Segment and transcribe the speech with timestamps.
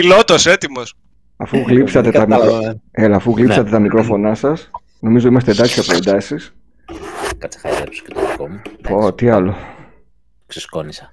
[0.00, 0.94] Πιλότος έτοιμος.
[1.36, 2.80] Αφού γλύψατε, τα, μικρο...
[2.90, 3.70] Έλα, αφού γλύψατε ναι.
[3.70, 6.54] τα μικρόφωνά σας, νομίζω είμαστε εντάξει από εντάσεις.
[7.38, 8.62] Κάτσε χαϊδέψω και το δικό μου.
[8.82, 9.56] Πω, τι άλλο.
[10.46, 11.10] Ξεσκόνησα.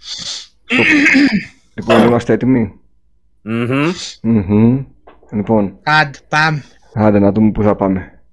[1.73, 2.79] λοιπόν, είμαστε έτοιμοι;
[3.45, 4.85] Mm-hmm.
[5.31, 5.79] Λοιπόν.
[5.83, 6.63] Άντε, πάμε.
[6.93, 8.23] Άντε, να δούμε πού θα πάμε.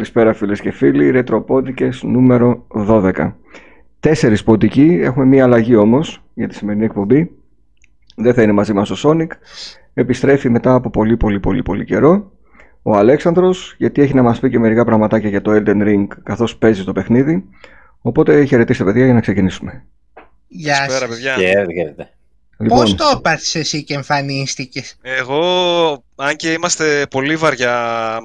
[0.00, 3.32] Καλησπέρα φίλες και φίλοι, ρετροπόδικες νούμερο 12.
[4.00, 7.30] Τέσσερις ποντικοί, έχουμε μία αλλαγή όμως για τη σημερινή εκπομπή.
[8.16, 9.32] Δεν θα είναι μαζί μας ο Σόνικ.
[9.94, 12.32] Επιστρέφει μετά από πολύ πολύ πολύ πολύ καιρό.
[12.82, 16.56] Ο Αλέξανδρος, γιατί έχει να μας πει και μερικά πραγματάκια για το Elden Ring καθώς
[16.56, 17.44] παίζει το παιχνίδι.
[18.00, 19.84] Οπότε χαιρετίστε παιδιά για να ξεκινήσουμε.
[20.48, 21.08] Γεια σας.
[21.08, 21.34] παιδιά.
[22.62, 27.74] Λοιπόν, Πώς το έπαθες εσύ και εμφανίστηκες; Εγώ, αν και είμαστε πολύ βαριά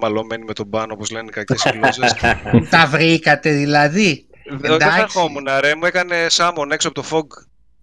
[0.02, 2.14] μαλωμένοι με τον πάνω, όπως λένε οι κακές γλώσσες.
[2.70, 4.26] Τα βρήκατε δηλαδή;
[4.60, 5.76] Δεν ερχόμουν, ρε.
[5.76, 7.26] Μου έκανε σάμον έξω από το fog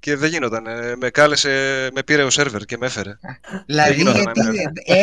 [0.00, 0.66] και δεν γίνονταν.
[0.66, 3.18] Ε, Με κάλεσε, με πήρε ο σερβερ και με έφερε.
[3.66, 4.96] Δηλαδή, γινόταν, γιατί ναι.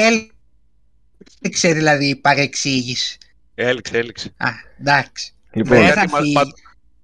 [1.42, 3.18] έλξε δηλαδή η παρεξήγηση;
[3.56, 4.34] Έληξε, έληξε.
[4.38, 5.34] Α, εντάξει.
[5.52, 6.34] Λοιπόν, Δεν θα Κάτι μα- φύγει.
[6.34, 6.44] μα-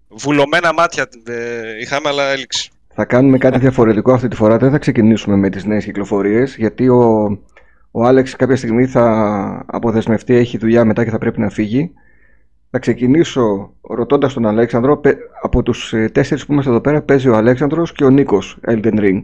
[0.07, 2.69] Βουλωμένα μάτια ε, είχαμε, αλλά έληξε.
[2.95, 4.57] Θα κάνουμε κάτι διαφορετικό αυτή τη φορά.
[4.57, 7.23] Δεν θα ξεκινήσουμε με τις νέες κυκλοφορίες, γιατί ο,
[7.91, 11.91] ο Άλεξ κάποια στιγμή θα αποδεσμευτεί, έχει δουλειά μετά και θα πρέπει να φύγει.
[12.69, 17.29] Θα ξεκινήσω ρωτώντας τον Αλέξανδρο, πε- από τους ε, τέσσερις που είμαστε εδώ πέρα παίζει
[17.29, 19.19] ο Αλέξανδρος και ο Νίκος Elden Ring.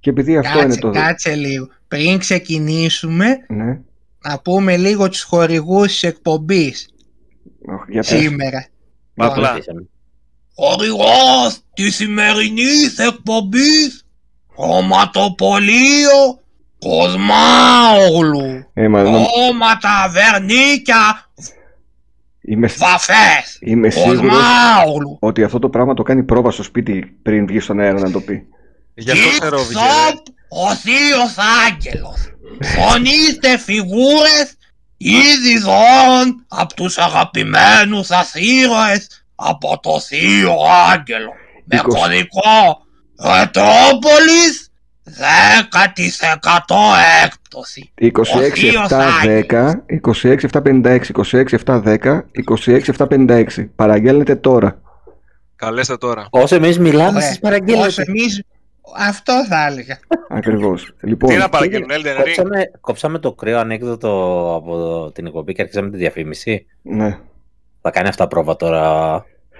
[0.00, 0.90] Και επειδή αυτό Κάτσε, είναι το...
[0.90, 1.68] κάτσε λίγο.
[1.88, 3.80] Πριν ξεκινήσουμε, Ναι,
[4.28, 6.88] να πούμε λίγο τους χορηγούς της εκπομπής
[7.66, 8.06] Οχ, για πες.
[8.20, 8.66] σήμερα.
[9.16, 9.58] Απλά.
[10.56, 10.98] Αρχίσαμε.
[10.98, 14.04] Χορηγός της σημερινής εκπομπής
[14.54, 16.40] Χρωματοπολείο
[16.78, 21.30] Κοσμάογλου Ε, μα, νο- Χρώματα, βερνίκια,
[22.40, 27.46] είμαι, βαφές είμαι σίγουρος Κοσμάογλου ότι αυτό το πράγμα το κάνει πρόβα στο σπίτι πριν
[27.46, 28.46] βγει στον αέρα να το πει.
[28.94, 29.80] Γι' αυτό ξέρω, Gift βγαίνει.
[29.82, 30.16] Shop,
[30.48, 31.34] ο θείος
[31.68, 34.56] άγγελος Φωνήστε φιγούρες
[34.96, 40.54] Ήδη δώρων από τους αγαπημένους σας ήρωες από το θείο
[40.92, 41.32] άγγελο
[41.64, 41.98] με Είκοσι.
[42.00, 42.80] κωδικό
[43.38, 44.70] Ρετρόπολης
[45.04, 46.74] 10%
[47.24, 49.72] έκπτωση 26-7-10,
[50.52, 51.00] 26-7-56,
[51.66, 52.20] 26-7-10,
[52.96, 53.44] 26-7-56.
[53.76, 54.80] Παραγγέλνετε τώρα.
[55.56, 56.26] Καλέστε τώρα.
[56.30, 57.20] Όσο εμείς μιλάμε, Ωραία.
[57.28, 57.86] σας παραγγείλετε.
[57.86, 58.42] Όσο εμείς
[58.96, 59.98] αυτό θα έλεγα
[60.28, 60.94] Ακριβώς.
[61.00, 62.24] Τι Λοιπόν, να παραγγείλουν, Elden Ring.
[62.24, 64.08] Κόψαμε, κόψαμε το κρύο ανέκδοτο
[64.56, 66.66] από την εκπομπή και αρχίσαμε τη διαφήμιση.
[66.82, 67.18] ναι.
[67.82, 69.14] Θα κάνει αυτά πρόβα τώρα.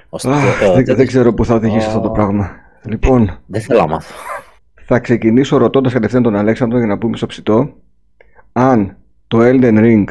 [0.08, 2.50] ο Στ- Αχ, ο- δεν, δεν ξέρω πού θα οδηγήσει αυτό το πράγμα.
[2.84, 4.14] Λοιπόν, Δεν θέλω να μάθω.
[4.84, 7.74] θα ξεκινήσω ρωτώντας κατευθείαν τον Αλέξανδρο για να πούμε στο ψητό
[8.52, 8.96] αν
[9.28, 10.04] το Elden Ring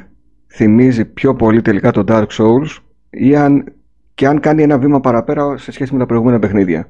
[0.53, 2.77] θυμίζει πιο πολύ τελικά το Dark Souls
[3.09, 3.73] ή αν,
[4.15, 6.89] και αν κάνει ένα βήμα παραπέρα σε σχέση με τα προηγούμενα παιχνίδια.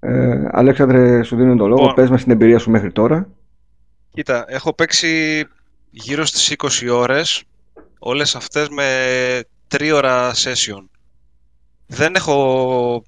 [0.00, 1.80] Ε, Αλέξανδρε, σου δίνω τον λόγο.
[1.80, 1.94] Λοιπόν.
[1.94, 3.28] Πες μας την εμπειρία σου μέχρι τώρα.
[4.10, 5.44] Κοίτα, έχω παίξει
[5.90, 7.44] γύρω στις 20 ώρες,
[7.98, 8.84] όλες αυτές με
[9.78, 10.84] τρίωρα session.
[11.86, 13.04] Δεν έχω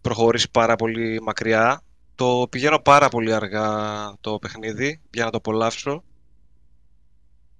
[0.00, 1.82] προχωρήσει πάρα πολύ μακριά.
[2.14, 3.68] Το πηγαίνω πάρα πολύ αργά
[4.20, 6.02] το παιχνίδι για να το απολαύσω.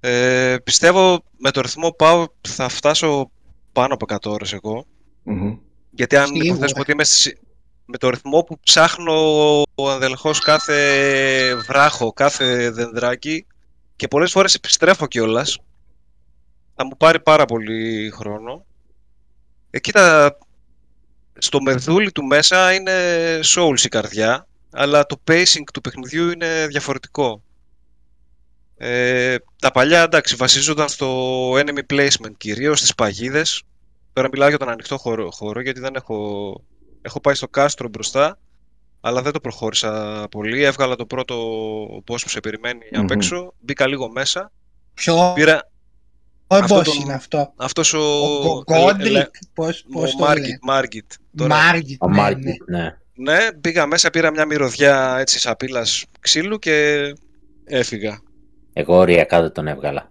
[0.00, 3.30] Ε, πιστεύω με το ρυθμό που πάω θα φτάσω
[3.72, 4.84] πάνω από 100 ώρες εγώ.
[5.22, 5.56] Μμμ.
[5.90, 6.44] Γιατί αν Σίγουρα.
[6.44, 7.38] υποθέσουμε ότι είμαι στη-
[7.84, 9.12] με το ρυθμό που ψάχνω
[9.74, 13.46] αδελφός κάθε βράχο, κάθε δενδράκι
[13.96, 15.58] και πολλές φορές επιστρέφω κιόλας,
[16.80, 18.66] θα μου πάρει πάρα πολύ χρόνο.
[19.70, 20.38] Ε, κοίτα,
[21.38, 22.92] στο μεδούλι του μέσα είναι
[23.44, 27.42] souls η καρδιά, αλλά το pacing του παιχνιδιού είναι διαφορετικό.
[28.76, 33.62] Ε, τα παλιά, εντάξει, βασίζονταν στο enemy placement, κυρίως στις παγίδες.
[34.12, 36.54] Τώρα μιλάω για τον ανοιχτό χώρο, χώρο γιατί δεν έχω...
[37.02, 38.38] Έχω πάει στο κάστρο μπροστά,
[39.00, 40.62] αλλά δεν το προχώρησα πολύ.
[40.62, 41.36] Έβγαλα το πρώτο
[42.06, 43.00] boss που σε περιμένει Μμμ.
[43.00, 43.54] απ' έξω.
[43.60, 44.52] Μπήκα λίγο μέσα.
[44.94, 45.69] Ποιο; Πήρα
[46.58, 47.98] αυτό πώς τον- είναι αυτό; αυτός ο...
[47.98, 51.12] Ο ελε- ελε- Γκόντρικ Πώς, ο πώς το Μάργκιτ, λέει Μάργκιτ.
[51.36, 52.78] Τώρα, Μάργκιτ Ο ναι, Μάργκιτ, ναι.
[52.78, 52.96] ναι.
[53.32, 57.02] ναι, πήγα μέσα, πήρα μια μυρωδιά έτσι σαπίλας ξύλου και
[57.64, 58.20] έφυγα.
[58.72, 60.10] Εγώ οριακά δεν τον έβγαλα.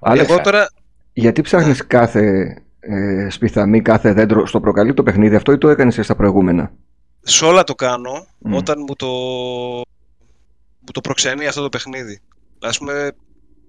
[0.00, 0.32] Άλεξα.
[0.32, 0.68] Εγώ τώρα,
[1.12, 5.94] Γιατί ψάχνεις κάθε ε, σπιθαμή, κάθε δέντρο στο προκαλεί το παιχνίδι αυτό ή το έκανες
[5.94, 6.72] και στα προηγούμενα;
[7.20, 8.54] σε όλα το κάνω Μμ.
[8.54, 9.06] όταν μου το,
[10.80, 12.20] μου το προξενεί αυτό το παιχνίδι.
[12.60, 13.10] Ας πούμε,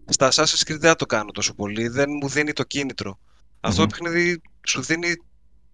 [0.09, 3.19] στα Assassin's Creed δεν το κάνω τόσο πολύ, δεν μου δίνει το κίνητρο.
[3.59, 4.03] Αυτό το Μμμ.
[4.05, 5.13] παιχνίδι σου δίνει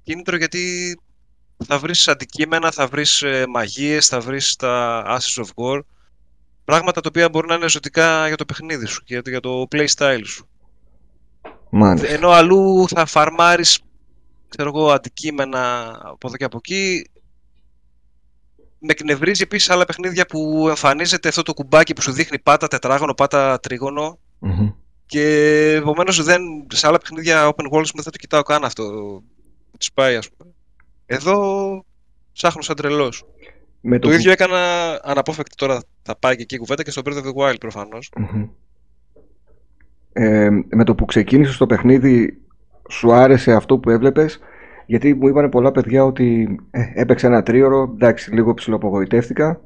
[0.04, 0.96] κίνητρο γιατί
[1.66, 5.80] θα βρεις αντικείμενα, θα βρεις ε, μαγείες, θα βρεις τα Ashes of War.
[6.66, 9.40] Πράγματα τα οποία μπορεί να είναι ζωτικά για το παιχνίδι σου και για το- για
[9.40, 10.48] το playstyle σου.
[11.70, 12.08] Μάλιστα.
[12.08, 13.80] Ενώ αλλού θα φαρμάρεις,
[14.50, 17.10] ξέρω εγώ, αντικείμενα από εδώ και από εκεί.
[18.80, 23.14] Με εκνευρίζει επίσης άλλα παιχνίδια που εμφανίζεται αυτό το κουμπάκι που σου δείχνει πάτα τετράγωνο,
[23.14, 24.20] πάτα τρίγωνο.
[24.40, 24.70] Μμμ.
[25.06, 25.24] Και
[25.78, 26.42] επομένως δεν,
[26.74, 28.84] σε άλλα παιχνίδια open world δεν θα το κοιτάω καν αυτό.
[29.72, 30.52] Που της πάει, ας πούμε.
[31.06, 31.86] Εδώ
[32.34, 33.26] ψάχνω σαν τρελός.
[33.82, 34.60] Με Το που- ίδιο έκανα
[35.04, 35.84] αναπόφευκτη τώρα.
[36.02, 38.12] Θα πάει και εκεί η κουβέντα και στο Breath of the Wild προφανώς.
[38.18, 38.48] Μμμ.
[40.14, 42.42] Ε, με το που ξεκίνησε το παιχνίδι,
[42.90, 44.40] σου άρεσε αυτό που έβλεπες,
[44.86, 49.62] γιατί μου είπαν πολλά παιδιά ότι ε, έπαιξε ένα τρίωρο, εντάξει, λίγο ψιλοαπογοητεύτηκα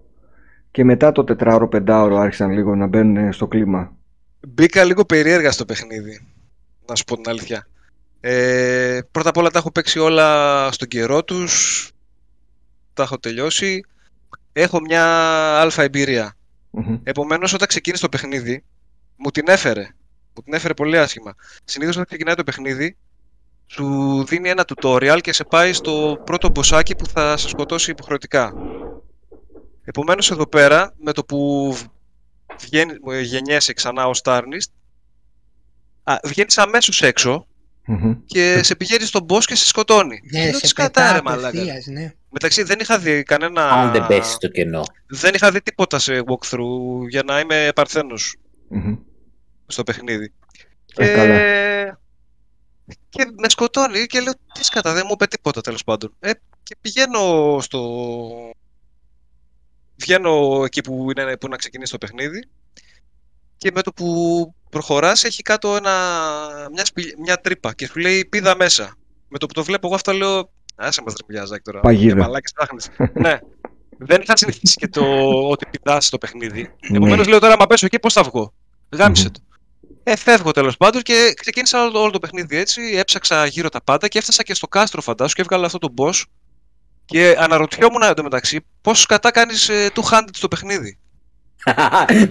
[0.71, 3.97] και μετά το τετράωρο, πεντάωρο άρχισαν λίγο να μπαίνουν στο κλίμα.
[4.47, 6.27] Μπήκα λίγο περίεργα στο παιχνίδι.
[6.85, 7.67] Να σου πω την αλήθεια.
[8.19, 11.91] Ε, πρώτα απ' όλα τα έχω παίξει όλα στον καιρό τους.
[12.93, 13.85] Τα έχω τελειώσει.
[14.53, 15.05] Έχω μια
[15.59, 16.35] αλφα εμπειρία.
[16.69, 16.99] Μμμ.
[17.03, 18.63] Επομένως, όταν ξεκίνησε το παιχνίδι,
[19.15, 19.81] μου την έφερε.
[20.35, 21.35] Μου την έφερε πολύ άσχημα.
[21.63, 22.97] Συνήθως όταν ξεκινάει το παιχνίδι,
[23.65, 28.53] σου δίνει ένα tutorial και σε πάει στο πρώτο μποσάκι που θα σε σκοτώσει υποχρεωτικά.
[29.83, 31.75] Επομένως, εδώ πέρα, με το που
[32.59, 34.71] βγαίνει, ε, γεννιέσαι ξανά ως Tarnist,
[36.03, 37.47] α, βγαίνεις αμέσως έξω
[37.85, 38.15] Μμμ.
[38.25, 40.21] και σε πηγαίνει στον boss και σε σκοτώνει.
[40.31, 41.47] Ναι, Λέω, σε «Τι σκατά, ρε, πετά μαλάκα».
[41.47, 42.13] απευθείας, ναι.
[42.29, 43.69] Μεταξύ δεν είχα δει κανένα...
[43.69, 44.83] Αν δεν πέσει στο κενό.
[45.07, 48.35] δεν είχα δει τίποτα σε walkthrough για να είμαι παρθένος
[48.67, 48.95] Μμμ.
[49.67, 50.33] στο παιχνίδι.
[50.95, 51.13] Ε, και...
[51.13, 51.37] καλά.
[53.09, 56.15] και με σκοτώνει και λέω τι σκατά, δεν μου είπε τίποτα τέλος πάντων.
[56.19, 56.31] Ε,
[56.63, 57.81] και πηγαίνω στο...
[59.99, 62.47] Βγαίνω εκεί που είναι που να ξεκινήσει το παιχνίδι
[63.57, 65.91] και με το που προχωράς έχει κάτω ένα...
[66.73, 68.95] μια, σπηλ- μια τρύπα και σου λέει πήδα μέσα.
[69.27, 71.79] Με το που το βλέπω εγώ αυτό λέω άσε μας ρε μιλιάζακ τώρα.
[71.79, 72.13] Παγίδα.
[72.13, 72.89] Και μαλάκες ψάχνεις.
[73.13, 73.39] ναι.
[73.97, 75.03] Δεν είχα συνηθίσει και το
[75.49, 76.61] ότι πηδάς στο παιχνίδι.
[76.89, 76.97] Ναι.
[76.97, 78.53] Επομένως λέω τώρα, άμα πέσω εκεί, πώς θα βγω;
[78.89, 79.31] Γάμισε Μμμ.
[79.31, 79.39] το.
[80.03, 82.81] Ε, φεύγω τέλος πάντων και ξεκίνησα όλο, όλο το παιχνίδι έτσι.
[82.81, 86.23] Έψαξα γύρω τα πάντα και έφτασα και στο κάστρο, φαντάσου, και έβγαλα αυτό το boss.
[87.09, 90.97] Και αναρωτιόμουν εντωμεταξύ πώς κατά κάνεις two-handed στο παιχνίδι;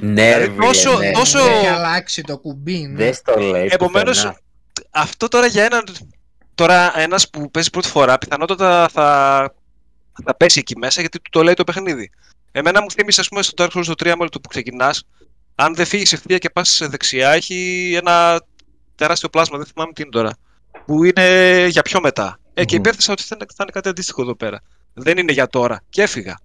[0.00, 1.10] ναι, ρε Δηλαδή, φίλε, τόσο- ναι.
[1.10, 2.78] τόσο- Έχει αλλάξει το κουμπί.
[2.86, 3.04] ναι.
[3.04, 3.69] Δεν στο λέει.
[3.70, 4.38] Επομένως, πουθενά.
[4.90, 5.82] αυτό τώρα για έναν.
[6.54, 9.50] Τώρα ένας που παίζει πρώτη φορά, πιθανότατα θα,
[10.25, 12.10] θα πέσει εκεί μέσα γιατί του το λέει το παιχνίδι.
[12.52, 15.06] Εμένα μου θύμισε, ας πούμε, στο Dark Souls το 3 με το που ξεκινάς,
[15.54, 18.40] αν δεν φύγεις ευθεία και πας δεξιά, έχει ένα
[18.94, 20.32] τεράστιο πλάσμα, δεν θυμάμαι τι είναι τώρα.
[20.86, 22.38] Που είναι για πιο μετά.
[22.60, 22.84] Ε, και Μμμ.
[22.84, 24.60] υπέθεσα ότι θα είναι, θα είναι κάτι αντίστοιχο εδώ πέρα.
[24.94, 25.82] Δεν είναι για τώρα.
[25.88, 26.38] Και έφυγα.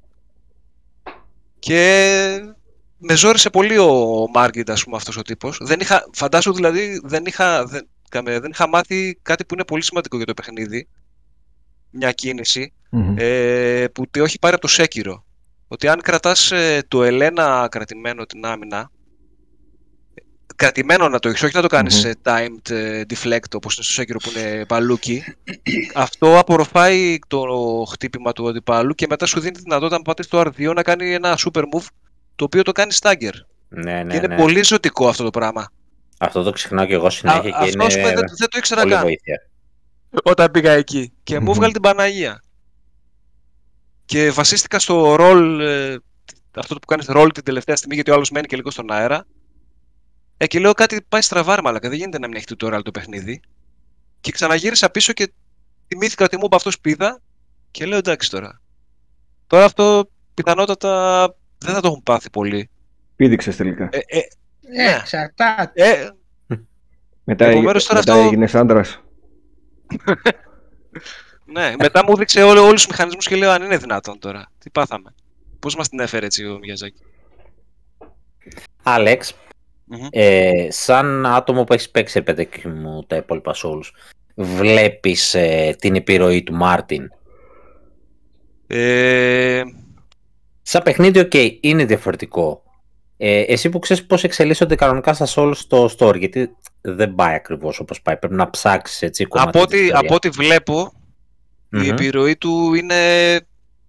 [1.59, 2.53] Και
[2.97, 5.57] με ζόρισε πολύ ο Μάργκιντ, ας πούμε, αυτός ο τύπος.
[5.61, 9.83] Δεν είχα, φαντάσου δηλαδή, δεν είχα, δεν, καμε- δεν είχα μάθει κάτι που είναι πολύ
[9.83, 10.87] σημαντικό για το παιχνίδι.
[11.89, 13.15] Μια κίνηση Μμμ.
[13.17, 15.25] ε, που το έχει πάρει από το Σέκυρο.
[15.67, 18.91] Ότι αν κρατάς ε, το Ελένα κρατημένο την άμυνα,
[20.55, 22.09] κρατημένο να το έχεις, όχι να το κάνεις Μμμ.
[22.09, 25.23] ε, timed ε, deflect όπως είναι στο Σέκυρο που είναι μπαλούκι,
[25.93, 27.45] αυτό απορροφάει το
[27.91, 31.13] χτύπημα του αντιπάλου και μετά σου δίνει τη δυνατότητα να πατήσεις το R2 να κάνει
[31.13, 31.85] ένα super move
[32.35, 33.31] το οποίο το κάνει stagger.
[33.69, 34.35] Ναι, ναι, και είναι ναι.
[34.35, 35.71] πολύ ζωτικό αυτό το πράγμα.
[36.17, 38.57] Αυτό το ξεχνάω και εγώ συνέχεια Α, και αυτό ας πούμε, είναι δεν, δεν το
[38.57, 39.49] ήξερα πολύ καν βοήθεια.
[40.23, 41.51] όταν πήγα εκεί και μου Μμμ.
[41.51, 42.43] έβγαλε την Παναγία.
[44.05, 45.97] Και βασίστηκα στο ρολ, ε,
[46.55, 49.25] αυτό που κάνεις ρολ την τελευταία στιγμή γιατί ο άλλος μένει και λίγο στον αέρα.
[50.37, 52.91] Ε, και λέω κάτι πάει στραβά ρε μαλάκα, δεν γίνεται να μην έχει tutorial το
[52.91, 53.41] παιχνίδι.
[54.21, 55.31] Και ξαναγύρισα πίσω και
[55.87, 57.21] θυμήθηκα ότι μου είπε αυτός πήδα
[57.71, 58.61] και λέω εντάξει τώρα.
[59.47, 61.23] Τώρα αυτό πιθανότατα
[61.57, 62.69] δεν θα το έχουν πάθει πολύ.
[63.15, 63.89] Πήδηξες τελικά.
[63.91, 64.21] Ε, ε, Ε,
[64.83, 64.95] ναι.
[64.95, 65.71] εξαρτάται.
[65.83, 66.09] ε,
[67.23, 69.01] μετά επομένως, τώρα μετά αυτό- έγινες άντρας.
[71.53, 74.45] ναι, μετά μου έδειξε όλο, όλους τους μηχανισμούς και λέω αν είναι δυνατόν τώρα.
[74.59, 75.13] Τι πάθαμε.
[75.59, 77.01] Πώς μας την έφερε έτσι ο Μιαζάκη;
[78.83, 79.35] Άλεξ,
[79.85, 80.07] Μμμ.
[80.11, 83.89] ε, σαν άτομο που έχεις παίξει, ρε παιδάκι μου, τα υπόλοιπα Souls,
[84.35, 87.09] βλέπεις ε, την επιρροή του Μάρτιν;
[88.67, 89.61] Ε,
[90.61, 92.63] Σαν παιχνίδι, οκ, είναι διαφορετικό.
[93.17, 97.79] Ε, εσύ που ξέρεις πώς εξελίσσονται κανονικά στα Souls στο story, γιατί δεν πάει ακριβώς
[97.79, 100.03] όπως πάει, πρέπει να ψάξεις έτσι κομμάτι από, της ό,τι, ιστορίας.
[100.03, 100.93] από ό,τι βλέπω,
[101.71, 101.89] η Μμμ.
[101.89, 102.95] επιρροή του είναι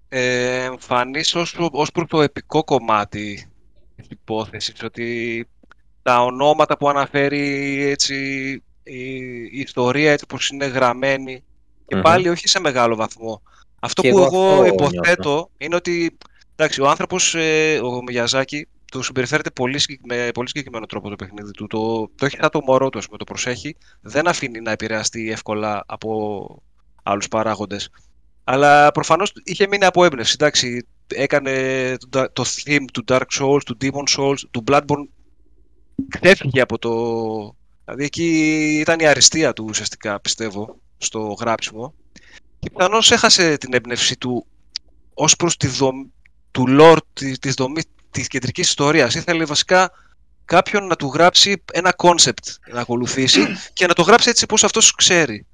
[0.08, 3.48] ε, εμφανής ως, προ- ως προς το επικό κομμάτι
[3.96, 5.46] της υπόθεσης, ότι
[6.04, 8.14] τα ονόματα που αναφέρει έτσι,
[8.82, 9.04] η,
[9.42, 11.42] η ιστορία έτσι πως είναι γραμμένη
[11.86, 12.02] και Μμμ.
[12.02, 13.42] πάλι όχι σε μεγάλο βαθμό.
[13.80, 16.16] Αυτό Και που εγώ εγώ αυτό υποθέτω είναι ότι
[16.56, 21.16] εντάξει, ο άνθρωπος, ε, ο Μιαζάκη, του συμπεριφέρεται πολύ, συγκεκ- με πολύ συγκεκριμένο τρόπο το
[21.16, 21.66] παιχνίδι του.
[21.66, 23.76] Το, το έχει σαν το μωρό του, ας πούμε, το προσέχει.
[24.00, 26.62] Δεν αφήνει να επηρεαστεί εύκολα από
[27.02, 27.90] άλλους παράγοντες.
[28.44, 30.32] Αλλά προφανώς είχε μείνει από έμπνευση.
[30.40, 35.08] Εντάξει, έκανε το, το theme του Dark Souls, του Demon Souls, του Bloodborne.
[36.08, 36.90] Ξέφυγε από το...
[37.84, 38.28] Δηλαδή εκεί
[38.80, 41.94] ήταν η αριστεία του ουσιαστικά, πιστεύω, στο γράψιμο.
[42.58, 44.46] Και πιθανώς έχασε την έμπνευση του
[45.14, 46.06] ως προς τη δομ...
[46.50, 49.14] του lore, τη, της δομή της κεντρικής ιστορίας.
[49.14, 49.90] Ήθελε βασικά
[50.44, 54.94] κάποιον να του γράψει ένα concept να ακολουθήσει και να το γράψει έτσι πώς αυτός
[54.94, 55.46] ξέρει.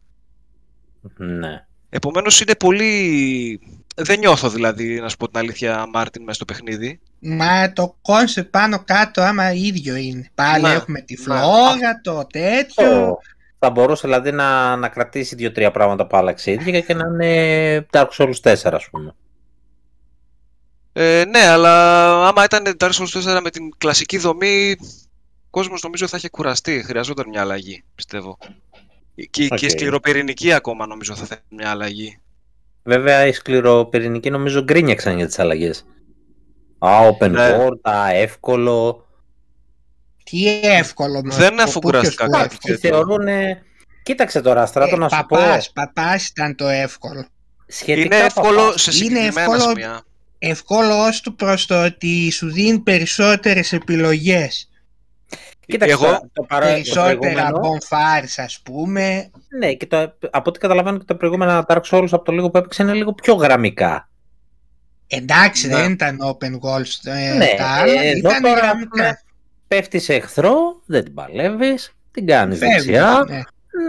[1.17, 1.65] Ναι.
[1.89, 3.61] Επομένως είναι πολύ...
[3.95, 7.01] Δεν νιώθω δηλαδή, να σου πω την αλήθεια, Μάρτιν, μέσα στο παιχνίδι.
[7.21, 10.31] Μα το κόνσεπτ πάνω κάτω άμα ίδιο είναι.
[10.35, 11.23] Πάλι Ναι, έχουμε τη ναι.
[11.23, 12.91] φλόγα, το τέτοιο.
[12.91, 13.19] Το-
[13.59, 17.87] Θα μπορούσε δηλαδή να, να κρατήσει δύο-τρία πράγματα που άλλαξε η ίδια και να είναι
[17.93, 19.15] Dark Souls 4, ας πούμε.
[20.93, 24.77] Ε, ναι, αλλά άμα ήταν Dark Souls 4 με την κλασική δομή,
[25.45, 26.83] ο κόσμος νομίζω θα είχε κουραστεί.
[26.87, 28.39] Χρειαζόταν μια αλλαγή, πιστεύω.
[29.15, 29.71] Και, και η Οκ.
[29.71, 32.19] σκληροπυρηνική ακόμα νομίζω θα θέλει μια αλλαγή.
[32.83, 35.87] Βέβαια, οι σκληροπυρηνικοί νομίζω γκρίνιαξαν για τις αλλαγές.
[36.81, 37.57] Α, open Ναι.
[37.57, 39.05] world, α, εύκολο.
[40.25, 42.91] Τι εύκολο με Δεν το αφουγκράστηκα ποιος κάτι που- Και τέτοιο.
[42.91, 43.27] θεωρούν...
[44.03, 45.83] Κοίταξε τώρα, Στράτο, Ε, να σου παπάς, πω.
[45.85, 47.27] παπάς ήταν το εύκολο.
[47.67, 48.83] Σχετικά Είναι εύκολο παπάς.
[48.83, 50.03] σε Είναι συγκεκριμένα εύκολο- σημεία.
[50.39, 54.71] Εύκολος ως του προς το ότι σου δίνει περισσότερες επιλογές.
[55.67, 59.31] Κοίταξε Εγώ- τώρα, το παρά- το Περισσότερα προηγούμενο- bonfires ας πούμε.
[59.59, 59.97] Ναι, και το,
[60.31, 63.13] από ό,τι καταλαβαίνω και τα προηγούμενα Dark Souls από το λίγο που έπαιξε είναι λίγο
[63.13, 64.09] πιο γραμμικά.
[65.13, 65.75] Εντάξει Ναι.
[65.77, 69.23] δεν ήταν open goals ε, Ναι, τα άλλα, ε, εδώ ήταν τώρα γραμμικά.
[69.69, 73.25] Πέφτεις σε εχθρό, δεν την παλεύεις, την κάνεις Φεύγεις, δεξιά.
[73.29, 73.41] ναι.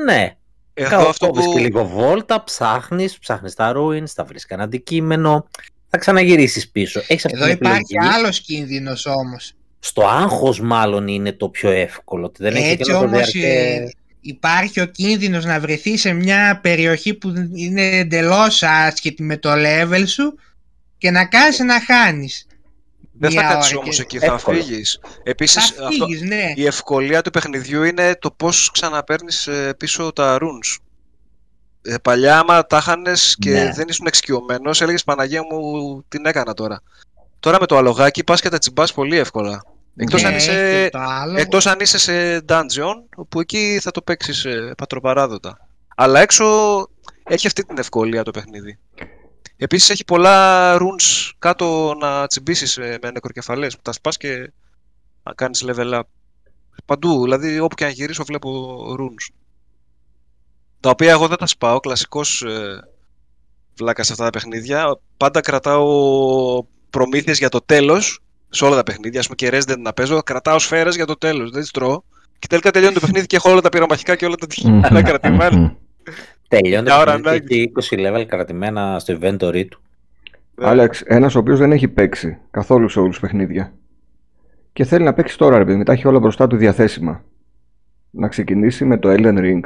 [0.05, 0.35] Ναι,
[0.73, 1.53] Εδώ αυτό κόβεις που...
[1.53, 5.47] και λίγο βόλτα, ψάχνεις, ψάχνεις τα ruins, θα βρεις κανένα αντικείμενο,
[5.89, 7.01] θα ξαναγυρίσεις πίσω.
[7.07, 8.13] Έχεις αυτή Εδώ την υπάρχει επιλογή.
[8.15, 9.53] άλλος κίνδυνος όμως.
[9.79, 12.25] Στο άγχος μάλλον είναι το πιο εύκολο.
[12.25, 13.89] ότι Δεν έχει Έτσι εκείνο το όμως διαρκέ- ε,
[14.21, 20.03] υπάρχει ο κίνδυνος να βρεθεί σε μια περιοχή που είναι εντελώς άσχετη με το level
[20.07, 20.35] σου
[21.01, 22.45] και να κάνεις να χάνεις.
[23.11, 24.57] Δεν θα μία κάτσεις ώρα όμως και- εκεί, θα Εύκολο.
[24.63, 24.99] φύγεις.
[25.01, 26.51] Θα Επίσης, αυτό, φύγεις, ναι.
[26.55, 30.77] η ευκολία του παιχνιδιού είναι το πώς ξαναπαίρνεις ε, πίσω τα runes.
[31.81, 33.71] Ε, παλιά, άμα τα χάνες και Ναι.
[33.73, 36.81] δεν ήσουν εξοικειωμένος, έλεγες Παναγία μου την έκανα τώρα.
[37.39, 39.63] Τώρα με το αλογάκι πας και τα τσιμπάς πολύ εύκολα.
[39.95, 41.39] Εκτός, Ναι, αν είσαι, έχει το άλλο.
[41.39, 45.67] εκτός αν είσαι σε dungeon, όπου εκεί θα το παίξεις ε, πατροπαράδοτα.
[45.95, 46.45] Αλλά έξω
[47.23, 48.79] έχει αυτή την ευκολία το παιχνίδι.
[49.63, 54.51] Επίσης έχει πολλά runes κάτω να τσιμπήσεις ε, με νεκροκεφαλές που τα σπάς και
[55.23, 56.01] να κάνεις level up.
[56.85, 59.33] Παντού, δηλαδή όπου και αν γυρίσω βλέπω runes.
[60.79, 62.79] Τα οποία εγώ δεν τα σπάω, κλασικός ε,
[63.75, 64.99] βλάκας σε αυτά τα παιχνίδια.
[65.17, 69.93] Πάντα κρατάω προμήθειες για το τέλος, σε όλα τα παιχνίδια, ας πούμε και Resident να
[69.93, 72.01] παίζω, κρατάω σφαίρες για το τέλος, δεν τις τρώω.
[72.39, 75.75] Και τελικά τελειώνει το παιχνίδι και έχω όλα τα πυραμαχικά και όλα τα τυχαία κρατημένα.
[76.51, 76.59] Μμμ.
[76.61, 77.47] Τελειώνει Μια το ώρα παιχνίδι ανάγκη.
[77.47, 77.71] και έχει
[78.15, 79.81] 20 level κρατημένα στο inventory του.
[80.55, 83.73] Άλεξ, ένας ο οποίος δεν έχει παίξει καθόλου σε όλους παιχνίδια.
[84.73, 87.23] Και θέλει να παίξει τώρα, ρε παιδί, μετά έχει όλα μπροστά του διαθέσιμα.
[88.09, 89.59] Να ξεκινήσει με το Elden Ring.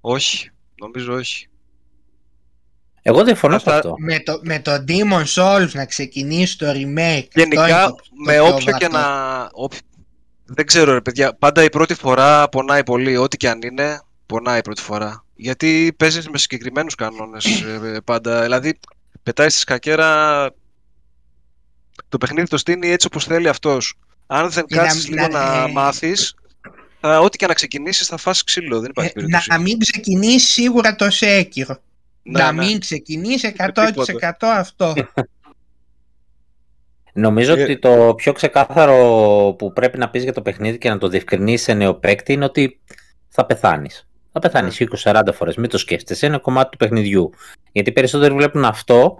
[0.00, 1.48] Όχι, νομίζω όχι.
[3.02, 3.94] Εγώ διαφωνώ σε Αυτά- αυτό.
[3.98, 6.72] Με το, με το Demon Souls να ξεκινήσει το remake.
[6.72, 8.88] Αυτό είναι Γενικά, το- το με πιο όποιο και βατό.
[8.98, 9.48] να...
[9.52, 9.80] όποιο-
[10.44, 14.58] Δεν ξέρω ρε παιδιά, πάντα η πρώτη φορά πονάει πολύ, ό,τι και αν είναι, πονάει
[14.58, 15.24] η πρώτη φορά.
[15.34, 17.44] Γιατί παίζεις με συγκεκριμένους κανόνες
[17.84, 18.78] ε, πάντα, δηλαδή
[19.22, 20.50] πετάει στη σκακέρα
[22.08, 23.94] το παιχνίδι το στείνει έτσι όπως θέλει αυτός.
[24.26, 26.34] Αν δεν Και να- κάτσεις λίγο να- να ε, μάθεις,
[27.00, 29.50] θα- ό,τι και να ξεκινήσεις θα φας ξύλο, δεν υπάρχει Ε, περίπτωση.
[29.50, 31.76] να μην ξεκινήσεις σίγουρα το Sekiro.
[32.22, 32.64] Ναι, να ναι.
[32.64, 34.94] μην ξεκινήσεις Με 100% αυτό.
[37.12, 38.94] Νομίζω Ε, ότι το πιο ξεκάθαρο
[39.58, 42.44] που πρέπει να πεις για το παιχνίδι και να το διευκρινίσεις σε νέο παίκτη είναι
[42.44, 42.80] ότι
[43.28, 44.06] θα πεθάνεις.
[44.40, 47.30] Θα πεθάνεις 20-40 φορές, μην το σκέφτεσαι, είναι κομμάτι του παιχνιδιού.
[47.72, 49.18] Γιατί οι περισσότεροι βλέπουν αυτό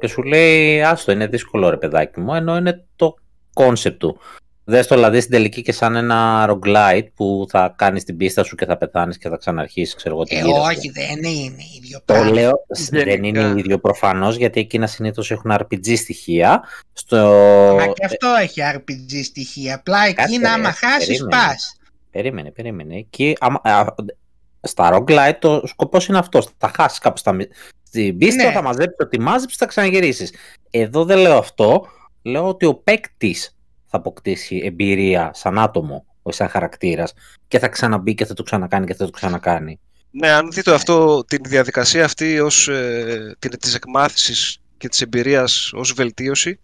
[0.00, 3.14] και σου λέει άστο είναι δύσκολο ρε παιδάκι μου, ενώ είναι το
[3.54, 4.18] κόνσεπτ του.
[4.64, 8.54] Δες το δηλαδή στην τελική και σαν ένα roguelite που θα κάνεις την πίστα σου
[8.56, 10.62] και θα πεθάνεις και θα ξαναρχίσεις ξέρω εγώ την Ε, γύρα σου.
[10.76, 12.30] όχι, δεν είναι ίδιο Το πράγμα.
[12.30, 12.52] λέω,
[12.90, 13.04] Γενικά.
[13.10, 16.62] δεν είναι ίδιο προφανώς γιατί εκείνα συνήθως έχουν RPG στοιχεία.
[16.92, 17.16] Στο...
[17.78, 19.74] Μα και αυτό έχει RPG στοιχεία.
[19.74, 21.30] Απλά εκεί Κάτσε, να ρε, άμα χάσεις, περίμενε.
[21.42, 21.76] πας.
[22.10, 22.96] Περίμενε, περίμενε.
[22.96, 23.84] Εκεί, άμα, α,
[24.68, 26.48] στα roguelite το σκοπός είναι αυτός.
[26.58, 27.50] Θα χάσεις κάπου στα, μι-
[27.82, 28.52] στην πίστα, Ναι.
[28.52, 30.32] θα μαζέψεις ό,τι μάζεψεις, θα ξαναγυρίσεις.
[30.70, 31.86] Εδώ δεν λέω αυτό.
[32.22, 33.56] Λέω ότι ο παίκτης
[33.86, 37.12] θα αποκτήσει εμπειρία σαν άτομο, όχι σαν χαρακτήρας
[37.48, 39.80] και θα ξαναμπεί και θα το ξανακάνει και θα το ξανακάνει.
[40.10, 45.72] Ναι, αν δείτε αυτό, την διαδικασία αυτή ως, ε, την, της εκμάθησης και της εμπειρίας
[45.72, 46.60] ως βελτίωση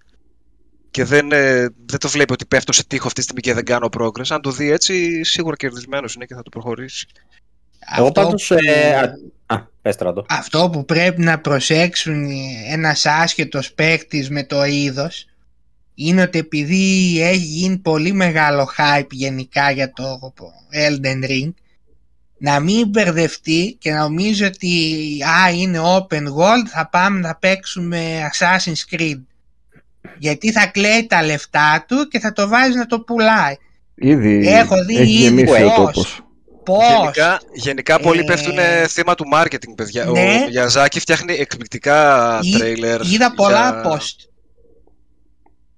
[0.91, 3.65] και δεν, ε, δεν το βλέπει ότι πέφτω σε τείχο αυτή τη στιγμή και δεν
[3.65, 7.07] κάνω progress, αν το δει έτσι, σίγουρα κερδισμένος είναι και θα το προχωρήσει.
[7.97, 8.47] Εγώ Αυτό πάντως...
[8.47, 10.25] που- ε, α, α, πες Στράτο.
[10.29, 12.31] Αυτό που πρέπει να προσέξουν
[12.71, 15.27] ένας άσχετος παίκτης με το είδος
[15.95, 20.33] είναι ότι επειδή έχει γίνει πολύ μεγάλο hype γενικά για το
[20.73, 21.53] Elden Ring
[22.39, 24.69] να μην μπερδευτεί και να νομίζει ότι
[25.45, 29.21] α, είναι open world θα πάμε να παίξουμε Assassin's Creed
[30.19, 33.55] γιατί θα κλαίει τα λεφτά του και θα το βάζει να το πουλάει
[33.95, 35.75] Ήδη Έχω δει έχει ήδη γεμίσει ο πώς.
[35.77, 36.24] τόπος.
[36.65, 38.55] Πώς; Γενικά, γενικά πολλοί Ε, πέφτουν
[38.89, 40.05] θύμα του marketing, παιδιά.
[40.05, 40.11] ναι.
[40.21, 43.01] Ο Μιαζάκη φτιάχνει εκπληκτικά Ή- τρέιλερ.
[43.01, 44.29] Είδα πολλά για- post.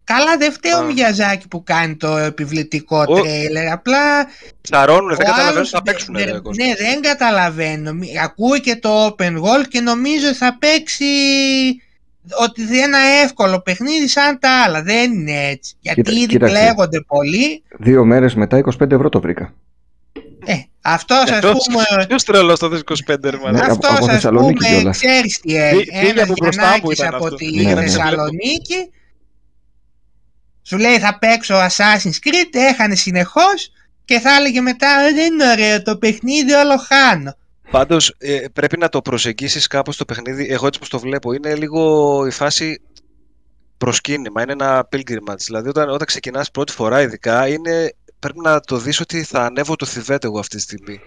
[0.04, 0.82] Καλά δεν φταίει ο Α.
[0.82, 3.72] Μιαζάκη που κάνει το επιβλητικό Ο- τρέιλερ.
[3.72, 4.26] Απλά
[4.60, 6.14] Ψαρώνουνε, δεν ο καταλαβαίνουν άλλος τι θα δε- παίξουν.
[6.14, 6.64] δε- ρε, κόσμο.
[6.64, 7.92] Ναι, δεν καταλαβαίνω.
[7.92, 11.04] Μη- Ακούει και το open world και νομίζω θα παίξει
[12.40, 14.82] ότι είναι ένα εύκολο παιχνίδι σαν τα άλλα.
[14.82, 15.74] Δεν είναι έτσι.
[15.80, 16.54] Γιατί Κοίτα- ήδη κοίταξε.
[16.54, 17.62] κλαίγονται πολύ.
[17.78, 19.54] Δύο μέρες μετά 25 ευρώ το βρήκα.
[20.46, 22.04] Ε, αυτός ας πούμε...
[22.08, 24.96] Ποιος τρελός το 25 ρε Ναι, μαλάκα; από- Αυτός από ας Θεσσαλονίκη πούμε κιόλας.
[24.98, 25.98] ξέρεις τι Φύ- έγινε.
[25.98, 27.38] φύγε Ένας από μπροστά μου Γιαννάκης ήταν από αυτός.
[27.38, 27.80] τη Ναι, ναι.
[27.82, 28.90] Θεσσαλονίκη
[30.62, 33.72] σου λέει θα παίξω Assassin's Creed, έχανε συνεχώς
[34.04, 37.34] και θα έλεγε μετά «Ε, δεν είναι ωραίο το παιχνίδι, όλο χάνω.
[37.70, 40.46] Πάντως ε, πρέπει να το προσεγγίσεις κάπως το παιχνίδι.
[40.50, 42.80] Εγώ έτσι πως το βλέπω είναι λίγο η φάση
[43.78, 44.42] προσκύνημα.
[44.42, 45.38] Είναι ένα pilgrimage.
[45.44, 47.94] Δηλαδή όταν, όταν ξεκινάς πρώτη φορά ειδικά είναι,
[48.26, 51.00] πρέπει να το δεις ότι θα ανέβω το Θιβέτ εγώ αυτή τη στιγμή.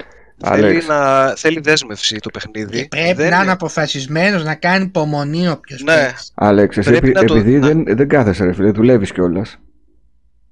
[0.46, 0.88] Θέλει, Άλεξ.
[0.88, 2.82] να, θέλει δέσμευση το παιχνίδι.
[2.82, 5.96] Και πρέπει Δεν να είναι αποφασισμένος να κάνει υπομονή όποιος Ναι.
[5.96, 6.32] παίξει.
[6.36, 9.58] Άλεξ, εσύ Πρέπει επει- να το- επειδή να- δεν, δεν κάθεσαι ρε φίλε, δουλεύεις κιόλας.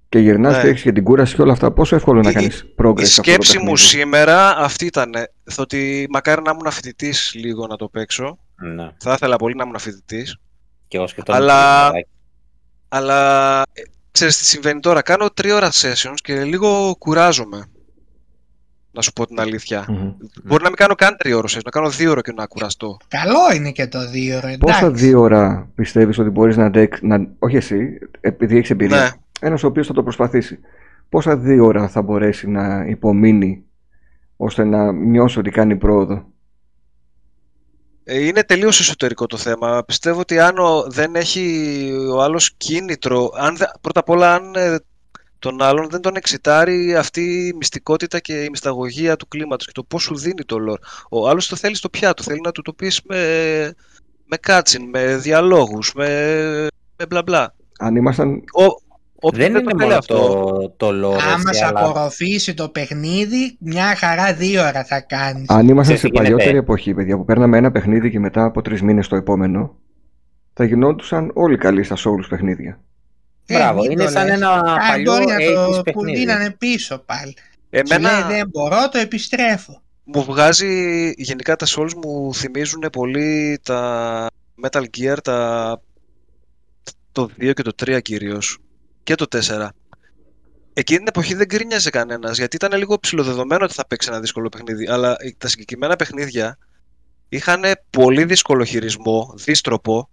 [0.09, 0.61] Και γυρνάς Ναι.
[0.61, 1.71] και έχεις και την κούραση και όλα αυτά.
[1.71, 4.85] Πόσο εύκολο να Η- κάνεις progress Η σε αυτό το σκέψη μου παιχνίδι; σήμερα αυτή
[4.85, 5.11] ήταν.
[5.55, 8.37] Το ότι μακάρι να ήμουν φοιτητής λίγο να το παίξω.
[8.75, 8.89] Ναι.
[8.97, 10.37] Θα ήθελα πολύ να ήμουν φοιτητής.
[10.87, 12.07] Και εγώ σκεφτόμουν Αλλά- το
[12.89, 13.81] Αλλά ε,
[14.17, 15.01] ξέρεις τι συμβαίνει τώρα.
[15.01, 17.65] Κάνω τρία ώρα sessions και λίγο κουράζομαι.
[18.91, 19.85] Να σου πω την αλήθεια.
[19.87, 20.11] Μμμ.
[20.43, 22.97] Μπορεί να μην κάνω καν τρία ώρα sessions, να κάνω δύο ώρα και να κουραστώ.
[23.07, 25.05] Καλό είναι και το δύο ρε, Πόσα εντάξει.
[25.05, 27.27] δύο ώρα πιστεύεις ότι μπορείς να αντέξεις, να...
[27.39, 29.09] όχι εσύ, επειδή έχεις εμπειρία, Ναι.
[29.39, 30.59] ένας ο οποίος θα το προσπαθήσει.
[31.09, 33.63] Πόσα δύο ώρα θα μπορέσει να υπομείνει
[34.37, 36.25] ώστε να νιώσει ότι κάνει πρόοδο;
[38.09, 39.83] Ε, Είναι τελείως εσωτερικό το θέμα.
[39.83, 44.55] Πιστεύω ότι αν ο- δεν έχει ο άλλος κίνητρο, αν, δε- πρώτα απ' όλα αν
[44.55, 44.79] ε,
[45.39, 49.83] τον άλλον δεν τον εξητάρει αυτή η μυστικότητα και η μυσταγωγία του κλίματος και το
[49.83, 50.87] πώς σου δίνει το lore.
[51.09, 53.17] Ο άλλος το θέλει στο πιάτο, θέλει να του το πεις με,
[54.25, 56.07] με cutscene, με διαλόγους, με,
[56.97, 57.55] με μπλα μπλα.
[57.79, 58.86] Αν ήμασταν, Ο, όποιος
[59.21, 62.69] Δεν το είναι θέλει μόνο αυτό, το, το lore, Άμα έτσι, σε αλλά απορροφήσει το
[62.69, 65.49] παιχνίδι, μια χαρά δύο ώρα θα κάνεις.
[65.49, 68.43] αν ήμασταν Ξέρεις σε τι γίνεται; παλιότερη εποχή, παιδιά, που παίρναμε ένα παιχνίδι και μετά
[68.43, 69.75] από τρεις μήνες το επόμενο,
[70.53, 72.81] θα γινόντουσαν όλοι καλοί στα Souls παιχνίδια.
[73.45, 74.35] Ε, Μπράβο, μην είναι το σαν λες.
[74.35, 76.17] ένα Α, παλιό μπορεί να 80's το που παιχνίδι.
[76.19, 77.35] δίνανε πίσω πάλι.
[77.83, 79.81] Σου εμένα λέει δεν μπορώ, το επιστρέφω.
[80.03, 84.27] μου βγάζει, γενικά τα Souls μου θυμίζουν πολύ τα
[84.63, 85.81] Metal Gear, τα,
[87.11, 88.57] το 2 και το 3 κυρίως,
[89.07, 89.67] και το 4.
[90.73, 94.49] Εκείνη την εποχή δεν γκρίνιαζε κανένας γιατί ήταν λίγο ψηλοδεδομένο ότι θα παίξει ένα δύσκολο
[94.49, 94.87] παιχνίδι.
[94.87, 96.57] Αλλά τα συγκεκριμένα παιχνίδια
[97.29, 100.09] είχαν πολύ δύσκολο χειρισμό, δίστροπο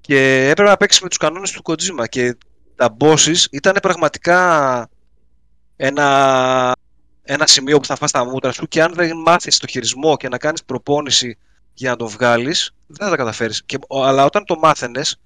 [0.00, 2.08] και έπρεπε να παίξει με τους κανόνες του Kojima.
[2.08, 2.36] Και
[2.76, 4.88] τα bosses ήταν πραγματικά
[5.76, 6.72] ένα,
[7.22, 10.28] ένα σημείο που θα φας τα μούτρα σου και αν δεν μάθεις το χειρισμό και
[10.28, 11.38] να κάνεις προπόνηση
[11.74, 13.62] για να το βγάλεις, δεν θα τα καταφέρεις.
[13.66, 15.18] Και, αλλά όταν το μάθαινες,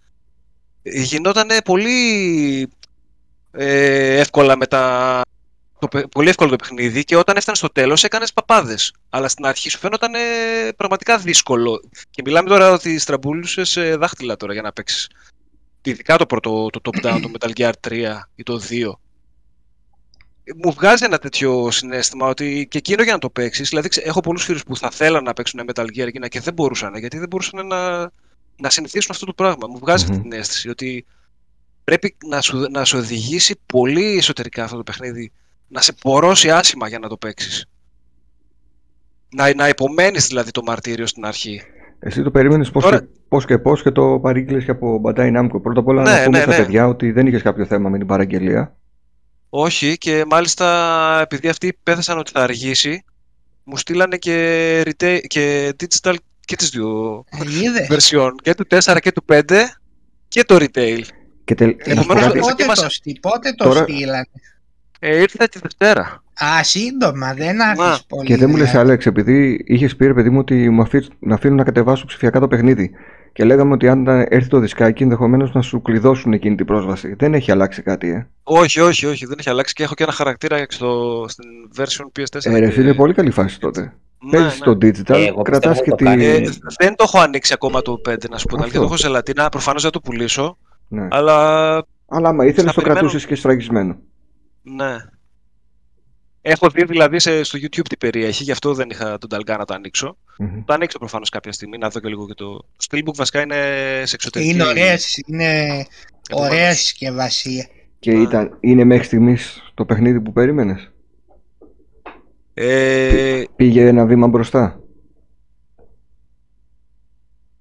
[0.83, 2.69] γινόταν πολύ
[3.53, 5.21] ε, εύκολα με τα...
[5.79, 8.93] Το, παι- πολύ εύκολο το παιχνίδι και όταν έφτανε στο τέλος έκανες παπάδες.
[9.11, 10.19] Αλλά στην αρχή σου φαίνονταν ε,
[10.77, 11.81] πραγματικά δύσκολο.
[12.11, 15.11] Και μιλάμε τώρα ότι στραμπούλουσες ε, δάχτυλα τώρα για να παίξεις.
[15.83, 18.93] Ειδικά το πρώτο, το top down, το Metal Gear 3 ή το 2.
[20.64, 23.69] Μου βγάζει ένα τέτοιο συνέστημα ότι και εκείνο για να το παίξεις.
[23.69, 26.55] Δηλαδή, ξε- έχω πολλούς φίλους που θα θέλαν να παίξουν Metal Gear εκείνα και δεν
[26.55, 28.11] μπορούσαν γιατί δεν μπορούσαν να,
[28.61, 29.66] να συνηθίσουν αυτό το πράγμα.
[29.71, 30.23] Μου βγάζει αυτή Μμμ.
[30.23, 31.07] την αίσθηση ότι
[31.85, 35.33] πρέπει να σου, να σου οδηγήσει πολύ εσωτερικά αυτό το παιχνίδι.
[35.68, 37.66] Να σε πορώσει άσχημα για να το παίξεις.
[39.35, 41.62] Να, να υπομένει δηλαδή το μαρτύριο στην αρχή.
[41.99, 45.37] Εσύ το περίμενες πώς, Τώρα- και, πώς και πώς και το παρήγγειλες και από Bandai
[45.38, 45.62] Namco.
[45.62, 46.57] Πρώτα απ' όλα Ναι, να πούμε ναι, στα ναι.
[46.57, 48.77] παιδιά ότι δεν είχες κάποιο θέμα με την παραγγελία.
[49.49, 53.05] Όχι, και μάλιστα επειδή αυτοί πέθασαν ότι θα αργήσει,
[53.64, 56.14] μου στείλανε και, retail, και digital
[56.48, 58.11] και τις δύο Ε, Είδες.
[58.12, 59.40] version, και του 4 και του 5
[60.28, 61.00] και το retail.
[61.44, 61.68] Και τελ...
[61.68, 62.82] Ε, Επομένως, κάτι- το πότε, δοκίμασα.
[62.82, 64.24] το, στείλ- πότε το Τώρα- στείλανε.
[65.00, 66.22] Ε, ήρθε τη Δευτέρα.
[66.44, 68.26] Α, σύντομα, δεν άφησε πολύ.
[68.26, 68.88] Και δεν μου λες δηλαδή.
[68.88, 72.40] Άλεξ, επειδή είχες πει ρε παιδί μου ότι μου αφή- να αφήνουν να κατεβάσω ψηφιακά
[72.40, 72.90] το παιχνίδι.
[73.38, 77.14] Και λέγαμε ότι αν έρθει το δισκάκι, ενδεχομένως να σου κλειδώσουν εκείνη την πρόσβαση.
[77.18, 78.27] Δεν έχει αλλάξει κάτι, ε.
[78.42, 81.44] Όχι, όχι, όχι, δεν έχει αλλάξει και έχω και ένα χαρακτήρα στο, στην
[81.77, 82.38] version PS4.
[82.42, 83.81] Ε, ρε, και- φίλε, είναι πολύ καλή φάση τότε.
[84.24, 84.64] Ναι, Παίζεις ναι.
[84.64, 86.59] το digital, Ε, εγώ κρατάς πιστεύω και το κάνει- Ε, τη...
[86.79, 88.64] δεν το έχω ανοίξει ακόμα το 5, να σου πω την αλήθεια.
[88.64, 88.79] Αυτό.
[88.79, 89.48] Το έχω σε λατίνα.
[89.48, 90.59] Προφανώς δεν το πουλήσω.
[90.88, 91.07] Ναι.
[91.11, 91.35] Αλλά
[92.09, 93.96] Αλλά άμα ήθελες θα το περιμένω- κρατούσες και σφραγισμένο.
[94.62, 94.96] ναι.
[96.50, 99.64] Έχω δει δηλαδή σε, στο YouTube τι περιέχει, γι' αυτό δεν είχα τον Ταλγκά να
[99.64, 100.16] το ανοίξω.
[100.38, 100.64] Μμμ.
[100.64, 102.56] Το ανοίξω προφανώς κάποια στιγμή, να δω και λίγο και το.
[102.56, 103.56] Το Steelbook βασικά είναι
[104.04, 104.50] σε εξωτερική.
[104.50, 105.87] Είναι ωραία, είναι
[106.30, 107.68] Επομένως, ωραία συσκευασία.
[107.98, 108.20] Και Α.
[108.20, 110.92] ήταν, είναι μέχρι στιγμής το παιχνίδι που περίμενες;
[112.54, 114.80] Ε, Πήγε ένα βήμα μπροστά;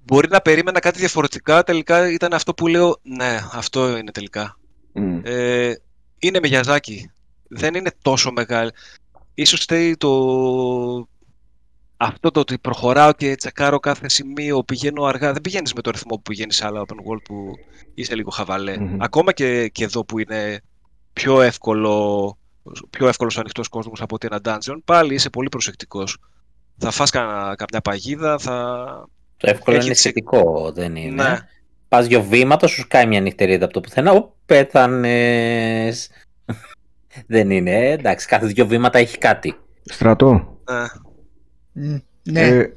[0.04, 1.64] μπορεί να περίμενα κάτι διαφορετικά.
[1.64, 3.00] Τελικά ήταν αυτό που λέω.
[3.04, 4.60] Ναι, αυτό είναι τελικά.
[4.94, 5.20] Μμ.
[5.24, 5.74] Ε,
[6.20, 7.12] είναι Μιγιαζάκι.
[7.50, 8.72] Δεν είναι τόσο μεγάλη.
[9.34, 10.10] Ίσως φταίει το...
[11.98, 15.34] Αυτό το ότι προχωράω και τσεκάρω κάθε σημείο, πηγαίνω αργά.
[15.34, 17.54] Δεν πηγαίνεις με το ρυθμό που πηγαίνεις σε άλλα open world που
[17.94, 18.78] είσαι λίγο χαβαλέ.
[18.80, 18.98] Μμμ.
[19.04, 20.62] Ακόμα και, και εδώ που είναι
[21.14, 22.38] πιο εύκολο,
[22.90, 26.18] πιο εύκολος ο ανοιχτός κόσμος από ότι ένα dungeon, πάλι είσαι πολύ προσεκτικός.
[26.78, 28.76] Θα φας κανα- καμιά παγίδα, θα...
[29.38, 31.24] Το εύκολο Έχεις είναι τσι- σχετικό, δεν είναι.
[31.24, 31.38] Ναι.
[31.88, 34.12] Πας δυο βήματα, σου σκάει μια νυχτερίδα από το πουθενά.
[34.12, 36.10] Ω, πέθανες.
[37.28, 39.56] Δεν είναι, ε, εντάξει, κάθε δυο βήματα έχει κάτι.
[39.84, 41.86] Στρατό, ναι.
[41.88, 42.70] Μμ, Ναι, ε,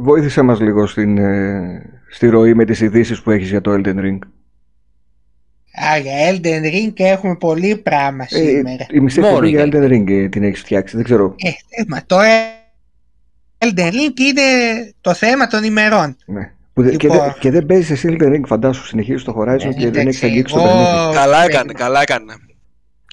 [0.00, 3.96] βοήθησέ μας λίγο στην, ε, στη ροή με τις ειδήσεις που έχεις για το Elden
[3.98, 4.18] Ring.
[5.92, 8.86] Α, για Elden Ring έχουμε πολύ πράγμα Ε, σήμερα.
[8.90, 11.34] η μισή Μόνο εκπομπή για για Elden Ring ε, την έχεις φτιάξει, δεν ξέρω.
[11.36, 12.16] Ε, ε, μα το
[13.58, 14.42] Elden Ring είναι
[15.00, 16.16] το θέμα των ημερών.
[16.26, 16.50] Ναι.
[16.72, 17.24] Που δε- και, Λοιπόν.
[17.26, 20.22] δε- και δεν παίζεις εσύ Elden Ring, φαντάσου, συνεχίζεις το Horizon και δεν Εντάξει, έχεις
[20.22, 21.14] αγγίξει το εγώ- παιχνίδι.
[21.14, 22.32] Καλά ε, έκανε, καλά έκανε.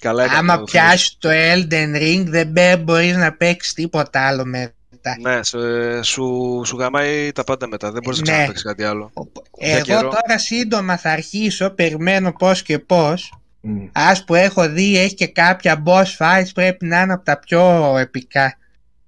[0.04, 0.38] Καλά έκανε.
[0.38, 0.70] Άμα ο φίλος.
[0.70, 5.16] πιάσει το Elden Ring δεν μπε- μπορείς να παίξεις τίποτα άλλο μετά.
[5.20, 5.58] Ναι, σου,
[6.02, 7.92] σου, σου γαμάει τα πάντα μετά.
[7.92, 8.30] Δεν μπορείς να Ναι.
[8.32, 9.12] ξαναπαίξεις κάτι άλλο.
[9.58, 10.00] Για Εγώ καιρό.
[10.00, 13.32] τώρα σύντομα θα αρχίσω, περιμένω πώς και πώς.
[13.60, 13.84] Μμ.
[13.92, 17.94] Ας που έχω δει έχει και κάποια boss fights πρέπει να είναι από τα πιο
[17.98, 18.58] επικά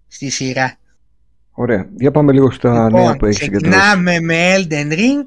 [0.08, 0.76] στη σειρά.
[1.52, 1.86] Ωραία.
[1.96, 3.78] Για πάμε λίγο στα νέα Λοιπόν, που έχεις συγκεντρώσει.
[3.78, 5.24] ξεκινάμε με Elden Ring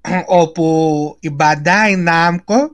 [0.26, 2.70] όπου η Bandai Namco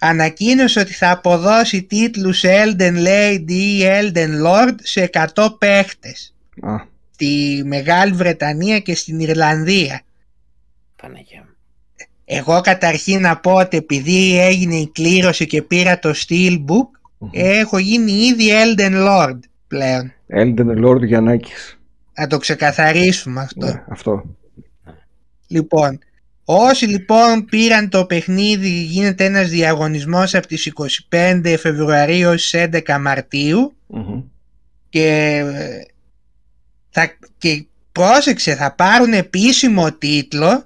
[0.00, 6.74] ανακοίνωσε ότι θα αποδώσει τίτλους Elden Lady ή Elden Lord σε 100 παίχτες Α,
[7.10, 10.02] στη Μεγάλη Βρετανία και στην Ιρλανδία.
[11.02, 11.54] Παναγία μου.
[12.24, 17.28] Εγώ καταρχήν να πω ότι επειδή έγινε η κλήρωση και πήρα το Steelbook μμμ.
[17.32, 20.12] έχω γίνει ήδη Elden Lord πλέον.
[20.32, 21.78] Elden Lord Γιαννάκης.
[22.14, 23.66] Να το ξεκαθαρίσουμε αυτό.
[23.66, 24.24] Ναι, αυτό.
[25.46, 25.98] Λοιπόν,
[26.52, 30.72] όσοι λοιπόν πήραν το παιχνίδι γίνεται ένας διαγωνισμός από τις
[31.10, 34.22] 25 Φεβρουαρίου έως τις 11 Μαρτίου Μμμ.
[34.88, 35.06] και,
[35.54, 35.80] ε,
[36.90, 40.64] θα, και πρόσεξε θα πάρουν επίσημο τίτλο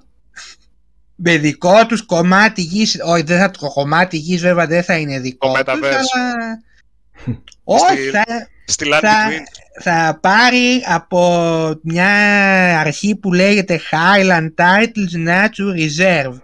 [1.15, 5.19] με δικό τους κομμάτι γης όχι δεν θα, το κομμάτι γης βέβαια δεν θα είναι
[5.19, 6.19] δικό Το τους Metaverse.
[6.33, 6.61] αλλά
[7.63, 8.23] όχι Στη- θα,
[8.65, 9.43] Στη Land θα, Between.
[9.81, 12.09] Θα πάρει από μια
[12.79, 16.39] αρχή που λέγεται Highland Titles Nature Reserve.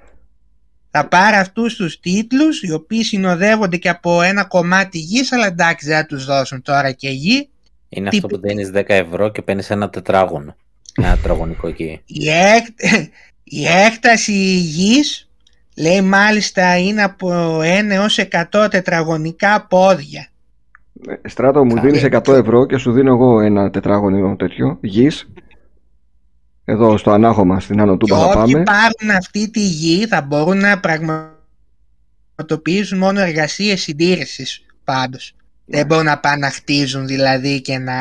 [0.92, 5.88] Θα πάρει αυτούς τους τίτλους οι οποίοι συνοδεύονται και από ένα κομμάτι γης αλλά εντάξει
[5.88, 7.50] δεν θα τους δώσουν τώρα και γη.
[7.90, 10.56] Είναι Τι- αυτό που δίνεις 10 ευρώ και παίρνεις ένα τετράγωνο.
[10.98, 12.02] Ένα τετραγωνικό εκεί.
[12.06, 12.80] Η, έκ-
[13.44, 15.30] η έκταση γης
[15.78, 18.20] λέει μάλιστα είναι από 1 έως
[18.52, 20.28] 100 τετραγωνικά πόδια.
[21.08, 21.88] Ε, Στράτο μου Καλή.
[21.88, 25.30] δίνεις 100 ευρώ και σου δίνω εγώ ένα τετράγωνο τέτοιο γης.
[26.66, 28.64] Εδώ στο ανάχωμα στην Άνω Και Τούμπα θα όποιοι πάμε.
[28.64, 35.36] πάρουν αυτή τη γη θα μπορούν να πραγματοποιήσουν μόνο εργασίες συντήρησης πάντως.
[35.66, 37.94] Δεν μπορούν να πάνε να χτίζουν δηλαδή και να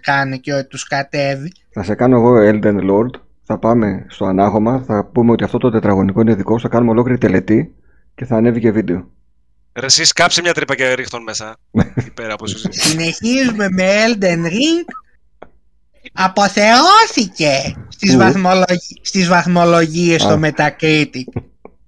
[0.00, 1.52] κάνουν και ό,τι τους κατέβει.
[1.70, 3.10] Θα σε κάνω εγώ Elden Lord.
[3.42, 4.82] Θα πάμε στο ανάχωμα.
[4.82, 6.62] Θα πούμε ότι αυτό το τετραγωνικό είναι δικό σου.
[6.62, 7.74] Θα κάνουμε ολόκληρη τελετή
[8.14, 9.08] και θα ανέβει και βίντεο.
[9.74, 11.56] Ρε, εσύ σκάψε μια τρύπα και ρίχτον μέσα.
[11.94, 12.58] Εκεί πέρα από σου.
[12.70, 14.84] Συνεχίζουμε με Elden Ring.
[16.12, 19.00] Αποθεώθηκε στις, Πού; βαθμολογι...
[19.02, 20.28] στις βαθμολογίες Α.
[20.28, 21.42] στο Metacritic.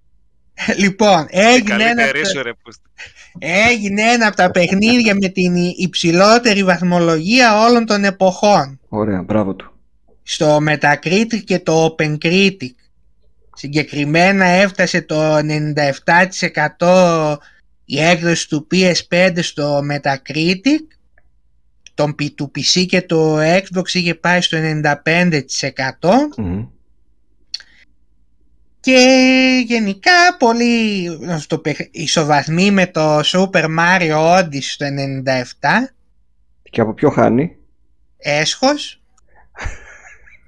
[0.83, 2.53] λοιπόν, έγινε ένα, Καλύτερη σου, ρε.
[2.53, 2.73] που-
[3.39, 8.81] έγινε ένα από τα παιχνίδια με την υψηλότερη βαθμολογία όλων των εποχών.
[8.89, 9.73] Ωραία, μπράβο του.
[10.23, 12.71] στο Metacritic και το OpenCritic.
[13.55, 15.37] Συγκεκριμένα έφτασε το
[16.79, 17.37] 97%
[17.85, 20.87] η έκδοση του PS5 στο Metacritic,
[21.95, 24.93] τον P- του PC και το Xbox είχε πάει στο 95%
[26.37, 26.67] Μμμ.
[28.81, 29.07] και
[29.67, 35.95] γενικά πολύ στο, παιχ- ισοβαθμοί με το Super Mario Odyssey στο 97%
[36.71, 37.57] Και από ποιο χάνει;
[38.17, 39.02] έσχος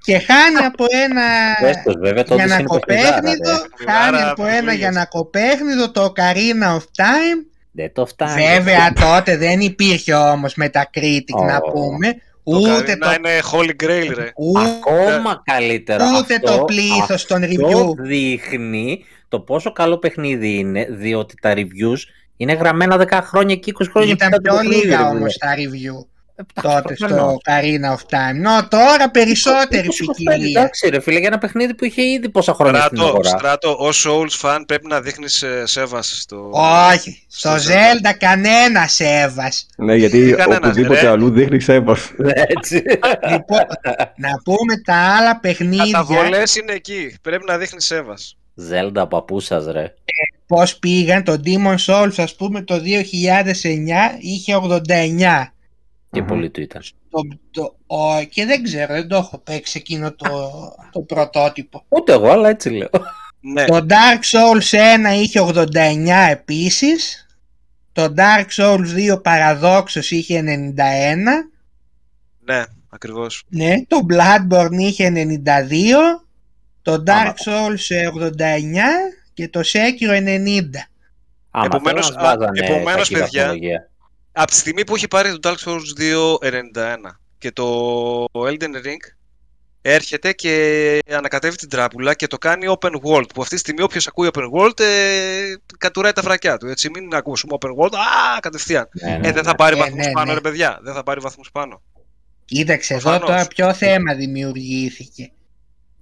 [0.05, 1.23] Και χάνει από ένα
[1.69, 3.91] Έστω, βέβαια, τότε για να είναι παιχνιδάρα, κοπέχνιδο, ρε.
[3.91, 4.75] χάνει Παιχνιδάρα, από ένα δουλειές.
[4.77, 7.39] για να κοπέχνιδο το Ocarina of Time.
[7.71, 8.41] Δεν το φτάνει.
[8.41, 11.71] Βέβαια τότε δεν υπήρχε όμως Metacritic να Ω.
[11.71, 12.07] πούμε,
[12.43, 14.31] Το ούτε Καρίνα το, είναι Holy Grail, ρε.
[14.35, 16.05] ούτε, Ακόμα καλύτερα.
[16.17, 17.95] ούτε Αυτό- το πλήθος των Αυτό review.
[17.97, 21.99] δείχνει το πόσο καλό παιχνίδι είναι, διότι τα reviews
[22.37, 25.37] είναι γραμμένα 10 χρόνια και 20 χρόνια Ήταν μετά το πιο παιχνίδι, λίγα ρε όμως
[25.39, 25.51] φίλε.
[25.51, 26.07] τα review Εντάξει,
[26.61, 27.37] τότε στο προφανώς.
[27.45, 28.35] Ocarina of Time.
[28.41, 30.59] Νο, τώρα περισσότερη 20-25, ποικιλία.
[30.59, 33.29] Εντάξει, ρε φίλε, για ένα παιχνίδι που είχε ήδη πόσα χρόνια στην Στράτο, αγορά.
[33.29, 36.49] στράτο, ως Souls fan πρέπει να δείχνεις ε, σέβαση στο...
[36.93, 39.65] Όχι, στο Στο Zelda κανένα σέβας.
[39.77, 41.07] Ναι, γιατί Κανένας, οπουδήποτε ρε.
[41.07, 42.11] αλλού δείχνει σέβος.
[42.33, 42.83] Έτσι.
[43.31, 43.59] Λοιπόν,
[44.15, 47.15] να πούμε τα άλλα παιχνίδια, Καταβολές είναι εκεί.
[47.21, 48.37] Πρέπει να δείχνεις σέβας.
[48.71, 49.93] Zelda παππούσας ρε.
[50.47, 51.23] πώς πήγαν.
[51.23, 55.54] Το Demon Souls, ας πούμε, το 2009 είχε 89.
[56.15, 56.27] Και Μμμ.
[56.27, 56.81] πολύ του ήταν.
[57.09, 60.29] Το, το, ο, και δεν ξέρω, δεν το έχω παίξει εκείνο το,
[60.91, 61.85] το πρωτότυπο.
[61.89, 62.89] Ούτε εγώ, αλλά έτσι λέω.
[63.39, 64.77] Ναι, Το Dark Souls
[65.11, 65.67] 1 είχε 89
[66.31, 67.27] επίσης.
[67.91, 70.75] Το Dark Souls 2 παραδόξως είχε 91.
[72.45, 73.43] ναι, ακριβώς.
[73.47, 75.39] Ναι, το Bloodborne είχε 92.
[76.81, 77.33] Το Dark Άμα.
[77.45, 78.31] Souls ε, 89
[79.33, 80.61] και το Sekiro 90.
[81.51, 83.89] Άμα Επομένως, θέλω να μας βάζανε α, επομένως, κακή παιδιά, βαθμολογία.
[84.37, 86.01] Από τη στιγμή που έχει πάρει το Dark Souls
[86.41, 86.95] 2 91
[87.37, 89.03] και το Elden Ring
[89.81, 93.25] έρχεται και ανακατεύει την τράπουλα και το κάνει open world.
[93.33, 96.67] Που αυτή τη στιγμή όποιος ακούει open world ε, κατουράει τα φρακιά του.
[96.67, 98.89] Έτσι, μην ακούσουμε open world, α, κατευθείαν.
[98.91, 99.43] Ναι, ναι, Ε, δεν ναι.
[99.43, 100.33] θα πάρει Ε, βαθμούς ναι, πάνω, ναι.
[100.33, 100.79] ρε παιδιά.
[100.83, 101.81] Δεν θα πάρει βαθμούς πάνω.
[102.45, 103.29] Κοίταξε εδώ Προφανώς.
[103.29, 105.31] τώρα ποιο θέμα δημιουργήθηκε.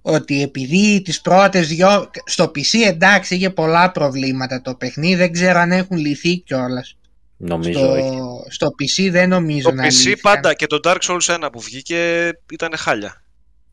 [0.02, 2.10] Ότι επειδή τις πρώτες δυο...
[2.24, 6.96] Στο PC εντάξει είχε πολλά προβλήματα το παιχνίδι, δεν ξέρω αν έχουν λυθεί κιόλας.
[7.36, 8.18] Νομίζω Στο, όχι.
[8.48, 10.18] στο PC δεν νομίζω Το να PC λύθηκαν.
[10.22, 13.22] πάντα και το Dark Souls 1 που βγήκε ήταν χάλια.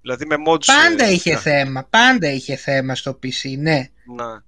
[0.01, 0.65] Δηλαδή με mods...
[0.65, 1.39] Πάντα ε, είχε ναι.
[1.39, 3.87] θέμα, πάντα είχε θέμα στο PC, ναι.
[4.15, 4.43] Να.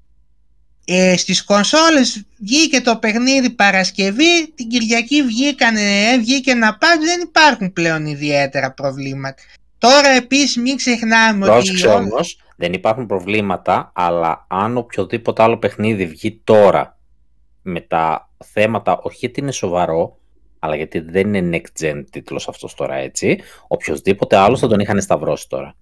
[0.85, 7.21] Ε, στις κονσόλες βγήκε το παιχνίδι Παρασκευή, την Κυριακή βγήκανε, ε, βγήκε ένα patch, δεν
[7.21, 9.41] υπάρχουν πλέον ιδιαίτερα προβλήματα.
[9.77, 15.57] Τώρα επίσης μην ξεχνάμε ότι Πρόσεξε όλα- όμως, δεν υπάρχουν προβλήματα, αλλά αν οποιοδήποτε άλλο
[15.57, 16.97] παιχνίδι βγει τώρα
[17.63, 20.17] με τα θέματα, όχι γιατί είναι σοβαρό,
[20.59, 25.01] αλλά γιατί δεν είναι next gen τίτλος αυτός τώρα έτσι, οποιοδήποτε άλλος θα τον είχαν
[25.01, 25.75] σταυρώσει τώρα.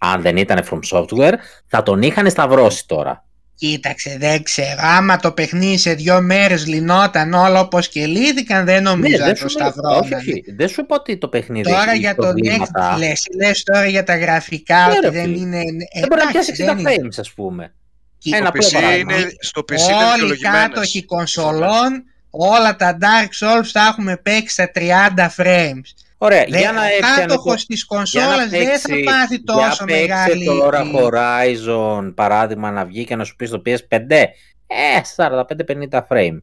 [0.00, 1.32] Αν δεν ήταν from software,
[1.66, 3.24] θα τον είχαν σταυρώσει τώρα.
[3.54, 4.74] Κοίταξε, δεν ξέρω.
[4.78, 9.32] Άμα το παιχνίδι σε δύο μέρες λυνόταν όλα όπως και λύθηκαν, δεν νομίζω να Ναι,
[9.32, 10.00] δεν το σου λέω- σταυρώνανε.
[10.04, 12.94] όχι, όχι, δεν σου είπα ότι το παιχνίδι Τώρα έχει για το προβλήματα.
[12.94, 15.36] next, λες, λες τώρα για τα γραφικά Ναι, ότι ρε δεν φίλε.
[15.36, 15.58] είναι...
[16.00, 16.94] Δεν μπορεί να εντάξει, πιάσει 60 δεν είναι.
[16.96, 17.74] frames, ας πούμε.
[18.22, 19.14] Κοίτα, Ένα Το απλό PC παράδειγμα.
[19.16, 20.60] είναι, στο PC είναι Όλοι οι δικαιολογημένες.
[20.68, 25.88] κάτοχοι κονσολών, όλα τα Dark Souls τα έχουμε παίξει στα 30 frames.
[26.18, 29.42] Ωραία, Δεν- για να ο πιάνει κάτοχος της Για να κονσόλας δεν θα παίξει- πάθει
[29.42, 30.44] τόσο για παίξε μεγάλη...
[30.44, 34.24] τώρα Horizon, παράδειγμα, να βγει και να σου πει στο PS5,
[34.66, 36.38] ες, 45-50 frame.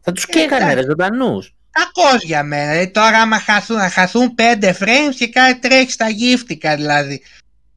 [0.00, 0.74] Θα τους Ε, καίγανε εντάξει.
[0.74, 1.54] ρε ζωντανούς.
[1.70, 2.70] Κακός για μένα.
[2.70, 7.22] Δηλαδή, τώρα άμα χαθούν, να χαθούν 5 frames και κάτι τρέχει στα γύφτικα δηλαδή.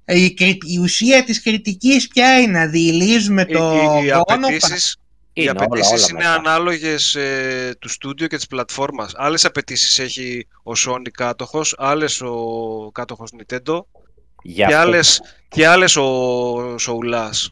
[0.10, 4.24] Η, κρι- η ουσία της κριτικής ποια είναι, να διηλίζουμε Οι, το οι, οι γόνο
[4.48, 4.96] απαιτήσεις,
[5.34, 6.34] οι Είναι όλα, απαιτήσεις όλα είναι μετά.
[6.34, 9.12] ανάλογες ε, του στούντιο και της πλατφόρμας.
[9.16, 12.36] Άλλες απαιτήσεις έχει ο Sony κάτοχος, άλλες ο
[12.94, 13.80] κάτοχος Nintendo
[14.44, 16.06] Γι' και αυτό- άλλες, και άλλες ο
[16.76, 17.46] Soulás.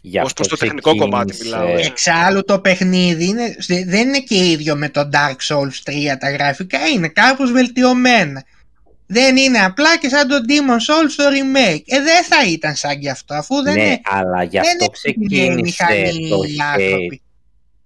[0.00, 1.88] γι' ως αυτό προς το τεχνικό κομμάτι ξεκίνησε- μιλάω, έτσι.
[1.90, 6.86] Εξάλλου το παιχνίδι είναι, δεν είναι και ίδιο με το Dark Souls 3 τα γραφικά,
[6.88, 8.44] είναι κάπως βελτιωμένα.
[9.12, 11.82] Δεν είναι απλά και σαν το Demon Souls το remake.
[11.86, 14.74] Ε, δεν θα ήταν σαν κι αυτό, αφού δεν Ναι, είναι, αλλά γι' δεν αυτό
[14.74, 16.64] είναι η ξεκίνησε μηχανή το οι hate.
[16.82, 17.22] άνθρωποι.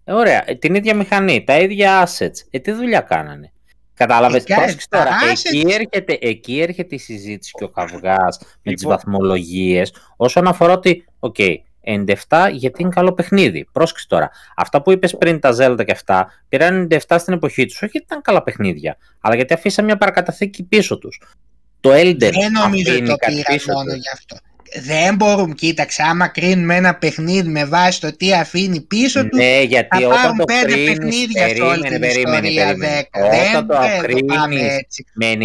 [0.05, 2.39] Ε, Ωραία, ε, την ίδια μηχανή, τα ίδια assets.
[2.51, 3.53] Ε, τι δουλειά κάνανε.
[3.95, 8.39] Κατάλαβες, Ε, πρόσεξε τα τώρα, assets- εκεί έρχεται, εκεί έρχεται η συζήτηση και ο καυγάς
[8.63, 8.91] με τις Λοιπόν.
[8.97, 11.37] βαθμολογίες όσον αφορά ότι, οκ,
[12.29, 13.69] 97 γιατί είναι καλό παιχνίδι.
[13.73, 17.77] Πρόσεξε τώρα, αυτά που είπες πριν τα Zelda και αυτά, πήραν 97 στην εποχή τους,
[17.77, 21.21] όχι γιατί ήταν καλά παιχνίδια, αλλά γιατί αφήσαν μια παρακαταθήκη πίσω τους.
[21.81, 24.01] Το Elden Δεν νομίζω ότι αφήνει το κάτι πήραν πίσω μόνο τους.
[24.01, 24.37] γι' αυτό.
[24.83, 29.63] Δεν μπορούμε, κοίταξε, άμα κρίνουμε ένα παιχνίδι με βάση το τι αφήνει πίσω τους, Ναι,
[29.63, 33.09] γιατί θα όταν πάρουν το πέντε κρίνεις, παιχνίδια σε όλη περίμενε, την περίμενε, ιστορία περίμενε.
[33.13, 33.31] 10.
[33.31, 35.05] Δεν Όταν το πρέπει να πάμε κρίνεις έτσι.
[35.15, 35.37] με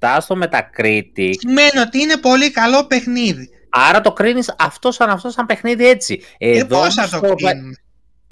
[0.00, 3.50] 97 στο Metacritic, Σημαίνει ότι είναι πολύ καλό παιχνίδι.
[3.72, 6.22] Άρα το κρίνεις αυτό σαν αυτό σαν παιχνίδι έτσι.
[6.38, 7.76] Ε, Εδώ πώς θα όμως το το- κρίνουμε.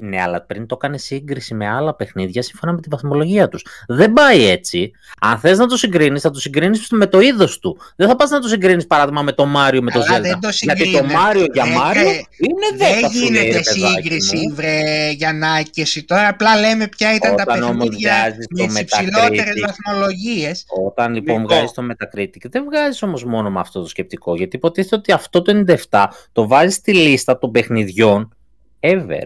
[0.03, 3.65] Ναι, αλλά πριν το έκανε σύγκριση με άλλα παιχνίδια σύμφωνα με τη βαθμολογία τους.
[3.89, 4.91] Δεν πάει έτσι.
[5.21, 7.79] Αν θες να το συγκρίνεις, θα το συγκρίνεις με το είδος του.
[7.97, 10.23] Δεν θα πας να το συγκρίνεις παράδειγμα με το Μάριο με το Αλλά Zelda.
[10.23, 11.15] δεν το Γιατί το συγκρίνεις.
[11.15, 14.55] Μάριο για Δεν Μάριο κα- είναι 10 Δεν σου λέει, ρε γίνεται παιδάκι σύγκριση, μου.
[14.55, 16.05] βρε Γιαννάκη και εσύ.
[16.05, 19.67] Τώρα απλά λέμε ποια ήταν τα Όταν όμως παιχνίδια βγάζεις με το τι υψηλότερες Metacritic.
[19.67, 20.65] βαθμολογίες.
[20.87, 21.49] Όταν λοιπόν Νικό.
[21.55, 24.37] βγάζεις το Metacritic, δεν βγάζεις όμως μόνο με αυτό το σκεπτικό.
[24.37, 25.53] Γιατί υποτίθεται ότι αυτό το
[25.91, 28.35] 97 το βάζεις στη λίστα των παιχνιδιών
[28.81, 29.25] ever.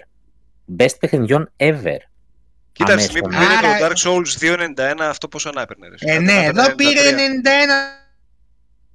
[0.78, 1.98] Best παιχνιδιών ever.
[2.72, 3.02] Κοίτα, τη Αμέσως.
[3.10, 5.88] στιγμή που πήρε Άρα- το Dark Souls 2.91, αυτό πόσο να έπαιρνε.
[5.88, 5.94] ρε.
[5.98, 7.14] Ε, Κάτι ναι, να εδώ έπαιρνε πήρε 93.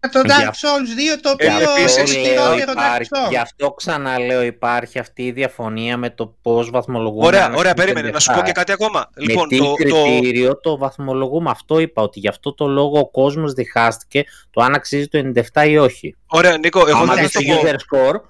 [0.02, 3.10] 91 το Για- Dark Souls 2, το Ε, οποίο επίσης, είναι λέω, χειρότερο Dark υπάρχει,
[3.16, 3.30] Souls.
[3.30, 7.26] γι' αυτό ξαναλέω υπάρχει αυτή η διαφωνία με το πώς βαθμολογούμε.
[7.26, 7.76] Ωραία, ένα ωραία, 97.
[7.76, 8.10] περίμενε.
[8.10, 9.10] Να σου πω και κάτι ακόμα.
[9.16, 10.78] Λοιπόν, με τι το, το, κριτήριο το...
[10.78, 11.50] βαθμολογούμε.
[11.50, 15.68] Αυτό είπα ότι γι' αυτό το λόγο ο κόσμος διχάστηκε το αν αξίζει το 97
[15.68, 16.16] ή όχι.
[16.28, 17.62] Ωραία, Νίκο, εγώ Άμα δεν δεις θα το το πω.
[17.68, 18.22] user score,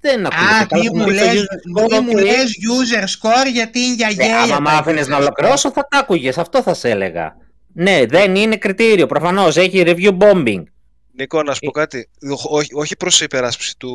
[0.00, 0.54] δεν ακούγεται.
[0.54, 0.82] Α, καλά.
[0.82, 2.20] μη Θα μου πεις το λες, user score, μη μου οκ.
[2.20, 4.38] λες user score γιατί είναι για Ναι, γέλια.
[4.38, 5.20] άμα τα μ' άφηνες user να score.
[5.20, 7.36] ολοκληρώσω θα τα άκουγες, αυτό θα σε έλεγα.
[7.74, 10.62] Ναι, δεν είναι κριτήριο, προφανώς, έχει review bombing.
[11.16, 11.80] Νίκο, να σου πω Ε.
[11.80, 12.08] κάτι.
[12.30, 13.90] Οχ- Όχι, όχι προς υπεράσπιση του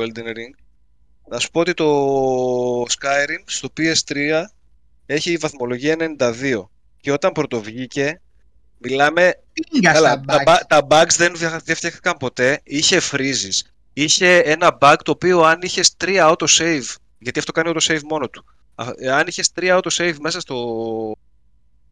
[0.00, 0.64] Elden Ring.
[1.28, 1.86] Να σου πω ότι το
[2.82, 4.50] Skyrim στο PS3
[5.06, 6.70] έχει βαθμολογία 92.
[7.00, 8.20] Και όταν πρωτοβγήκε,
[8.78, 9.32] μιλάμε
[9.70, 10.44] Πήγα Καλά, στα τα, bugs.
[10.44, 12.60] μπα- τα bugs δεν, φτια- δεν φτιάχτηκαν ποτέ.
[12.64, 13.60] Είχε freezes.
[13.96, 18.44] Είχε ένα bug το οποίο αν είχες 3 autosave, γιατί αυτό κάνει autosave μόνο του.
[18.74, 20.56] Α, ε, Αν είχες 3 autosave μέσα στο,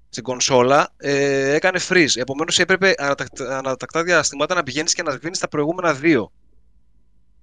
[0.09, 2.17] στην κονσόλα, ε, έκανε freeze.
[2.17, 6.33] Επομένως έπρεπε ανατακτά, ανατακτά διαστημάτα να πηγαίνεις και να σβήνεις τα προηγούμενα δύο.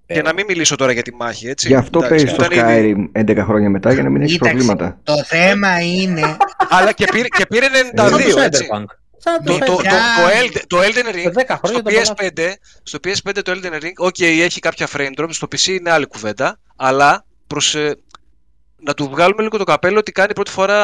[0.05, 1.67] Και να μην μιλήσω τώρα για τη μάχη, έτσι.
[1.67, 4.33] Γι' αυτό Εντάξει, παίζει το ήταν ήδη- Skyrim 11 χρόνια μετά για να μην έχεις
[4.33, 4.99] Κοίταξε, προβλήματα.
[5.03, 6.37] Το θέμα είναι
[6.69, 8.67] Αλλά και πήρε, και πήρε Σαν το 92, έτσι.
[9.23, 9.43] Cyberpunk.
[9.43, 10.21] Σαν Το, το, το, το, Cyberpunk.
[10.21, 12.51] το, Elden- το Elden Ring Σε 10 στο χρόνια το PS5,
[12.83, 16.59] στο PS5 το Elden Ring, ok, έχει κάποια frame drops, στο PC είναι άλλη κουβέντα,
[16.75, 17.95] αλλά προς, ε,
[18.81, 20.79] να του βγάλουμε λίγο το καπέλο ότι κάνει πρώτη φορά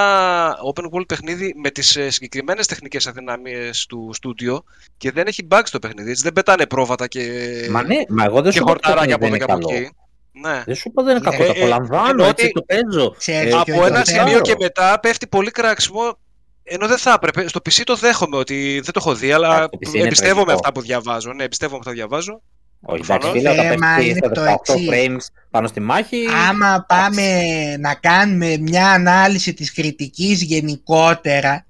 [0.73, 4.63] open world παιχνίδι με τις ε, συγκεκριμένες τεχνικές αδυναμίες του στούντιο
[4.97, 7.21] και δεν έχει bugs το παιχνίδι, έτσι, δεν πετάνε πρόβατα και,
[7.69, 9.67] Μα ναι, μα εγώ δεν και σου είπα ότι το χορτάρια από παιχνίδι εδώ δεν
[9.67, 9.85] και είναι από καλό.
[9.85, 9.95] εκεί.
[10.31, 10.63] Ναι.
[10.65, 13.15] Δεν σου είπα δεν είναι κακό, Ε, το ε, απολαμβάνω, εννοώ έτσι ότι- το παίζω.
[13.17, 16.17] Ξέρεις Ε, ποιο από είναι ένα το θέμα; σημείο και μετά πέφτει πολύ κράξιμο
[16.67, 17.47] ενώ δεν θα έπρεπε.
[17.47, 20.35] Στο PC το δέχομαι ότι δεν το έχω δει, αλλά Εντάξει, το PC είναι εμπιστεύομαι
[20.45, 20.53] τραγικό.
[20.67, 21.33] αυτά που διαβάζω.
[21.33, 22.41] Ναι, εμπιστεύομαι αυτά που διαβάζω.
[22.87, 23.23] Όχι, Προφανώς.
[23.25, 24.89] εντάξει, φίλε, όταν Θέμα πέφτεις είναι στα το 18 εξής.
[24.91, 26.25] frames πάνω στη μάχη.
[26.49, 27.27] άμα πάμε
[27.77, 31.65] να κάνουμε μια ανάλυση της κριτικής γενικότερα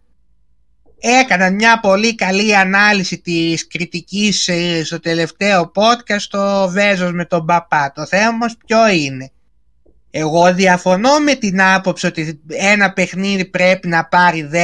[0.99, 7.45] έκαναν μια πολύ καλή ανάλυση της κριτικής ε, στο τελευταίο podcast το Βέζος με τον
[7.45, 7.91] Παπά.
[7.95, 9.31] Το θέμα όμως ποιο είναι;
[10.17, 14.57] Εγώ διαφωνώ με την άποψη ότι ένα παιχνίδι πρέπει να πάρει 10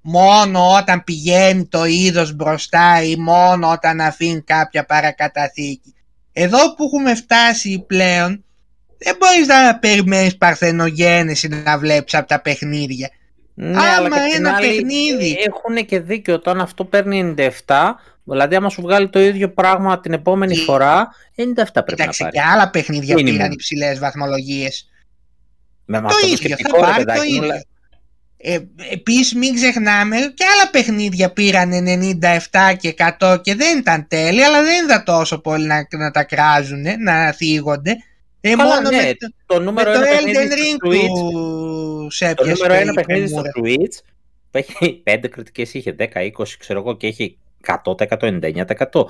[0.00, 5.94] μόνο όταν πηγαίνει το είδος μπροστά ή μόνο όταν αφήνει κάποια παρακαταθήκη.
[6.32, 8.44] Εδώ που έχουμε φτάσει πλέον
[8.98, 13.10] δεν μπορείς να περιμένεις παρθενογένεση να βλέπεις από τα παιχνίδια.
[13.54, 15.36] Ναι, Άμα αλλά και απ' την ένα άλλη, παιχνίδι.
[15.46, 17.50] Έχουν και δίκιο όταν αυτό παίρνει 97.
[18.30, 22.30] Δηλαδή, άμα σου βγάλει το ίδιο πράγμα την επόμενη Και- φορά, 97 πρέπει Κοίταξε να
[22.30, 22.52] και πάρεις.
[22.52, 23.24] άλλα παιχνίδια Minimum.
[23.24, 24.88] πήραν υψηλές βαθμολογίες.
[25.84, 27.46] Με Το αυτό το ίδιο, σκεπτικό, θα ρε πάρει το παιδάκι μου, ίδιο.
[27.46, 27.62] λέ-
[28.40, 28.58] Ε,
[28.92, 34.62] επίσης μην ξεχνάμε και άλλα παιχνίδια πήραν 97 και 100 και δεν ήταν τέλεια αλλά
[34.62, 37.96] δεν ήταν τόσο πολύ να, να τα κράζουν, να θίγονται.
[38.40, 40.90] Ε, Καλά, μόνο ναι, με, το- το με νούμερο το ένα Elden παιχνίδι Ring στο
[40.90, 43.74] Switch, του σε το έπιασε νούμερο ένα η παιχνίδι στο πρεμούρα.
[43.80, 43.98] Switch
[44.50, 47.38] που έχει 5 κριτικές, είχε 10, 20 ξέρω εγώ και έχει
[47.84, 49.04] 100%, 99%.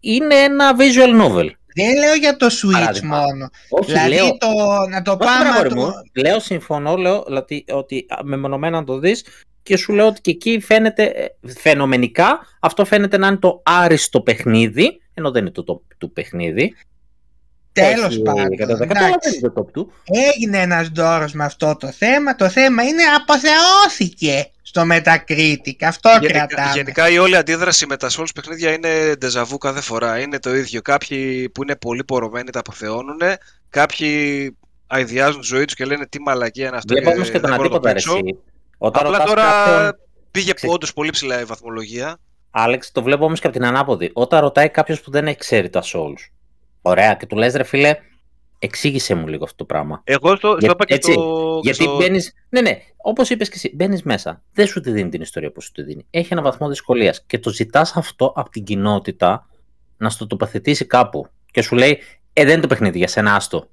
[0.00, 1.48] Είναι ένα visual novel.
[1.74, 3.18] Δεν λέω για το Switch Παράδειγμα.
[3.18, 3.48] μόνο.
[3.68, 4.48] Όχι, δηλαδή λέω, το,
[4.90, 5.42] να το Όχι, πάμε...
[5.42, 5.92] ρε αγόρι το- μου.
[6.14, 9.24] Λέω συμφωνώ, λέω ότι, ότι α, μεμονωμένα να το δεις
[9.62, 11.26] και σου λέω ότι και εκεί φαίνεται ε,
[11.58, 16.74] φαινομενικά αυτό φαίνεται να είναι το άριστο παιχνίδι ενώ δεν είναι το top του παιχνίδι.
[17.72, 18.46] Τέλος Έχει πάντων.
[18.46, 19.30] 110, αλλά εντάξει.
[19.30, 19.92] δεν είναι το top του.
[20.34, 22.34] Έγινε ένας δώρος με αυτό το θέμα.
[22.34, 25.82] Το θέμα είναι αποθεώθηκε στο Metacritic.
[25.82, 26.72] Αυτό Γενικά, κρατάμε.
[26.74, 30.18] γενικά η όλη αντίδραση με τα Souls παιχνίδια είναι ντεζαβού κάθε φορά.
[30.18, 30.80] Είναι το ίδιο.
[30.82, 33.18] Κάποιοι που είναι πολύ πορωμένοι τα αποθεώνουν.
[33.70, 34.56] Κάποιοι
[34.86, 36.94] αειδιάζουν τη ζωή τους και λένε τι μαλακία είναι αυτό.
[36.94, 38.12] Βλέπω και όμως και τον δεν μπορώ να το αντίποδα ρε παίξω.
[38.26, 38.38] εσύ.
[38.78, 39.96] Όταν Απλά ρωτάς τώρα κάποιον,
[40.30, 42.16] πήγε Ξέρεις- όντως πολύ ψηλά η βαθμολογία.
[42.50, 44.10] Άλεξ, το βλέπω όμως και από την ανάποδη.
[44.12, 46.30] Όταν ρωτάει κάποιος που δεν έχει ξέρει τα Souls.
[46.82, 47.96] Ωραία, και του λες ρε φίλε,
[48.62, 50.00] εξήγησε μου λίγο αυτό το πράγμα.
[50.04, 51.60] Εγώ στο, Για- στο είπα και έτσι, στο.
[51.62, 52.20] Γιατί στο- μπαίνει.
[52.48, 54.42] Ναι, ναι, όπως είπες και εσύ, μπαίνεις μέσα.
[54.52, 56.06] Δεν σου τη δίνει την ιστορία που σου τη δίνει.
[56.10, 59.48] Έχει ένα βαθμό δυσκολίας και το ζητάς αυτό από την κοινότητα
[59.96, 61.26] να στο τοποθετήσει κάπου.
[61.50, 61.98] Και σου λέει,
[62.32, 63.68] Ε, δεν είναι το παιχνίδι για σένα, άστο.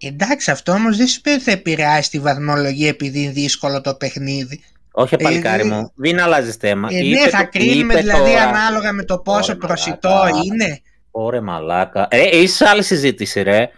[0.00, 4.60] Εντάξει, αυτό όμως δεν σημαίνει ότι θα επηρεάσει τη βαθμολογία επειδή είναι δύσκολο το παιχνίδι.
[4.92, 6.88] Όχι, Ε, παλικάρι ε, μου, μην αλλάζεις θέμα.
[6.92, 8.42] Ε, Είπε ναι, θα το- κρίνουμε είπε δηλαδή τώρα.
[8.42, 10.38] ανάλογα με το πόσο Ωραία, προσιτό μαλάκα.
[10.44, 10.80] είναι.
[11.10, 12.06] Ωρε μαλάκα.
[12.10, 13.68] Ε, είσαι σε άλλη συζήτηση, ρε.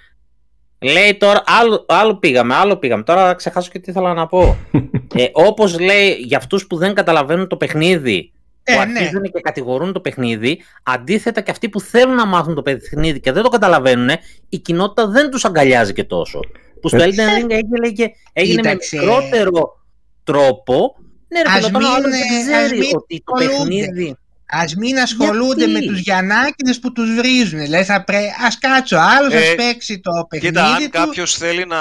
[0.82, 3.02] Λέει τώρα, άλλο, άλλο πήγαμε, άλλο πήγαμε.
[3.02, 4.56] Τώρα θα ξεχάσω και τι ήθελα να πω.
[5.14, 8.32] ε, Όπως λέει για αυτούς που δεν καταλαβαίνουν το παιχνίδι,
[8.64, 8.80] που Ε, ναι.
[8.80, 13.32] αρχίζουν και κατηγορούν το παιχνίδι, αντίθετα και αυτοί που θέλουν να μάθουν το παιχνίδι και
[13.32, 14.08] δεν το καταλαβαίνουν,
[14.48, 16.40] η κοινότητα δεν τους αγκαλιάζει και τόσο.
[16.80, 18.96] Που στο Ε, Elden Ring έγινε, και- έγινε με Κοίταξε.
[18.96, 19.78] μικρότερο
[20.24, 20.94] τρόπο.
[21.28, 23.32] Ναι, ρε Ας παιδί, όταν ο μην, άλλος ε, δεν ας ξέρει μην ότι το
[23.36, 23.74] ασχολούνται.
[23.80, 24.16] παιχνίδι.
[24.52, 27.58] Ας μην ασχολούνται Γιατί; με τους Γιαννάκηδες που τους βρίζουν.
[27.60, 28.18] Δηλαδή θα πρέ...
[28.46, 30.90] ας κάτσει ο άλλος, Ε, ας παίξει το παιχνίδι Κοίτα, αν του.
[30.90, 31.76] κάποιος θέλει να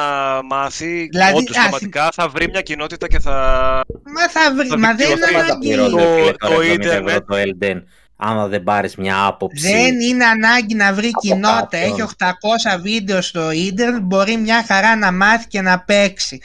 [0.50, 3.32] μάθει, Δηλαδή, όντως α, πραγματικά θα βρει μια κοινότητα και θα.
[4.16, 5.22] Μα θα βρει, θα μα δεν δικαιωθεί.
[5.24, 5.68] είναι Πάντα ανάγκη.
[5.68, 7.10] πληρώνεται Το- φίλε, το τώρα 70 ίντερνετ.
[7.10, 7.84] ευρώ το Elden,
[8.18, 9.72] άμα δεν πάρεις μια άποψη.
[9.72, 11.60] Δεν είναι ανάγκη να βρει Από κοινότητα.
[11.60, 11.84] κάποιον.
[11.92, 16.40] Έχει 800 βίντεο στο ίντερνετ, μπορεί μια χαρά να μάθει και να παίξει.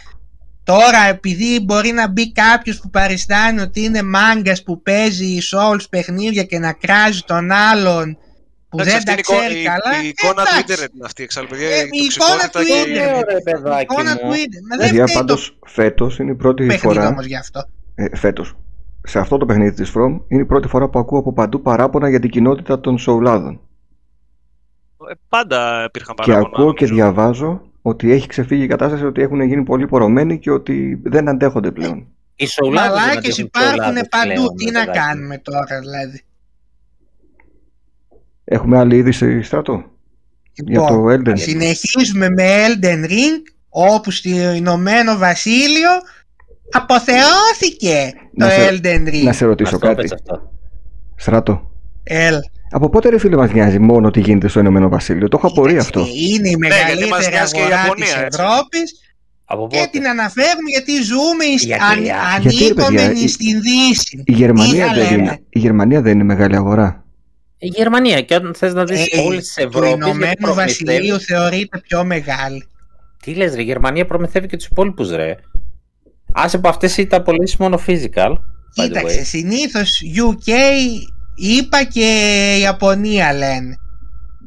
[0.65, 6.43] Τώρα επειδή μπορεί να μπει κάποιος που παριστάνει ότι είναι μάγκας που παίζει Souls παιχνίδια
[6.45, 8.17] και να κράζει τον άλλον
[8.69, 10.03] που Εντάξει, δεν αυτή τα είναι η εικόνα- ξέρει η- καλά.
[10.05, 10.61] Η εικόνα του εντάξει.
[10.61, 11.69] ίντερνετ είναι αυτή, εξάλλου, παιδιά.
[11.69, 13.15] Ε, η η εικόνα τοξικότητα του και η- ίντερνετ.
[13.15, 14.17] Λέω, ρε, Η παιδάκι εικόνα μου.
[14.21, 14.63] του ίντερνετ.
[14.71, 17.09] Μα δεν Δηλαδή, φταίει το πάντως φέτος είναι η πρώτη παιχνίδι φορά.
[17.09, 17.61] όμως γι' αυτό.
[17.95, 18.55] Ε, φέτος.
[19.07, 22.09] Σε αυτό το παιχνίδι της From είναι η πρώτη φορά που ακούω από παντού παράπονα
[22.09, 23.61] για την κοινότητα των σοουλάδων.
[25.11, 26.55] Ε, Πάντα υπήρχαν Και παράπονα.
[26.57, 27.03] ακούω και νομίζω.
[27.05, 31.71] διαβάζω ότι έχει ξεφύγει η κατάσταση, ότι έχουν γίνει πολύ πορωμένοι και ότι δεν αντέχονται
[31.71, 32.07] πλέον.
[32.37, 34.33] Οι σοουλάδες δεν Μαλάκες αντέχουν υπάρχουν σοουλάδες παντού.
[34.35, 34.99] πλέον, Τι ρε να παιδάκι.
[34.99, 36.21] κάνουμε τώρα δηλαδή;
[38.45, 39.85] Έχουμε άλλη είδηση στρατό;
[40.53, 40.87] Για Λοιπόν,
[41.23, 41.39] το Elden.
[41.39, 45.91] συνεχίζουμε με Elden Ring όπου στο Ηνωμένο Βασίλειο
[46.71, 49.23] αποθεώθηκε το Να σε- Elden Ring.
[49.25, 49.99] Να σε ρωτήσω Μας το κάτι.
[49.99, 50.53] έπαιξε αυτό.
[51.17, 51.71] Στράτο.
[52.03, 52.35] Ελ.
[52.77, 55.81] Από πότε ρε φίλε μας νοιάζει μόνο τι γίνεται στο Ηνωμένο Βασίλειο; Το έχω απορία
[55.81, 56.01] αυτό.
[56.01, 58.39] Είναι η γιατί μας μεγαλύτερη νοιάζει και η αγορά Ιαπωνία, της έτσι.
[58.43, 59.01] Ευρώπης
[59.45, 62.17] Από και πότε; την αναφέρουμε γιατί ζούμε εις- Η αν, Αγγλία.
[62.41, 64.23] Γιατί, ρε, παιδιά, ανήκομενοι η- στην Δύση.
[64.27, 67.05] Η Γερμανία, θα δεν λέμε; είναι, η Γερμανία δεν είναι μεγάλη αγορά.
[67.59, 70.87] Η Γερμανία και όταν θες να δεις Ε, όλες τις του Ευρώπης γιατί Ηνωμένου προμηθεύει-
[70.87, 72.67] Βασιλείου θεωρείται πιο μεγάλη.
[73.23, 75.35] Τι λες ρε, η Γερμανία προμηθεύει και τους υπόλοιπους ρε.
[76.33, 78.33] Άσε που αυτές ήταν πωλήσεις μόνο physical.
[78.77, 79.25] by the Κοίταξε, way.
[79.25, 80.51] συνήθως UK,
[81.35, 82.07] είπα και
[82.61, 83.77] Ιαπωνία λένε.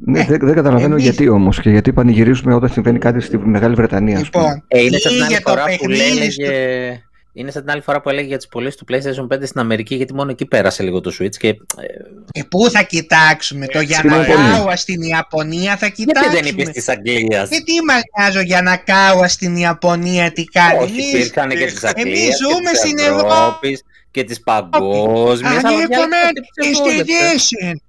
[0.06, 3.38] Ναι, Ε, δεν, δεν καταλαβαίνω εμείς- γιατί όμως και γιατί πανηγυρίζουμε όταν συμβαίνει κάτι στη
[3.38, 4.20] Μεγάλη Βρετανία.
[4.20, 4.44] ας πούμε.
[4.46, 6.30] Λοιπόν, Ε, είναι σαν την ή άλλη για το φορά που παιχνίδι έλεγε...
[6.30, 7.02] στο-
[7.34, 9.96] Είναι σαν την άλλη φορά που έλεγε για τις πωλήσεις του PlayStation 5 στην Αμερική
[9.96, 11.48] γιατί μόνο εκεί πέρασε λίγο το Switch και...
[11.48, 11.54] ε,
[12.32, 16.40] Και πού θα κοιτάξουμε, το Στην Γιανακάουα στην Ιαπωνία θα γιατί κοιτάξουμε.
[16.42, 20.78] δεν είπες της Αγγλίας; Γιατί μας νοιάζει ο Γιανακάουα στην Ιαπωνία τι κάνει.
[20.84, 25.64] Όχι, Εμείς- υπήρχαν και της εμείς Αγγλίας ζούμε και της στην Ευρώπης και της παγκόσμιας.
[25.64, 27.32] αλλά Ανήκομεν διάλεξα τις στη ψευδόλεπτες.
[27.32, 27.82] Δύση.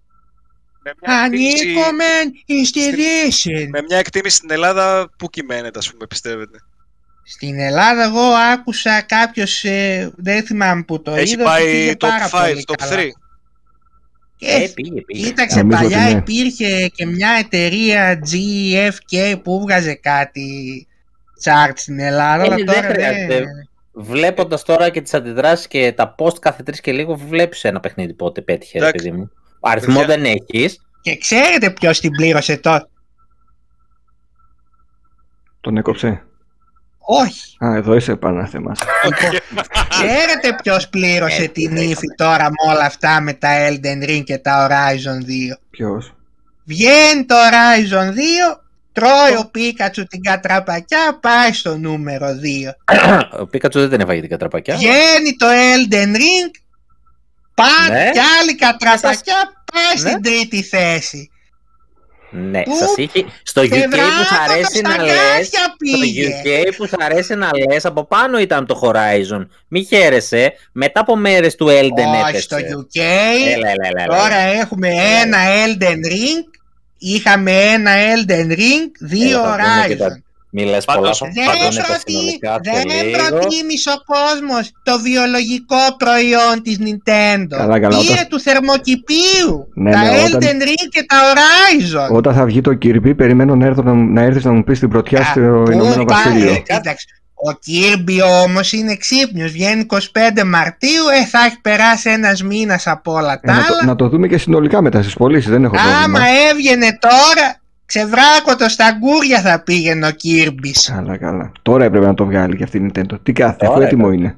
[0.82, 3.68] Με μια εκτίμηση- Ανήκομεν στη στην- Δύση.
[3.72, 6.58] Με μια εκτίμηση στην Ελλάδα, πού κυμαίνεται, ας πούμε, πιστεύετε;
[7.24, 8.20] Στην Ελλάδα εγώ
[8.52, 12.48] άκουσα κάποιος, ε, δεν θυμάμαι που το Έχει είδα, ότι πάει πήγε πάρα top 5,
[12.50, 12.92] πολύ top καλά.
[12.92, 13.08] 3.
[14.40, 15.24] Ε, Ε, πήγε, πήγε.
[15.26, 16.18] Κοίταξε, Νομίζω παλιά ότι ναι.
[16.18, 20.86] υπήρχε και μια εταιρεία GFK που βγάζε κάτι
[21.44, 23.26] chart στην Ελλάδα, Ε, αλλά δεν τώρα χρειάζεται.
[23.26, 23.44] δεν...
[24.00, 28.14] Βλέποντας τώρα και τις αντιδράσεις και τα post κάθε τρεις και λίγο, βλέπεις ένα παιχνίδι
[28.14, 29.08] πότε πέτυχε, ρε Εντάξει.
[29.08, 29.30] παιδί μου.
[29.60, 30.16] Αριθμό Παιδιά.
[30.16, 30.80] δεν έχεις.
[31.00, 32.88] Και ξέρετε ποιος την πλήρωσε τώρα;
[35.60, 36.22] Τον έκοψε.
[36.98, 37.56] Όχι.
[37.64, 38.72] Α, εδώ είσαι επανάθεμα.
[39.88, 44.22] Ξέρετε ποιος πλήρωσε Ε, την τι ύφη τώρα με όλα αυτά με τα Elden Ring
[44.24, 45.58] και τα Horizon 2.
[45.70, 46.14] Ποιος;
[46.64, 48.60] Βγαίνει το Horizon 2,
[48.98, 52.74] τρώει ο Πίκατσου την κατραπακιά, πάει στο νούμερο 2.
[53.40, 54.76] Ο Πίκατσο δεν την έφαγε την κατραπακιά.
[54.76, 56.50] Βγαίνει το Elden Ring,
[57.54, 58.10] πάει Ναι.
[58.10, 60.08] κι άλλη κατραπακιά, πάει Ναι.
[60.10, 61.30] στην τρίτη θέση.
[62.30, 63.24] Ναι, Πού; σας είχε.
[63.42, 65.12] Στο UK Και που σ' αρέσει στα να λε.
[65.12, 66.28] γκάσια Στο πήγε.
[66.44, 69.46] UK που σ' αρέσει να λες, από πάνω ήταν το Horizon.
[69.68, 70.52] Μη χαίρεσαι.
[70.72, 72.74] Μετά από μέρες του Elden Όχι, στο έπεσε.
[72.76, 73.00] UK
[73.54, 74.16] Έλα, έλα, έλα, έλα.
[74.18, 74.88] τώρα έχουμε
[75.22, 76.57] ένα Elden Ring,
[76.98, 79.98] είχαμε ένα Elden Ring, δύο Έλα, θα δούμε και Horizon.
[79.98, 82.12] τα- Μη λες Πάντως, πολλά, θα Δεν, θα δούνε τα προτι...
[82.12, 83.18] συνολικά πιο δεν λίγο.
[83.38, 87.56] προτίμησε ο κόσμος το βιολογικό προϊόν της Nintendo.
[87.62, 92.16] Καλά, καλά, Πήρε όταν- του θερμοκηπίου, Ναι, τα ναι, Elden όταν- Ring και τα Horizon.
[92.16, 94.88] Όταν θα βγει το Kirby, περιμένω να, έρθω να, να έρθεις να μου πεις την
[94.88, 96.62] πρωτιά Α, στο πού Ηνωμένο πάει, Βασίλειο.
[97.46, 102.42] Ε, κοίταξε, Ο Kirby όμως είναι ξύπνιος, βγαίνει 25 Μαρτίου, ε, θα έχει περάσει ένας
[102.42, 103.84] μήνας από όλα τα Ε, να, το, άλλα.
[103.84, 105.98] να το δούμε και συνολικά μετά στις πωλήσεις, δεν έχω πρόβλημα.
[105.98, 106.20] Άμα
[106.50, 110.70] έβγαινε τώρα, ξεβράκωτο στα γκούρια θα πήγαινε ο Kirby.
[110.94, 111.52] Καλά, καλά.
[111.62, 113.18] Τώρα έπρεπε να το βγάλει και αυτή η Nintendo.
[113.22, 114.36] Τι κάθε, αφού Τώρα έτοιμο είναι.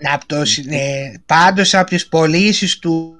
[0.00, 3.16] Να το, συ- ε, πάντως από τις πωλήσεις του,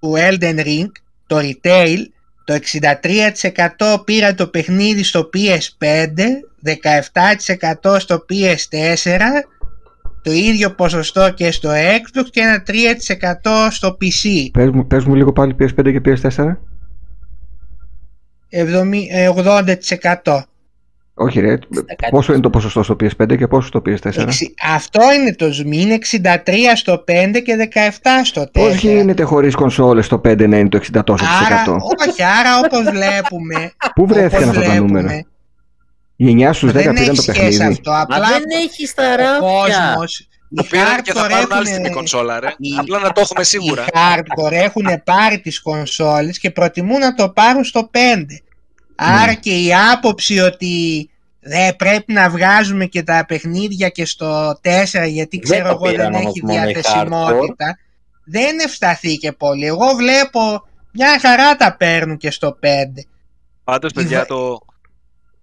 [0.00, 0.90] του Elden Ring,
[1.26, 1.98] το retail,
[2.44, 6.14] το 63% πήρα το παιχνίδι στο PS5,
[6.64, 9.20] 17% στο PS4,
[10.22, 14.50] το ίδιο ποσοστό και στο Xbox και ένα 3% στο PC.
[14.52, 16.56] Πες μου, πες μου λίγο πάλι PS5 και PS4.
[18.50, 20.42] 70, ε, 80%.
[21.20, 24.22] Όχι ρε, κάτι- πόσο είναι το ποσοστό στο PS5 και πόσο στο PS4.
[24.22, 25.72] Εξι- Αυτό είναι το zoom.
[25.72, 28.50] Είναι 63 στο 5 και 17 στο 4.
[28.52, 31.76] Πώς γίνεται χωρίς κονσόλες το 5 να είναι το 60 τόσο της Άρα, εκατό.
[32.08, 33.72] όχι, άρα όπως βλέπουμε.
[33.94, 35.24] Πού βρέθηκαν όπως αυτά τα βλέπουμε, νούμερα.
[36.20, 37.64] Οι 9 στους 10 Δεν πήγαν έχεις το σχέση παιχνίδι.
[37.72, 37.90] αυτό.
[37.90, 39.38] Μα Απλά δεν έχει στα ο ράφια.
[39.92, 42.46] κόσμος, Το οι πήραν και θα hardcore πάρουν άλλη έχουνε- στιγμή κονσόλα, ρε.
[42.58, 43.82] οι- Απλά να το έχουμε σίγουρα.
[43.84, 48.42] Οι hardcore έχουν πάρει τις κονσόλες και προτιμούν να το πάρουν στο 5.
[48.96, 49.34] Άρα Ναι.
[49.34, 51.08] και η άποψη ότι
[51.40, 55.90] δεν πρέπει να βγάζουμε και τα παιχνίδια και στο 4 γιατί Δεν ξέρω το εγώ
[55.90, 57.78] πήραν δεν όμως έχει μόνο οι διαθεσιμότητα.
[58.24, 59.66] Δεν ευσταθεί πολύ.
[59.66, 63.06] Εγώ βλέπω μια χαρά τα παίρνουν και στο 5.
[63.64, 64.58] Πάντως, παιδιά, βα- το,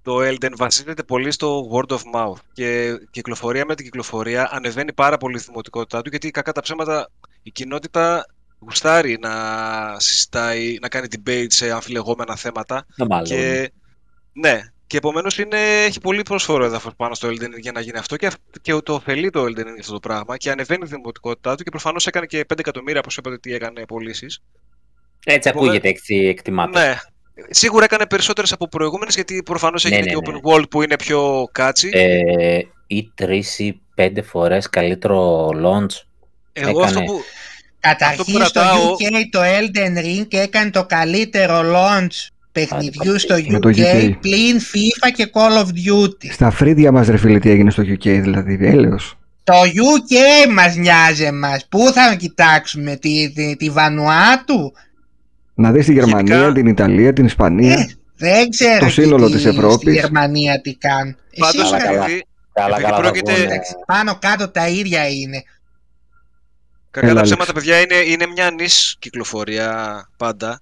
[0.05, 5.17] το Elden βασίζεται πολύ στο word of mouth και κυκλοφορία με την κυκλοφορία ανεβαίνει πάρα
[5.17, 7.09] πολύ η θυμωτικότητά του γιατί κακά τα ψέματα
[7.43, 8.25] η κοινότητα
[8.59, 9.33] γουστάρει να
[9.99, 13.25] συζητάει, να κάνει debate σε αμφιλεγόμενα θέματα Δεν μάλλον.
[13.27, 13.71] και
[14.33, 18.15] ναι, και επομένως έχει πολύ πρόσφορο έδαφος πάνω στο Elden Ring για να γίνει αυτό
[18.15, 21.55] και, αυ- και το ωφελεί το Elden Ring αυτό το πράγμα και ανεβαίνει η δημοτικότητά
[21.55, 24.39] του και προφανώς έκανε και 5 εκατομμύρια, όπως είπατε, τι έκανε πωλήσεις.
[25.25, 26.79] Έτσι Επομένως- ακούγεται, έτσι εκτιμάται.
[26.79, 26.95] Ναι.
[27.49, 30.21] Σίγουρα έκανε περισσότερες από προηγούμενες γιατί προφανώς έγινε ναι, και ναι.
[30.43, 31.89] open world που είναι πιο κάτσι.
[31.93, 36.03] Ε, ή τρεις ή πέντε φορές καλύτερο launch.
[36.53, 36.83] Εγώ έκανε.
[36.83, 37.21] αυτό που.
[37.79, 43.19] Καταρχήν Αυτό που στο κρατάω- UK το Elden Ring έκανε το καλύτερο launch παιχνιδιού Άντε,
[43.19, 44.17] στο με το UK UK.
[44.21, 46.31] πλην FIFA και Call of Duty.
[46.31, 49.17] Στα φρύδια μας ρε φίλε τι έγινε στο UK δηλαδή, έλεος.
[49.43, 51.67] Το UK μας νοιάζει εμάς.
[51.69, 54.73] Πού θα κοιτάξουμε, τη, τη, τη Βανουάτου.
[55.55, 57.73] Να δεις τη Γερμανία, Γενικά- την Ιταλία, την Ισπανία.
[57.73, 59.75] Ε, δεν ξέρω Το τι- σύνολο τι- της Ευρώπης.
[59.75, 61.15] Στη Γερμανία τι κάνουν.
[61.39, 62.03] Πάντως Εσύ καλά, καλά.
[62.05, 63.45] επειδή Καλά, Επειδή καλά, θα πρόκειται- βγουνε.
[63.53, 65.43] εντάξει, πάνω κάτω τα ίδια είναι.
[66.91, 67.29] κακά Έλα, τα Άλεξ.
[67.29, 69.69] ψέματα, παιδιά, είναι, είναι μια νης κυκλοφορία
[70.17, 70.61] πάντα.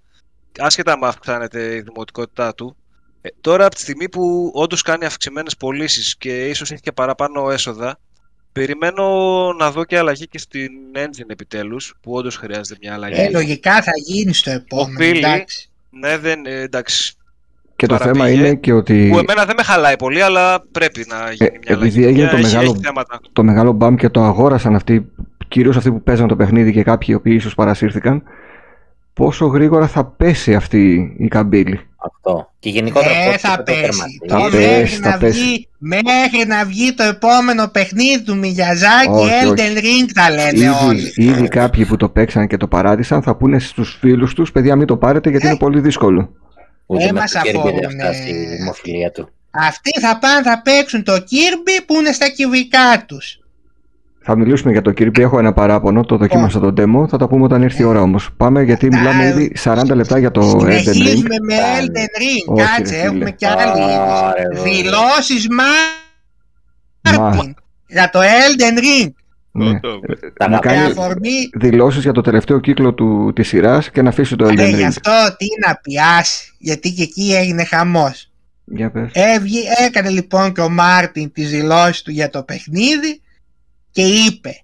[0.59, 2.75] Άσχετα με αυξάνεται η δημοτικότητά του.
[3.21, 7.51] Ε, τώρα, από τη στιγμή που όντως κάνει αυξημένες πωλήσεις και ίσως έχει και παραπάνω
[7.51, 7.99] έσοδα,
[8.53, 9.03] περιμένω
[9.59, 13.21] να δω και αλλαγή και στην engine επιτέλους, που όντως χρειάζεται μια αλλαγή.
[13.21, 14.89] Ε, λογικά θα γίνει στο επόμενο.
[14.99, 15.17] Οφείλει.
[15.17, 15.69] εντάξει.
[15.89, 17.13] Ναι, δεν, ε, εντάξει.
[17.75, 21.05] Και το παραπήγε, θέμα είναι και ότι Που εμένα δεν με χαλάει πολύ, αλλά πρέπει
[21.07, 22.03] να γίνει μια επειδή αλλαγή.
[22.03, 23.19] έγινε Μια το έχει- μεγάλο- έχει θέματα.
[23.33, 25.05] το μεγάλο μπαμ και το αγόρασαν αυτοί,
[25.47, 28.23] κυρίως αυτοί που παίζαν το παιχνίδι και κάποιοι οι οποίοι ίσως παρασύρθηκαν,
[29.13, 31.79] πόσο γρήγορα θα πέσει αυτή η καμπύλη.
[32.05, 32.51] Αυτό.
[32.59, 33.79] Και γενικότερα Δεν πώς Ε, θα το πέσει.
[33.81, 34.19] τερματίζει.
[34.27, 35.39] Θα Το πέσει, μέχρι, θα να πέσει.
[35.39, 40.99] βγει, μέχρι να βγει το επόμενο παιχνίδι του Μιγιαζάκη, Όχι, Elden Ring τα λένε όλοι.
[41.01, 44.75] Ήδη, ήδη κάποιοι που το παίξαν και το παράτησαν θα πούνε στους φίλους τους παιδιά
[44.75, 45.49] μην το πάρετε γιατί Ε.
[45.49, 46.29] είναι πολύ δύσκολο.
[46.85, 47.87] Ούτε Ε, με μας το Kirby δεν αφορούνε.
[47.89, 49.29] φτάσει η δημοφιλία του.
[49.51, 53.39] Αυτοί θα πάνε θα παίξουν το Kirby που είναι στα κυβικά τους.
[54.25, 57.43] Θα μιλήσουμε για το Kirby, έχω ένα παράπονο, το δοκίμασα το demo, θα τα πούμε
[57.43, 58.29] όταν έρθει η ώρα όμως.
[58.37, 60.79] Πάμε γιατί Τα- μιλάμε ήδη 40 λεπτά για το Elden Ring.
[60.81, 61.87] Συνεχίζουμε με Πάλι.
[61.91, 62.53] Elden Ring.
[62.55, 63.07] Όχι, Κάτσε, ρε φίλε.
[63.15, 64.63] έχουμε και άλλη Άρε, είδηση.
[64.63, 64.81] βέβαια.
[64.81, 65.63] Δηλώσεις Μα,
[67.19, 67.55] Μάρτιν
[67.87, 69.11] για το Elden Ring.
[69.51, 69.79] ναι.
[70.37, 70.73] Τα Να αγαπάω.
[70.73, 74.45] Με κάνει αφορμή δηλώσεις για το τελευταίο κύκλο του, της σειράς και να αφήσει το
[74.45, 74.83] Ε, Elden γι' Ring.
[74.87, 78.27] αυτό τι να πιάσει, γιατί και εκεί έγινε χαμός.
[78.65, 79.09] Για πες.
[79.13, 83.21] Έβγα, έκανε λοιπόν και ο Μάρτιν τις δηλώσεις του για το παιχνίδι
[83.93, 84.57] και είπε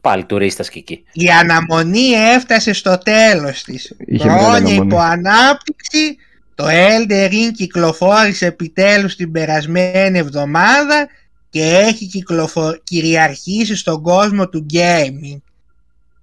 [0.00, 1.04] Πάλι τουρίστας και εκεί.
[1.12, 3.94] η αναμονή έφτασε στο τέλος της.
[4.06, 4.86] Είχε μεγάλη Χρόνια αναμονή.
[4.86, 6.16] υπό ανάπτυξη,
[6.54, 11.08] το Elden Ring κυκλοφόρησε επιτέλους την περασμένη εβδομάδα
[11.50, 12.78] και έχει κυκλοφο...
[12.84, 15.40] κυριαρχήσει στον κόσμο του gaming.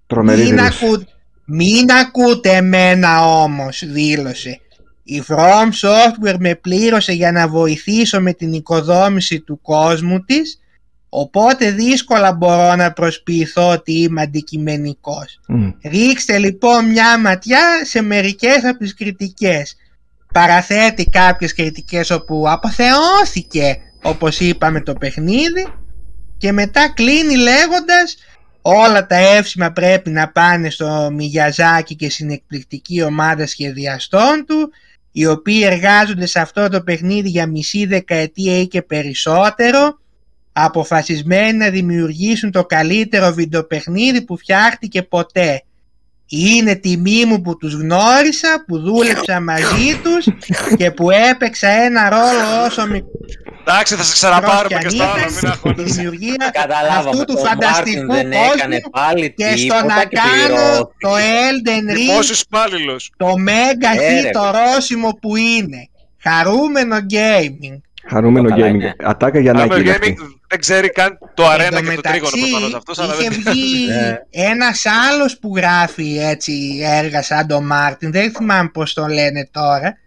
[0.08, 0.86] Τρομερή Μην, δήλωση.
[0.86, 1.04] ακού...
[1.46, 4.60] Μην ακούτε εμένα όμως, δήλωσε.
[5.04, 10.60] Η From Software με πλήρωσε για να βοηθήσω με την οικοδόμηση του κόσμου της,
[11.16, 15.40] οπότε δύσκολα μπορώ να προσποιηθώ ότι είμαι αντικειμενικός.
[15.48, 15.70] Μμ.
[15.84, 19.76] Ρίξτε λοιπόν μια ματιά σε μερικές από τις κριτικές.
[20.34, 25.68] Παραθέτει κάποιες κριτικές όπου αποθεώθηκε, όπως είπαμε το παιχνίδι,
[26.38, 28.16] και μετά κλείνει λέγοντας
[28.62, 34.72] όλα τα εύσημα πρέπει να πάνε στο Μιγιαζάκι και στην εκπληκτική ομάδα σχεδιαστών του,
[35.12, 39.98] οι οποίοι εργάζονται σε αυτό το παιχνίδι για μισή δεκαετία ή και περισσότερο,
[40.54, 45.64] αποφασισμένοι να δημιουργήσουν το καλύτερο βιντεοπαιχνίδι που φτιάχτηκε ποτέ.
[46.28, 50.26] Είναι τιμή μου που τους γνώρισα, που δούλεψα μαζί τους
[50.78, 53.10] και που έπαιξα ένα ρόλο όσο μικρό
[53.68, 55.84] Εντάξει, θα σε ξαναπάρουμε και στα άλλα, μην στη αγχώνεσαι.
[55.94, 57.10] δημιουργία Καταλάβαμε.
[57.10, 60.56] αυτού του ο φανταστικού Μάρτιν δεν έκανε κόσμου πάλι και στο να τίποτα και κάνω
[60.56, 60.94] πληρώθηκε.
[61.00, 63.12] το Elden Ring Δημόσιος υπάλληλος.
[63.18, 65.90] το mega Ε, hit ρε, το ρώσιμο που είναι.
[66.24, 67.78] Χαρούμενο gaming.
[68.10, 68.74] Χαρούμενο Το καλά gaming.
[68.74, 68.96] είναι.
[69.04, 70.14] Ατάκα για Άμα να ο Gaming
[70.48, 73.30] δεν ξέρει καν το αρένα Εν τω και το τρίγωνο μεταξύ, προφανώς αυτός, αλλά είχε
[73.30, 74.16] δεν βγει Ε.
[74.52, 79.98] ένας άλλος που γράφει έτσι έργα σαν τον Μάρτιν, δεν θυμάμαι πώς τον λένε τώρα,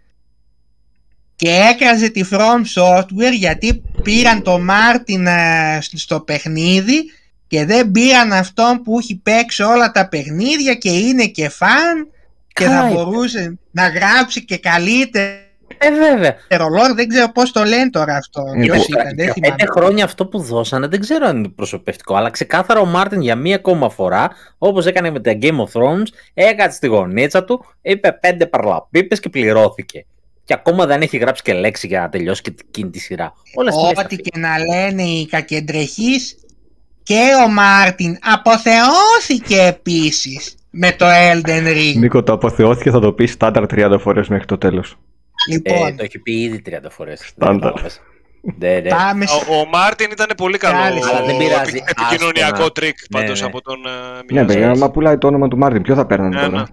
[1.35, 7.03] και έκραζε τη From Software γιατί πήραν το Μάρτιν ε, στο παιχνίδι
[7.47, 12.07] και δεν πήραν αυτόν που έχει παίξει όλα τα παιχνίδια και είναι και φαν
[12.53, 12.93] και θα Καλά είπε.
[12.93, 15.35] μπορούσε να γράψει και καλύτερο
[15.79, 16.35] Ε, βέβαια.
[16.49, 16.95] lore.
[16.95, 18.41] Δεν ξέρω πώς το λένε τώρα αυτό.
[18.55, 19.55] Ε, Ποιος που- ήταν, δεν Για θυμάμαι.
[19.57, 23.35] πέντε χρόνια αυτό που δώσανε δεν ξέρω αν είναι αντιπροσωπευτικό, αλλά ξεκάθαρα ο Μάρτιν για
[23.35, 28.17] μία ακόμα φορά, όπως έκανε με τα Game of Thrones, έκατσε στη γωνίτσα του, είπε
[28.21, 30.05] πέντε παρλαπίπες και πληρώθηκε.
[30.43, 33.33] Και ακόμα δεν έχει γράψει και λέξη για να τελειώσει και εκείνη τη σειρά.
[33.55, 34.21] Όλα στη μέση θα Ό,τι φύγει.
[34.29, 36.35] και να λένε οι κακεντρεχείς
[37.03, 41.93] και ο Μάρτιν αποθεώθηκε επίσης με το Elden Ring.
[41.97, 44.97] Νίκο, το αποθεώθηκε, θα το πεις στάνταρ 30 φορές μέχρι το τέλος.
[45.49, 47.19] Λοιπόν, Ε, το έχει πει ήδη 30 φορές.
[47.27, 47.73] Στάνταρ.
[48.59, 48.89] Ναι, ναι.
[48.89, 49.35] πάμε σε...
[49.49, 51.77] Ο, ο Μάρτιν ήταν πολύ καλό Άλλη, αλλά δεν πειράζει.
[51.77, 53.45] επι- επικοινωνιακό Άστο να- τρικ Ναι, πάντως ναι.
[53.47, 54.47] από τον ε, Ναι, Μιγιαζάκι.
[54.47, 56.47] παιδιά, άμα πουλάει το όνομα του Μάρτιν, ποιο θα παίρνανε Ναι, ναι.
[56.49, 56.67] τώρα.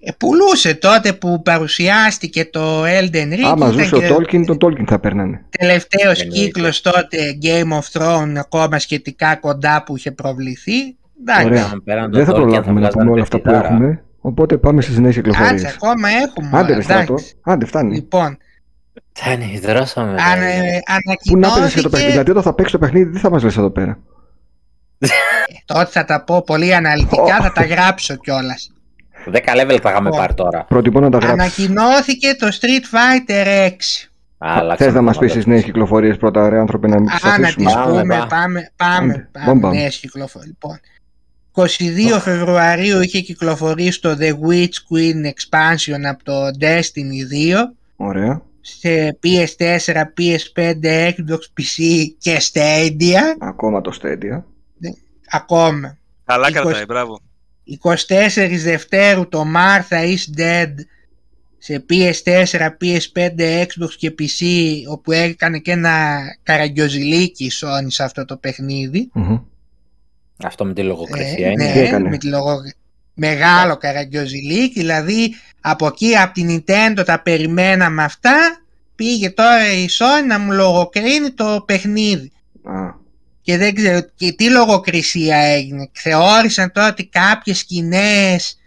[0.00, 3.40] Ε, πουλούσε τότε που παρουσιάστηκε το Elden Ring.
[3.44, 5.44] Άμα ήταν ζούσε ο και Τόλκιν, τον Τόλκιν θα παίρνανε.
[5.58, 6.44] τελευταίος Εννοείται.
[6.44, 10.96] κύκλος τότε Game of Thrones ακόμα σχετικά κοντά που είχε προβληθεί.
[11.20, 11.64] Εντάξει, Ωραία.
[11.64, 13.74] Άμα πέραν Δεν θα τον Tolkien προλάβουμε να βγάζανε πούμε όλα αυτά που πεφτιδάρα.
[13.74, 14.02] έχουμε.
[14.20, 15.68] Οπότε πάμε στις νέες κάτσε κυκλοφορίες.
[15.74, 16.58] ακόμα έχουμε.
[16.58, 16.82] Άντε, ρε εντάξει.
[16.92, 17.14] στρατό.
[17.42, 17.94] Άντε, φτάνει.
[17.94, 18.38] Λοιπόν,
[19.12, 20.10] Φτάνει, δρόσαμε.
[20.10, 20.46] αν, ρε.
[20.46, 20.80] ε,
[21.30, 22.10] Πού να παίζεις και το παιχνίδι.
[22.10, 23.98] ανακοινώθηκε Δηλαδή, όταν θα παίξεις το παιχνίδι, τι θα μας λες εδώ πέρα.
[25.64, 28.72] Τότε θα τα πω πολύ αναλυτικά, θα τα γράψω κιόλας.
[29.32, 30.16] 10 level θα είχαμε Λοιπόν.
[30.20, 30.64] πάρει τώρα.
[30.64, 31.68] Προτιμώ να τα γράψεις.
[31.68, 34.08] Ανακοινώθηκε το Street Fighter 6.
[34.38, 35.44] Άλλαξε Θες να μας το πεις μοντέλο.
[35.44, 37.82] τι νέες κυκλοφορίες πρώτα, ρε άνθρωπε, να μην τι Α, να τις αφήσουμε.
[37.82, 38.26] Πάμε, πούμε, πάμε.
[38.28, 40.48] πάμε, πάμε, Άντε, πάμε, μπαμ, νέες κυκλοφορίες.
[40.50, 40.80] Λοιπόν,
[41.66, 47.56] 22 Φεβρουαρίου είχε κυκλοφορήσει το The Witch Queen Expansion από το Destiny 2
[47.96, 48.42] Ωραία.
[48.60, 54.42] σε PS4, PS5, Xbox PC και Stadia Ακόμα το Stadia.
[55.30, 55.98] ακόμα.
[56.24, 56.52] Καλά 20.
[56.52, 57.20] κρατάει, μπράβο.
[57.82, 60.74] 24 Δευτέρου το Martha is Dead
[61.58, 64.44] σε PS4, PS5, Xbox και PC
[64.88, 69.10] όπου έκανε και ένα καραγκιόζηλίκι η Sony σε αυτό το παιχνίδι.
[69.12, 69.38] Μμμ.
[70.44, 71.72] Αυτό με τη λογοκρισία Ε, είναι.
[71.72, 72.56] Τι ναι, έκανε; με τη λογο...
[73.14, 78.62] Μεγάλο καραγκιόζηλίκι, δηλαδή από εκεί από την Nintendo τα περιμέναμε αυτά,
[78.94, 82.32] πήγε τώρα η Sony να μου λογοκρίνει το παιχνίδι.
[82.62, 82.72] Α,
[83.42, 85.88] Και δεν ξέρω και τι λογοκρισία έγινε.
[85.92, 88.58] Θεώρησαν τώρα ότι κάποιες σκηνές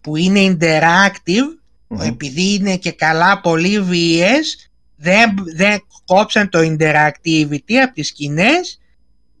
[0.00, 2.00] που είναι interactive, μμμ.
[2.00, 8.80] επειδή είναι και καλά πολύ βίαιες, δεν, δεν κόψαν το interactivity από τις σκηνές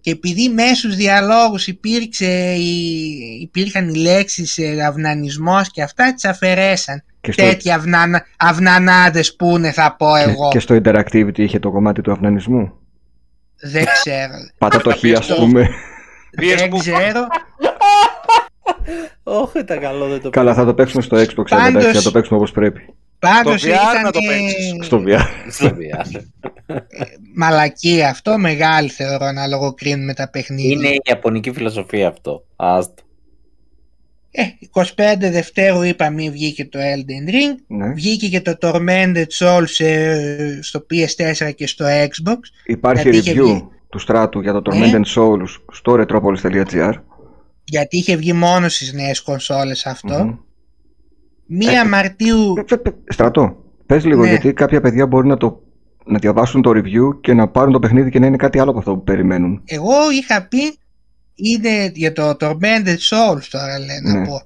[0.06, 6.24] και επειδή μέσα στους διαλόγους υπήρξε, η- υπήρχαν οι λέξεις ε, αυνανισμός και αυτά, τις
[6.24, 7.02] αφαιρέσαν.
[7.20, 10.48] Και στο, Τέτοια αυνανα, αυνανάδες που είναι θα πω και, εγώ.
[10.50, 12.72] και στο Interactivity είχε το κομμάτι του αυνανισμού;
[13.60, 14.32] Δεν ξέρω.
[14.58, 15.34] Πάτα το χ, πεις ας το.
[15.34, 15.68] πούμε.
[16.36, 17.26] Πίες δεν που- ξέρω.
[19.22, 22.10] Όχι, ήταν καλό, δεν το Καλά, θα το παίξουμε στο Xbox, Πάντως- εντάξει, θα το
[22.10, 22.94] παίξουμε όπως πρέπει.
[23.34, 24.86] Πάντως VR ήταν να το ε, παίξεις.
[24.86, 25.20] Στο VR.
[25.48, 26.20] Στο VR.
[27.34, 30.70] μαλακία αυτό, μεγάλη θεωρώ να λογοκρίνουμε τα παιχνίδια.
[30.72, 32.44] Είναι η ιαπωνική φιλοσοφία αυτό.
[32.56, 33.02] Άστο.
[34.30, 34.84] Ε, 25
[35.18, 37.54] Δευτέρου είπα μη βγήκε το Elden Ring.
[37.66, 37.92] Ναι.
[37.92, 42.38] Βγήκε και το Tormented Souls ε, στο PS4 και στο Xbox.
[42.66, 43.68] Υπάρχει Γιατί είχε review βγει.
[43.90, 44.90] του στράτου για το Ναι.
[44.92, 46.92] Tormented Souls στο retropolis.gr.
[47.64, 50.24] Γιατί είχε βγει μόνος στις νέες κονσόλες αυτό.
[50.24, 50.34] Μμμ.
[51.46, 54.28] Μία Ε, Μαρτίου Ε, πε- πε- Στρατό, πες λίγο Ναι.
[54.28, 55.62] γιατί κάποια παιδιά μπορεί να, το,
[56.04, 58.78] να διαβάσουν το review και να πάρουν το παιχνίδι και να είναι κάτι άλλο από
[58.78, 59.62] αυτό που περιμένουν.
[59.64, 60.78] εγώ είχα πει
[61.34, 64.18] είναι για το Tormented Souls τώρα λένε Ναι.
[64.18, 64.42] να πω.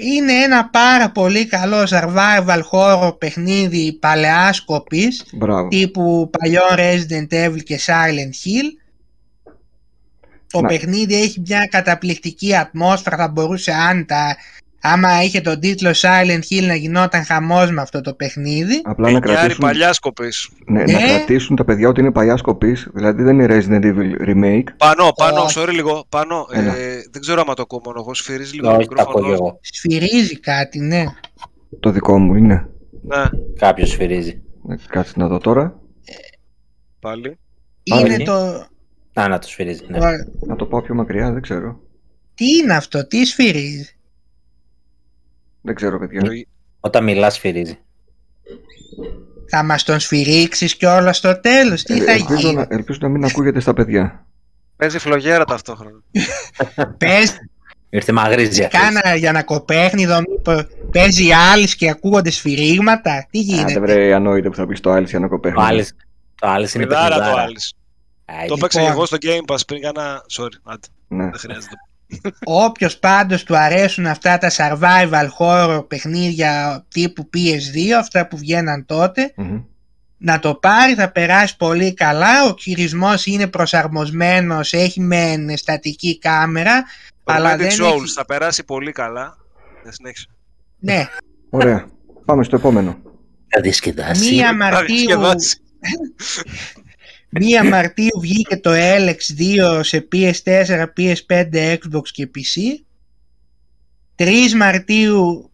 [0.00, 5.68] Είναι ένα πάρα πολύ καλό survival horror παιχνίδι παλαιάς κοπής Μπράβο.
[5.68, 8.72] τύπου παλιών Resident Evil και Silent Hill.
[10.50, 10.68] Το Να.
[10.68, 14.36] παιχνίδι έχει μια καταπληκτική ατμόσφαιρα, θα μπορούσε αν τα,
[14.80, 18.80] άμα είχε τον τίτλο Silent Hill να γινόταν χαμός με αυτό το παιχνίδι.
[18.84, 20.48] Απλά να Γιάρη κρατήσουν, παλιά σκοπής.
[20.66, 20.92] ναι, Ναι.
[20.92, 24.68] να κρατήσουν τα παιδιά ότι είναι παλιά σκοπής, δηλαδή δεν είναι Resident Evil remake.
[24.76, 25.54] Πάνω, πάνω, Όχι.
[25.60, 26.04] sorry λίγο.
[26.08, 26.76] Πάνω, Έλα.
[26.76, 28.14] ε, δεν ξέρω άμα το ακούω μόνο εγώ.
[28.14, 29.26] Σφυρίζει λίγο το Όχι, τα ακούω μικρόφωνο.
[29.26, 29.58] και εγώ.
[29.62, 31.04] Σφυρίζει κάτι, ναι.
[31.80, 32.68] Το δικό μου είναι.
[33.02, 33.24] Ναι,
[33.58, 34.42] Κάποιος σφυρίζει.
[34.70, 35.80] Ε, Κάτσε να δω τώρα.
[37.00, 37.38] πάλι.
[37.82, 38.24] Είναι Όχι.
[38.24, 38.66] το...
[39.14, 39.82] Α, να το σφυρίζει.
[39.88, 39.98] Ναι.
[39.98, 40.06] το-
[40.46, 41.80] Να το πάω πιο μακριά, δεν ξέρω.
[42.34, 43.97] Τι είναι αυτό, τι σφυρίζει;
[45.68, 46.20] Δεν ξέρω, παιδιά.
[46.22, 46.30] Το-
[46.80, 47.78] Όταν μιλάς, σφυρίζει.
[49.50, 53.08] Θα μας τον σφυρίξεις κιόλας στο τέλος, τι Ε, θα ελπίζω, γίνει; να, ελπίζω να
[53.08, 54.26] μην ακούγεται στα παιδιά.
[54.76, 56.00] Παίζει φλογέρα ταυτόχρονα.
[56.98, 57.36] Πες
[57.90, 58.78] Ήρθε μαγρίζει αυτή.
[58.78, 64.48] κάνα για να κοπέχνιδο, μήπως παίζει άλλης και ακούγονται σφυρίγματα, τι Άντε γίνεται; βρε, ανόητε
[64.48, 65.62] που θα πεις το άλλο για να Το κοπέχνει.
[65.62, 65.96] Άλης-
[66.34, 67.42] Το άλλο είναι Πιδάρα το παιχνιδάρα.
[67.42, 67.74] Άλης.
[68.24, 68.46] Άιντε.
[68.46, 68.94] Το έπαιξα Λοιπόν.
[68.94, 70.20] και εγώ στο Game Pass πριν κάνα...
[70.38, 71.24] Sorry, άντε, Ναι.
[71.24, 71.74] δεν χρειάζεται.
[72.44, 79.32] Όποιος πάντως του αρέσουν αυτά τα survival horror παιχνίδια τύπου PS2, αυτά που βγαίναν τότε,
[79.36, 79.62] Μμμ.
[80.18, 82.44] να το πάρει, θα περάσει πολύ καλά.
[82.44, 86.84] Ο χειρισμός είναι προσαρμοσμένος, έχει μεν στατική κάμερα,
[87.24, 88.12] αλλά Romantic δεν Souls έχει...
[88.14, 89.36] θα περάσει πολύ καλά.
[89.82, 90.26] Δεν συνέχισε.
[90.78, 91.06] Ναι,
[91.50, 91.86] Ωραία.
[92.24, 92.98] Πάμε στο επόμενο.
[93.48, 94.34] Θα διασκεδάσει.
[94.34, 95.20] μία Θα Μαρτίου,
[97.30, 97.62] διασκεδάσει.
[97.62, 102.84] μία Μαρτίου βγήκε το LX2 σε PS4, PS5, Xbox και PC.
[104.16, 105.50] 3 Μαρτίου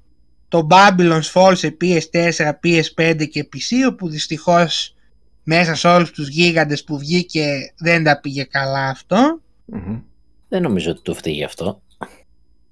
[0.48, 4.94] το Babylon's Fall σε PS4, PS5 και PC, όπου δυστυχώς
[5.42, 9.40] μέσα σε όλους τους γίγαντες που βγήκε δεν τα πήγε καλά αυτό.
[9.64, 10.00] Μμμ.
[10.48, 11.82] Δεν νομίζω ότι του φταίει αυτό.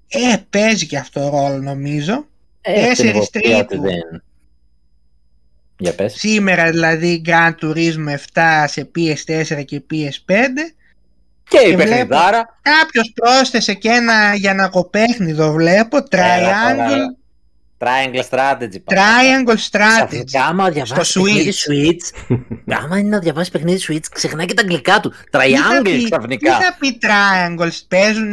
[0.07, 2.25] Ε, παίζει και αυτό ρόλο νομίζω.
[2.61, 3.83] Ε, Τέσσερις την υποψία ότι τρίτου.
[3.83, 4.23] δεν...
[5.83, 6.13] Για πες.
[6.17, 10.73] Σήμερα δηλαδή Gran Turismo 7 σε PS4 και PS5.
[11.49, 12.59] Και η και βλέπω- παιχνιδάρα.
[12.61, 15.97] Κάποιος πρόσθεσε και ένα για να κοπέχνιδο βλέπω.
[16.11, 17.15] Triangle,
[17.83, 18.79] Triangle strategy.
[18.83, 19.01] πάμε.
[19.01, 19.95] triangle Strategy.
[19.95, 22.35] Ξαφνικά, άμα διαβάσεις Στο παιχνίδι Switch,
[22.83, 25.09] άμα είναι να διαβάσεις παιχνίδι Switch, ξεχνάει και τα αγγλικά του.
[25.09, 26.51] Τι θα Triangle πει- Τι ξαφνικά.
[26.53, 28.29] θα πει triangles, παίζουν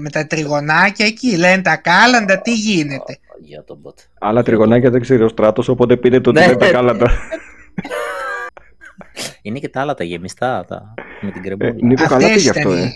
[0.00, 3.94] με τα τριγωνάκια εκεί, λένε τα κάλαντα, τι γίνεται; Για τον bot.
[4.18, 6.46] Άλλα τριγωνάκια δεν ξέρει ο στράτος, οπότε πείτε το ότι Ναι.
[6.46, 7.10] δεν τα κάλαντα.
[9.42, 10.94] Είναι και τα άλλα τα γεμιστά τα...
[11.20, 11.86] με την Ε, κρεμούλα.
[11.86, 12.92] Νίκο, καλά Αυτές πήγε αυτό, ήταν ε.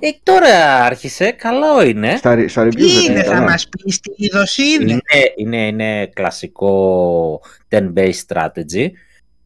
[0.00, 2.16] Οι- Ε, τώρα άρχισε, καλό είναι.
[2.16, 3.50] Στα, στα reviews Τι δεν είναι, είναι θα καλά.
[3.50, 4.90] μας πεις τι είδος είναι.
[4.92, 5.00] Είναι,
[5.36, 8.86] είναι, είναι κλασικό 10-based strategy.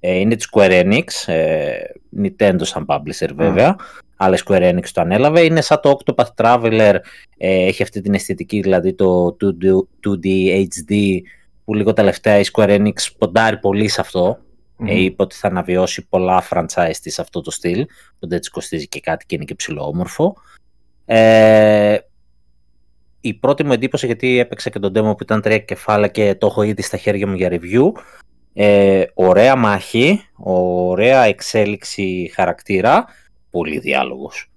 [0.01, 1.69] Ε, είναι της Square Enix, ε,
[2.23, 3.77] Nintendo σαν publisher βέβαια,
[4.17, 5.41] αλλά η Square Enix το ανέλαβε.
[5.41, 6.95] Είναι σαν το Octopath Traveler,
[7.37, 9.65] ε, έχει αυτή την αισθητική, δηλαδή το 2D,
[10.07, 10.27] 2D
[10.67, 10.95] HD,
[11.65, 14.39] που λίγο τελευταία η Square Enix ποντάρει πολύ σε αυτό.
[14.83, 14.89] Μμμ.
[14.89, 18.89] Ε, είπε ότι θα αναβιώσει πολλά franchise της σε αυτό το στυλ, οπότε έτσι κοστίζει
[18.89, 20.37] και κάτι και είναι και ψηλό όμορφο.
[21.05, 21.99] Ε,
[23.21, 26.47] η πρώτη μου εντύπωση, γιατί έπαιξα και τον demo που ήταν τρία κεφάλαια και το
[26.47, 27.91] έχω ήδη στα χέρια μου για review,
[28.55, 33.05] ε, ωραία μάχη, ωραία εξέλιξη χαρακτήρα,
[33.51, 34.51] πολύ διάλογος.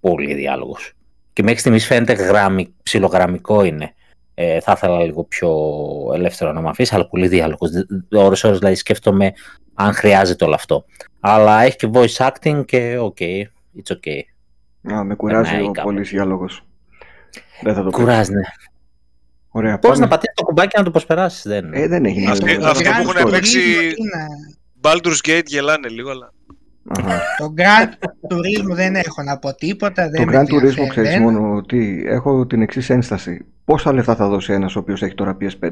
[0.00, 0.92] Πολύ διάλογος.
[1.32, 3.94] Και μέχρι στιγμής φαίνεται γραμμι, ψιλογραμμικό είναι.
[4.40, 5.50] Ε, θα ήθελα λίγο πιο
[6.14, 7.70] ελεύθερο να με αφήσει, αλλά πολύ διάλογος.
[8.12, 9.32] Ώρες ώρες δηλαδή σκέφτομαι
[9.74, 10.84] αν χρειάζεται όλο αυτό.
[11.20, 13.20] Αλλά έχει και voice acting και ok,
[13.76, 14.08] it's ok.
[14.94, 15.88] Α, με κουράζει Περνάει ο κάπου.
[15.88, 16.62] πολύς διάλογος.
[17.62, 17.96] Δεν θα το πω.
[17.98, 18.40] Κουράζει, ναι.
[19.50, 20.02] Ωραία, Πώς πάμε.
[20.02, 22.68] να πατήσεις το κουμπάκι και να το προσπεράσεις, δεν Ε, δεν έχει Αυτοί- νόημα.
[22.68, 26.32] αυτοί που Gran έχουν Turismo παίξει- τι να- Baldur's Gate γελάνε λίγο, αλλά.
[26.88, 27.20] Αχα.
[27.38, 27.88] Το Grand
[28.34, 30.04] Turismo δεν έχω να πω τίποτα.
[30.04, 30.88] Το Δεν με Grand Turismo ενδιαφέρει.
[30.88, 33.44] ξέρεις Δεν- μόνο ότι έχω την εξής ένσταση.
[33.64, 35.70] Πόσα λεφτά θα δώσει ένας ο οποίος έχει τώρα PS5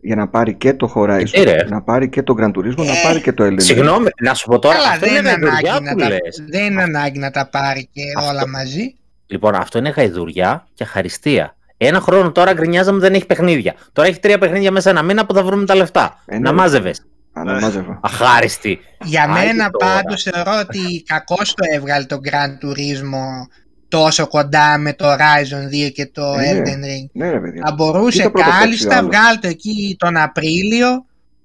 [0.00, 1.64] για να πάρει και το Horizon, Τι ρε.
[1.68, 3.62] να πάρει και το Gran Turismo, να Ε, πάρει και το Elden Ring.
[3.62, 6.08] Συγγνώμη, να σου πω τώρα, Καλά, αυτό δεν είναι είναι, γαϊδουριά ανάγκη να που τα,
[6.08, 6.44] λες.
[6.48, 8.30] δεν είναι ανάγκη να τα πάρει και Αυτό.
[8.30, 8.94] όλα μαζί.
[9.26, 11.56] Λοιπόν, αυτό είναι γαϊδουριά και χαριστία.
[11.76, 13.74] Ένα χρόνο τώρα γκρινιάζαμε δεν έχει παιχνίδια.
[13.92, 16.22] Τώρα έχει τρία παιχνίδια μέσα ένα μήνα που θα βρούμε τα λεφτά.
[16.26, 16.90] Ε, ναι, να ρε.
[17.36, 17.50] Μάζευε.
[17.58, 18.00] Αναμάζευα.
[18.02, 18.78] Αχάριστη.
[19.04, 19.94] Για Άιντε μένα τώρα.
[19.94, 23.48] πάντως θεωρώ ότι κακώς το έβγαλε το Grand Turismo
[23.88, 26.60] τόσο κοντά με το Horizon 2 και το Ε, ναι.
[26.62, 27.06] Elden Ring.
[27.12, 27.62] Ναι ρε παιδιά.
[27.66, 29.16] Θα μπορούσε Κοίτα πρώτα κάλλιστα, παίξει ο άλλος.
[29.16, 31.04] βγάλει το εκεί τον Απρίλιο.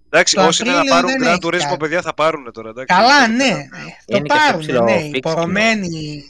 [0.09, 1.77] Εντάξει, Το όσοι είναι να Απρίλιο πάρουν δεν Gran έχει Turismo, κάτι.
[1.77, 2.69] παιδιά, θα πάρουν τώρα.
[2.69, 2.95] Εντάξει.
[2.95, 3.49] Καλά, ναι.
[4.05, 5.01] Το Είναι και αυτό πάρουν, ψηλό ναι.
[5.11, 6.23] fix Υπορωμένοι.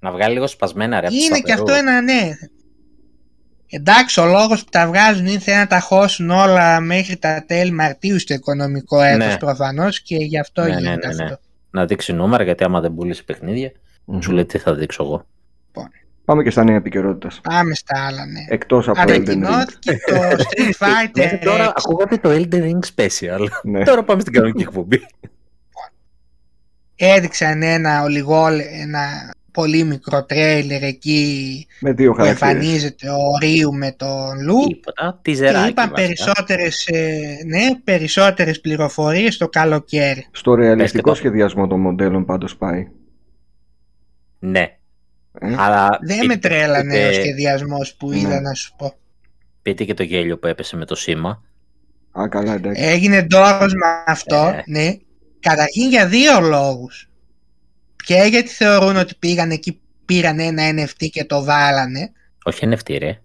[0.00, 1.06] Να βγάλει λίγο σπασμένα ρε.
[1.06, 1.90] από τους Είναι και αυτό σταθερούς.
[1.90, 2.28] ένα ναι.
[3.70, 7.70] Εντάξει, ο λόγος που τα βγάζουν είναι θέλουν να τα χώσουν όλα μέχρι τα τέλη
[7.70, 9.36] Μαρτίου στο οικονομικό έτος Ναι.
[9.38, 11.24] προφανώς και γι' αυτό Ναι, ναι, γίνεται ναι, ναι.
[11.24, 11.38] αυτό.
[11.70, 13.72] Να δείξει νούμερα γιατί άμα δεν πουλήσει παιχνίδια,
[14.04, 14.20] Μμμ.
[14.20, 15.26] σου λέει τι θα δείξω εγώ.
[16.24, 17.34] Πάμε και στα νέα επικαιρότητα.
[17.42, 18.44] Πάμε στα άλλα, ναι.
[18.48, 19.14] Εκτός από Elden Ring.
[19.14, 21.72] Ανακοινώθηκε το Street Fighter Μέχρι τώρα 6.
[21.76, 23.46] ακούγατε το Elden Ring Special.
[23.62, 23.84] Ναι.
[23.84, 25.06] Τώρα πάμε στην κανονική εκπομπή.
[26.96, 32.52] έδειξαν ένα ολιγόλ, ένα πολύ μικρό τρέιλερ εκεί Με δύο που χαρακτήρες.
[32.54, 35.18] εμφανίζεται ο Ρίου με τον Λου Τίποτα.
[35.22, 35.68] Τι και ζεράκι.
[35.70, 36.06] είπαν βασικά.
[36.06, 40.26] περισσότερες, ε, ναι, περισσότερες πληροφορίες το καλοκαίρι.
[40.30, 41.28] Στο ρεαλιστικό Πες και το.
[41.28, 42.88] σχεδιασμό των μοντέλων πάντως πάει.
[44.38, 44.60] Ναι.
[45.40, 48.16] Ε, Αλλά Δεν πείτε- με τρέλανε πείτε- ο σχεδιασμός που Ναι.
[48.18, 48.92] είδα να σου πω.
[49.62, 51.42] Πείτε και το γέλιο που έπεσε με το σήμα.
[52.20, 52.82] Α, καλά, εντάξει.
[52.84, 54.62] Έγινε ντόρος με αυτό, Ε.
[54.66, 54.92] ναι.
[55.40, 57.10] Καταρχήν για δύο λόγους.
[58.08, 62.12] Και γιατί θεωρούν ότι πήγαν εκεί, πήραν ένα NFT και το βάλανε.
[62.44, 63.06] Όχι NFT, ρε.
[63.06, 63.18] Ένα-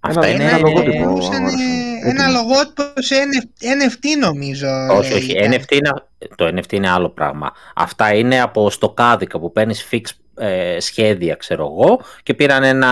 [0.00, 0.44] Αυτά είναι.
[0.44, 0.96] ένα λογότυπο.
[0.96, 1.58] Εννοούσαν, αγόρασαν.
[2.04, 2.40] ε, ένα Έτοιμο.
[2.40, 3.14] λογότυπο σε
[3.60, 4.68] NFT νομίζω.
[4.90, 5.32] Όχι, λέει, όχι.
[5.32, 5.52] ήταν.
[5.52, 5.90] NFT είναι,
[6.36, 7.52] το NFT είναι άλλο πράγμα.
[7.74, 10.00] Αυτά είναι από στοκάδικα που παίρνεις fix
[10.36, 12.90] ε, σχέδια, ξέρω εγώ, και πήραν ένα,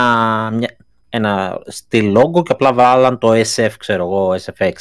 [0.53, 0.75] μια,
[1.09, 4.71] ένα στυλ logo και απλά βάλαν το SF, ξέρω εγώ, SF6.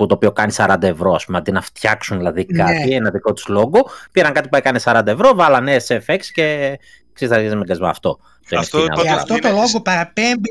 [0.00, 2.62] Που το οποίο κάνει 40 ευρώ, ας πούμε, αντί να φτιάξουν δηλαδή Ναι.
[2.62, 3.80] κάτι, ένα δικό τους logo.
[4.12, 6.78] Πήραν κάτι που έκανε 40 ευρώ, βάλανε SF6 και
[7.12, 8.18] ξέρεις, με με αυτό.
[8.48, 9.02] Το Αυτό NFT είναι άλλο.
[9.02, 10.50] Και Τότε αυτό είναι- το λόγο παραπέμπει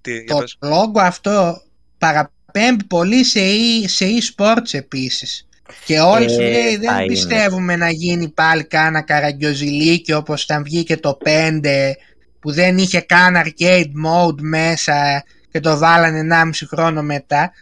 [0.00, 0.56] Τι, για το πες.
[0.62, 1.62] λόγο αυτό
[1.98, 5.48] παραπέμπει πολύ σε, e, σε e-sports επίσης.
[5.84, 7.06] Και όλοι Ε, σου λέει θα δεν είναι.
[7.06, 11.96] πιστεύουμε να γίνει πάλι κάνα καραγκιόζηλίκι όπως ήταν βγήκε το 5
[12.40, 17.52] που δεν είχε καν arcade mode μέσα και το βάλανε 1,5 χρόνο μετά.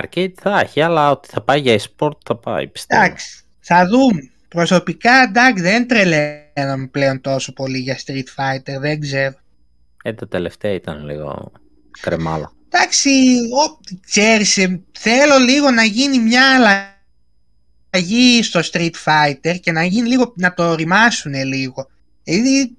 [0.00, 3.02] Arcade θα έχει, αλλά ότι θα πάει για e-sport θα πάει, πιστεύω.
[3.02, 4.30] Εντάξει, θα δούμε.
[4.48, 9.34] Προσωπικά εντάξει δεν τρελαίνομαι πλέον τόσο πολύ για Street Fighter, δεν ξέρω.
[10.02, 11.52] Ε, το τελευταίο ήταν λίγο
[12.00, 12.52] κρεμάλα.
[12.68, 16.44] Εντάξει, ο, ξέρεις, ε, θέλω λίγο να γίνει μια
[17.90, 21.86] αλλαγή στο Street Fighter και να γίνει λίγο, να το ρημάσουν λίγο.
[22.22, 22.76] Δηλαδή,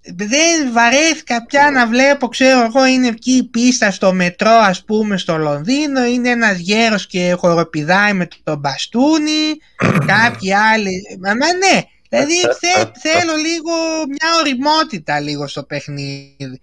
[0.00, 5.16] δεν βαρέθηκα πια να βλέπω, ξέρω εγώ, είναι εκεί η πίστα στο μετρό, ας πούμε,
[5.18, 9.56] στο Λονδίνο, είναι ένας γέρος και χοροπηδάει με το μπαστούνι,
[10.12, 13.72] κάποιοι άλλοι, μα, μα ναι, δηλαδή θε- θέλω λίγο
[14.08, 16.60] μια οριμότητα λίγο στο παιχνίδι.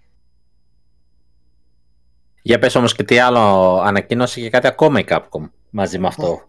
[2.42, 6.48] Για πες όμως και τι άλλο ανακοίνωσε και κάτι ακόμα η Capcom μαζί με αυτό.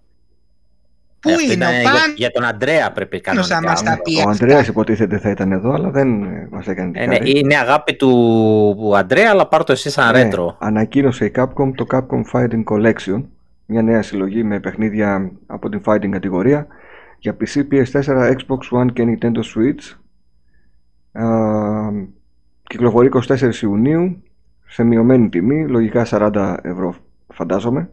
[1.20, 3.72] Πού Ε, αυτό είναι ήταν ο για, Παν, για τον Αντρέα πρέπει Πάνω θα κανονικά.
[3.72, 6.92] μας τα πει Ο αυτά; Ανδρέας υποτίθεται θα ήταν εδώ, αλλά δεν ε, μας έκανε
[6.92, 7.40] την Ε, ναι, χάρη.
[7.40, 10.58] είναι αγάπη του Αντρέα, αλλά πάρ' το εσύ σαν Ναι, ρέτρο.
[10.60, 13.24] Ανακοίνωσε η Capcom το Capcom Fighting Collection,
[13.66, 16.68] μια νέα συλλογή με παιχνίδια από την Fighting κατηγορία
[17.20, 19.96] για PC, PS4, Xbox One και Nintendo Switch.
[21.24, 21.26] Α,
[22.64, 24.24] κυκλοφορεί 24 Ιουνίου
[24.68, 26.96] σε μειωμένη τιμή, λογικά 40 ευρώ
[27.34, 27.90] φαντάζομαι.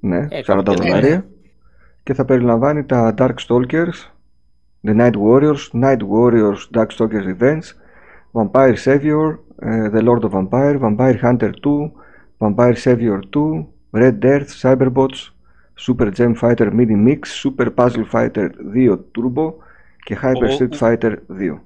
[0.00, 1.26] Ναι, Ε, 40 κάποια δολάρια.
[2.02, 4.10] Και θα περιλαμβάνει τα Darkstalkers,
[4.86, 7.62] The Night Warriors, Night Warriors Darkstalkers Events,
[8.32, 11.92] Vampire Savior, ε, The Lord of Vampire, Vampire Hunter 2,
[12.38, 15.20] Vampire Savior 2, Red Earth, Cyberbots,
[15.74, 19.52] Super Gem Fighter Mini Mix, Super Puzzle Fighter 2 Turbo
[20.04, 21.60] και Hyper Ο- Street Fighter 2.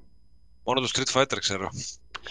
[0.64, 1.68] Μόνο το Street Fighter ξέρω.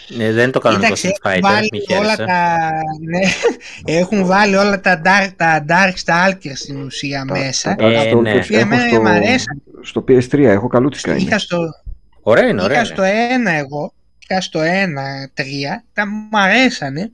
[0.08, 2.24] Ναι, δεν είναι το κανονικό Κοίταξε, Street έχουν Fighter, βάλει μη όλα χαίρεσαι.
[2.24, 2.56] τα,
[3.00, 3.20] ναι,
[4.00, 7.74] έχουν βάλει όλα τα Dark, τα dark Stalkers στην ουσία Τα- μέσα.
[7.74, 8.32] τα Ε, Darkstalkers ναι.
[8.32, 9.62] Τα οποία έχω εμένα στο, μ' αρέσαν.
[9.82, 11.20] στο PS3, έχω καλούτσικα είναι.
[11.22, 11.58] Είχα στο,
[12.22, 12.94] Ωραία είναι, ωραία είχα είναι.
[12.94, 13.02] στο
[13.34, 13.92] ένα εγώ,
[14.28, 17.10] είχα στο ένα τρία, τα μου αρέσανε.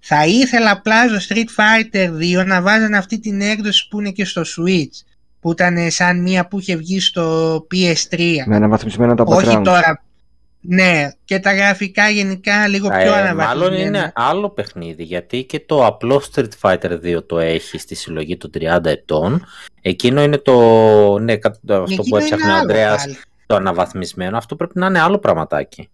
[0.00, 2.08] Θα ήθελα απλά στο Street Fighter
[2.42, 5.02] 2 να βάζανε αυτή την έκδοση που είναι και στο Switch.
[5.40, 8.18] Που ήταν σαν μία που είχε βγει στο PS3.
[8.46, 9.64] Με αναβαθμισμένα τα Όχι backgrounds.
[9.64, 10.02] τώρα.
[10.60, 13.46] Ναι, και τα γραφικά γενικά λίγο πιο Ε, αναβαθμισμένα.
[13.46, 18.36] μάλλον είναι άλλο παιχνίδι γιατί και το απλό Street Fighter 2 το έχει στη συλλογή
[18.36, 19.46] των 30 ετών.
[19.82, 20.54] Εκείνο είναι το.
[21.18, 23.16] Ναι, κα- το- αυτό Εκείνο που έψαχνε είναι ο άλλο Ανδρέας, πάλι.
[23.46, 24.36] το αναβαθμισμένο.
[24.36, 25.88] Αυτό πρέπει να είναι άλλο πραγματάκι.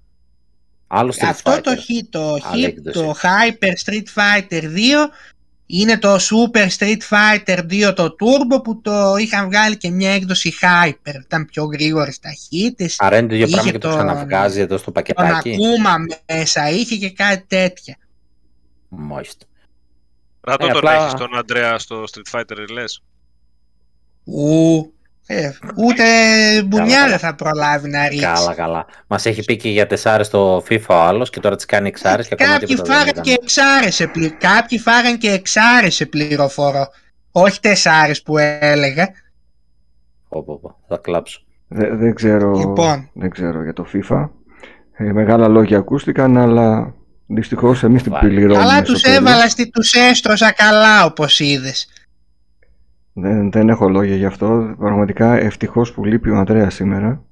[0.86, 1.60] Άλλο Street Αυτό Fighter.
[1.62, 2.98] το, hit, το, Άλλη hit, έκδοση.
[2.98, 5.08] το Hyper Street Fighter 2
[5.66, 10.52] είναι το Super Street Fighter 2 το Turbo που το είχαν βγάλει και μια έκδοση
[10.62, 11.14] Hyper.
[11.24, 12.96] Ήταν πιο γρήγορες ταχύτητες.
[12.98, 15.50] Άρα είναι το ίδιο Είχε πράγμα και το τον- ξαναβγάζει εδώ στο Τον πακετάκι.
[15.54, 15.94] Ακούμα
[16.32, 17.96] μέσα είχε και κάτι τέτοια.
[18.88, 19.46] Μάλιστα.
[20.40, 23.02] Ρατώ Ε, τον απλά- έχεις τον Αντρέα στο Street Fighter, λες.
[24.24, 24.93] Ου,
[25.26, 26.02] ε, ούτε
[26.64, 27.08] μπουνιά καλά.
[27.08, 28.24] δεν θα προλάβει να ρίξει.
[28.24, 28.86] Καλά, καλά.
[29.06, 32.28] Μας έχει πει και για τεσσάρε το FIFA ο άλλος και τώρα τις κάνει εξάρες
[32.28, 33.22] και ακόμα Κάποιοι τίποτα δεν φάγαν ήταν.
[33.22, 34.30] και εξάρες σε πλη...
[34.30, 36.86] Κάποιοι φάγαν και εξάρες σε πληροφορώ.
[37.32, 39.08] Όχι τεσσάρες που έλεγα.
[40.28, 40.76] Πω, πω, πω.
[40.88, 41.40] Θα κλάψω.
[41.68, 43.10] Δεν, δεν, ξέρω, Λοιπόν.
[43.14, 44.28] δεν ξέρω για το FIFA.
[44.96, 46.94] Ε, μεγάλα λόγια ακούστηκαν, αλλά
[47.26, 48.28] δυστυχώς εμείς την Βάλε.
[48.28, 49.18] πληρώνουμε Αλλά στο τους τέλος.
[49.18, 51.88] έβαλα, στη, τους έστρωσα καλά όπως είδες.
[53.14, 54.74] Δεν, δεν έχω λόγια γι' αυτό.
[54.78, 57.24] Πραγματικά ευτυχώς που λείπει ο Ανδρέας σήμερα.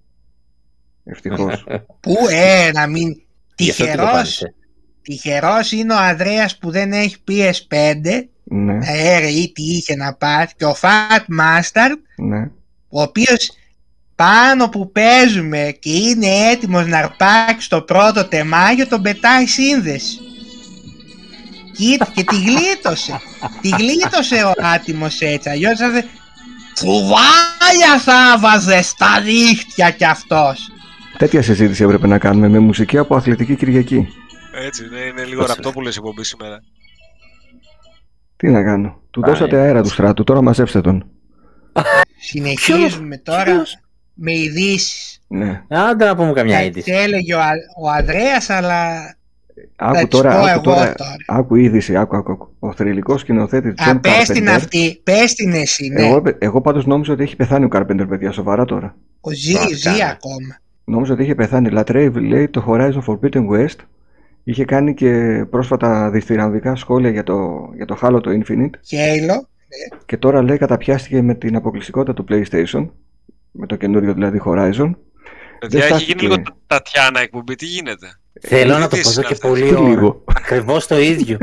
[1.05, 1.65] Ευτυχώς.
[2.01, 3.23] Πού, ε, να μην...
[3.57, 4.55] Γι' αυτό τι το Τυχερός, πάτησε.
[5.03, 10.15] τυχερός είναι ο Ανδρέας που δεν έχει PS5, ναι, ε, ρε, ή τι είχε να
[10.15, 12.51] πάρει, και ο Fat Master, ναι.
[12.89, 13.51] ο οποίος
[14.15, 20.19] πάνω που παίζουμε και είναι έτοιμος να αρπάξει το πρώτο τεμάγιο, τον πετάει σύνδεση.
[21.91, 23.21] Κοίτα, και τη γλίτωσε.
[23.61, 26.03] τη γλίτωσε ο άτιμος έτσι, αλλιώς θα δε...
[26.75, 30.69] Τσουβάλια θα βάζε στα δίχτυα κι αυτός.
[31.19, 34.09] Τέτοια συζήτηση έπρεπε να κάνουμε με μουσική από Αθλητική Κυριακή.
[34.67, 36.61] Έτσι, ναι, είναι λίγο Πώς ραπτόπουλες η εκπομπή σήμερα.
[38.37, 39.01] Τι να κάνω.
[39.11, 39.31] Του Πάει.
[39.31, 41.11] δώσατε αέρα του στράτου, τώρα μαζέψτε τον.
[42.21, 43.79] Συνεχίζουμε τώρα ποιος;
[44.15, 45.21] με ειδήσεις.
[45.29, 45.63] Ναι.
[45.69, 46.93] Άντε να πούμε καμιά Κάτι είδηση.
[46.93, 47.53] έλεγε ο, Α-
[47.83, 49.17] ο Ανδρέας, αλλά θα
[49.77, 50.95] Άκου τις τώρα, πω άκου εγώ τώρα.
[50.95, 51.17] τώρα.
[51.27, 52.33] Άκου είδηση, άκου, άκου.
[52.33, 52.49] άκου.
[52.59, 54.55] Ο θρηλυκός σκηνοθέτης Α, John πες την Carpenter.
[54.55, 56.07] αυτή, πες την εσύ, ναι.
[56.07, 58.97] Εγώ, εγώ πάντως νόμιζα ότι έχει πεθάνει ο Carpenter, παιδιά, σοβαρά τώρα.
[59.21, 60.03] Ο ζει, Μας ζει κάνει.
[60.05, 60.57] ακόμα.
[60.85, 61.71] Νόμιζα ότι είχε πεθάνει.
[61.71, 63.77] Λατρεύει, λέει, το Horizon Forbidden West.
[64.45, 68.71] Είχε κάνει και πρόσφατα δυστηραμβικά σχόλια για το, για το Halo το Infinite.
[68.87, 69.49] Χέιλο.
[70.07, 72.89] Και τώρα λέει καταπιάστηκε με την αποκλειστικότητα του PlayStation.
[73.51, 74.91] Με το καινούριο δηλαδή Horizon.
[75.59, 76.05] Παιδιά, έχει στάθηκε.
[76.13, 78.07] γίνει λίγο τα- Τατιάνα εκπομπή, τι γίνεται;
[78.41, 79.49] Θέλω να το είδηση πω εδώ είναι και αυτά.
[79.49, 79.89] πολύ Τι ώρα.
[79.89, 81.39] λίγο; Ακριβώς το ίδιο.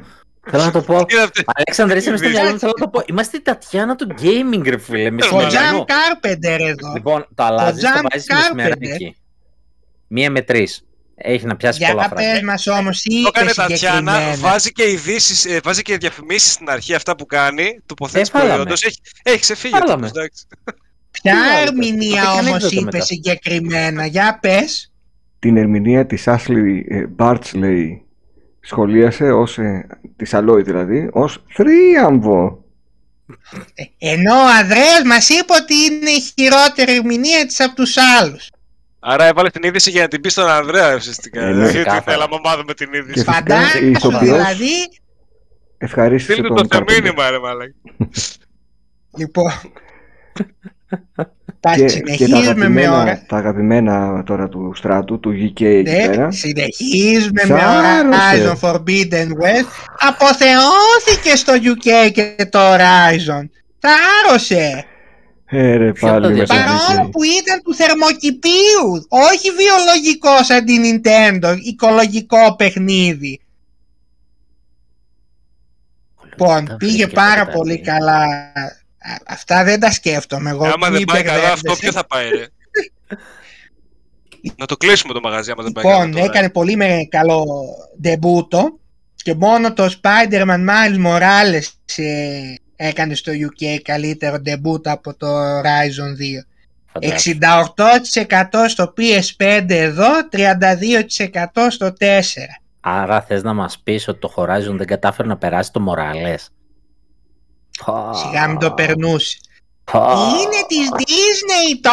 [0.51, 1.03] Θέλω να το πω.
[1.05, 1.43] Τι είναι αυτή.
[1.55, 2.41] Αλέξανδρε, είσαι μες στο Ειδήσεις.
[2.43, 3.03] μυαλό μου, θέλω να το πω.
[3.07, 5.09] Είμαστε η Τατιάνα του gaming, ρε φίλε.
[5.11, 5.49] μες Ο Ο σημερινό.
[5.49, 6.91] Τζαν Κάρπεντερ εδώ.
[6.93, 8.55] Λοιπόν, το αλλάζεις, το Jump βάζεις Carpenter.
[8.55, 9.15] μεσημεράκι.
[10.07, 10.83] Μία με τρεις.
[11.21, 12.45] Έχει να πιάσει πολλά Για πες φράγκα.
[12.45, 14.35] μας όμως τι Το είπε έκανε Τατιάνα, συγκεκριμένα.
[14.49, 18.53] βάζει και ειδήσεις, ε, βάζει και διαφημίσεις στην αρχή αυτά που κάνει, τοποθέτηση Ε, βάλαμε.
[18.55, 18.83] προϊόντος.
[18.83, 20.05] Έχει, έχει ξεφύγει ο Βάλαμε.
[20.07, 20.45] τύπος, εντάξει.
[21.11, 24.05] Ποια Τι άλλο, ερμηνεία το έκανε όμως έκδοτο είπε μετά; συγκεκριμένα.
[24.05, 24.88] Για πες.
[25.39, 27.85] Την ερμηνεία της Ashley ε, Bartley
[28.59, 32.63] σχολίασε ως, ε, της Αλόη δηλαδή, ως θρίαμβο.
[33.73, 38.49] Ε, Ενώ ο Ανδρέας μας είπε ότι είναι η χειρότερη ερμηνεία της από τους άλλους.
[38.99, 41.41] Άρα έβαλε την είδηση για να την πει στον Ανδρέα ουσιαστικά.
[41.41, 42.01] Ε, ναι, Γιατί ξεκάθαρα.
[42.01, 43.13] θέλαμε να μάθουμε την είδηση.
[43.13, 44.71] Και φυσικά η Φαντάζεσαι ηθοποιός δηλαδή.
[45.77, 47.01] ευχαρίστησε Στείλτε τον το στο Carpenter.
[47.01, 47.73] μήνυμα, ρε μαλάκα.
[49.17, 49.51] Λοιπόν.
[51.61, 53.23] Τα Και, και τα, συνεχίζουμε με αγαπημένα, ώρα.
[53.27, 56.25] τα αγαπημένα τώρα του στράτου, του UK εκεί πέρα.
[56.25, 58.55] Ναι, συνεχίζουμε με Σάρωσε.
[58.61, 59.69] Horizon Forbidden West.
[59.99, 63.43] Αποθεώθηκε στο UK και το Horizon.
[63.79, 64.85] Θάρρωσε.
[65.45, 67.11] Ε, ρε, Ποιο πάλι το με τα διαβάζει; Παρόλο UK.
[67.11, 69.07] που ήταν του θερμοκηπίου.
[69.09, 71.57] Όχι βιολογικό σαν την Nintendo.
[71.63, 73.39] Οικολογικό παιχνίδι.
[76.29, 77.91] Λοιπόν, Τα πήγε βρήκε πάρα αυτά, πολύ ναι.
[77.91, 78.25] καλά.
[79.11, 80.65] Α, Αυτά δεν τα σκέφτομαι εγώ.
[80.65, 81.79] Άμα μη δεν πάει καλά αυτό, μπερδεύεσαι.
[81.81, 82.45] ποιο θα πάει, ρε;
[84.57, 86.11] Να το κλείσουμε το μαγαζί, άμα δεν πάει Λοιπόν, καλά.
[86.13, 86.25] τώρα.
[86.25, 87.45] έκανε πολύ με καλό
[88.01, 88.79] ντεμπούτο
[89.15, 91.63] και μόνο το Spider-Man Miles Morales
[91.95, 96.43] ε, έκανε στο UK καλύτερο ντεμπούτο από το Horizon 2.
[96.93, 97.37] Φαντάζομαι.
[98.65, 102.11] 68% στο PS5 εδώ, 32% στο 4.
[102.79, 106.45] Άρα θες να μας πεις ότι το Horizon δεν κατάφερε να περάσει το Morales;
[108.11, 109.41] Σιγά μην το περνούσες.
[109.91, 109.99] Πω.
[109.99, 111.89] Είναι της Disney το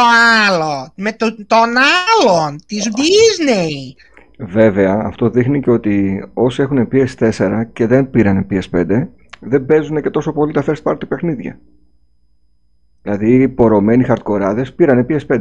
[0.46, 3.94] άλλο, με το, τον άλλον, της Disney.
[4.38, 9.06] Βέβαια, αυτό δείχνει και ότι όσοι έχουν PS4 και δεν πήραν PS5,
[9.40, 11.58] δεν παίζουν και τόσο πολύ τα first party παιχνίδια.
[13.02, 15.40] Δηλαδή, οι πορωμένοι χαρτκοράδες πήραν PS5.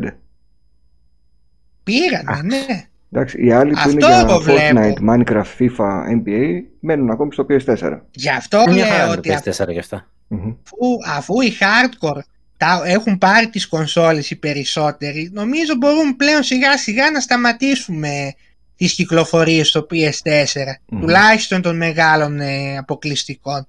[1.84, 2.88] Πήγανε, ναι.
[3.12, 4.80] Εντάξει, οι άλλοι που Αυτό είναι για εγώ βλέπω.
[4.80, 8.00] Fortnite, Minecraft, FIFA, NBA μένουν ακόμη στο PS4.
[8.12, 10.08] Γι' αυτό Μια χαρά λέω είναι ότι το PS4 γι' αυτά.
[10.28, 10.54] Μμμ.
[10.64, 12.20] αφού, αφού οι hardcore
[12.58, 18.34] τα έχουν πάρει τις κονσόλες οι περισσότεροι, νομίζω μπορούμε πλέον σιγά σιγά να σταματήσουμε
[18.76, 21.00] τις κυκλοφορίες στο PS4, Μμμ.
[21.02, 23.68] τουλάχιστον των μεγάλων ε, αποκλειστικών.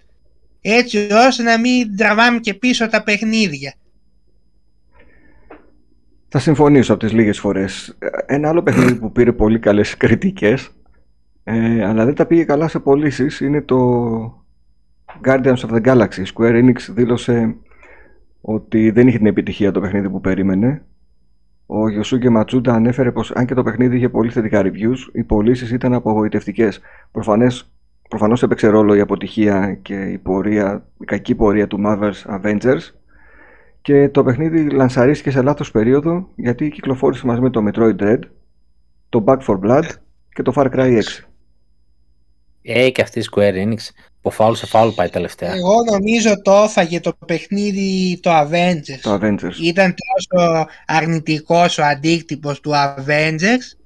[0.61, 3.75] Έτσι ώστε να μην τραβάμε και πίσω τα παιχνίδια.
[6.37, 7.99] Θα συμφωνήσω από τις λίγες φορές.
[8.27, 10.71] Ένα άλλο παιχνίδι που πήρε πολύ καλές κριτικές,
[11.45, 13.79] ε, αλλά δεν τα πήγε καλά σε πωλήσεις είναι το
[15.25, 16.17] Guardians of the Galaxy.
[16.17, 17.57] Η Square Enix δήλωσε
[18.41, 20.85] ότι δεν είχε την επιτυχία το παιχνίδι που περίμενε.
[21.67, 25.71] Ο Γιωσούκε Ματσούντα ανέφερε πως αν και το παιχνίδι είχε πολύ θετικά reviews, οι πωλήσεις
[25.71, 26.81] ήταν απογοητευτικές.
[27.13, 27.73] Προφανές,
[28.09, 32.96] προφανώς έπαιξε ρόλο η αποτυχία και η, πορεία, η κακή πορεία του Marvel's Avengers
[33.87, 38.19] και το παιχνίδι λανσαρίστηκε σε λάθος περίοδο γιατί κυκλοφόρησε μαζί με το Metroid Dread,
[39.09, 39.85] το Back 4 Blood
[40.29, 41.03] και το Far Cry 6.
[42.63, 43.77] Ε, και αυτή η Square Enix
[44.21, 45.55] που φάουλ σε φάουλ πάει τελευταία.
[45.55, 49.01] Εγώ νομίζω το έφαγε το παιχνίδι το Avengers.
[49.03, 49.57] Το Avengers.
[49.63, 53.77] Ήταν τόσο αρνητικός ο αντίκτυπος του Avengers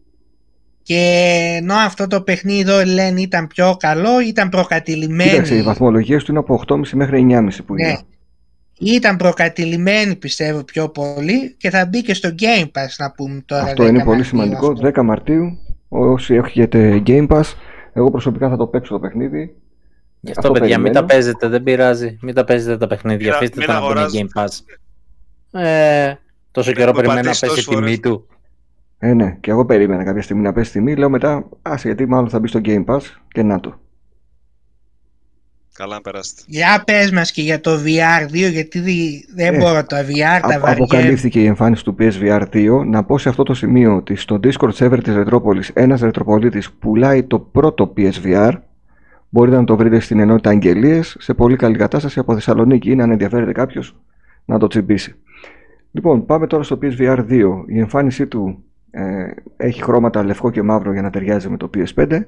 [0.83, 5.31] και ενώ αυτό το παιχνίδι εδώ λένε ήταν πιο καλό, ήταν προκατηλημένη.
[5.31, 7.95] Κοίταξε, οι βαθμολογίες του είναι από 8,5 μέχρι 9,5 που Ναι.
[8.81, 8.97] Είναι.
[8.97, 13.63] Ήταν προκατηλημένη πιστεύω πιο πολύ και θα μπει και στο Game Pass να πούμε τώρα.
[13.63, 14.73] Αυτό 10 είναι πολύ Μαρτίου σημαντικό.
[14.73, 14.89] αυτό.
[15.01, 15.59] 10 Μαρτίου,
[15.89, 17.43] όσοι έχετε Game Pass,
[17.93, 19.55] εγώ προσωπικά θα το παίξω το παιχνίδι.
[20.21, 22.19] Γι' αυτό, παιδιά, μην τα παίζετε, δεν πειράζει.
[22.23, 23.27] Μην τα παίζετε τα παιχνίδια.
[23.27, 24.27] Μην- Αφήστε μην τα να μπουν αγοράζετε.
[24.35, 24.49] Game Pass.
[25.61, 26.15] Ε,
[26.51, 28.01] τόσο καιρό Έχουμε περιμένω να πατήσει πέσει η τόσες τιμή φορές.
[28.01, 28.27] του.
[28.99, 30.97] Ε, ναι, και εγώ περίμενα κάποια στιγμή να πέσει τιμή.
[30.97, 33.81] Λέω μετά, άσε γιατί μάλλον θα μπει στο Game Pass και να το.
[35.81, 36.43] Καλά να περάσετε.
[36.47, 40.37] Για πες μας και για το VR2 γιατί δι- δεν Ε, μπορώ το VR, τα
[40.37, 40.71] Α- βαριέμαι.
[40.71, 42.85] Αποκαλύφθηκε η εμφάνιση του PSVR 2.
[42.85, 47.23] Να πω σε αυτό το σημείο ότι στο Discord server της Ρετρόπολης ένας ρετροπολίτης πουλάει
[47.23, 48.53] το πρώτο PSVR.
[49.29, 53.11] Μπορείτε να το βρείτε στην ενότητα Αγγελίες σε πολύ καλή κατάσταση από Θεσσαλονίκη ή αν
[53.11, 53.97] ενδιαφέρεται κάποιος
[54.45, 55.15] να το τσιμπήσει.
[55.93, 57.65] Λοιπόν, πάμε τώρα στο PSVR 2.
[57.67, 59.03] Η εμφάνισή του ε,
[59.57, 62.21] έχει χρώματα λευκό και μαύρο για να ταιριάζει με το PS5.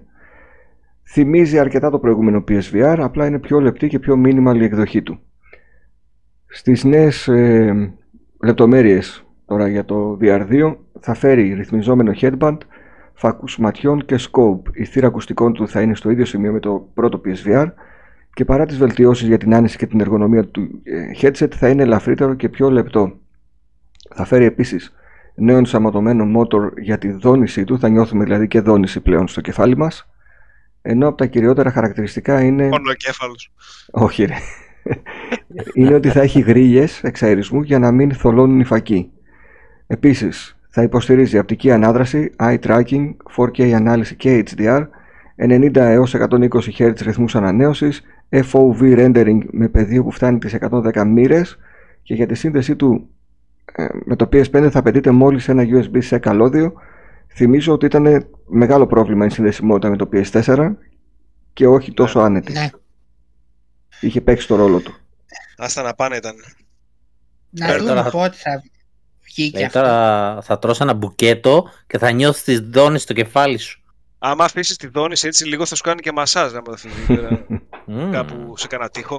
[1.04, 5.20] Θυμίζει αρκετά το προηγούμενο PSVR, απλά είναι πιο λεπτή και πιο minimal η εκδοχή του.
[6.46, 7.94] Στις νέες ε,
[8.42, 12.56] λεπτομέρειες τώρα για το VR2 θα φέρει ρυθμιζόμενο headband,
[13.14, 14.62] φακούς ματιών και scope.
[14.72, 17.66] Η θύρα ακουστικών του θα είναι στο ίδιο σημείο με το πρώτο PSVR
[18.34, 21.82] και παρά τις βελτιώσεις για την άνεση και την εργονομία του ε, headset θα είναι
[21.82, 23.12] ελαφρύτερο και πιο λεπτό.
[24.14, 24.92] Θα φέρει επίσης
[25.34, 29.76] νέο ενσωματωμένο motor για τη δόνησή του, θα νιώθουμε δηλαδή και δόνηση πλέον στο κεφάλι
[29.76, 30.11] μας
[30.82, 32.62] ενώ από τα κυριότερα χαρακτηριστικά είναι...
[32.68, 33.52] Μόνο ο κέφαλος.
[33.90, 34.34] Όχι ρε.
[35.74, 39.10] είναι ότι θα έχει γρίλες εξαερισμού για να μην θολώνουν οι φακοί.
[39.86, 44.86] Επίσης, θα υποστηρίζει απτική ανάδραση, eye tracking, 4K ανάλυση και HDR,
[45.36, 51.58] 90 έως 120 Hz ρυθμούς ανανέωσης, FOV rendering με πεδίο που φτάνει τις 110 μοίρες
[52.02, 53.08] και για τη σύνδεσή του
[53.74, 56.72] ε, με το PS5 θα απαιτείται μόλις ένα USB-C καλώδιο.
[57.34, 60.72] Θυμίζω ότι ήταν μεγάλο πρόβλημα η συνδεσιμότητα με το PS4
[61.52, 62.52] και όχι τόσο άνετη.
[62.52, 62.70] Ναι.
[64.00, 64.94] Είχε παίξει το ρόλο του.
[65.56, 66.34] Άστα να πάνε ήταν.
[67.50, 68.62] Να Ε, δούμε τώρα θα- πότε θα
[69.24, 69.80] βγει και Δηλαδή αυτό.
[69.80, 73.80] τώρα θα τρως ένα μπουκέτο και θα νιώθεις τις δόνες στο κεφάλι σου.
[74.18, 77.46] Άμα αφήσεις τη δόνηση έτσι λίγο θα σου κάνει και μασάζ άμα το θυμηθείς, πέρα
[77.86, 78.10] Μμμ.
[78.10, 79.14] κάπου σε κανένα τείχο.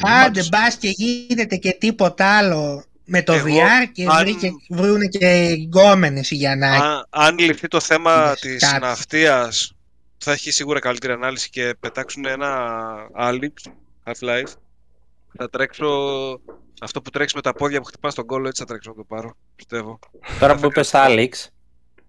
[0.00, 4.50] Άντε Πάντως- μπας και γίνεται και τίποτα άλλο με το Εγώ, VR και αν- βρήκε,
[4.68, 6.82] βρούνε και γκόμενες οι Γιαννάκη.
[6.82, 8.80] Αν, αν ληφθεί το θέμα Είδες της κάτι.
[8.80, 9.72] ναυτίας
[10.18, 12.68] θα έχει σίγουρα καλύτερη ανάλυση και πετάξουν ένα
[13.18, 13.70] Alex
[14.04, 14.52] Half-Life
[15.36, 15.86] θα τρέξω
[16.80, 19.04] αυτό που τρέχει με τα πόδια που χτυπάς τον κόλλο έτσι θα τρέξω να το
[19.08, 19.98] πάρω πιστεύω.
[20.40, 21.14] Τώρα θα που είπες κάνω.
[21.14, 21.28] Alex,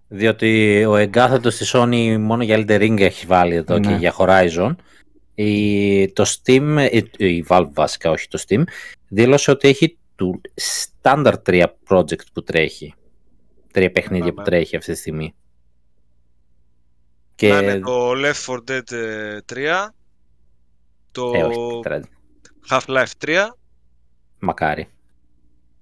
[0.08, 3.86] διότι ο εγκάθετος στη Sony μόνο για Elden Ring έχει βάλει εδώ Ναι.
[3.88, 4.74] και για Horizon,
[5.34, 8.62] η, το Steam, η, η Valve βασικά, όχι το Steam,
[9.08, 10.40] δήλωσε ότι έχει του
[11.02, 12.94] Standard 3 project που τρέχει.
[13.72, 14.42] Τρία παιχνίδια που Άμα.
[14.42, 15.34] τρέχει αυτή τη στιγμή.
[17.34, 17.48] Και...
[17.48, 19.88] Να είναι το Left 4 Dead ε, 3
[21.12, 22.00] το Ε, όχι, τώρα,
[22.70, 23.36] Half-Life 3
[24.38, 24.88] μακάρι.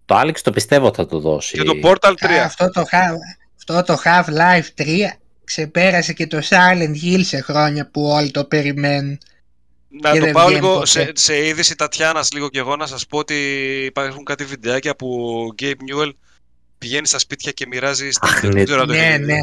[0.05, 1.57] Το Alex το πιστεύω θα το δώσει.
[1.59, 2.25] και το Portal 3.
[2.27, 4.85] Α, αυτό, το, Half- αυτό το Half-Life 3
[5.45, 9.19] ξεπέρασε και το Silent Hill σε χρόνια που όλοι το περιμένουν.
[9.91, 10.87] Να και το δεν πάω βγαίνει λίγο ποτέ.
[10.87, 13.35] σε, σε είδηση Τατιάνας λίγο και εγώ να σας πω ότι
[13.85, 15.09] υπάρχουν κάτι βιντεάκια που
[15.49, 16.11] ο Gabe Newell
[16.79, 18.51] πηγαίνει στα σπίτια και μοιράζει στην Αχ, ναι.
[18.51, 19.33] δεν ξέρω αν το Ναι, έχετε δει.
[19.33, 19.39] ναι.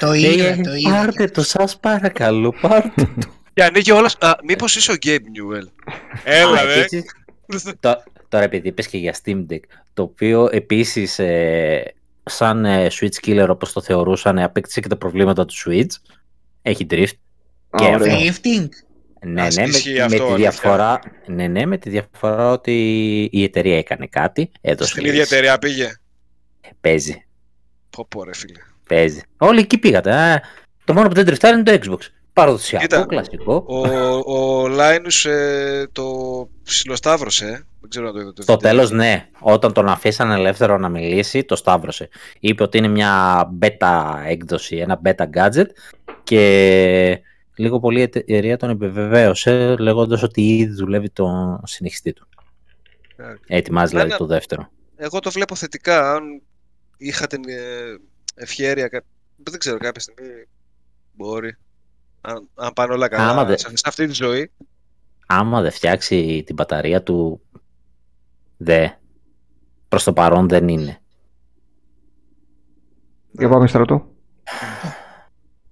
[0.00, 0.90] Το Ε, είδα, το είδα.
[0.90, 3.32] πάρτε το, σας παρακαλώ, πάρτε το.
[3.54, 4.10] Και ανοίγει όλα.
[4.20, 5.68] Α, μήπως είσαι ο Gabe Newell.
[6.24, 6.72] Έλα, Α, ρε.
[6.80, 7.04] επίσης,
[7.80, 9.60] Τω- Τώρα επειδή είπες και για Steam Deck,
[9.94, 15.44] το οποίο επίσης ε, σαν ε, Switch killer όπως το θεωρούσαν απέκτησε και τα προβλήματα
[15.44, 16.12] του Switch.
[16.62, 17.12] Έχει drift.
[17.70, 18.16] Α, Και ωραία.
[18.18, 18.68] Drifting.
[19.26, 20.36] Ναι, Ας ναι, με, ισχύει με αυτό, τη αλήθεια.
[20.36, 22.72] διαφορά, ναι, ναι, με τη διαφορά ότι
[23.32, 25.34] η εταιρεία έκανε κάτι, έδωσε Στην ίδια λύση.
[25.34, 25.92] εταιρεία πήγε.
[26.80, 27.26] Παίζει,
[27.90, 28.58] Πω πω ρε φίλε.
[28.88, 29.20] παίζει.
[29.38, 30.12] Όλοι εκεί πήγατε.
[30.14, 30.42] Α,
[30.84, 31.98] το μόνο που δεν τριφτάρει είναι το Xbox.
[32.32, 33.64] Παραδοσιακό, Κοίτα, κλασικό.
[33.66, 36.04] Ο, ο Λάινους ε, το
[36.62, 37.44] ψιλοσταύρωσε.
[37.46, 37.50] ε.
[37.80, 38.32] Δεν ξέρω αν το είδατε.
[38.34, 38.70] το Στο βίντεο.
[38.70, 42.08] τέλος ναι, όταν τον αφήσαν ελεύθερο να μιλήσει, το σταύρωσε.
[42.40, 45.66] Είπε ότι είναι μια beta έκδοση, ένα beta gadget
[46.22, 47.20] και
[47.58, 52.28] λίγο πολύ η εταιρεία τον επιβεβαίωσε λέγοντας ότι ήδη δουλεύει το συνεχιστή του.
[53.16, 54.70] Ε, Ετοιμάζει δηλαδή Εμένα- το δεύτερο.
[54.96, 56.12] Εγώ το βλέπω θετικά.
[56.14, 56.42] Αν
[56.96, 57.54] είχα την ε,
[58.34, 59.04] ευχέρεια, κα-
[59.36, 60.44] δεν ξέρω, κάποια στιγμή
[61.12, 61.56] μπορεί.
[62.20, 64.50] Αν, αν πάνε όλα καλά Άμα δεν- σε, σε αυτή τη ζωή.
[65.26, 67.40] Άμα δεν φτιάξει την μπαταρία του,
[68.56, 68.88] δε.
[69.88, 70.98] Προς το παρόν δεν είναι.
[73.30, 74.12] Για πάμε στρατό.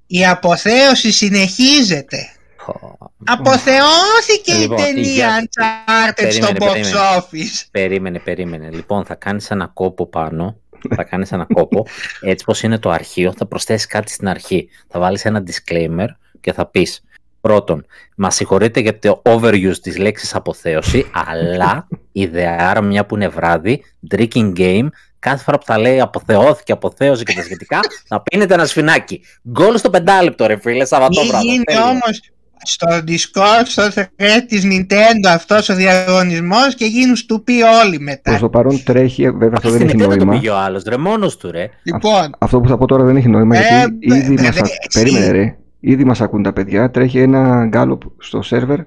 [0.06, 2.18] Η αποθέωση συνεχίζεται.
[2.56, 6.96] Χω, Αποθεώθηκε Λοιπόν, η για- ταινία Uncharted στο Περίμενε, box περίμενε.
[7.18, 7.64] office.
[7.70, 8.68] Περίμενε, περίμενε.
[8.72, 10.56] Λοιπόν, θα κάνεις ένα κόπο πάνω.
[10.96, 11.86] Θα κάνεις ένα κόπο.
[12.20, 14.68] Έτσι πως είναι το αρχείο, θα προσθέσεις κάτι στην αρχή.
[14.88, 16.06] Θα βάλεις ένα disclaimer
[16.40, 17.00] και θα πεις
[17.40, 17.86] Πρώτον,
[18.16, 23.82] μα συγχωρείτε για το overuse της λέξης αποθέωση, αλλά ιδεάρα μια που είναι βράδυ,
[24.14, 24.86] drinking game,
[25.18, 29.20] κάθε φορά που θα λέει αποθεώθηκε, αποθέωση και τα σχετικά, θα πίνετε ένα σφινάκι.
[29.50, 31.44] Γκολ στο πεντάλεπτο, ρε φίλε, Μην Σαββατόβραδο.
[31.44, 31.82] γίνει Τέλειο.
[31.82, 32.20] όμως
[32.62, 38.20] στο Discord, στο thread της Nintendo αυτός ο διαγωνισμός και γίνουν στουπί όλοι μετά.
[38.30, 40.32] Προς το παρόν τρέχει, βέβαια αυτό δεν Στην έχει Nintendo το νόημα.
[40.40, 41.68] πήγε ο άλλος, ρε, μόνος του, ρε.
[41.82, 44.54] Λοιπόν, Αυτό που θα πω τώρα δεν έχει νόημα Ε, γιατί μπε- ήδη μπε- μας,
[44.54, 45.02] δε- α- εσύ.
[45.02, 45.56] Περίμενε ρε.
[45.80, 46.90] Ήδη μας ακούν τα παιδιά.
[46.90, 48.78] Τρέχει ένα γκάλωπ στο σερβερ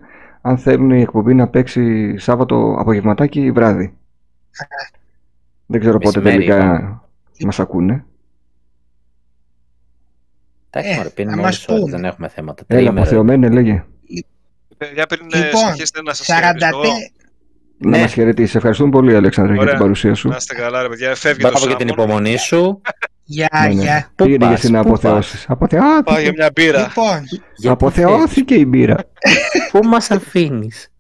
[0.41, 3.93] αν θέλουν η εκπομπή να παίξει Σάββατο απογευματάκι ή βράδυ.
[5.72, 7.00] Δεν ξέρω πότε Μεσημέρι, τελικά είπαμε.
[7.46, 8.06] μας ακούνε.
[10.70, 11.96] Εντάξει, Ε, μωρέ, πίνουμε να όλες μας τις ώρες, πούνε.
[11.96, 12.64] δεν έχουμε θέματα.
[12.68, 13.02] Έλα, Τριήμερο.
[13.02, 13.84] αποθεωμένε λέγε.
[14.78, 16.82] Παιδιά, πριν ε, Λοιπόν, συνεχίσετε να σας 40 χαιρετήσω.
[17.78, 18.00] Να Ναι.
[18.02, 18.56] μας χαιρετήσεις.
[18.56, 19.74] Ευχαριστούμε πολύ Αλέξανδρε για Ωραία.
[19.74, 20.30] την παρουσία σου.
[20.30, 21.16] Να είστε καλά, ρε παιδιά.
[21.16, 22.06] Φεύγει το Μπράβο για την Σάμον.
[22.06, 22.82] υπομονή σου.
[23.24, 23.82] Γεια, Ναι, ναι.
[23.82, 24.08] γεια.
[24.16, 25.46] Πού Πήγαινε για πας, στην πού αποθεώσεις.
[25.46, 26.32] Πάω για Αποθεώθηκε.
[26.38, 26.80] μια μπύρα.
[26.82, 27.24] Λοιπόν,
[27.56, 28.96] Για Αποθεώθηκε η μπύρα.
[29.72, 30.91] Πού μας αφήνεις;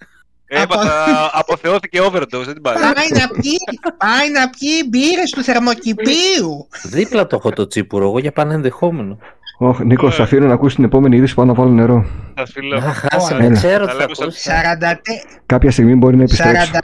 [0.51, 2.79] Έπαθα, αποθεώθηκε overdose, δεν την πάρει.
[2.79, 3.57] πάει να πιει,
[3.97, 6.67] πάει να πιει μπύρες του θερμοκηπίου.
[6.83, 9.17] Δίπλα το έχω το τσίπουρο, εγώ για πάνε ενδεχόμενο.
[9.61, 10.15] Ωχ, Νίκος, Ε.
[10.15, 12.05] σε αφήνω να ακούσεις την επόμενη είδηση πάνω να βάλω νερό.
[12.35, 12.75] Θα φίλο.
[12.77, 13.55] Α, χάσαμε, Έλα.
[13.55, 14.43] ξέρω Τα τι θα λέμε στο- ακούσεις.
[14.43, 15.01] 40,
[15.45, 16.69] Κάποια στιγμή μπορεί να επιστρέψεις.
[16.69, 16.79] 40,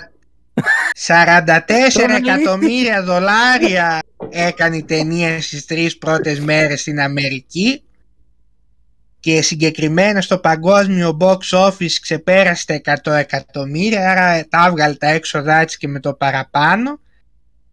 [0.94, 2.18] 44 Τώρα λέει.
[2.18, 7.82] εκατομμύρια δολάρια έκανε η ταινία στις τρεις πρώτες μέρες στην Αμερική
[9.26, 15.66] και συγκεκριμένα στο παγκόσμιο box office ξεπέρασε τα 100 εκατομμύρια άρα τα έβγαλε τα έξοδά
[15.66, 17.00] της και με το παραπάνω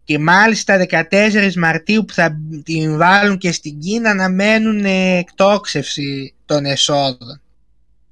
[0.03, 4.85] και μάλιστα 14 Μαρτίου που θα την βάλουν και στην Κίνα να μένουν
[5.19, 7.41] εκτόξευση των εσόδων.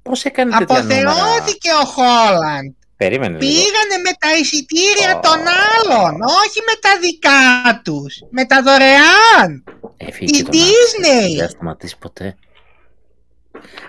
[0.02, 2.72] Πώς έκανε τέτοια νούμερα; Αποθεώθηκε ο Χόλαντ.
[2.96, 3.52] Περίμενε λίγο.
[3.52, 5.20] Πήγανε με τα εισιτήρια Ω.
[5.20, 9.64] των άλλων, όχι με τα δικά τους, με τα δωρεάν.
[9.96, 10.66] Έφυγε Η και τον Άξιο.
[10.66, 11.36] Disney.
[11.36, 12.36] Δεν θα σταματήσει ποτέ.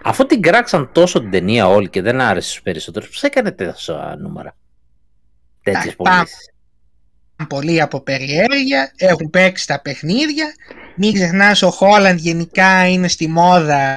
[0.04, 4.16] Αφού την κράξαν τόσο την ταινία όλοι και δεν άρεσε στους περισσότερους, πώς έκανε τέτοια
[4.20, 4.56] νούμερα;
[5.64, 6.16] Τέτοιες Α, πάμε.
[6.18, 6.48] πωλήσεις.
[7.48, 10.46] Πολύ από περιέργεια, έχουν παίξει τα παιχνίδια.
[10.98, 13.96] Μην ξεχνάς ο Χόλαντ γενικά είναι στη μόδα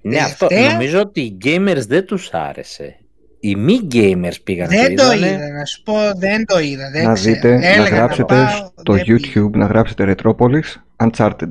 [0.00, 0.72] Ναι, αυτό τελευταία.
[0.72, 2.96] νομίζω ότι οι gamers δεν τους άρεσε.
[3.40, 5.26] Οι μη gamers πήγαν και Δεν το είδανε.
[5.26, 6.90] είδα, να σου πω, δεν το είδα.
[6.90, 7.34] Δεν να ξέρω.
[7.34, 9.18] δείτε, να Έλεγα γράψετε πάω, στο δεν πήγα.
[9.18, 11.48] YouTube, να γράψετε Retropolis Uncharted.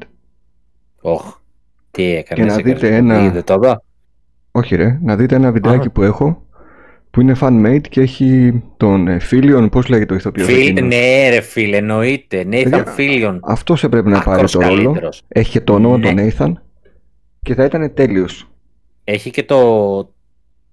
[1.01, 1.37] Ωχ,
[1.95, 2.41] τι έκανε.
[2.41, 3.83] Και να δείτε ένα- Είδε το εδώ.
[4.51, 5.91] Όχι ρε, να δείτε ένα βιντεάκι Αχα.
[5.91, 6.43] που έχω
[7.11, 11.29] που είναι fan-made και έχει τον ε, Φίλιον, πώς λέγεται ο ηθοποιός Φίλ, εκείνος; ναι,
[11.29, 12.41] ρε φίλε, εννοείται.
[12.41, 13.37] Nathan Παιδιά, Fillion.
[13.41, 14.83] Αυτός έπρεπε να πάρει Άκρος το ρόλο.
[14.83, 15.21] καλύτερος.
[15.27, 16.13] Έχει και το όνομα Ναι.
[16.13, 16.53] τον Nathan
[17.41, 18.49] και θα ήταν τέλειος.
[19.03, 20.13] Έχει και το,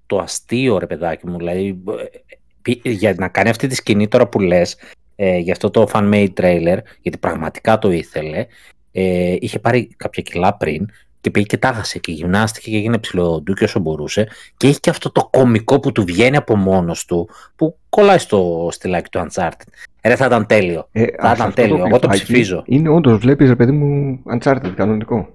[0.07, 1.37] το αστείο, ρε παιδάκι μου.
[1.39, 2.19] Δηλαδή, ε,
[2.63, 4.77] πι- για να κάνει αυτή τη σκηνή τώρα που λες,
[5.17, 8.47] ε, για αυτό το fan-made trailer, γιατί πραγματικά το ήθελε,
[8.93, 10.89] ε, είχε πάρει κάποια κιλά πριν
[11.23, 15.11] και πήγε και τάγασε και γυμνάστηκε και έγινε ψηλοντούκι όσο μπορούσε και έχει και αυτό
[15.13, 19.67] το κομικό που του βγαίνει από μόνος του που κολλάει στο στυλάκι του Uncharted.
[20.05, 20.89] Ρε θα ήταν τέλειο.
[20.93, 21.77] Ε, ήταν αυτό τέλειο.
[21.87, 22.63] Εγώ το κλειφάκι ψηφίζω.
[22.67, 25.29] Είναι όντως, βλέπεις ρε παιδί μου Uncharted κανονικό.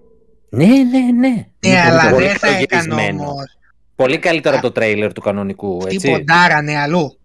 [0.49, 1.29] Ναι, ναι, ναι.
[1.29, 3.29] Ναι, Είναι αλλά πολύ δεν θα έκανε καλογυρισμένο.
[3.29, 3.57] όμως.
[3.95, 6.11] Πολύ καλύτερο από το τρέιλερ του κανονικού, Αυτοί έτσι.
[6.11, 7.17] ποντάρανε αλλού.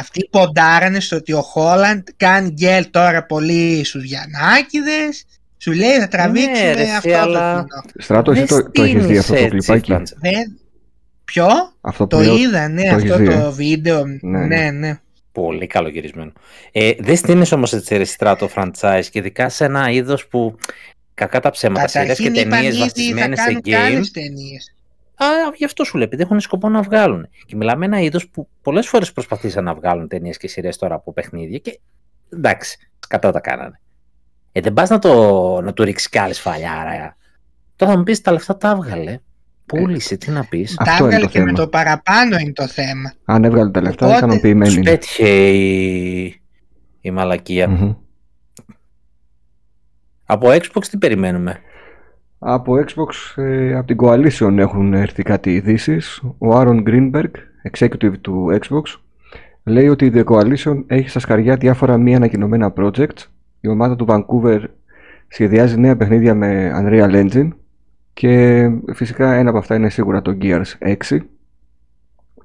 [0.00, 5.24] Αυτοί ποντάρανε στο ότι ο Χόλαντ κάνει γκέλ τώρα πολύ στους Γιαννάκηδες.
[5.58, 8.02] Σου λέει θα τραβήξουμε Ναι, ρε, εσύ, αυτό αλλά- το κοινό.
[8.04, 10.10] Στράτο, εσύ Δεν το, το έχεις δει στείνεις αυτό το έτσι, κλιπάκι; Φραντζ.
[10.16, 10.58] Δεν...
[11.24, 11.46] Ποιο;
[11.80, 14.04] Αυτό που Το λέω, είδα, ναι, το έχεις αυτό δει, το ε; βίντεο.
[14.20, 15.00] Ναι, Ναι, ναι.
[15.32, 16.32] Πολύ καλογυρισμένο.
[16.72, 20.56] Ε, δεν στείνεις όμως έτσι ρε στράτο franchise και ειδικά σε ένα είδος που
[21.14, 23.80] κακά τα ψέματα, σειρές και Καταρχήν είπαν ταινίες ήδη θα βασισμένες σε κάνουν και game.
[23.80, 24.74] άλλες ταινίες.
[25.14, 25.26] Α,
[25.56, 27.28] γι' αυτό σου λέει, επειδή έχουν σκοπό να βγάλουν.
[27.46, 31.12] Και μιλάμε ένα είδος που πολλές φορές προσπαθήσαν να βγάλουν ταινίες και σειρές τώρα από
[31.12, 31.78] παιχνίδια και
[32.32, 32.78] εντάξει,
[33.08, 33.80] κατά τα κάνανε.
[34.52, 37.16] Ε, δεν πας να, το, να του ρίξεις κι άλλη σφαλιάρα.
[37.76, 39.18] Τώρα θα μου πεις τα λεφτά τα έβγαλε.
[39.66, 40.74] Πούλησε, τι να πεις.
[40.78, 41.58] Αυτό Τα είναι έβγαλε το και με θέμα.
[41.58, 43.12] το παραπάνω είναι το θέμα.
[43.24, 44.90] Αν έβγαλε τα λεφτά, Οπότε, ικανοποιημένη Τους είναι.
[44.90, 46.40] πέτυχε η,
[47.00, 47.68] η μαλακία.
[47.68, 47.92] Μμμ.
[50.26, 51.58] Από Xbox τι περιμένουμε;
[52.38, 56.18] Από Xbox, ε, από την Coalition έχουν έρθει κάτι ειδήσεις.
[56.38, 57.30] Ο Aaron Greenberg,
[57.72, 59.00] executive του Xbox,
[59.64, 63.26] λέει ότι η The Coalition έχει στα σκαριά διάφορα μη ανακοινωμένα projects.
[63.60, 64.60] Η ομάδα του Vancouver
[65.28, 67.48] σχεδιάζει νέα παιχνίδια με Unreal Engine
[68.12, 71.18] και φυσικά ένα από αυτά είναι σίγουρα το Gears 6.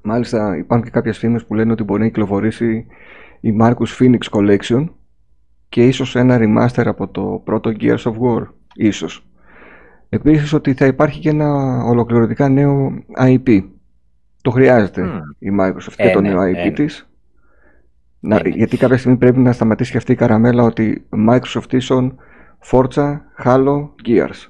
[0.02, 2.86] Μάλιστα υπάρχουν και κάποιες φήμες που λένε ότι μπορεί να κυκλοφορήσει
[3.40, 4.88] η Marcus Phoenix Collection
[5.68, 9.26] και ίσως ένα remaster από το πρώτο Gears of War, ίσως.
[10.08, 13.64] Επίσης ότι θα υπάρχει και ένα ολοκληρωτικά νέο IP.
[14.42, 15.18] Το χρειάζεται Μμ.
[15.38, 16.70] η Microsoft Ε, και το ναι, νέο IP ε, ναι.
[16.70, 17.08] της.
[18.26, 18.48] Να, Ε, ναι.
[18.48, 22.16] Γιατί κάποια στιγμή πρέπει να σταματήσει και αυτή η καραμέλα ότι Microsoft ίσον
[22.70, 24.48] Forza, Halo, Gears.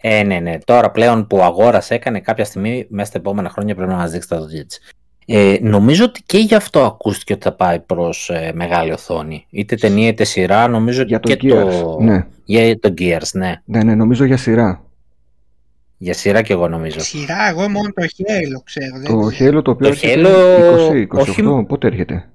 [0.00, 0.58] Ε, ναι, ναι.
[0.64, 4.28] Τώρα πλέον που αγόρασε έκανε κάποια στιγμή μέσα στα επόμενα χρόνια πρέπει να μας δείξει
[4.28, 4.80] τα δόντια της.
[5.26, 9.46] Ε, νομίζω ότι και γι' αυτό ακούστηκε ότι θα πάει προς ε, μεγάλη οθόνη.
[9.50, 11.98] Είτε ταινία είτε σειρά, νομίζω Για το και Gears, το...
[12.00, 12.26] ναι.
[12.44, 13.54] Για το Gears, ναι.
[13.64, 14.84] Ναι, ναι, νομίζω για σειρά.
[15.98, 17.00] Για σειρά και εγώ νομίζω.
[17.00, 18.98] Σειρά, εγώ μόνο το Halo ξέρω.
[18.98, 19.58] δεν Το ξέρω.
[19.58, 22.28] Halo το οποίο Το έρχεται Halo, 20, 28, όχι- πότε έρχεται;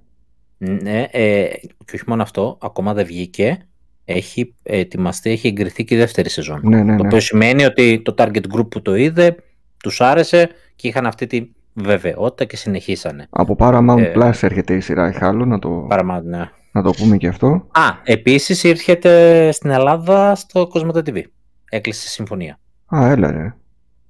[0.57, 1.45] Ναι, ε,
[1.85, 3.57] και όχι μόνο αυτό, ακόμα δεν βγήκε.
[4.05, 6.59] Έχει ετοιμαστεί, έχει εγκριθεί και η δεύτερη σεζόν.
[6.63, 7.07] Ναι, ναι, Το ναι.
[7.07, 9.35] οποίο σημαίνει ότι το target group που το είδε,
[9.84, 13.27] τους άρεσε και είχαν αυτή τη βεβαιότητα και συνεχίσανε.
[13.29, 16.49] Από Paramount Ε, Plus έρχεται η σειρά η Halo, να το, Παραμά, ναι.
[16.71, 17.67] να το πούμε και αυτό.
[17.71, 21.21] Α, επίσης ήρχεται στην Ελλάδα στο Κοσμοτέ TV.
[21.69, 22.59] Έκλεισε συμφωνία.
[22.95, 23.53] Α, έλα ρε.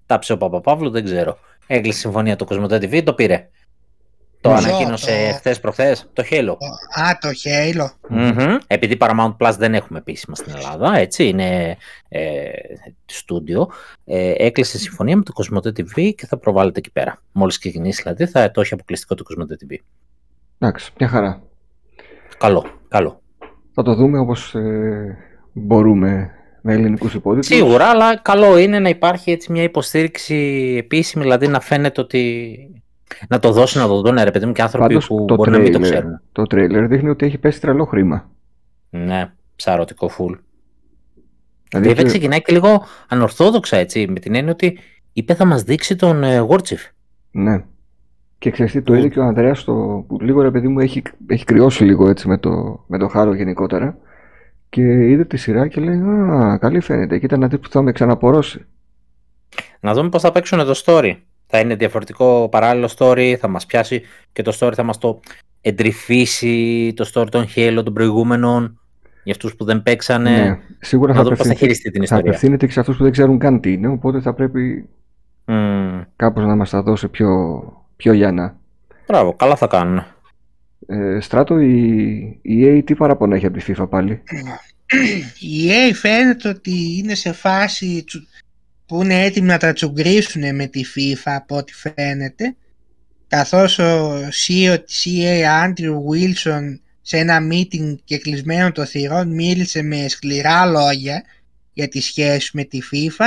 [0.05, 1.37] Τάψε ο Παπαπαύλου, δεν ξέρω.
[1.67, 3.49] Έκλεισε συμφωνία το Κοσμοτέ TV, το πήρε.
[4.47, 6.55] Το Ποιο, ανακοίνωσε το- χθες προχθές, το Halo.
[7.01, 7.89] Α, το Halo.
[8.09, 8.55] Μμμ.
[8.67, 11.77] Επειδή Paramount Plus δεν έχουμε επίσημα στην Ελλάδα, έτσι, είναι
[12.09, 12.49] ε,
[13.05, 13.67] στούντιο,
[14.05, 17.21] ε, έκλεισε συμφωνία με το Κοσμοτέ TV και θα προβάλλεται εκεί πέρα.
[17.31, 19.75] Μόλις ξεκινήσει δηλαδή θα το έχει αποκλειστικό το Κοσμοτέ TV.
[20.59, 21.41] Εντάξει, μια χαρά.
[22.37, 23.21] Καλό, καλό.
[23.73, 25.17] Θα το δούμε όπως ε,
[25.53, 27.47] μπορούμε με ελληνικούς υπόδειτους.
[27.47, 30.35] Σίγουρα, αλλά καλό είναι να υπάρχει έτσι μια υποστήριξη
[30.79, 32.57] επίσημη, δηλαδή να φαίνεται ότι
[33.29, 35.51] να το δώσει να το δουν ρε παιδί μου και άνθρωποι Πάντως που το μπορεί
[35.51, 36.21] να μην το trailer, ξέρουν.
[36.31, 38.29] το trailer δείχνει ότι έχει πέσει τρελό χρήμα.
[38.89, 40.33] Ναι, ψαρωτικό φουλ.
[41.69, 44.79] Δηλαδή, Βέβαια και- ξεκινάει και λίγο ανορθόδοξα έτσι, με την έννοια ότι
[45.13, 46.85] είπε θα μας δείξει τον ε, Γόρτσιφ.
[47.31, 47.63] Ναι.
[48.39, 51.01] Και ξέρεις τι, το είδε και ο Ανδρέας το, που λίγο ρε παιδί μου έχει,
[51.27, 53.97] έχει κρυώσει λίγο έτσι με το, με το χάρο γενικότερα
[54.69, 57.91] και είδε τη σειρά και λέει «Α, καλή φαίνεται, κοίτα να δεις που θα με
[57.91, 58.65] ξαναπορώσει».
[59.79, 61.13] Να δούμε πώς θα παίξουν το story.
[61.47, 64.01] Θα είναι διαφορετικό παράλληλο story, θα μας πιάσει
[64.33, 65.19] και το story θα μας το
[65.61, 68.79] εντρυφήσει το story των Halo των προηγούμενων
[69.23, 70.29] για αυτούς που δεν παίξανε.
[70.29, 72.29] Ναι, σίγουρα να θα δούμε πώς θα απευθυνθεί, χειριστεί την θα ιστορία.
[72.31, 74.89] απευθύνεται και σε αυτούς που δεν ξέρουν καν τι είναι, οπότε θα πρέπει
[75.45, 76.01] Μμμ.
[76.15, 77.61] κάπως να μας τα δώσει πιο,
[77.95, 78.57] πιο γιανά.
[79.07, 80.05] Μπράβο, καλά θα κάνουν.
[80.87, 81.79] Ε, Στράτο, η,
[82.41, 84.23] η EA τι παραπονά έχει από τη FIFA πάλι;
[85.39, 88.27] Η EA φαίνεται ότι είναι σε φάση τσου-
[88.87, 92.55] που είναι έτοιμοι να τα τσουγκρίσουν με τη FIFA από ό,τι φαίνεται
[93.27, 99.81] καθώς ο CEO της EA Andrew Wilson σε ένα meeting και κλεισμένο το θυρών μίλησε
[99.81, 101.23] με σκληρά λόγια
[101.73, 103.25] για τη σχέση με τη FIFA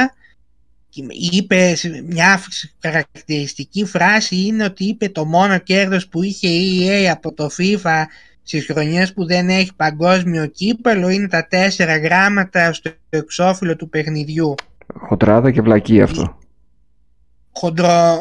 [0.89, 2.43] και είπε σε- μια
[2.83, 8.03] χαρακτηριστική φράση είναι ότι είπε το μόνο κέρδος που είχε η EA από το FIFA
[8.43, 14.55] στις χρονιές που δεν έχει παγκόσμιο κύπελο είναι τα τέσσερα γράμματα στο εξώφυλλο του παιχνιδιού.
[14.95, 16.39] Χοντράδα και βλακή αυτό.
[17.53, 18.19] Χοντρο...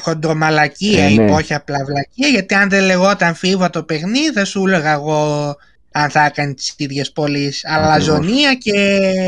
[0.00, 1.32] Χοντρομαλακία Ε, είπε, ναι.
[1.32, 5.54] όχι απλά βλακία, γιατί αν δεν λεγόταν φίβα το παιχνίδι θα σου έλεγα εγώ
[5.92, 7.64] αν θα έκανε τις ίδιες πωλήσεις.
[7.64, 8.72] Αλαζονία και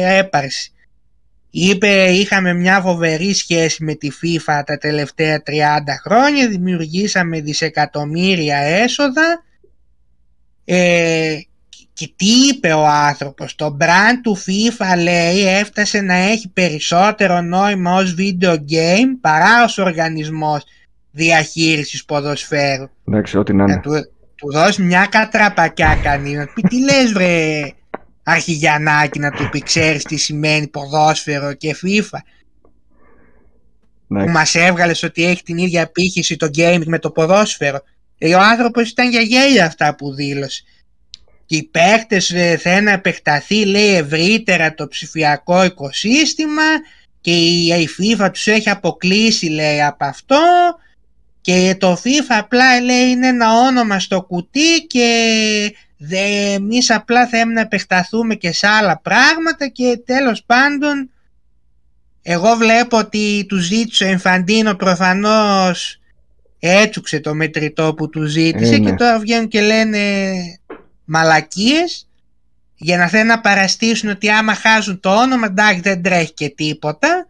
[0.06, 0.70] έπαρση.
[1.50, 5.50] Είπε είχαμε μια φοβερή σχέση με τη FIFA τα τελευταία 30
[6.04, 9.44] χρόνια, δημιουργήσαμε δισεκατομμύρια έσοδα
[10.64, 11.38] ε,
[11.96, 17.94] και τι είπε ο άνθρωπος, το brand του FIFA λέει έφτασε να έχει περισσότερο νόημα
[17.94, 20.64] ως video game παρά ως οργανισμός
[21.10, 22.88] διαχείρισης ποδοσφαίρου.
[23.08, 23.82] Εντάξει, ό,τι να Να είναι.
[23.82, 23.90] του,
[24.34, 27.60] του δώσει μια κατραπακιά κανεί, να του πει τι λες βρε
[28.22, 32.18] αρχιγιανάκι να του πει ξέρεις τι σημαίνει ποδόσφαιρο και FIFA;
[34.08, 34.32] Που Εντάξει.
[34.32, 37.78] μας έβγαλες ότι έχει την ίδια απήχηση το gaming με το ποδόσφαιρο.
[38.18, 40.62] Ε, ο άνθρωπος ήταν για γέλια αυτά που δήλωσε.
[41.46, 46.62] Και οι παίχτες ε, θέλουν να επεκταθεί λέει ευρύτερα το ψηφιακό οικοσύστημα
[47.20, 50.38] και η, η FIFA τους έχει αποκλείσει λέει από αυτό
[51.40, 55.08] και το FIFA απλά λέει είναι ένα όνομα στο κουτί και
[55.96, 61.10] δε, εμείς απλά θέλουμε να επεκταθούμε και σε άλλα πράγματα και τέλος πάντων
[62.22, 66.00] εγώ βλέπω ότι του ζήτησε ο Εμφαντίνο προφανώς
[66.58, 68.90] έτσουξε το μετρητό που του ζήτησε Ε, ναι.
[68.90, 69.98] και τώρα βγαίνουν και λένε
[71.06, 72.08] μαλακίες
[72.76, 77.26] για να θέλουν να παραστήσουν ότι άμα χάζουν το όνομα εντάξει δεν τρέχει και τίποτα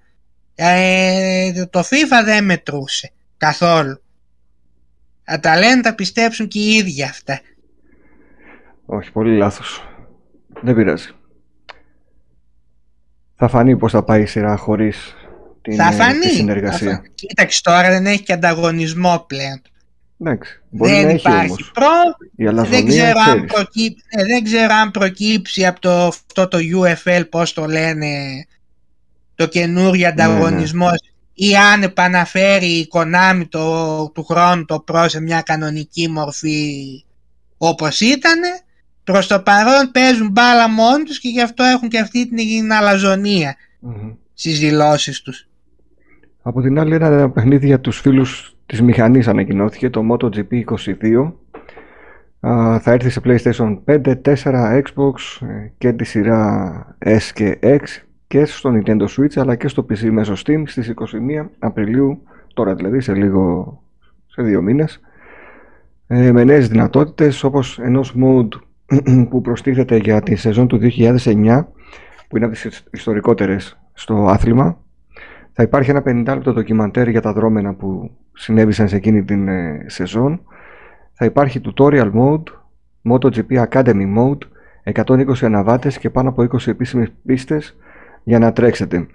[0.54, 4.02] ε, το FIFA δεν μετρούσε καθόλου
[5.24, 7.40] θα τα λένε τα πιστέψουν και οι ίδιοι αυτά
[8.86, 9.88] Όχι, πολύ λάθος.
[10.62, 11.08] Δεν πειράζει.
[13.36, 15.14] Θα φανεί πώς θα πάει η σειρά χωρίς
[15.62, 16.94] την, θα ε, φανεί τη θα συνεργασία.
[16.94, 17.08] φανεί.
[17.14, 19.62] κοίταξε τώρα δεν έχει και ανταγωνισμό πλέον
[20.20, 21.70] Εντάξει, μπορεί δεν να έχει υπάρχει όμως.
[21.74, 21.86] προ
[22.36, 23.52] Η δεν αλαζονία, ξέρω, αν ξέρεις.
[23.52, 28.44] προκύψει, ε, δεν ξέρω αν προκύψει από το, αυτό το UFL πώς το λένε
[29.34, 30.88] το Ναι, καινούριο ανταγωνισμό
[31.34, 37.04] ή αν επαναφέρει η Konami το, του χρόνου το Pro σε μια κανονική μορφή
[37.58, 38.40] όπως ήταν
[39.04, 43.56] προς το παρόν παίζουν μπάλα μόνοι τους και γι' αυτό έχουν και αυτή την αλαζονία
[43.80, 44.12] Μμμ.
[44.34, 45.48] στις δηλώσεις τους
[46.42, 51.32] Από την άλλη, ένα παιχνίδι για τους φίλους της μηχανής ανακοινώθηκε, το MotoGP 22.
[52.40, 57.80] Α, θα έρθει σε PlayStation 5, 4, Xbox ε, και τη σειρά S και X
[58.26, 62.22] και στο Nintendo Switch αλλά και στο PC μέσω Steam στις 21 Απριλίου,
[62.54, 63.82] τώρα δηλαδή σε λίγο,
[64.26, 65.00] σε δύο μήνες.
[66.06, 68.48] Ε, με νέες δυνατότητες όπως ενός mode
[69.30, 71.64] που προστίθεται για τη σεζόν του 2009
[72.28, 74.78] που είναι από τις ιστορικότερες στο άθλημα
[75.58, 79.84] θα υπάρχει ένα 50 λεπτό ντοκιμαντέρ για τα δρόμενα που συνέβησαν σε εκείνη την ε,
[79.86, 80.40] σεζόν.
[81.12, 82.42] Θα υπάρχει tutorial mode,
[83.10, 84.38] MotoGP Academy mode,
[85.04, 87.76] 120 αναβάτες και πάνω από 20 επίσημες πίστες
[88.24, 89.06] για να τρέξετε.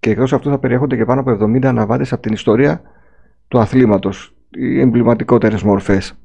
[0.00, 2.82] Και εκτός αυτού θα περιέχονται και πάνω από 70 αναβάτες από την ιστορία
[3.48, 6.18] του αθλήματος, οι εμβληματικότερες μορφές.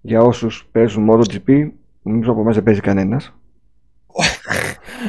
[0.00, 1.70] Για όσους παίζουν MotoGP,
[2.02, 3.36] νομίζω από εμάς δεν παίζει κανένας.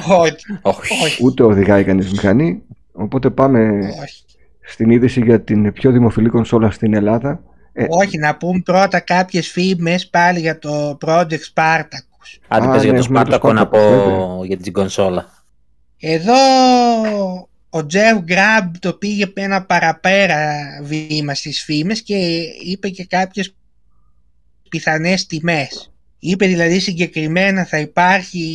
[0.08, 1.04] Όχι, Όχι.
[1.04, 2.62] όχι, Ούτε οδηγάει κανείς μηχανή.
[2.92, 4.24] Οπότε πάμε όχι.
[4.62, 7.44] στην είδηση για την πιο δημοφιλή κονσόλα στην Ελλάδα.
[7.74, 12.84] Ε, όχι να πούμε πρώτα κάποιες φήμες πάλι για το Project Spartacus Άντε Α, πες
[12.84, 14.46] για ναι, το έχουμε το Σπάρτακο να Spartacus, πω βέβαια.
[14.46, 15.44] για την κονσόλα.
[16.00, 16.34] Εδώ
[17.70, 20.54] ο Jeff Grab το πήγε ένα παραπέρα
[20.84, 22.16] βήμα στις φήμες και
[22.66, 23.56] είπε και κάποιες
[24.70, 25.93] πιθανές τιμές.
[26.26, 28.46] Είπε δηλαδή συγκεκριμένα θα υπάρχει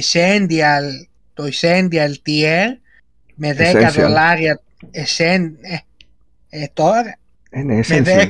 [0.00, 0.84] Essential,
[1.34, 2.66] το Essential Tier
[3.34, 3.92] με 10 Essential.
[3.96, 4.60] δολάρια
[4.90, 5.76] εσέν, ε,
[6.62, 7.18] ε, τώρα;
[7.50, 8.04] Ε, ναι, με essential.
[8.04, 8.28] 10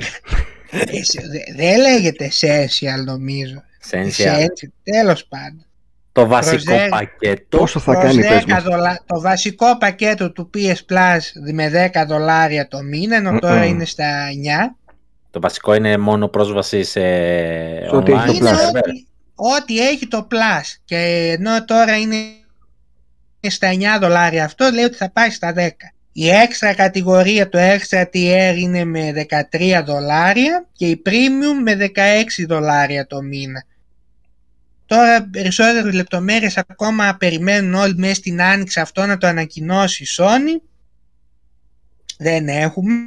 [0.71, 4.07] εσ- δε- δεν λέγεται essential νομίζω Essential.
[4.07, 5.67] essential, τέλος πάντων
[6.13, 7.59] Το βασικό Προζέ- πακέτο.
[7.59, 8.63] Πόσο θα Προς κάνει, πες 10 μας.
[8.63, 13.63] δολα- το βασικό πακέτο του PS Plus με 10 δολάρια το μήνα ενώ τώρα Μμμ.
[13.69, 14.77] είναι στα 9
[15.39, 17.01] Το βασικό είναι μόνο πρόσβαση σε
[17.87, 18.55] Στο ότι έχει online το είναι Plus.
[18.55, 18.81] server.
[18.81, 20.97] ό,τι, ό,τι έχει το Plus και
[21.39, 22.17] ενώ τώρα είναι
[23.41, 25.69] στα 9 δολάρια αυτό λέει ότι θα πάει στα 10
[26.21, 31.91] η έξτρα κατηγορία, το extra tier είναι με 13 δολάρια και η premium με 16
[32.49, 33.65] δολάρια το μήνα.
[34.87, 40.61] Τώρα περισσότερες λεπτομέρειες ακόμα περιμένουν όλοι μέσα στην άνοιξη αυτό να το ανακοινώσει η Sony.
[42.19, 43.07] Δεν έχουμε.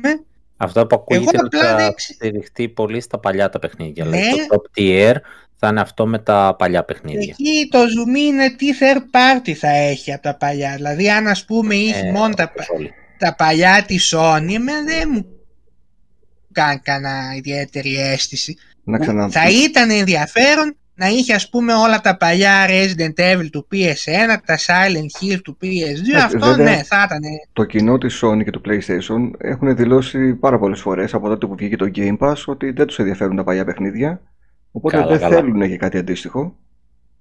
[0.64, 4.06] Αυτό που ακούγεται Εγώ είναι ότι απλά θα δεν- στηριχτεί πολύ στα παλιά τα παιχνίδια.
[4.06, 4.10] Ναι.
[4.18, 5.16] Δηλαδή το top tier
[5.58, 7.36] θα είναι αυτό με τα παλιά παιχνίδια.
[7.40, 10.74] Εκεί το zoom είναι τι third party θα έχει από τα παλιά.
[10.76, 12.92] Δηλαδή αν ας πούμε είχε Ε, μόνο τα, όπως όλοι.
[13.18, 15.26] τα παλιά της Sony, εμένα δεν μου
[16.52, 18.56] κάνει κανένα ιδιαίτερη αίσθηση.
[18.84, 19.30] Να ξανα...
[19.30, 24.58] Θα ήταν ενδιαφέρον να είχε ας πούμε όλα τα παλιά Resident Evil του PS1, τα
[24.58, 26.66] Silent Hill του PS2, Ε, αυτό βέβαια.
[26.76, 27.20] ναι θα ήταν.
[27.54, 31.56] Το κοινό της Sony και του PlayStation έχουν δηλώσει πάρα πολλές φορές από τότε που
[31.56, 34.22] βγήκε το Game Pass ότι δεν τους ενδιαφέρουν τα παλιά παιχνίδια.
[34.72, 35.36] Οπότε Καλά, δεν καλά.
[35.36, 36.56] θέλουν και κάτι αντίστοιχο.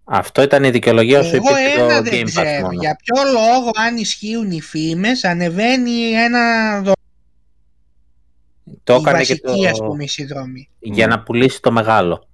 [0.04, 2.60] Αυτό ήταν η δικαιολογία όσο Εγώ υπήρχε το ένα δεν Game Pass ξέρω.
[2.60, 2.80] μόνο.
[2.80, 6.40] Για ποιο λόγο αν ισχύουν οι φήμες ανεβαίνει ένα
[6.80, 6.92] δο...
[8.84, 9.68] Το η έκανε και βασική το...
[9.68, 10.68] ας πούμε συνδρομή.
[10.78, 12.28] για να πουλήσει το μεγάλο.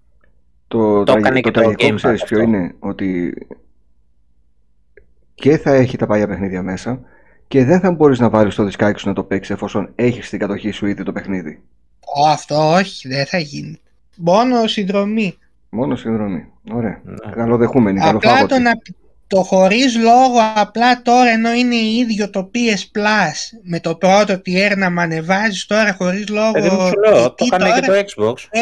[0.68, 2.48] Το, Το τραγ- έκανε το και το τραγικό Game Pass ξέρεις ποιο αυτό.
[2.50, 3.34] είναι; Ότι
[5.34, 7.00] και θα έχει τα παλιά παιχνίδια μέσα
[7.48, 10.38] και δεν θα μπορείς να βάλεις το δισκάκι σου να το παίξεις εφόσον έχεις στην
[10.38, 11.60] κατοχή σου ήδη το παιχνίδι.
[12.24, 13.80] Ω, αυτό όχι, δεν θα γίνει.
[14.16, 15.38] Μόνο συνδρομή.
[15.68, 16.46] Μόνο συνδρομή.
[16.72, 17.00] Ωραία.
[17.04, 17.32] Ναι.
[17.32, 18.62] Καλοδεχούμενη, Απλά το, καλοφάγωτη.
[18.62, 18.70] να,
[19.28, 24.72] το χωρίς λόγο απλά τώρα ενώ είναι ίδιο το PS Plus με το πρώτο tier
[24.76, 28.04] να μ' ανεβάζεις τώρα χωρίς λόγο Παιδί μου σου λέω, το τι έκανε και τώρα,
[28.04, 28.34] το Xbox.
[28.50, 28.60] ε,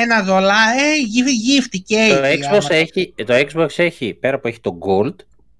[0.00, 4.38] ένα δολάριο, ε, γυ- γύφτη και Το έχει, Xbox, άμα- έχει, το Xbox έχει, πέρα
[4.40, 5.14] που έχει το Gold,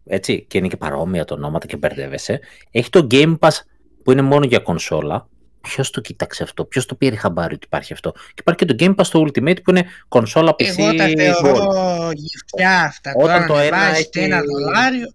[0.07, 2.41] έτσι, και είναι και παρόμοια τα ονόματα και μπερδεύεσαι,
[2.71, 3.59] έχει το Game Pass
[4.05, 5.29] που είναι μόνο για κονσόλα.
[5.61, 8.74] Ποιος το κοίταξε αυτό, ποιος το πήρε χαμπάρι ότι υπάρχει αυτό; Και υπάρχει και το
[8.78, 11.16] Game Pass στο Ultimate που είναι κονσόλα PC Εγώ τα Gold.
[11.16, 13.12] θεωρώ γυφτιά αυτά.
[13.16, 15.12] Όταν Τώρα το να ένα βάζεις έχει- ένα δολάριο.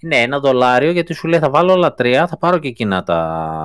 [0.00, 3.64] Ναι, ένα δολάριο γιατί σου λέει θα βάλω όλα τρία, θα πάρω και εκείνα τα,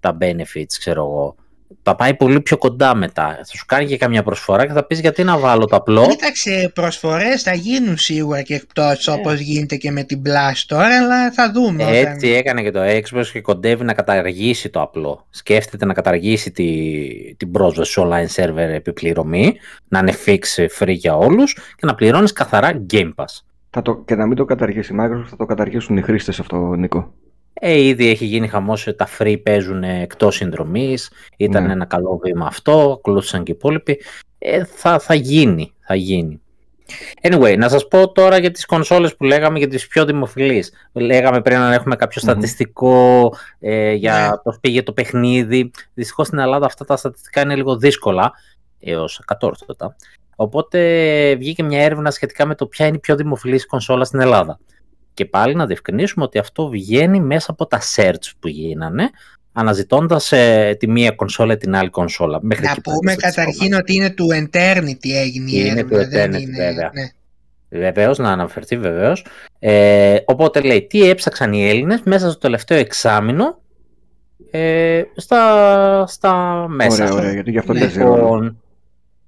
[0.00, 1.34] τα benefits, ξέρω εγώ.
[1.82, 3.34] Τα πάει πολύ πιο κοντά μετά.
[3.44, 6.70] Θα σου κάνει και καμιά προσφορά και θα πεις γιατί να βάλω το απλό; Κοίταξε,
[6.74, 9.14] προσφορές θα γίνουν σίγουρα και εκπτώσεις Ναι.
[9.14, 11.82] όπως γίνεται και με την Blast τώρα, αλλά θα δούμε.
[11.82, 15.26] όταν- Έτσι έκανε και το Xbox και κοντεύει να καταργήσει το απλό.
[15.30, 19.54] Σκέφτεται να καταργήσει τη, την πρόσβαση σε online server επιπληρωμή,
[19.88, 20.38] να είναι fix
[20.78, 23.40] free για όλους και να πληρώνεις καθαρά Game Pass.
[23.70, 26.56] Θα το, και να μην το καταργήσει η Microsoft, θα το καταργήσουν οι χρήστες αυτό,
[26.56, 27.12] Νίκο.
[27.60, 31.72] Ε, ήδη έχει γίνει χαμός, ε, τα free παίζουν ε, εκτός συνδρομής, ήταν Ναι.
[31.72, 34.00] ένα καλό βήμα αυτό, ακολούθησαν και οι υπόλοιποι.
[34.38, 36.40] Ε, θα, θα γίνει, θα γίνει.
[37.22, 40.72] Anyway, να σας πω τώρα για τις κονσόλες που λέγαμε για τις πιο δημοφιλείς.
[40.92, 42.30] Λέγαμε πριν αν έχουμε κάποιο Μμμ.
[42.30, 44.50] στατιστικό ε, για Ναι.
[44.52, 45.70] το πήγε το παιχνίδι.
[45.94, 48.32] Δυστυχώς στην Ελλάδα αυτά τα στατιστικά είναι λίγο δύσκολα,
[48.80, 49.96] έως ακατόρθωτα.
[50.36, 50.78] Οπότε
[51.34, 54.58] βγήκε μια έρευνα σχετικά με το ποια είναι η πιο δημοφιλής κονσόλα στην Ελλάδα.
[55.16, 59.10] Και πάλι να διευκρινίσουμε ότι αυτό βγαίνει μέσα από τα search που γίνανε,
[59.52, 62.38] αναζητώντας ε, τη μία κονσόλα την άλλη κονσόλα.
[62.42, 65.68] Μέχρι Να εκεί πάει το πούμε στατιστικό καταρχήν ότι είναι του Eternity έγινε η Είναι
[65.80, 66.90] έρευνα, του δεν Eternity, είναι- βέβαια.
[66.94, 67.08] ναι.
[67.68, 69.26] Βεβαίως, να αναφερθεί βεβαίως.
[69.58, 73.58] Ε, οπότε λέει, τι έψαξαν οι Έλληνες μέσα στο τελευταίο εξάμεινο
[74.50, 77.04] ε, στα, στα μέσα.
[77.04, 77.78] Ωραία, ωραία, γιατί γι' αυτό Ναι.
[77.80, 78.14] παίζει ρόλο.
[78.16, 78.62] Λοιπόν,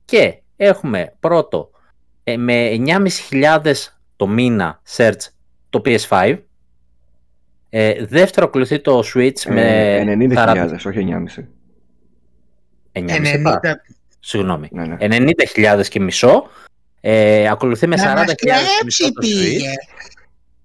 [0.05, 1.71] και έχουμε πρώτο
[2.25, 2.69] ε, με
[3.31, 3.73] 9.500
[4.17, 5.13] το μήνα search
[5.71, 6.39] το PS5.
[7.71, 11.45] Ε, δεύτερο ακολουθεί το Switch με Ε, 90.000, όχι 9,5.
[12.93, 13.61] 9.500, είπα.
[13.63, 13.73] 90.
[14.21, 14.69] Συγγνώμη.
[14.73, 14.97] Ναι, ναι.
[15.55, 16.49] 90.000 και μισό.
[17.01, 19.21] Ε, ακολουθεί με 40.000 Να μας και μισό κλέψει το Switch.
[19.21, 19.71] πήγε.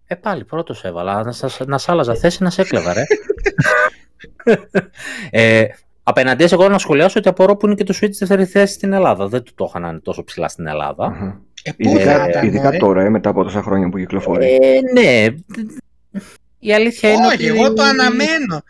[0.07, 1.23] Ε, πάλι πρώτος έβαλα.
[1.23, 3.03] Να, σας, να σ' άλλαζα θέση να σε έκλεβα, ρε.
[5.30, 5.65] ε,
[6.03, 9.27] απέναντίας εγώ να σχολιάσω ότι απορώ που είναι και το Switch δεύτερη θέση στην Ελλάδα.
[9.27, 11.05] Δεν του το είχαν να είναι τόσο ψηλά στην Ελλάδα.
[11.05, 11.41] Αχα.
[11.64, 14.45] Ε, πού θα Ειδικά, ήταν, ειδικά μωρέ; τώρα, ε, μετά από τόσα χρόνια που κυκλοφορεί.
[14.61, 15.26] Ε, ναι.
[16.60, 17.45] Η αλήθεια είναι Όχι, ότι...
[17.45, 18.64] εγώ το αναμένω.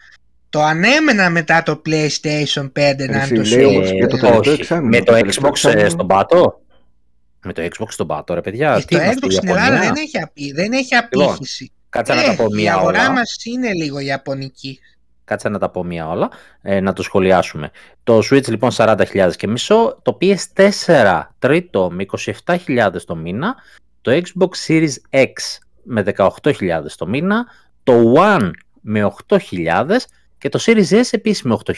[0.50, 2.72] Το ανέμενα μετά το PlayStation 5
[3.10, 3.68] να Εσύ, είναι το λέει Switch.
[3.68, 4.50] όμως για το Ε, τελευταίο όχι.
[4.50, 5.90] εξάμηνο, Με το το τελευταίο Xbox ε, εξάμηνο.
[5.90, 6.62] στον πάτο;
[7.44, 8.76] Με το Xbox στον πάτο, ρε παιδιά.
[8.80, 11.72] Και Τι το είμαστε, Xbox στην Ιαπωνία; Ελλάδα δεν έχει, απεί, δεν έχει Λοιπόν, απήχηση.
[11.90, 13.12] Κάτσε να Ε, τα πω η μία αγορά όλα.
[13.12, 14.80] μας είναι λίγο ιαπωνική.
[15.26, 16.30] Κάτσε να τα πω μία όλα,
[16.62, 17.72] ε, να το σχολιάσουμε.
[18.04, 22.06] Το Switch λοιπόν 40.000 και μισό, το PS4 τρίτο με
[22.46, 23.56] 27.000 το μήνα,
[24.02, 25.34] το Xbox Series X
[25.84, 26.52] με 18.000
[26.98, 27.46] το μήνα,
[27.84, 28.50] το One
[28.82, 29.38] με 8.000
[30.38, 31.74] και το Series S επίσης με 8.000.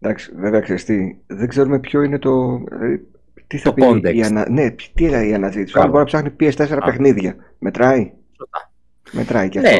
[0.00, 2.58] Εντάξει, βέβαια ξέρεις τι, δεν ξέρουμε ποιο είναι το...
[2.68, 3.06] δηλαδή,
[3.46, 4.14] Τι θα Το πει context.
[4.14, 4.50] η ανα...
[4.50, 5.72] Ναι, τι είναι η αναζήτηση.
[5.78, 5.86] Μπράβο.
[5.86, 6.84] Αν μπορεί να ψάχνει PS4 Α.
[6.84, 7.36] παιχνίδια.
[7.58, 8.12] Μετράει.
[8.36, 8.70] Σωστά.
[9.10, 9.76] Μετράει και Ναι.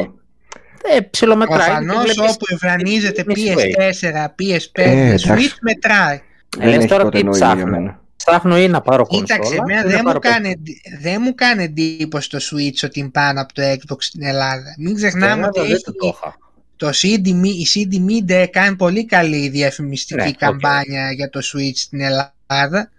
[0.87, 0.95] Αυτό.
[0.97, 1.57] Ε, ψιλομετράει.
[1.67, 3.79] Προφανώς και βλέπεις- όπου εμφανίζεται είναι sway.
[3.79, 5.29] PS4, PS5, Ε, εντάξει.
[5.31, 6.21] Switch μετράει.
[6.59, 7.71] Ε, λες έχει τώρα τότε τι νόημα για ψάχνω.
[7.71, 8.01] μένα.
[8.15, 9.25] Ψάχνω ή να πάρω κονσόλα.
[9.39, 12.79] Κοίταξε, εμένα ή να δεν μου, πάρω κάνει, εντύ- δεν μου κάνει εντύπωση το Switch
[12.83, 14.75] ότι είναι πάνω από το Xbox στην Ελλάδα.
[14.77, 16.37] Μην Στην ξεχνάμε Ελλάδα ότι δεν έχει το το είχα.
[16.75, 20.35] το CD, Mi- η CD Media κάνει πολύ καλή διαφημιστική Ναι, οκ.
[20.37, 22.89] καμπάνια για το Switch στην Ελλάδα.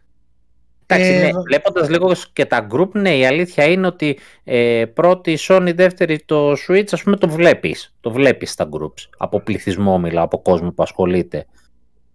[0.90, 4.84] Εντάξει, Ε, ναι, β- βλέποντας λίγο και τα group, ναι, η αλήθεια είναι ότι ε,
[4.94, 7.94] πρώτη η Sony, δεύτερη το Switch, ας πούμε το βλέπεις.
[8.00, 9.08] Το βλέπεις στα groups.
[9.18, 11.46] Από πληθυσμό μιλάω, από κόσμο που ασχολείται.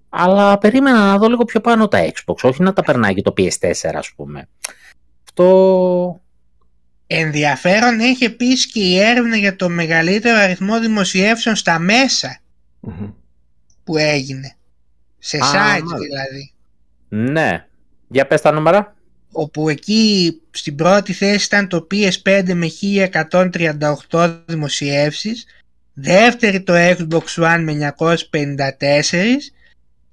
[0.10, 3.34] Αλλά περίμενα να δω λίγο πιο πάνω τα Xbox, όχι να τα περνάει και το
[3.38, 4.48] PS4 ας πούμε.
[5.28, 6.22] Αυτό...
[7.08, 12.40] Ενδιαφέρον έχει επίσης και η έρευνα για το μεγαλύτερο αριθμό δημοσιεύσεων στα μέσα
[12.80, 13.10] Μμμ.
[13.84, 14.56] που έγινε.
[15.20, 15.98] Σε Α, sites μάλιστα.
[15.98, 16.54] δηλαδή.
[17.32, 17.66] Ναι.
[18.14, 18.96] Για πες τα νούμερα.
[19.32, 22.68] όπου εκεί στην πρώτη θέση ήταν το PS5 με
[24.10, 25.46] 1138 δημοσιεύσεις,
[25.94, 29.52] δεύτερη το Xbox One με 954,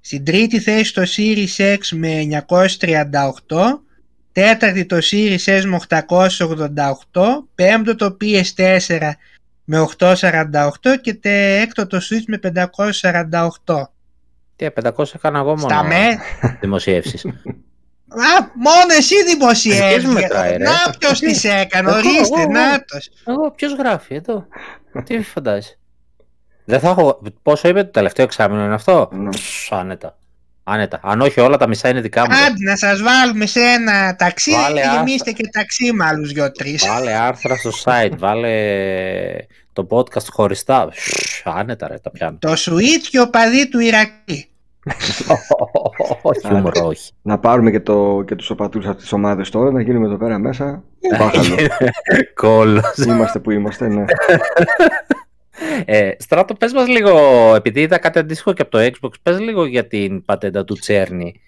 [0.01, 3.81] στην τρίτη θέση το Series X με 938,
[4.31, 9.11] τέταρτη το Series S με 888, πέμπτο το PS4
[9.63, 12.39] με 848 και τε- έκτο το Switch με
[13.65, 13.83] 548.
[14.55, 16.17] Τι, 500 έκανα εγώ μόνο Στα με,
[16.61, 17.25] δημοσιεύσεις.
[18.11, 20.05] Α, μόνο εσύ Ποιος δημοσιεύεις.
[20.05, 22.51] μετράει, ρε; Να ποιος τις έκανε, Εγώ, ορίστε, εγώ, εγώ.
[22.51, 23.09] νάτος.
[23.27, 24.47] Εγώ, ποιος γράφει εδώ.
[25.05, 25.75] Τι φαντάζεσαι.
[26.65, 27.21] Δεν θα έχω...
[27.41, 29.29] Πόσο είπε το τελευταίο εξάμεινο είναι αυτό; Ναι.
[29.29, 30.17] Ψ, άνετα.
[30.63, 30.99] Άνετα.
[31.03, 32.35] Αν όχι όλα τα μισά είναι δικά μου.
[32.45, 34.95] Άντε να σας βάλουμε σε ένα ταξί Βάλε και άστα.
[34.95, 36.87] γεμίστε και ταξί με άλλους δυο-τρεις.
[36.87, 38.55] Βάλε άρθρα στο site, βάλε
[39.73, 40.87] το podcast χωριστά.
[40.87, 42.37] Ψ, Άνετα ρε, τα πιάνω.
[42.41, 43.79] Το Switch και ο παδί του
[44.85, 46.41] Ηρακλή.
[46.47, 47.11] Χιούμορ, όχι.
[47.21, 50.39] Να πάρουμε και, το, και τους οπατούς από τις ομάδες τώρα, να γίνουμε εδώ πέρα
[50.39, 50.83] μέσα.
[51.17, 51.55] Μπάχαλο.
[52.41, 52.97] Κόλλος.
[52.97, 54.05] είμαστε που είμαστε, ναι.
[55.85, 57.19] Ε, Στράτο, πες μας λίγο,
[57.55, 61.41] επειδή είδα κάτι αντίστοιχο και από το Xbox, πες λίγο για την πατέντα του Τσέρνη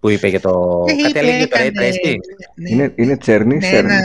[0.00, 0.84] που είπε για το...
[0.88, 2.16] Ε, κάτι είπε, έλεγε για το Ray έκανε- Tracing.
[2.54, 3.92] ναι, Είναι, είναι τσέρνη, ναι, σέρνη.
[3.94, 4.00] ένα...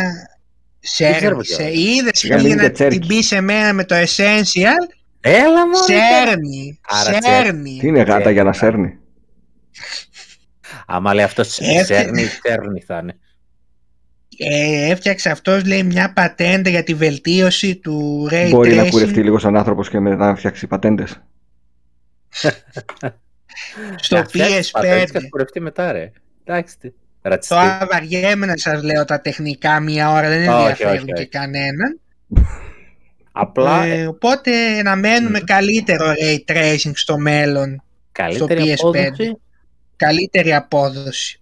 [0.80, 1.72] ξέρω Σέρνη, ποιο σε είναι.
[1.80, 3.00] είδες Σιγά πήγε μην να είναι τσέρκι.
[3.00, 4.94] την πει σε μένα με το Essential.
[5.22, 5.76] Έλα μόνο.
[5.86, 7.78] Σέρνη, Άρα σέρνη.
[7.80, 8.34] Τι είναι γάτα Τσέρνη.
[8.34, 8.98] για να σέρνει;
[10.86, 13.16] Άμα λέει αυτός Έφτιαξε- Τσέρνη, Τσέρνη θα είναι.
[14.38, 19.24] Ε, έφτιαξε αυτός λέει μια πατέντα για τη βελτίωση του Ray Μπορεί να Tracing κουρευτεί
[19.24, 21.22] λίγο σαν άνθρωπος και μετά να φτιάξει πατέντες.
[23.96, 25.12] στο Να φτιάξεις πατέντες PS5.
[25.12, 26.12] Και να κουρευτεί μετά ρε.
[26.44, 26.78] Εντάξει.
[26.80, 26.90] τι.
[27.22, 27.56] Το Ρατσιστή.
[27.82, 31.28] αβαριέμαι να σας λέω τα τεχνικά μία ώρα, δεν Όχι, ενδιαφέρουν όχι, και όχι.
[31.28, 32.00] κανέναν.
[33.32, 35.46] Απλά Ε, οπότε να μένουμε Μμ.
[35.46, 38.74] καλύτερο ray tracing στο μέλλον, καλύτερη PS5.
[38.78, 39.38] απόδοση.
[39.96, 41.36] καλύτερη απόδοση.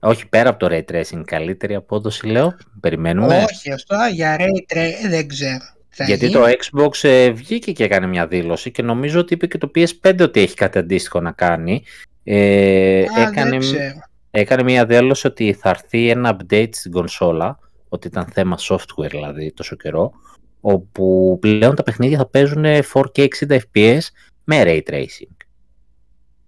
[0.00, 2.56] Όχι πέρα από το Ray Tracing, καλύτερη απόδοση λέω.
[2.80, 3.46] Περιμένουμε.
[3.50, 5.58] Όχι, αυτό για ray tracing δεν ξέρω.
[5.88, 6.38] Θα Γιατί γίνει.
[6.40, 10.20] το Xbox ε, βγήκε και έκανε μια δήλωση και νομίζω ότι είπε και το PS5
[10.20, 11.82] ότι έχει κάτι αντίστοιχο να κάνει.
[12.24, 14.00] Ε, Α, έκανε, δεν ξέρω.
[14.30, 17.58] έκανε μια δήλωση ότι θα έρθει ένα update στην κονσόλα,
[17.88, 20.12] ότι ήταν θέμα software δηλαδή τόσο καιρό,
[20.60, 24.00] όπου πλέον τα παιχνίδια θα παίζουν 4K 60 FPS
[24.44, 25.36] με Ray Tracing.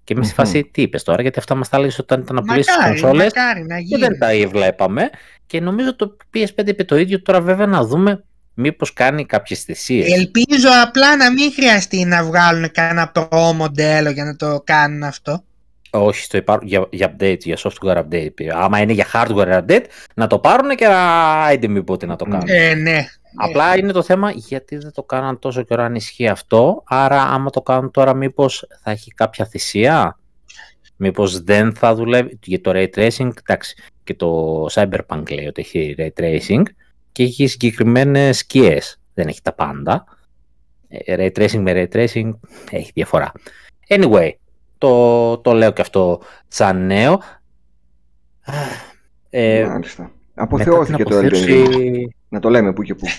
[0.04, 0.44] Και είμαι στη Μμμ.
[0.44, 3.00] φάση τι είπες τώρα, γιατί αυτά μας τα έλεγες όταν ήταν να πουλήσεις τις Μακάρι,
[3.00, 4.00] κονσόλες μακάρι να και γίνει.
[4.00, 5.10] δεν τα βλέπαμε.
[5.46, 7.22] Και νομίζω το PS5 είπε το ίδιο.
[7.22, 8.24] Τώρα βέβαια να δούμε
[8.54, 10.12] μήπως κάνει κάποιες θυσίες.
[10.12, 15.42] Ελπίζω απλά να μην χρειαστεί να βγάλουν κανένα pro μοντέλο για να το κάνουν αυτό.
[15.90, 16.62] Όχι, στο υπάρ...
[16.62, 18.46] για, για update, για software update.
[18.54, 21.02] Άμα είναι για hardware update, να το πάρουν και να
[21.44, 22.48] άιντε μη πότε να το κάνουν.
[22.48, 23.06] Ε, ναι.
[23.40, 26.82] Απλά είναι το θέμα γιατί δεν το κάναν τόσο καιρό αν ισχύει αυτό.
[26.86, 30.18] Άρα άμα το κάνουν τώρα μήπως θα έχει κάποια θυσία;
[30.96, 35.94] Μήπως δεν θα δουλεύει; Για το Ray Tracing, εντάξει, και το Cyberpunk λέει ότι έχει
[35.98, 36.62] Ray Tracing
[37.12, 39.00] και έχει συγκεκριμένες σκιές.
[39.14, 40.04] Δεν έχει τα πάντα.
[40.88, 42.30] Ε, Ray Tracing με Ray Tracing
[42.70, 43.32] έχει διαφορά.
[43.88, 44.30] Anyway,
[44.78, 47.20] το, το λέω και αυτό σαν νέο.
[49.30, 50.02] Ε, Μάλιστα.
[50.02, 52.17] μετά την Αποθεώθηκε το Elden αποθέωση- Ring.
[52.28, 53.06] Να το λέμε που και που.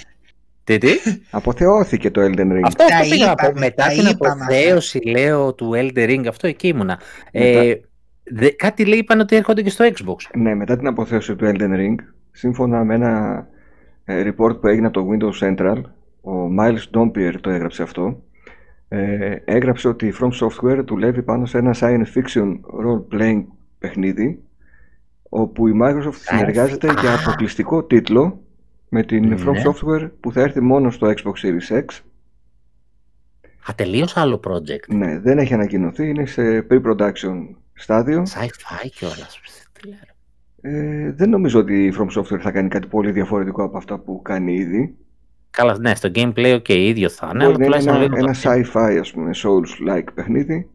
[0.64, 0.90] Τι, τι;
[1.32, 2.62] Αποθεώθηκε το Elden Ring.
[2.64, 3.46] Αυτό, Τα αυτό πήγα να πω.
[3.48, 7.00] είπαμε, Μετά τα την είπαμε αποθέωση, λέω, του Elder Ring, αυτό εκεί ήμουνα.
[7.34, 7.82] Μετά- Ε,
[8.24, 10.16] δε- κάτι λέει είπαν ότι έρχονται και στο Xbox.
[10.38, 11.96] Ναι, μετά την αποθέωση του Elden Ring,
[12.32, 13.48] σύμφωνα με ένα
[14.06, 15.82] ε, report που έγινε από το Windows Central,
[16.22, 18.24] ο Miles Dompier το έγραψε αυτό,
[18.88, 22.54] ε, έγραψε ότι η From Software δουλεύει πάνω σε ένα science fiction
[22.86, 23.44] role-playing
[23.80, 24.40] παιχνίδι,
[25.30, 28.42] όπου η Microsoft συνεργάζεται για αποκλειστικό τίτλο
[28.90, 29.62] με την From Ναι.
[29.66, 31.86] Software που θα έρθει μόνο στο Xbox Series X
[33.70, 34.88] Α, τελείως άλλο project.
[34.96, 38.24] Ναι, δεν έχει ανακοινωθεί, είναι σε pre-production στάδιο.
[38.28, 39.40] Sci-fi κιόλας.
[39.74, 39.98] Τι λέω.
[40.62, 44.22] Ε, δεν νομίζω ότι η From Software θα κάνει κάτι πολύ διαφορετικό από αυτά που
[44.22, 44.96] κάνει ήδη.
[45.52, 48.16] Καλά, ναι, στο gameplay ok, ίδιο θα είναι, αλλά Μπορεί να είναι τουλάχιστον ένα, λίγο
[48.16, 48.40] ένα το-
[48.80, 50.70] sci-fi, ας πούμε, Souls-like παιχνίδι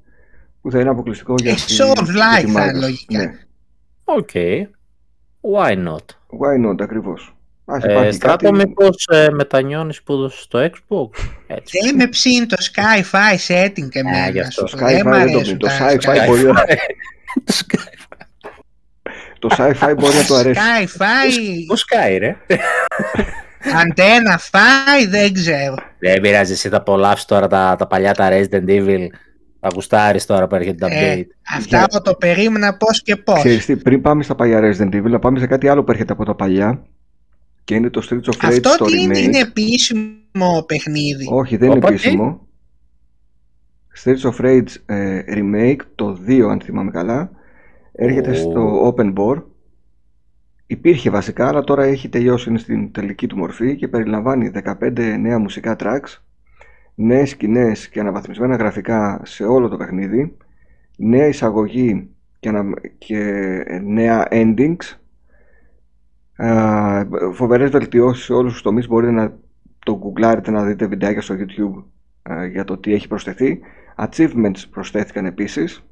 [0.61, 2.05] που θα είναι αποκλειστικό για Ε, τη- Souls-like
[2.39, 2.81] για τη θα είναι Microsoft.
[2.81, 3.19] λογικά.
[3.19, 3.39] Ναι.
[4.05, 4.31] OK.
[5.55, 6.05] Why not;
[6.41, 7.34] Why not, ακριβώς.
[7.67, 8.67] Ας Ε, υπάρχει στράτο, κάτι...
[8.67, 11.79] μήπως ε, μετανιώνεις που έδωσες στο Xbox; Έτσι.
[11.85, 14.47] Δεν με ψήνει το sci-fi setting και Ε, γι' εμένα.
[14.47, 14.67] αυτό.
[14.67, 14.91] σου Το πω.
[14.91, 15.69] Δεν sci-fi μ' δεν το αρέσουν πεις.
[15.69, 16.27] Το τα sci-fi sci-fi.
[16.29, 16.65] μπορεί να-
[19.39, 20.61] Το sci-fi μπορεί να του αρέσει.
[20.61, 22.37] Sci-fi, Πού σκάει ρε;
[23.81, 25.75] αντένα φάει, δεν ξέρω.
[25.99, 29.07] Δεν πειράζει, εσύ θα απολαύσεις τώρα τα, τα παλιά τα Resident Evil.
[29.61, 31.27] Θα γουστάρεις τώρα που έρχεται το Ε, update.
[31.57, 33.39] αυτά Για- εγώ το περίμενα πώς και πώς.
[33.39, 36.13] Ξέρεις τι, πριν πάμε στα παλιά Resident Evil, να πάμε σε κάτι άλλο που έρχεται
[36.13, 36.83] από τα παλιά
[37.65, 39.23] και είναι το Streets of Rage Αυτό στο τι είναι, remake.
[39.23, 41.27] είναι επίσημο παιχνίδι.
[41.31, 42.47] Όχι, δεν είναι Όπα, τι; επίσημο.
[44.05, 47.31] Streets of Rage ε, remake, το 2 αν θυμάμαι καλά,
[47.93, 48.35] έρχεται Ω.
[48.35, 49.43] στο Open Board.
[50.67, 54.51] Υπήρχε βασικά, αλλά τώρα έχει τελειώσει, είναι στην τελική του μορφή και περιλαμβάνει
[54.81, 56.19] 15 νέα μουσικά tracks,
[56.95, 60.37] νέες σκηνές και αναβαθμισμένα γραφικά σε όλο το παιχνίδι,
[60.97, 62.09] νέα εισαγωγή
[62.41, 63.19] και, ανα- και
[63.85, 64.99] νέα endings,
[66.37, 68.89] Α, φοβερές βελτιώσεις σε όλους τους τομείς.
[68.89, 69.33] Μπορείτε να
[69.79, 71.85] το γκουγκλάρετε να δείτε βιντεάκια στο YouTube
[72.33, 73.61] α, για το τι έχει προσθεθεί.
[73.97, 75.85] Achievements προσθέθηκαν επίσης.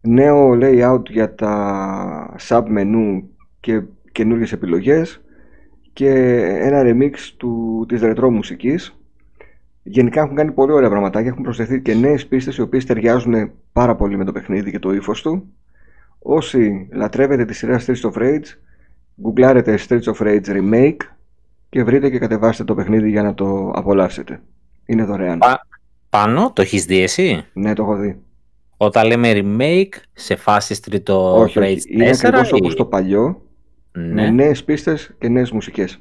[0.00, 3.22] Νέο layout για τα sub menu
[3.60, 3.82] και
[4.12, 5.18] καινούριες επιλογές.
[5.92, 6.10] Και
[6.60, 8.98] ένα remix του, της ρετρό μουσικής.
[9.82, 11.30] Γενικά έχουν κάνει πολύ ωραία πραγματάκια.
[11.30, 14.92] Έχουν προσθεθεί και νέες πίστες οι οποίες ταιριάζουν πάρα πολύ με το παιχνίδι και το
[14.92, 15.52] ύφος του.
[16.18, 18.44] Όσοι λατρεύετε τη σειρά Streets of Rage
[19.20, 20.96] γκουγκλάρετε Streets of Rage Remake
[21.68, 24.40] και βρείτε και κατεβάστε το παιχνίδι για να το απολαύσετε.
[24.86, 25.38] Είναι δωρεάν.
[25.38, 25.66] Πα-
[26.10, 28.18] Πάνω, το έχεις δει εσύ; Ναι, το έχω δει.
[28.76, 31.76] Όταν λέμε remake, σε φάση τρίτο όχι, όχι.
[31.86, 33.42] Rage Είναι 4 ακριβώς ή- όπως το παλιό,
[33.92, 34.06] Ναι.
[34.22, 35.98] με νέες πίστες και νέες μουσικές.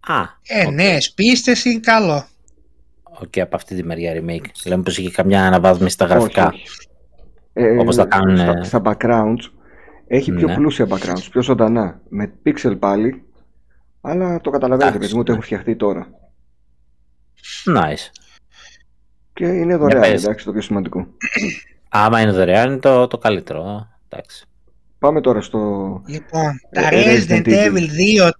[0.00, 0.72] Α, Ε, οκ.
[0.72, 2.24] νέες πίστες είναι καλό.
[3.02, 4.44] Οκ, από αυτή τη μεριά remake.
[4.66, 6.46] Λέμε πως είχε καμιά αναβάθμιση στα γραφικά.
[6.46, 6.88] Όχι, όχι.
[7.52, 8.62] Ε, Όπως τα κάνουν, Στα, ε.
[8.62, 9.50] στα backgrounds
[10.12, 10.54] έχει πιο Ναι.
[10.54, 12.00] πλούσια backgrounds, πιο ζωντανά.
[12.08, 13.22] Με pixel πάλι,
[14.00, 15.36] αλλά το καταλαβαίνετε Εντάξει, γιατί μου το ναι.
[15.38, 16.08] έχουν φτιαχτεί τώρα.
[17.76, 18.10] Nice.
[19.32, 20.22] Και είναι δωρεάν, πες.
[20.24, 21.06] εντάξει, το πιο σημαντικό.
[21.88, 23.88] Άμα είναι δωρεάν είναι το, το καλύτερο.
[24.08, 24.44] Εντάξει.
[24.98, 25.58] Πάμε τώρα στο...
[26.06, 27.76] Λοιπόν, Ε, τα ε, Resident Resident Evil.
[27.76, 27.86] Evil
[28.22, 28.30] 2, 3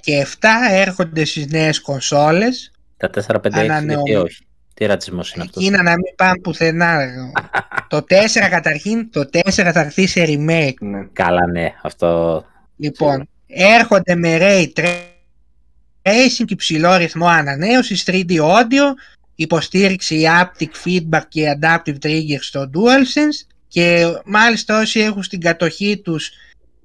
[0.00, 2.72] και 7 έρχονται στις νέες κονσόλες.
[2.96, 4.46] Τα 4-5 έχει Ανανεωμα- γιατί όχι;
[4.78, 6.98] Τι ρατσισμός είναι αυτός; Εκείνα να μην πάνε πουθενά.
[7.88, 8.02] το 4
[8.50, 10.74] καταρχήν, το 4 θα έρθει σε remake.
[10.80, 11.06] Ναι.
[11.12, 12.44] Καλά ναι, αυτό
[12.76, 18.94] Λοιπόν, έρχονται με Ray Tracing και υψηλό ρυθμό ανανέωσης, 3D audio,
[19.34, 26.30] υποστήριξη haptic feedback και adaptive triggers στο DualSense και μάλιστα όσοι έχουν στην κατοχή τους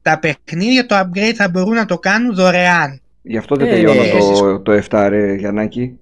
[0.02, 3.02] τα παιχνίδια, το upgrade θα μπορούν να το κάνουν δωρεάν.
[3.22, 6.00] Γι' αυτό δεν Ε, τελειώνω εσείς- το, το 7, ρε Γιαννάκη.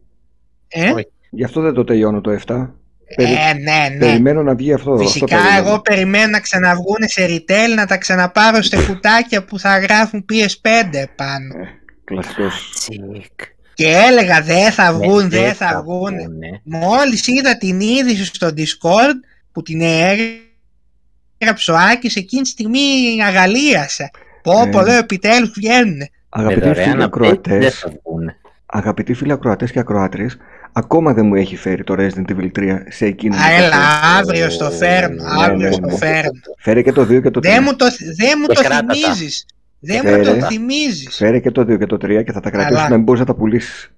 [0.67, 1.07] Ε, Όχι.
[1.33, 2.69] Γι' αυτό δεν το τελειώνω το 7.
[3.15, 3.97] Περι- ε ναι, ναι.
[3.99, 4.97] Περιμένω να βγει αυτό.
[4.97, 5.67] Φυσικά αυτό περιμένω.
[5.67, 11.03] εγώ περιμένω να ξαναβγούν σε retail να τα ξαναπάρω σε κουτάκια που θα γράφουν PS5
[11.15, 11.55] πάνω.
[11.57, 11.67] Ε,
[12.03, 12.71] κλασικός.
[12.75, 13.39] τσικ.
[13.73, 16.15] Και έλεγα δεν θα βγουν, Ναι, δεν θα βγουν.
[16.15, 16.61] βγουνε.
[16.63, 19.15] Μόλις είδα την είδηση στο Discord
[19.51, 22.79] που την έγραψε ο Άκης εκείνη τη στιγμή
[23.27, 24.09] αγαλίασα.
[24.43, 24.83] Πω πω Ε.
[24.83, 25.97] λέω επιτέλους βγαίνουν.
[25.97, 28.35] Με Αγαπητοί δωρεάν φίλοι update δεν ακροατές, θα βγουνε.
[28.65, 30.37] αγαπητοί φίλοι ακροατές και ακροάτριες,
[30.73, 33.79] ακόμα δεν μου έχει φέρει το Resident Evil 3 σε εκείνη Α, έλα, την
[34.19, 35.95] αύριο στο φέρνω, Ναι, αύριο ναι, στο ναι.
[35.97, 36.31] φέρνω.
[36.57, 37.43] Φέρε και το 2 και το 3.
[37.43, 37.85] Δεν μου το,
[38.15, 38.93] δεν μου Και το κράτα τα.
[38.93, 39.45] θυμίζεις.
[39.79, 40.39] Δεν μου Φέρε.
[40.39, 41.15] το θυμίζεις.
[41.15, 42.63] Φέρε και το 2 και το 3 και θα τα Καλά.
[42.63, 43.91] κρατήσεις να μην μπορείς να τα πουλήσεις.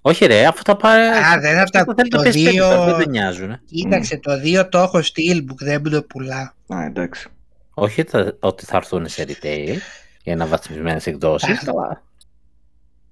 [0.00, 1.06] Όχι ρε, αφού τα πάρε...
[1.08, 3.50] Α, δεν θα τα- αυτό θέλει το PS5, δύο- τώρα Δεν με νοιάζουν.
[3.50, 3.60] ε.
[3.70, 6.48] Κοίταξε το 2 το έχω steelbook, δεν μου το πουλάω.
[6.68, 7.28] Α, εντάξει.
[7.74, 9.76] Όχι θα- ότι θα έρθουν σε retail
[10.22, 11.48] για αναβαθμισμένες εκδόσεις.
[11.58, 12.02] Α, αλλά-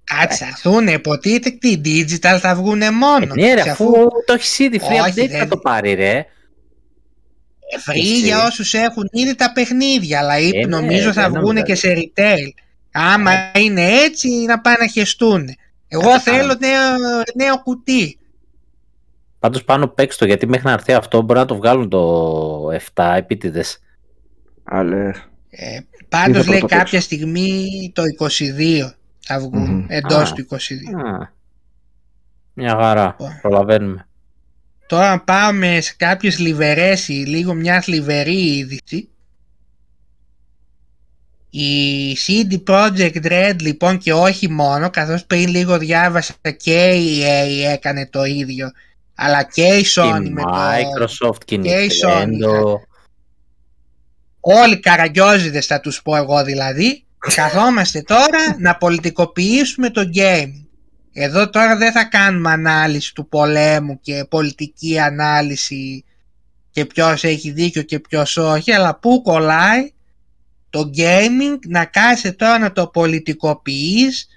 [0.05, 3.33] Κάτσε, θα έρθουν, υποτίθεται τι digital θα βγουν μόνο.
[3.37, 3.93] Ε, Ναι ρε, Και αφού
[4.27, 6.27] το έχεις ήδη free Όχι, update δεν- θα το πάρει ρε.
[7.87, 8.19] Free Έτσι.
[8.19, 11.65] για όσους έχουν ήδη τα παιχνίδια, αλλά είπε, Ε, ναι, νομίζω θα δεν βγουν νομίζω.
[11.65, 12.49] και σε retail.
[12.93, 15.49] Άμα είναι έτσι, να πάνε να χεστούν.
[15.89, 16.57] Εγώ Ε, θέλω α.
[16.61, 18.19] νέο, νέο κουτί.
[19.39, 23.15] Πάντως πάνω παίξ το γιατί μέχρι να έρθει αυτό μπορεί να το βγάλουν το 7
[23.17, 23.79] επίτηδες.
[24.65, 25.29] Άλλες.
[25.51, 25.79] Ε,
[26.09, 27.07] πάντως θα λέει πρώτο κάποια παίξω.
[27.07, 28.95] στιγμή το 22
[29.27, 29.85] θα βγουν, Μμμ.
[29.89, 30.33] εντός Α.
[30.35, 30.57] του 22.
[31.21, 31.33] Α,
[32.55, 33.25] Μια χαρά, Ω.
[33.41, 34.07] προλαβαίνουμε.
[34.87, 39.09] Τώρα πάμε σε κάποιες λιβερές, ή λίγο μιας θλιβερή είδηση.
[41.51, 47.73] Η CD Projekt Red λοιπόν και όχι μόνο, καθώς πριν λίγο διάβασα και η EA
[47.73, 48.71] έκανε το ίδιο
[49.15, 50.51] Αλλά και η Και Sony η με το...
[50.55, 52.75] Microsoft και η και η Nintendo.
[54.41, 57.04] Όλοι καραγκιόζιδες θα τους πω εγώ δηλαδή.
[57.35, 60.53] Καθόμαστε τώρα να πολιτικοποιήσουμε το game.
[61.13, 66.05] Εδώ τώρα δεν θα κάνουμε ανάλυση του πολέμου και πολιτική ανάλυση
[66.71, 69.93] και ποιος έχει δίκιο και ποιος όχι, αλλά πού κολλάει
[70.71, 74.29] το gaming να κάθεσαι τώρα να το πολιτικοποιείς,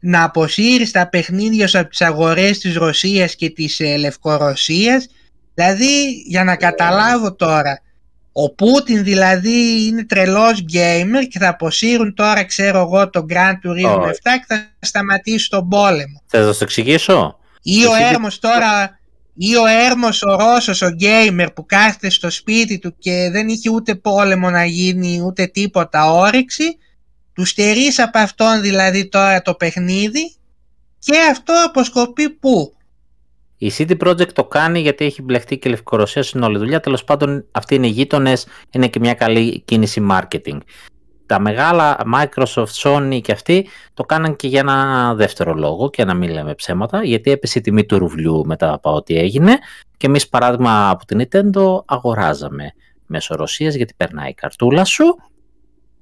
[0.00, 5.06] να αποσύρεις τα παιχνίδια σου από τις αγορές της Ρωσίας και της ε, Λευκορωσίας.
[5.54, 7.80] Δηλαδή, για να καταλάβω τώρα,
[8.32, 13.96] ο Πούτιν δηλαδή είναι τρελός gamer και θα αποσύρουν τώρα, ξέρω εγώ, το Grand Turismo
[13.96, 14.12] 7 Όχι.
[14.22, 16.22] και θα σταματήσει τον πόλεμο.
[16.26, 18.98] Θες να σου το εξηγήσω; Ή ο Εσύ τι- Έρμος τώρα,
[19.34, 23.70] ή ο Έρμος ο Ρώσος, ο γκέιμερ που κάθεται στο σπίτι του και δεν είχε
[23.70, 26.76] ούτε πόλεμο να γίνει ούτε τίποτα όρεξη,
[27.32, 30.34] του στερείς από αυτόν δηλαδή τώρα το παιχνίδι
[30.98, 32.72] και αυτό αποσκοπεί πού;
[33.64, 36.80] Η CD Projekt το κάνει γιατί έχει μπλεχτεί και η Λευκορωσία στην όλη δουλειά.
[36.80, 40.58] Τέλος πάντων, αυτοί είναι οι γείτονες, είναι και μια καλή κίνηση marketing.
[41.26, 46.14] Τα μεγάλα Microsoft, Sony και αυτοί το κάναν και για ένα δεύτερο λόγο και να
[46.14, 49.58] μην λέμε ψέματα, γιατί έπεσε η τιμή του ρουβλιού μετά από ό,τι έγινε
[49.96, 52.72] και εμείς παράδειγμα από την Nintendo αγοράζαμε
[53.06, 55.04] μέσω Ρωσίας γιατί περνάει η καρτούλα σου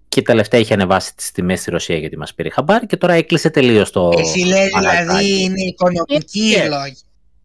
[0.09, 3.51] και τελευταία είχε ανεβάσει τις τιμές στη Ρωσία γιατί μας πήρε χαμπάρι και τώρα έκλεισε
[3.51, 5.03] τελείως το Εσύ λες μαλακάκι.
[5.03, 6.97] δηλαδή είναι οικονομική η Ε, λόγη.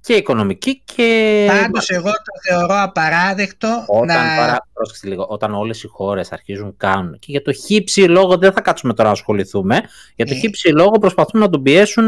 [0.06, 4.36] Και οικονομική και Πάντως εγώ το θεωρώ απαράδεκτο Όταν, να...
[4.36, 8.52] τώρα, πρόσεξε λίγο, όταν όλες οι χώρες αρχίζουν κάνουν και για το χύψη λόγο δεν
[8.52, 9.82] θα κάτσουμε τώρα να ασχοληθούμε
[10.16, 10.38] για το Ε.
[10.38, 12.08] χύψη λόγο προσπαθούν να τον πιέσουν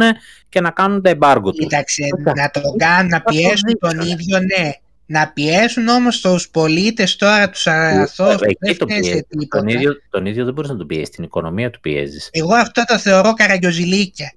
[0.50, 1.58] και να κάνουν τα embargo τους.
[1.60, 2.32] Κοίταξε, Κοίτα.
[2.36, 4.12] να τον κάνουν, να Θα το πιέσουν τον δείξουνε.
[4.12, 4.72] ίδιο, ναι.
[5.10, 9.24] Να πιέσουν όμως τους πολίτες τώρα, τους αγαθούς, που δεν Εκεί το φταίει σε πιέζει.
[9.30, 9.58] τίποτα.
[9.58, 12.30] Τον ίδιο, τον ίδιο δεν μπορείς να τον πιέσεις, την οικονομία του πιέζεις.
[12.32, 14.32] Εγώ αυτό το θεωρώ καραγκιοζηλίκια.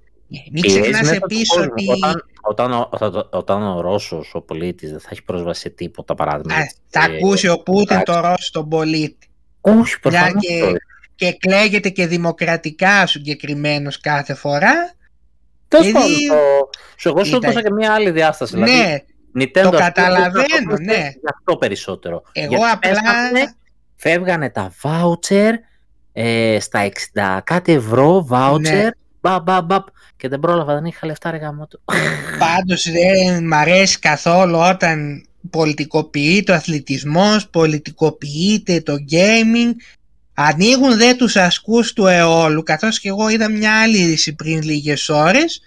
[0.51, 1.69] Μην Πιέζεις ξεχνάς μέσα του επίσης κόσμου.
[1.71, 5.69] ότι Όταν, όταν, ο- όταν, όταν ο Ρώσος, ο πολίτης, δεν θα έχει πρόσβαση σε
[5.69, 6.53] τίποτα παράδειγμα.
[6.53, 8.03] α, γιατί, θα ε, ακούσει ο Πούτιν εντάξει.
[8.05, 9.29] το Ρώσο τον πολίτη.
[9.61, 10.41] Όχι, Μια προφανώς.
[10.45, 10.75] και, όχι.
[11.15, 14.93] και κλαίγεται και δημοκρατικά συγκεκριμένος κάθε φορά.
[15.67, 17.47] Τέλος επειδή- πάντων, το- σου εγώ σου Κοίτα.
[17.47, 18.53] έδωσα και μια άλλη διάσταση.
[18.53, 18.97] δηλαδή, ναι,
[19.39, 20.93] Nintendo, Το ας πούμε, καταλαβαίνω, δεν θα το ναι.
[20.93, 22.21] Γι' αυτό περισσότερο.
[22.31, 22.79] εγώ Γιατί απλά...
[22.79, 23.55] πέσανε,
[23.95, 25.51] φεύγανε τα voucher
[26.13, 28.59] ε, στα 60 κάτι ευρώ voucher.
[28.61, 28.89] Ναι.
[29.21, 29.77] Μπα, μπα, μπα,
[30.17, 31.81] και δεν πρόλαβα, δεν είχα λεφτά ρε γάμο του.
[32.39, 39.71] Πάντως δεν μ' αρέσει καθόλου όταν πολιτικοποιείται ο αθλητισμός, πολιτικοποιείται το gaming.
[40.33, 45.09] Ανοίγουν δε τους ασκούς του αιώλου, καθώς και εγώ είδα μια άλλη είδηση πριν λίγες
[45.09, 45.61] ώρες,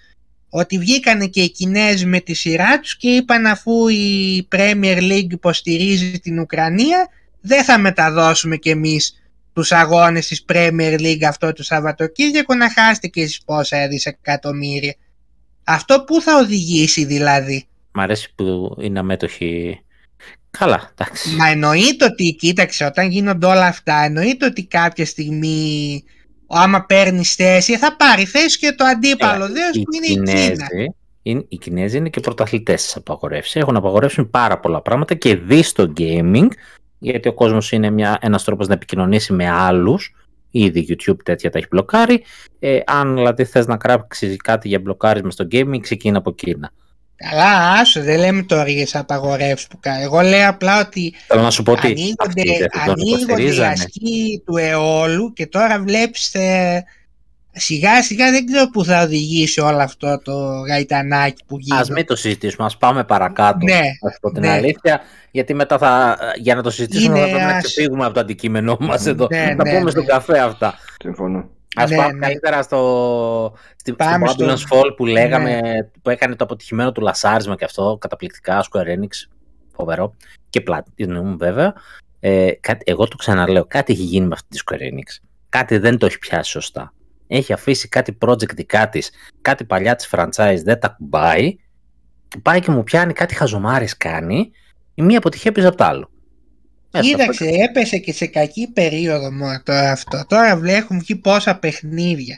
[0.49, 5.31] ότι βγήκανε και οι Κινέζοι με τη σειρά τους και είπαν αφού η Premier League
[5.31, 7.09] υποστηρίζει την Ουκρανία,
[7.41, 9.24] δεν θα μεταδώσουμε κι εμείς
[9.55, 14.95] τους αγώνες της Premier League αυτό το Σαββατοκύριακο να χάσετε και εσείς πόσα δισεκατομμύρια.
[15.63, 19.79] Αυτό που θα οδηγήσει δηλαδή; Μ' αρέσει που είναι αμέτωχοι.
[20.49, 21.35] Καλά, εντάξει.
[21.35, 26.03] Μα εννοείται ότι, κοίταξε, όταν γίνονται όλα αυτά, εννοείται ότι κάποια στιγμή,
[26.47, 30.31] άμα παίρνεις θέση, θα πάρει θέση και το αντίπαλο δέος οι που είναι η Κίνα.
[30.33, 33.55] Κινέζοι, είναι, οι Κινέζοι είναι και πρωταθλητές στις απαγορεύσεις.
[33.55, 36.47] Έχουν απαγορεύσει πάρα πολλά πράγματα και δει στο gaming,
[36.99, 40.15] γιατί ο κόσμος είναι μια, ένας τρόπος να επικοινωνήσει με άλλους.
[40.51, 42.23] Ήδη YouTube τέτοια τα έχει μπλοκάρει.
[42.59, 46.71] Ε, αν δηλαδή θες να κράξεις κάτι για μπλοκάρισμα στο gaming, ξεκίνα από Κίνα.
[47.15, 50.03] Καλά, άσο, δεν λέμε τώρα για τις απαγορεύσεις που κάνει.
[50.03, 53.21] Εγώ λέω απλά ότι Θέλω να σου πω ότι ανοίγονται, αυτοί δεν θα τον ανοίγονται
[53.21, 53.71] οι υποστηρίζανε.
[53.71, 56.83] ασκοί του αιώλου και τώρα βλέπεις ε,
[57.55, 60.33] σιγά σιγά δεν ξέρω που θα οδηγήσει όλο αυτό το
[60.67, 61.93] γαϊτανάκι που Ας γίνεται.
[61.93, 63.57] μην το συζητήσουμε, ας πάμε παρακάτω.
[63.65, 64.49] Ναι, Να σου πω την ναι.
[64.49, 65.01] αλήθεια,
[65.31, 68.19] γιατί μετά θα, για να το συζητήσουμε Είναι θα πρέπει να ας- ξεφύγουμε από το
[68.19, 69.27] αντικείμενό μας εδώ.
[69.29, 69.89] Ναι, να ναι, πούμε ναι.
[69.89, 70.73] στον καφέ αυτά.
[70.99, 71.49] Συμφωνώ.
[71.75, 72.19] Ας Ναι, πάμε ναι.
[72.19, 75.59] καλύτερα στο, στη, Πάμε στο Babylon's στο- Fall που λέγαμε,
[76.01, 79.29] που έκανε το αποτυχημένο του Λασάρισμα και αυτό, καταπληκτικά, Square Enix,
[79.75, 80.15] φοβερό,
[80.49, 81.73] και Platinum βέβαια.
[82.19, 85.23] Ε, κάτι, εγώ το ξαναλέω, κάτι έχει γίνει με αυτή τη Square Enix.
[85.49, 86.93] Κάτι δεν το έχει πιάσει σωστά.
[87.27, 89.11] Έχει αφήσει κάτι project δικά της,
[89.41, 91.55] κάτι παλιά της franchise δεν τα κουμπάει,
[92.27, 94.51] και πάει και μου πιάνει κάτι χαζομάρες κάνει,
[94.93, 96.09] η μία αποτυχία πίσω από το άλλο.
[96.91, 100.25] Μέσα στο Κοίταξε, έπεσε και σε κακή περίοδο μόνο τώρα αυτό.
[100.27, 102.37] Τώρα βλέπουν βγει πόσα παιχνίδια.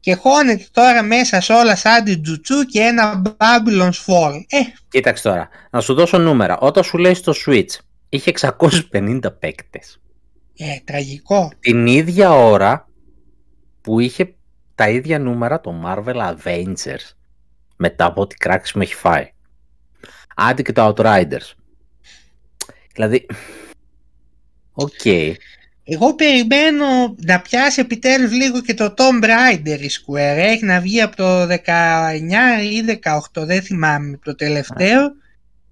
[0.00, 4.32] Και χώνεται τώρα μέσα σε όλα σαν την Τζουτσού και ένα Babylon's Fall.
[4.48, 4.58] Ε,
[4.88, 6.58] Κοίταξε τώρα, να σου δώσω νούμερα.
[6.58, 7.76] Όταν σου λέει στο Switch
[8.08, 8.32] είχε
[8.92, 10.00] 650 παίκτες.
[10.58, 11.52] ε, τραγικό.
[11.60, 12.87] Την ίδια ώρα
[13.88, 14.34] που είχε
[14.74, 17.12] τα ίδια νούμερα το Marvel Avengers
[17.76, 19.32] μετά από ό,τι κράξιμο έχει φάει.
[20.36, 21.52] Άντε και το Outriders.
[22.92, 23.26] Δηλαδή,
[24.72, 25.04] οκ.
[25.84, 30.36] Εγώ περιμένω να πιάσει επιτέλους λίγο και το Tomb Raider η Square.
[30.36, 31.56] Έχει να βγει από το 19
[32.62, 32.98] ή
[33.32, 35.12] 18, δεν θυμάμαι το τελευταίο.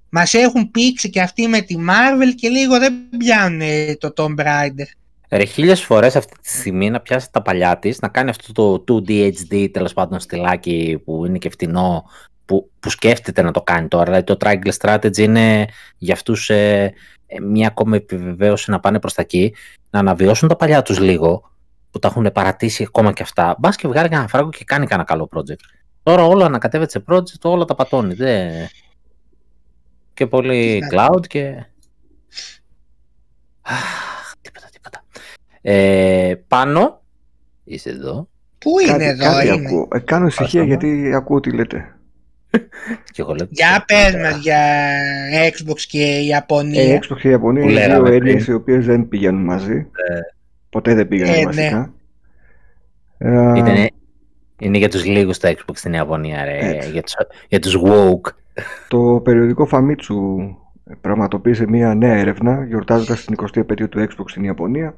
[0.08, 4.44] Μας έχουν πήξει και αυτοί με τη Marvel και λίγο δεν πιάνουν ε, το Tomb
[4.44, 4.86] Raider.
[5.30, 9.02] Ρε χίλιες φορές αυτή τη στιγμή να πιάσει τα παλιά της, να κάνει αυτό το
[9.06, 12.04] 2D HD τέλος πάντων στυλάκι που είναι και φτηνό,
[12.44, 14.04] που, που σκέφτεται να το κάνει τώρα.
[14.04, 15.66] Δηλαδή το Triangle Strategy είναι
[15.98, 16.92] για αυτούς ε,
[17.26, 19.54] ε, μια ακόμη επιβεβαίωση να πάνε προς τα εκεί,
[19.90, 21.50] να αναβιώσουν τα παλιά τους λίγο,
[21.90, 23.56] που τα έχουν παρατήσει ακόμα και αυτά.
[23.58, 25.60] Μπας και βγάλει κανένα φράγκο και κάνει κανένα καλό project.
[26.02, 28.14] Τώρα όλα ανακατεύεται σε project, όλα τα πατώνει.
[28.14, 28.50] Δεν...
[30.14, 31.66] Και πολύ Τι cloud και...
[35.66, 36.28] Αχ, τίποτα, τίποτα.
[36.30, 37.02] Ε, πάνω,
[37.64, 38.28] είσαι εδώ,
[38.58, 39.88] Πού είναι Κάτι, εδώ, κάτι είναι; ακούω.
[39.92, 41.96] Ε, κάνω ησυχία Άστο, γιατί ακούω τι λέτε.
[43.12, 43.46] και εγώ λέω...
[43.50, 44.60] Για πες μας για
[45.50, 46.82] Xbox και Ιαπωνία.
[46.82, 48.54] Ε, Xbox και η Ιαπωνία Που είναι δύο λέγαμε έννοιες πριν.
[48.54, 49.86] οι οποίες δεν πηγαίνουν μαζί.
[50.70, 51.44] Ποτέ δεν πήγανε Ε, ναι.
[51.44, 51.92] βασικά.
[53.18, 53.90] Ε, Είναι,
[54.58, 56.58] είναι για τους λίγους το Xbox στην Ιαπωνία, ρε.
[56.58, 56.90] Έτσι.
[56.90, 57.14] Για τους,
[57.48, 58.30] για τους woke.
[58.88, 60.14] Το περιοδικό Famitsu
[61.00, 64.94] πραγματοποίησε μια νέα έρευνα γιορτάζοντας την 20η επέτειο του Xbox στην Ιαπωνία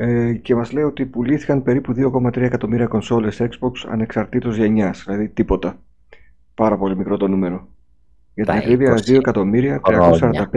[0.00, 5.78] ε, και μας λέει ότι πουλήθηκαν περίπου 2,3 εκατομμύρια κονσόλες Xbox ανεξαρτήτως γενιάς, δηλαδή τίποτα.
[6.54, 7.68] Πάρα πολύ μικρό το νούμερο.
[8.34, 10.50] Για την Τα ακρίβεια 20 2 εκατομμύρια χρόνια.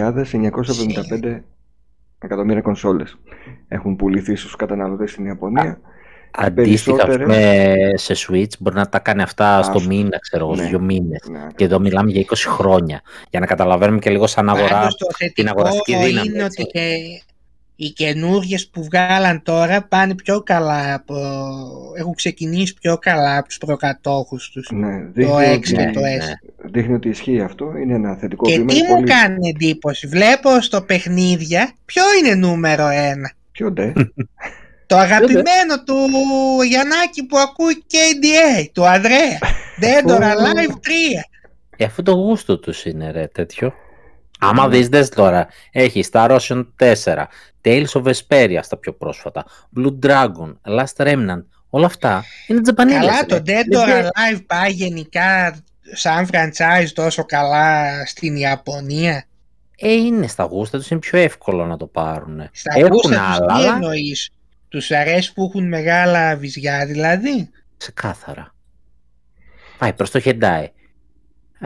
[0.00, 1.40] 345.975
[2.18, 3.18] εκατομμύρια κονσόλες
[3.68, 5.80] έχουν πουληθεί στους καταναλωτές στην Ιαπωνία.
[6.36, 9.88] Αντίστοιχα, ας περισσότερες- πούμε, σε Switch μπορεί να τα κάνει αυτά στο Άστο.
[9.88, 10.58] μήνα, ξέρω εγώ, Ναι.
[10.58, 11.28] στους δύο μήνες.
[11.30, 13.02] Ναι, Και εδώ μιλάμε για 20 χρόνια.
[13.30, 14.68] Για να καταλαβαίνουμε και λίγο σαν αγορά.
[14.68, 16.62] Πάντως το θετικό αγοραστική δύναμη, είναι έτσι.
[16.62, 16.94] ότι και
[17.76, 21.14] οι καινούριε που βγάλαν τώρα πάνε πιο καλά από...
[21.98, 24.70] έχουν ξεκινήσει πιο καλά από τους προκατόχους τους.
[24.72, 26.16] ναι, Το δείχνει, 6 ότι, και το ναι.
[26.20, 26.50] S.
[26.64, 27.76] δείχνει ότι ισχύει αυτό.
[27.76, 28.66] Είναι ένα θετικό Και βήμα.
[28.66, 33.92] τι είναι μου πολύ- κάνει εντύπωση, βλέπω στο παιχνίδια ποιο είναι νούμερο ένα; Ποιο ντε;
[34.86, 35.94] Το αγαπημένο του
[36.68, 39.38] Γιαννάκη που ακούει KDA, του Ανδρέα.
[39.80, 40.18] Dead or Ω.
[40.18, 40.76] Alive 3.
[41.76, 43.72] Ε, αφού το γούστο τους είναι, ρε, τέτοιο.
[44.48, 47.26] Άμα δεις, δες τώρα, έχει Star Ocean 4,
[47.64, 49.44] Tales of Vesperia στα πιο πρόσφατα,
[49.76, 53.00] Blue Dragon, Last Remnant, όλα αυτά είναι τζαπανίλες.
[53.06, 53.26] Καλά, ρε.
[53.26, 55.56] το Dead or Δεν- Alive πάει γενικά
[55.92, 59.24] σαν franchise τόσο καλά στην Ιαπωνία;
[59.76, 62.48] Ε, είναι στα γούστα τους, είναι πιο εύκολο να το πάρουν.
[62.52, 64.30] Στα Έχουν γούστα τους άλλα, τι αλλά εννοείς;
[64.68, 68.54] Τους αρέσει που έχουν μεγάλα βυζιά δηλαδή; ξεκάθαρα.
[69.78, 70.72] Πάει προς το χεντάι.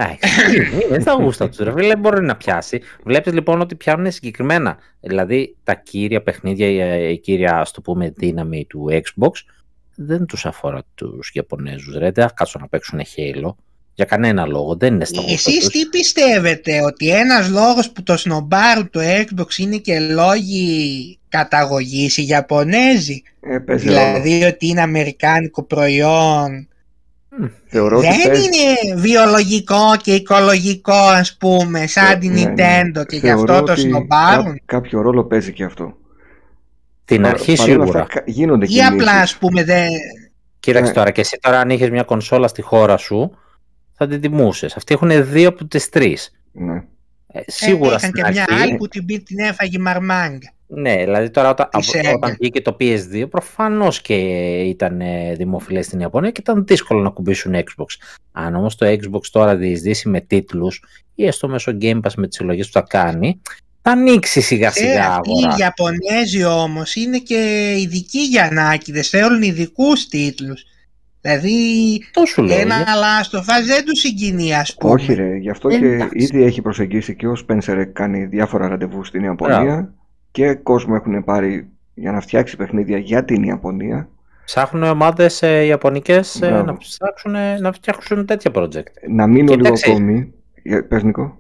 [0.01, 2.81] Εντάξει, είναι, είναι στα γούστα τους, ρε φίλε, μπορεί να πιάσει.
[3.05, 8.13] Βλέπεις λοιπόν ότι πιάνουν συγκεκριμένα, δηλαδή τα κύρια παιχνίδια, η- η κύρια, ας το πούμε,
[8.17, 9.31] δύναμη του Xbox,
[9.95, 13.55] δεν τους αφορά τους Ιαπωνέζους, ρε, δεν θα κάτσουν να παίξουν Halo.
[13.95, 15.69] Για κανένα λόγο, δεν είναι στα γούστα Εσείς τους.
[15.73, 22.27] τι πιστεύετε, ότι ένας λόγος που το σνομπάρουν το Xbox είναι και λόγοι καταγωγής οι
[22.27, 23.99] Ιαπωνέζοι; Ε, παίζει ρόλο.
[23.99, 26.69] Δηλαδή ότι είναι αμερικάνικο προϊόν.
[27.67, 32.53] Θεωρώ ότι Δεν παίζει- είναι βιολογικό και οικολογικό ας πούμε σαν την Ναι, ναι.
[32.55, 34.45] Nintendo και γι' Θεωρώ αυτό το ότι σνομπάρουν.
[34.45, 35.97] κά- κάποιο ρόλο παίζει και αυτό.
[37.05, 38.03] Την Παρ- αρχή παρόλα σίγουρα.
[38.03, 38.89] αυτά, κα- γίνονται Ή κινήσεις.
[38.89, 39.89] απλά ας πούμε δεν...
[40.61, 40.95] Κοίταξε Ναι.
[40.97, 43.37] τώρα, και εσύ τώρα αν είχες μια κονσόλα στη χώρα σου,
[43.93, 44.77] θα την τιμούσες.
[44.77, 46.33] Αυτοί έχουν δύο από τις τρεις.
[46.53, 46.83] Ναι.
[47.33, 48.63] Ε, σίγουρα Είχαν στην και μια αρχή.
[48.63, 50.53] άλλη που την, πή- την έφαγε μαρμάγκα.
[50.71, 52.15] Ναι, δηλαδή τώρα όταν, Της από- Sega.
[52.15, 54.15] όταν βγήκε το PS2 προφανώς και
[54.61, 57.87] ήταν ε, δημοφιλές στην Ιαπωνία και ήταν δύσκολο να κουμπίσουν Xbox.
[58.33, 60.83] Αν όμως το Xbox τώρα διεισδύσει με τίτλους
[61.15, 63.41] ή έστω μέσω Game Pass με τις συλλογές που θα κάνει,
[63.83, 65.55] θα ανοίξει σιγά Ξέρει, σιγά αυτοί αγορά.
[65.55, 70.65] οι Ιαπωνέζοι όμως είναι και ειδικοί γιαννάκηδες, θέλουν ειδικούς τίτλους.
[71.21, 71.55] Δηλαδή
[72.13, 72.59] Το σου λέω.
[72.59, 74.93] ένα για- λάστοφας δεν τους συγκινεί ας πούμε.
[74.93, 76.19] Όχι ρε, γι' αυτό Ε, και εντάξει.
[76.25, 79.95] ήδη έχει προσεγγίσει και ο Spencer κάνει διάφορα ραντεβού στην Ιαπωνία
[80.31, 84.09] και κόσμο έχουν πάρει για να φτιάξει παιχνίδια για την Ιαπωνία.
[84.45, 86.65] Ψάχνουν ομάδες ε, ιαπωνικές ε, Μπράβο.
[86.65, 88.83] να, ψάξουν, ε, να φτιάξουν τέτοια project.
[89.09, 89.91] Να μείνω λίγο Κοίταξε.
[89.91, 90.33] ακόμη.
[90.63, 91.37] Για- Πες Νικό.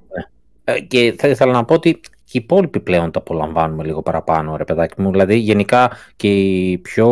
[0.65, 1.93] Ε, Και θα ήθελα να πω ότι
[2.24, 5.10] και οι υπόλοιποι πλέον τα απολαμβάνουμε λίγο παραπάνω, ρε παιδάκι μου.
[5.10, 7.10] Δηλαδή, γενικά και οι πιο,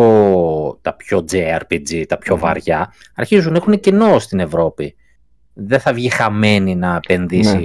[0.82, 2.40] τα πιο JRPG, τα πιο Μμμ.
[2.42, 4.94] βαριά, αρχίζουν, έχουν κοινό στην Ευρώπη.
[5.52, 7.64] Δεν θα βγει χαμένη να επενδύσει, Ναι.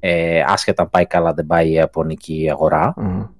[0.00, 2.94] ε, άσχετα αν πάει καλά, δεν πάει η Ιαπωνική αγορά.
[2.96, 3.32] Αχα.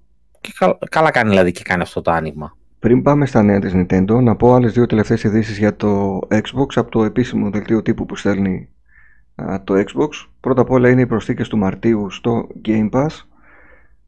[0.42, 2.56] Και κα- καλά κάνει δηλαδή και κάνει αυτό το άνοιγμα.
[2.78, 6.66] Πριν πάμε στα νέα της Nintendo, να πω άλλες δύο τελευταίες ειδήσεις για το Xbox
[6.74, 8.68] από το επίσημο δελτίο τύπου που στέλνει
[9.34, 10.08] α, το Xbox.
[10.40, 13.06] Πρώτα απ' όλα είναι οι προσθήκες του Μαρτίου στο Game Pass.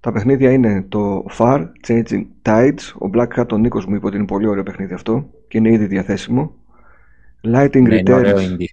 [0.01, 2.93] Τα παιχνίδια είναι το Far Changing Tides.
[2.98, 5.73] Ο Black Hat, ο Νίκος μου είπε ότι είναι πολύ ωραίο παιχνίδι αυτό και είναι
[5.73, 6.55] ήδη διαθέσιμο.
[7.55, 8.66] Lighting Ναι, είναι ωραίο Returns indie.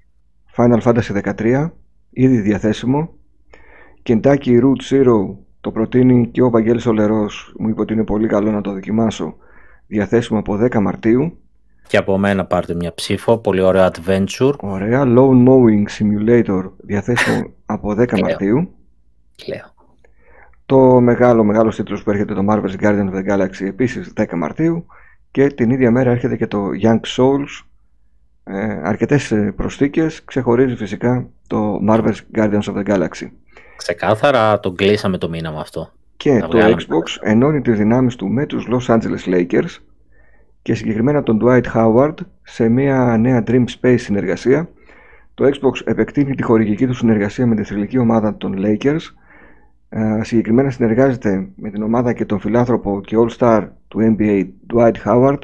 [0.56, 1.70] Final Fantasy 13,
[2.10, 3.14] ήδη διαθέσιμο.
[4.04, 8.52] Kentucky Route Zero Το προτείνει και ο Βαγγέλης Ολερός, μου είπε ότι είναι πολύ καλό
[8.52, 9.36] να το δοκιμάσω.
[9.88, 11.38] Διαθέσιμο από 10 Μαρτίου.
[11.88, 14.54] Και από μένα πάρτε μια ψήφο, πολύ ωραίο adventure.
[14.60, 18.08] Ωραία, Lawn Mowing Simulator, διαθέσιμο από 10 Λέω.
[18.22, 18.74] Μαρτίου.
[19.48, 19.74] Λέω.
[20.66, 24.86] Το μεγάλο μεγάλο τίτλος που έρχεται το Marvel's Guardian of the Galaxy επίσης 10 Μαρτίου
[25.32, 27.66] και την ίδια μέρα έρχεται και το Young Souls
[28.44, 33.30] ε, αρκετές ε, προσθήκες ξεχωρίζει φυσικά το Marvel's Guardians of the Galaxy
[33.84, 35.91] Ξεκάθαρα τον κλείσαμε το μήνα με αυτό.
[36.18, 36.82] και Τα το βγάλαμε.
[36.82, 39.78] Xbox ενώνει τις δυνάμεις του με τους Los Angeles Lakers
[40.62, 42.14] και συγκεκριμένα τον Dwight Howard
[42.44, 44.70] σε μια νέα Dream Space συνεργασία
[45.34, 48.99] το Xbox επεκτείνει τη χορηγική του συνεργασία με τη θρηλυκή ομάδα των Lakers
[49.94, 55.40] Ε, συγκεκριμένα συνεργάζεται με την ομάδα και τον φιλάνθρωπο και All-Star του NBA Dwight Howard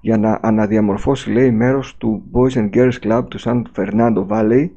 [0.00, 4.68] για να αναδιαμορφώσει λέει μέρος του Boys and Girls Club του San Fernando Valley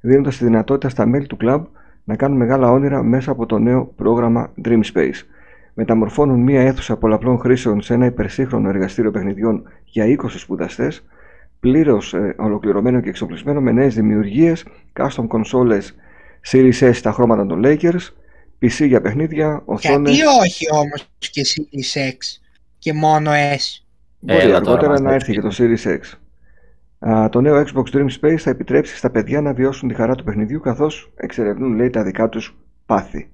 [0.00, 1.64] δίνοντας τη δυνατότητα στα μέλη του κλαμπ
[2.08, 5.22] να κάνουν μεγάλα όνειρα μέσα από το νέο πρόγραμμα Dream Space.
[5.74, 11.04] Μεταμορφώνουν μία αίθουσα πολλαπλών χρήσεων σε ένα υπερσύγχρονο εργαστήριο παιχνιδιών για 20 σπουδαστές,
[11.60, 15.82] πλήρως ε, ολοκληρωμένο και εξοπλισμένο με νέες δημιουργίες, custom consoles
[16.50, 18.08] Series S στα χρώματα των Lakers,
[18.62, 20.14] PC για παιχνίδια, οθόνες...
[20.14, 22.40] Γιατί όχι όμως και Series X
[22.78, 23.82] και μόνο S;
[24.18, 25.86] Μπορεί Έλα τώρα, αργότερα μας να τα έρθει και το εξηγείς.
[25.86, 26.18] Series X.
[26.98, 30.24] Α, το νέο Xbox Dream Space θα επιτρέψει στα παιδιά να βιώσουν τη χαρά του
[30.24, 32.56] παιχνιδιού καθώς εξερευνούν λέει τα δικά τους
[32.86, 33.30] πάθη.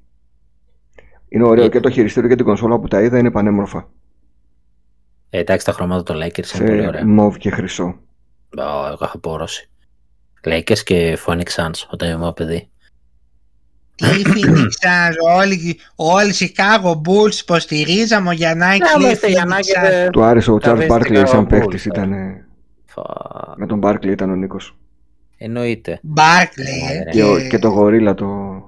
[1.29, 3.89] Είναι ωραίο Ε, και το χειριστήριο και την κονσόλα που τα είδα είναι πανέμορφα.
[5.31, 7.07] Ε, εντάξει, τα χρώματα των Lakers είναι πολύ Σε ωραία.
[7.07, 7.85] μοβ και χρυσό.
[8.59, 9.69] Ω, εγώ έχω πόρωση.
[10.45, 12.69] Lakers και Phoenix Suns όταν ήμουν παιδί.
[13.95, 19.27] Τι Phoenix Suns, όλοι, όλοι οι Chicago Bulls υποστηρίζαμε ο Γιαννάκης Ναι, λέει αλλά είστε
[19.27, 19.89] Phoenix Γιαννάκη, Suns.
[19.91, 21.91] δεν- Του άρεσε ο Charles Καθίστε Barkley καλά, σαν Bulls, παίχτης ε.
[21.93, 22.13] ήταν...
[22.95, 24.77] Φα- Με τον Barkley ήταν ο Νίκος.
[25.39, 26.01] Εννοείται.
[26.17, 28.27] Barkley, ε, Και Και, ο- και το γορίλα το,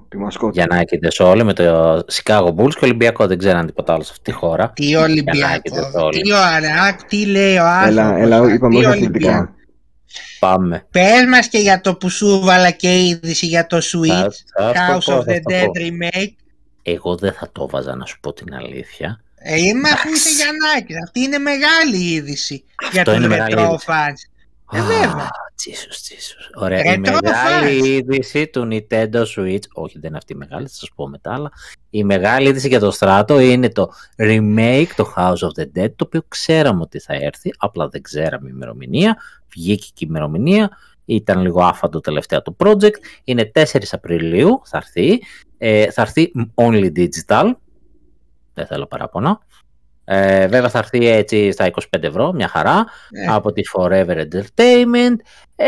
[0.09, 0.51] τη μασκότα.
[0.53, 4.37] Γιαννάκηδες όλοι με το Chicago Bulls και Ολυμπιακό δεν ξέραν τίποτα άλλο σε αυτή τη
[4.37, 4.71] χώρα.
[4.75, 6.21] Τι Γιαννάκηδες Ολυμπιακό, όλοι.
[6.21, 8.21] τι ωραία, τι λέει ο Έλα, άνθρωπος.
[8.21, 9.33] έλα, είπαμε τι όχι Ολυμπιακό.
[9.35, 9.55] αθλητικά.
[10.39, 10.85] Πάμε.
[10.91, 14.95] Πες μας και για το που σου βάλα και είδηση για το Θα- Switch, θα
[14.95, 15.71] House στο πω, of θα the στο Dead πω.
[15.75, 16.33] Remake.
[16.81, 19.21] Εγώ δεν θα το βάζα να σου πω την αλήθεια.
[19.49, 23.63] Ε, είμαι αφού είσαι Γιαννάκης, αυτή είναι μεγάλη είδηση για Αυτό τους είναι μεγάλη retro
[23.67, 23.85] είδηση.
[23.87, 24.37] fans.
[24.77, 25.29] Ε, βέβαια.
[25.55, 26.49] Τζίσους, τζίσους.
[26.55, 26.81] Ωραία.
[26.81, 27.85] Retro η μεγάλη fans.
[27.85, 31.51] είδηση του Nintendo Switch, όχι δεν είναι αυτή η μεγάλη, θα σας πω μετά, αλλά
[31.89, 36.03] η μεγάλη είδηση για το στράτο είναι το remake, το House of the Dead, το
[36.05, 39.17] οποίο ξέραμε ότι θα έρθει, απλά δεν ξέραμε ημερομηνία,
[39.49, 40.69] βγήκε και η ημερομηνία,
[41.05, 45.21] ήταν λίγο άφαντο τελευταία το project, είναι 4 Απριλίου, θα έρθει,
[45.57, 47.51] ε, θα έρθει only digital,
[48.57, 49.39] δεν θέλω παράπονα.
[50.09, 55.15] Ε, βέβαια θα έρθει έτσι στα 25 ευρώ, μια χαρά Ε, από τη Forever Entertainment,
[55.55, 55.67] ε,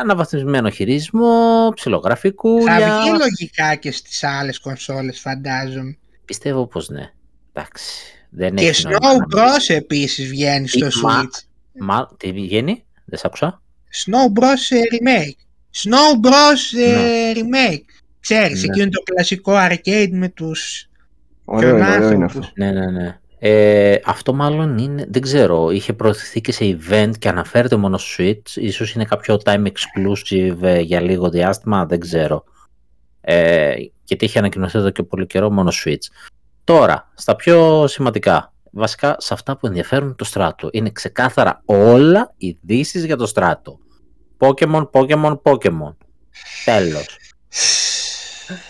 [0.00, 3.00] αναβαθμισμένο χειρισμό, Θα ψιλογραφικούλια.
[3.00, 5.96] βγει λογικά και στις άλλες κονσόλες φαντάζομαι.
[6.24, 7.10] Πιστεύω πως ναι.
[7.52, 7.84] Εντάξει.
[8.30, 11.42] Δεν Και έχει νόημα Snow να μην- Bros επίσης βγαίνει στο Ή- μα- Switch.
[11.80, 13.62] Μα, τι βγαίνει, δεν σ' άκουσα.
[14.04, 15.38] Snow Bros ε, Remake.
[15.82, 17.84] Snow Bros ε, Remake.
[18.20, 18.66] Ξέρεις, Ναι.
[18.72, 20.88] εκείνο το κλασικό arcade με τους
[21.52, 22.46] Ωραίο είναι, ωραίο είναι χιονάνθρωπους.
[22.46, 22.64] αυτό.
[22.64, 23.18] Ναι, ναι, ναι.
[23.38, 28.24] Ε, αυτό μάλλον είναι, δεν ξέρω, είχε προωθηθεί και σε event και αναφέρεται μόνο στο
[28.24, 28.50] Switch.
[28.54, 32.44] Ίσως είναι κάποιο time exclusive ε, για λίγο διάστημα, δεν ξέρω.
[33.20, 33.74] Ε,
[34.04, 36.30] γιατί είχε ανακοινωθεί εδώ και πολύ καιρό μόνο Switch.
[36.64, 43.04] Τώρα, στα πιο σημαντικά, βασικά σε αυτά που ενδιαφέρουν το στράτο, είναι ξεκάθαρα όλα ειδήσεις
[43.04, 43.78] για το στράτο.
[44.38, 45.94] Pokemon, Pokemon, Pokemon.
[46.64, 47.18] Τέλος.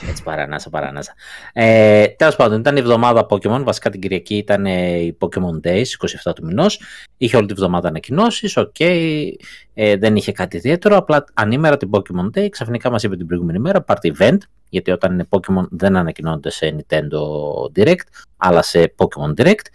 [0.08, 1.14] Έτσι παρανάσα, παρανάσα.
[1.52, 3.62] Ε, Τέλος πάντων, ήταν η εβδομάδα Pokemon.
[3.64, 5.84] Βασικά την Κυριακή ήταν ε, η Pokemon Days,
[6.28, 6.80] 27 του μηνός.
[7.16, 8.56] Είχε όλη τη βδομάδα ανακοινώσεις.
[8.56, 10.96] Οκ, ε, δεν είχε κάτι ιδιαίτερο.
[10.96, 14.38] Απλά ανήμερα την Pokemon Day, ξαφνικά μας είπε την προηγούμενη μέρα, πάρτε event.
[14.68, 17.18] Γιατί όταν είναι Pokemon δεν ανακοινώνεται σε Nintendo
[17.76, 19.66] Direct, αλλά σε Pokemon Direct.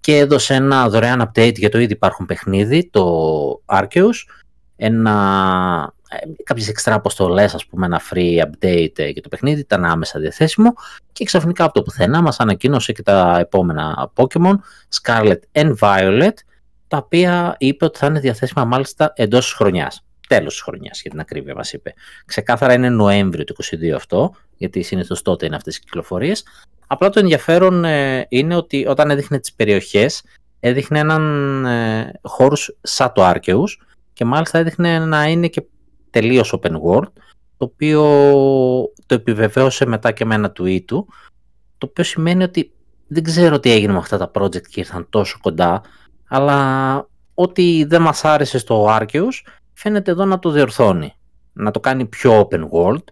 [0.00, 4.26] Και έδωσε ένα δωρεάν update για το ήδη υπάρχον παιχνίδι, το Arceus.
[4.76, 6.01] Ένα, ε,
[6.44, 10.74] κάποιες εξτρά αποστολές, ας πούμε, ένα free update ε, για το παιχνίδι, ήταν άμεσα διαθέσιμο
[11.12, 14.54] και ξαφνικά από το πουθενά μας ανακοίνωσε και τα επόμενα Pokemon,
[15.00, 16.34] Scarlet and Violet,
[16.88, 20.04] τα οποία είπε ότι θα είναι διαθέσιμα μάλιστα εντός της χρονιάς.
[20.28, 21.94] Τέλος της χρονιάς, για την ακρίβεια μας είπε.
[22.26, 26.44] Ξεκάθαρα είναι Νοέμβριο του 22 αυτό, γιατί συνήθως τότε είναι αυτές οι κυκλοφορίες.
[26.86, 30.22] Απλά το ενδιαφέρον ε, είναι ότι όταν έδειχνε τις περιοχές,
[30.60, 35.62] έδειχνε έναν ε, χώρους σαν το Arceus και μάλιστα έδειχνε να είναι και
[36.12, 37.12] τελείως open world,
[37.56, 38.02] το οποίο
[39.06, 41.06] το επιβεβαίωσε μετά και με ένα tweet του,
[41.78, 42.72] το οποίο σημαίνει ότι
[43.06, 45.82] δεν ξέρω τι έγινε με αυτά τα project και ήρθαν τόσο κοντά,
[46.28, 51.14] αλλά ό,τι δεν μας άρεσε στο Arceus φαίνεται εδώ να το διορθώνει.
[51.52, 53.04] Να το κάνει πιο open world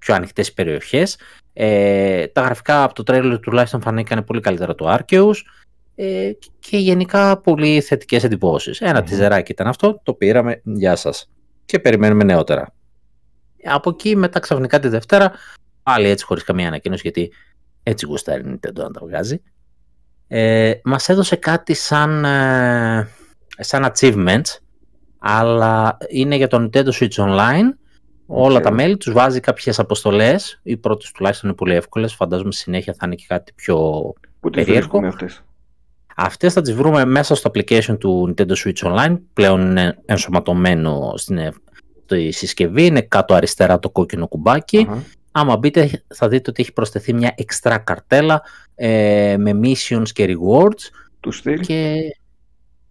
[0.00, 1.18] πιο ανοιχτές περιοχές.
[1.52, 5.34] Ε, τα γραφικά από το τρέλερ τουλάχιστον φανήκαν πολύ καλύτερα το Arceus
[5.94, 8.80] ε, και γενικά πολύ θετικές εντυπώσεις.
[8.80, 11.30] Ένα mm ήταν αυτό, το πήραμε, γεια σας.
[11.70, 12.72] Και περιμένουμε νεότερα.
[13.64, 15.32] Από εκεί μετά ξαφνικά τη Δευτέρα,
[15.82, 17.32] πάλι έτσι χωρίς καμία ανακοίνωση γιατί
[17.82, 19.42] έτσι γουστάρει η Nintendo να τα βγάζει.
[20.28, 23.08] Ε, μας έδωσε κάτι σαν, ε,
[23.58, 24.58] σαν achievements,
[25.18, 27.74] αλλά είναι για το Nintendo Switch Online.
[28.26, 32.94] Όλα τα μέλη τους βάζει κάποιες αποστολές, οι πρώτες τουλάχιστον είναι πολύ εύκολες, φαντάζομαι συνέχεια
[32.98, 33.76] θα είναι και κάτι πιο
[34.40, 34.98] Πού τις περίεργο.
[34.98, 35.44] βρίσκουμε αυτές.
[36.16, 41.38] Αυτές θα τις βρούμε μέσα στο application του Nintendo Switch Online, πλέον είναι ενσωματωμένο στην
[41.38, 41.52] ε,
[42.04, 44.86] στη συσκευή, είναι κάτω αριστερά το κόκκινο κουμπάκι.
[44.90, 45.02] Αχα.
[45.32, 48.42] Άμα μπείτε θα δείτε ότι έχει προσθεθεί μια extra καρτέλα
[48.74, 51.60] ε, με missions και rewards Του στυλ.
[51.60, 51.94] και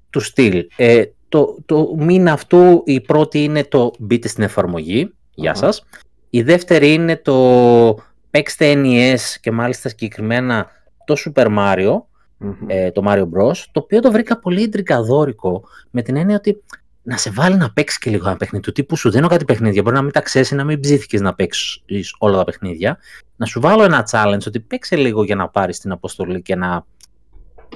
[0.09, 0.67] του στυλ.
[0.75, 5.59] Ε, το, το μήνα αυτού η πρώτη είναι το μπείτε στην εφαρμογή, γεια Αχα.
[5.59, 5.85] σας.
[6.29, 7.97] Η δεύτερη είναι το
[8.31, 10.67] παίξτε NES και μάλιστα συγκεκριμένα
[11.05, 12.01] το Super Mario,
[12.39, 12.53] Μμμ.
[12.67, 16.63] ε, το Mario Bros, το οποίο το βρήκα πολύ εντρικαδόρικο με την έννοια ότι
[17.03, 19.81] να σε βάλει να παίξεις και λίγο ένα παιχνίδι του τύπου σου δίνω κάτι παιχνίδια.
[19.81, 22.97] Μπορεί να μην τα ξέρεις, να μην ψήθηκες να παίξεις όλα τα παιχνίδια.
[23.35, 26.85] Να σου βάλω ένα challenge ότι παίξε λίγο για να πάρεις την αποστολή και να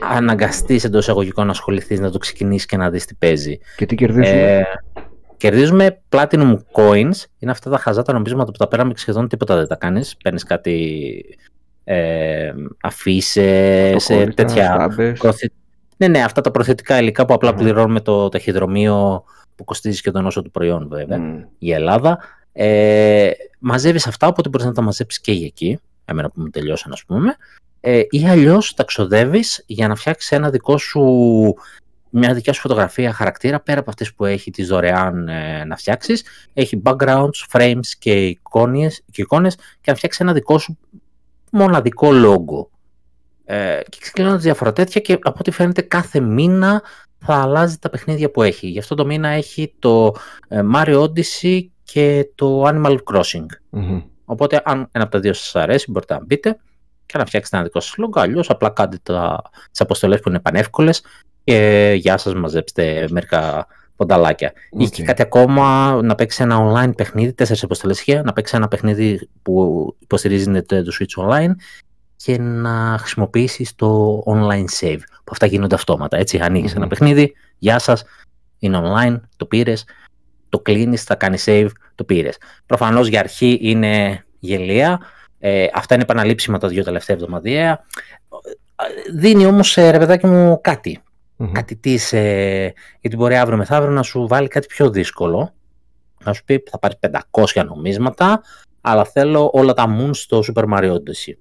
[0.01, 3.59] αναγκαστείς εντός εισαγωγικών να ασχοληθείς, να το ξεκινήσεις και να δεις τι παίζει.
[3.75, 4.57] Και τι κερδίζουμε.
[4.57, 4.63] Ε,
[5.37, 7.23] κερδίζουμε Platinum Coins.
[7.39, 10.17] Είναι αυτά τα χαζά τα νομίσματα που τα πέραμε και σχεδόν τίποτα δεν τα κάνεις.
[10.23, 11.25] Παίρνεις κάτι
[11.83, 13.41] ε, αφήσει,
[13.95, 15.19] Αυτοκόλλητα, τέτοια στάμπες.
[15.19, 15.49] προθε...
[15.97, 17.57] Ναι, ναι, αυτά τα προθετικά υλικά που απλά Μμμ.
[17.57, 19.23] πληρώνουμε το ταχυδρομείο
[19.55, 21.39] που κοστίζει και τον όσο του προϊόν βέβαια, Μμ.
[21.59, 22.19] η Ελλάδα.
[22.53, 26.91] Ε, μαζεύεις αυτά, οπότε μπορείς να τα μαζέψεις και για εκεί, εμένα που μου τελειώσαν
[26.91, 27.35] ας πούμε,
[27.79, 31.01] ε, ή αλλιώς τα ξοδεύεις για να φτιάξεις ένα δικό σου,
[32.09, 36.23] μια δικιά σου φωτογραφία χαρακτήρα, πέρα από αυτές που έχει τις δωρεάν ε, να φτιάξεις,
[36.53, 40.77] έχει backgrounds, frames και εικόνες, και εικόνες και να φτιάξεις ένα δικό σου
[41.53, 42.67] μοναδικό logo.
[43.45, 46.81] Ε, και ξεκινάνε διάφορα τέτοια και από ό,τι φαίνεται κάθε μήνα
[47.17, 48.67] θα αλλάζει τα παιχνίδια που έχει.
[48.67, 50.15] Γι' αυτό το μήνα έχει το
[50.47, 53.45] ε, Mario Odyssey και το Animal Crossing.
[53.69, 54.01] Μμμ.
[54.25, 56.57] Οπότε αν ένα από τα δύο σας αρέσει μπορείτε να μπείτε
[57.05, 58.13] και να φτιάξετε ένα δικό σας logo.
[58.15, 61.03] Αλλιώς απλά κάντε τα, τις αποστολές που είναι πανεύκολες
[61.43, 63.67] και γεια σας μαζέψτε μερικά
[64.05, 64.53] πονταλάκια.
[64.71, 65.07] Είχε και Οκ.
[65.07, 69.95] κάτι ακόμα να παίξει ένα online παιχνίδι, τέσσερις αποστολές είχε, να παίξει ένα παιχνίδι που
[69.99, 71.51] υποστηρίζει το Switch Online
[72.15, 74.99] και να χρησιμοποιήσεις το online save.
[75.23, 76.17] Που αυτά γίνονται αυτόματα.
[76.17, 76.77] Έτσι, ανοίγεις Μμμ.
[76.77, 78.03] ένα παιχνίδι, γεια σας,
[78.59, 79.85] είναι online, το πήρες,
[80.49, 82.37] το κλείνεις, θα κάνει save, το πήρες.
[82.65, 84.99] Προφανώς για αρχή είναι γελία.
[85.39, 87.85] Ε, αυτά είναι επαναλήψιμα τα δύο τελευταία εβδομαδιαία.
[89.13, 91.01] Δίνει όμως, ε, ρε παιδάκι μου, κάτι.
[91.35, 91.51] Μμμ.
[91.51, 95.53] Κάτι της, ε, γιατί μπορεί αύριο μεθαύριο να σου βάλει κάτι πιο δύσκολο.
[96.23, 98.41] Να σου πει θα πάρει 500 νομίσματα,
[98.81, 101.33] αλλά θέλω όλα τα moons στο Super Mario Odyssey.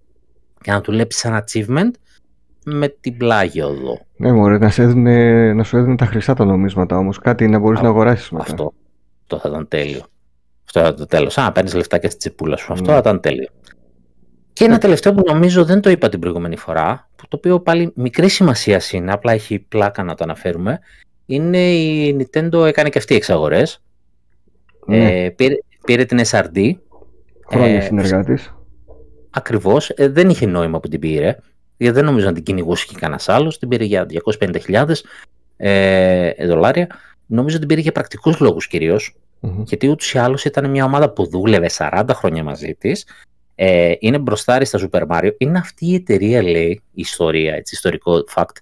[0.60, 1.90] Και να του λέψεις ένα achievement
[2.64, 3.98] με την πλάγη οδό.
[4.16, 7.18] Ναι, μωρέ, να, σε έδινε, να σου έδινε τα χρυσά τα νομίσματα όμως.
[7.18, 8.44] Κάτι να μπορείς Α, να αγοράσεις μετά.
[8.44, 8.72] Αυτό.
[9.22, 10.00] Αυτό θα ήταν τέλειο.
[10.64, 11.38] Αυτό θα ήταν το τέλος.
[11.38, 12.72] Α, παίρνεις λεφτάκια στη τσιπούλα σου.
[12.72, 12.92] Αυτό Ναι.
[12.92, 13.48] θα ήταν τέλειο.
[14.52, 17.92] Και ένα τελευταίο που νομίζω δεν το είπα την προηγούμενη φορά, που το οποίο πάλι
[17.94, 20.80] μικρή σημασία είναι, απλά έχει πλάκα να το αναφέρουμε,
[21.26, 23.82] είναι η Nintendo έκανε και αυτή εξαγορές.
[24.86, 25.54] Ναι, Ε, πήρε,
[25.84, 26.72] πήρε την SRD.
[27.50, 28.54] χρόνια ε, συνεργάτης.
[29.30, 29.90] Ακριβώς.
[29.90, 31.36] Ε, δεν είχε νόημα που την πήρε.
[31.76, 33.58] Γιατί δεν νομίζω να την κυνηγούσε και κανένας άλλος.
[33.58, 34.06] Την πήρε για
[34.68, 34.92] 250.000
[35.56, 36.86] ε, δολάρια.
[37.26, 39.16] Νομίζω την πήρε για πρακτικούς λόγους κυρίως.
[39.40, 39.62] Μμμ.
[39.62, 43.06] Γιατί ούτως ή άλλως ήταν μια ομάδα που δούλευε 40 χρόνια μαζί της.
[43.54, 45.30] Ε, είναι μπροστάρι στα Super Mario.
[45.38, 48.56] Είναι αυτή η εταιρεία, λέει, η ιστορία, έτσι, ιστορικό fact,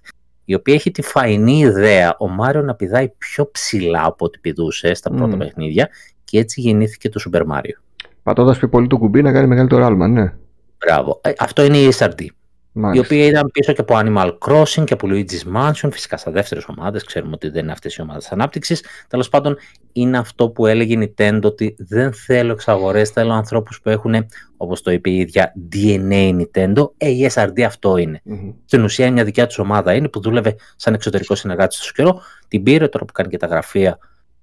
[0.45, 4.93] η οποία έχει τη φαϊνή ιδέα ο Μάριο να πηδάει πιο ψηλά από ό,τι πηδούσε
[4.93, 5.37] στα πρώτα Μμμ.
[5.37, 5.89] παιχνίδια
[6.23, 8.05] και έτσι γεννήθηκε το Super Mario.
[8.23, 10.33] Πατώντας πιο πολύ το κουμπί να κάνει μεγαλύτερο άλμα, ναι.
[10.77, 11.21] Μπράβο.
[11.23, 12.25] Ε, αυτό είναι η SRD.
[12.73, 13.05] Η Μάλιστα.
[13.05, 17.03] οποία ήταν πίσω και από Animal Crossing και από Luigi's Mansion, φυσικά στα δεύτερες ομάδες,
[17.03, 18.83] ξέρουμε ότι δεν είναι αυτές οι ομάδες ανάπτυξης.
[19.07, 19.57] Τέλος πάντων,
[19.91, 24.25] είναι αυτό που έλεγε η Nintendo ότι δεν θέλω εξαγορές, θέλω ανθρώπους που έχουν,
[24.57, 26.89] όπως το είπε η ίδια, DNA Nintendo.
[26.97, 28.21] Ε, η SRD αυτό είναι.
[28.23, 28.51] Μμμ.
[28.65, 32.21] Στην ουσία μια δικιά της ομάδα είναι που δούλευε σαν εξωτερικό συνεργάτης στο καιρό.
[32.47, 33.97] Την πήρε τώρα που κάνει και τα γραφεία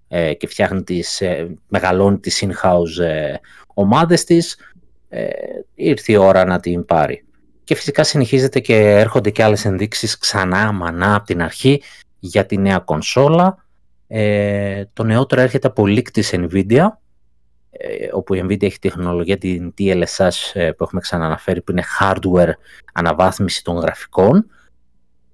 [0.09, 3.35] ε, και φτιάχνει τις, ε, μεγαλώνει τις in-house ε,
[3.75, 4.57] ομάδες της.
[5.09, 5.29] Ε,
[5.75, 7.23] ήρθε η ώρα να την πάρει.
[7.69, 11.83] Και φυσικά συνεχίζεται και έρχονται και άλλες ενδείξεις ξανά μανά από την αρχή
[12.19, 13.65] για τη νέα κονσόλα.
[14.07, 16.87] Ε, το νεότερο έρχεται από leak της Nvidia,
[17.71, 22.51] ε, όπου η Nvidia έχει τεχνολογία την DLSS ε, που έχουμε ξαναναφέρει, που είναι hardware
[22.93, 24.47] αναβάθμιση των γραφικών.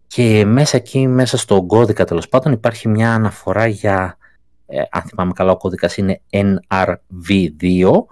[0.07, 4.19] Και μέσα εκεί, μέσα στον κώδικα τέλος πάντων, υπάρχει μια αναφορά για,
[4.67, 8.07] ε, αν θυμάμαι καλά, ο κώδικας είναι NRV2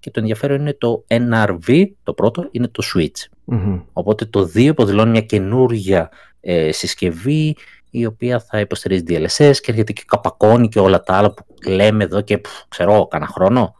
[0.00, 3.37] και και το ενδιαφέρον είναι το NRV, το πρώτο, είναι το Switch.
[3.50, 3.80] Μμμ.
[3.92, 6.10] Οπότε το 2 υποδηλώνει μια καινούργια
[6.40, 7.56] ε, συσκευή
[7.90, 12.04] η οποία θα υποστηρίζει DLSS και έρχεται και καπακώνει και όλα τα άλλα που λέμε
[12.04, 13.74] εδώ και πφ, ξέρω κανένα χρόνο.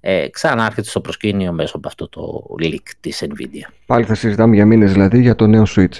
[0.00, 3.72] Ε, ξανά έρχεται στο προσκήνιο μέσω από αυτό το leak της Nvidia.
[3.86, 5.98] Πάλι θα συζητάμε για μήνες δηλαδή για το νέο Switch.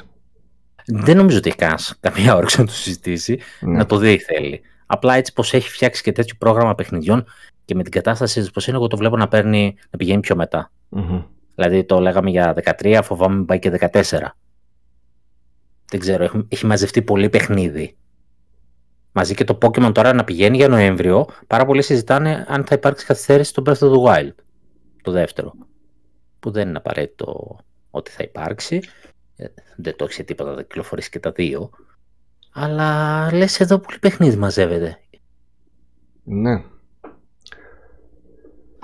[0.86, 3.76] Δεν νομίζω ότι έχει κανένας καμία όρεξη να το συζητήσει, Ναι.
[3.76, 4.60] να το δει θέλει.
[4.86, 7.24] Απλά έτσι πως έχει φτιάξει και τέτοιο πρόγραμμα παιχνιδιών
[7.64, 10.36] και με την κατάσταση της πως είναι, εγώ το βλέπω να, παίρνει, να πηγαίνει πιο
[10.36, 10.70] μετά.
[10.88, 11.22] Μμμ.
[11.56, 14.00] Δηλαδή το λέγαμε για 13, φοβάμαι μην πάει και 14.
[15.90, 17.96] Δεν ξέρω, έχει, έχει μαζευτεί πολύ παιχνίδι.
[19.12, 23.06] Μαζί και το Pokemon τώρα να πηγαίνει για Νοέμβριο, πάρα πολλοί συζητάνε αν θα υπάρξει
[23.06, 24.34] καθυστέρηση στο Breath of the Wild,
[25.02, 25.52] το δεύτερο.
[26.40, 27.58] Που δεν είναι απαραίτητο
[27.90, 28.80] ότι θα υπάρξει.
[29.36, 29.46] Ε,
[29.76, 31.70] Δεν το έχει σε τίποτα, θα κυκλοφορήσει και τα δύο.
[32.52, 34.98] Αλλά λες εδώ πολύ παιχνίδι μαζεύεται.
[36.24, 36.62] Ναι.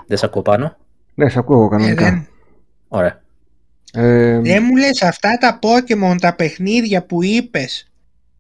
[0.07, 0.77] Δεν σε ακούω πάνω.
[1.15, 2.05] Ναι, σε ακούω Ε, κανονικά.
[2.05, 2.27] δεν,
[2.95, 3.21] Ωραία.
[3.93, 7.91] Ε, δεν μου λες αυτά τα Pokemon, τα παιχνίδια που είπες,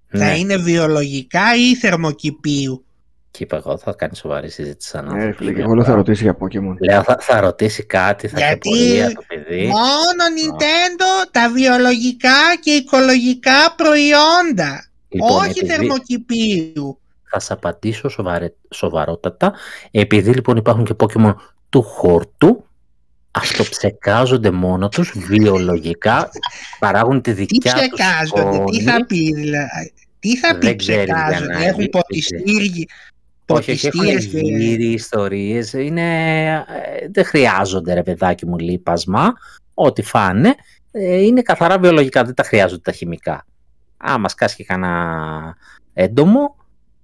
[0.06, 2.84] θα Ναι, είναι βιολογικά ή θερμοκηπίου;
[3.30, 5.84] και είπα εγώ θα κάνει σοβαρή συζήτηση σαν ε, άνθρωπος φίλε, για και εγώ λέω
[5.84, 6.10] θα πράγματα.
[6.10, 6.76] ρωτήσει για Pokemon.
[6.80, 9.66] Λέω θα, θα ρωτήσει κάτι, θα έχει Γιατί απορία το παιδί.
[9.66, 14.90] Μόνο Nintendo τα βιολογικά και οικολογικά προϊόντα.
[15.08, 16.98] Λοιπόν, όχι επειδή θερμοκηπίου.
[17.30, 19.52] θα σε απαντήσω σοβαρε, σοβαρότατα.
[19.90, 21.34] Επειδή λοιπόν υπάρχουν και Pokemon
[21.68, 22.66] του χορτού,
[23.32, 26.30] αυτοψεκάζονται μόνο τους βιολογικά,
[26.78, 29.04] παράγουν τη Τι δικιά τους ψεκάζονται, τι θα σκόνη.
[29.06, 29.92] πει δηλαδή.
[30.18, 32.86] Τι θα πει Δεν ξέρεις για ψεκάζονται, να έχουν δεις, ποτιστήρι,
[33.46, 34.38] Όχι, όχι, έχουν ποτιστήρες και...
[34.38, 39.32] γύρι, ιστορίες, είναι, ε, δεν χρειάζονται ρε παιδάκι μου λίπασμα,
[39.74, 40.54] ό,τι φάνε,
[40.90, 43.46] ε, είναι καθαρά βιολογικά, δεν τα χρειάζονται τα χημικά.
[43.96, 45.56] Άμα σκάσει και κανένα
[45.94, 46.56] έντομο,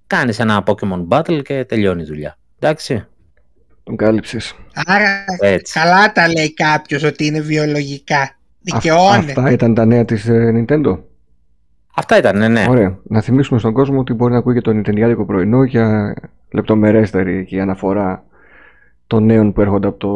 [0.07, 2.37] κάνεις ένα Pokemon Battle και τελειώνει η δουλειά.
[2.59, 3.05] Εντάξει,
[3.89, 4.55] Τον κάλυψες.
[4.85, 5.79] Άρα έτσι.
[5.79, 8.21] καλά τα λέει κάποιος ότι είναι βιολογικά.
[8.21, 9.17] Αυ- Δικαιώνε.
[9.17, 10.99] Αυτά ήταν τα νέα της ε, Nintendo.
[11.95, 12.65] Αυτά ήταν, ναι, ναι.
[12.69, 12.97] Ωραία.
[13.03, 16.15] Να θυμίσουμε στον κόσμο ότι μπορεί να ακούει και το Nintendo πρωινό για
[16.51, 18.23] λεπτομερέστερη και αναφορά
[19.07, 20.11] των νέων που έρχονται από το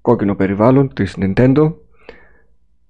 [0.00, 1.72] κόκκινο περιβάλλον της Nintendo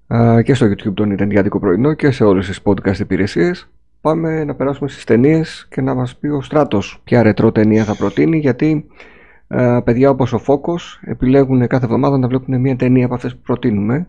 [0.07, 3.69] Α, και στο YouTube το Nintendo πρωινό και σε όλες τις podcast υπηρεσίες.
[4.01, 7.95] Πάμε να περάσουμε στις ταινίες και να μας πει ο Στράτος ποια ρετρό ταινία θα
[7.97, 8.87] προτείνει γιατί
[9.49, 13.41] α, παιδιά όπως ο Φόκος επιλέγουν κάθε εβδομάδα να βλέπουν μια ταινία από αυτές που
[13.41, 14.09] προτείνουμε.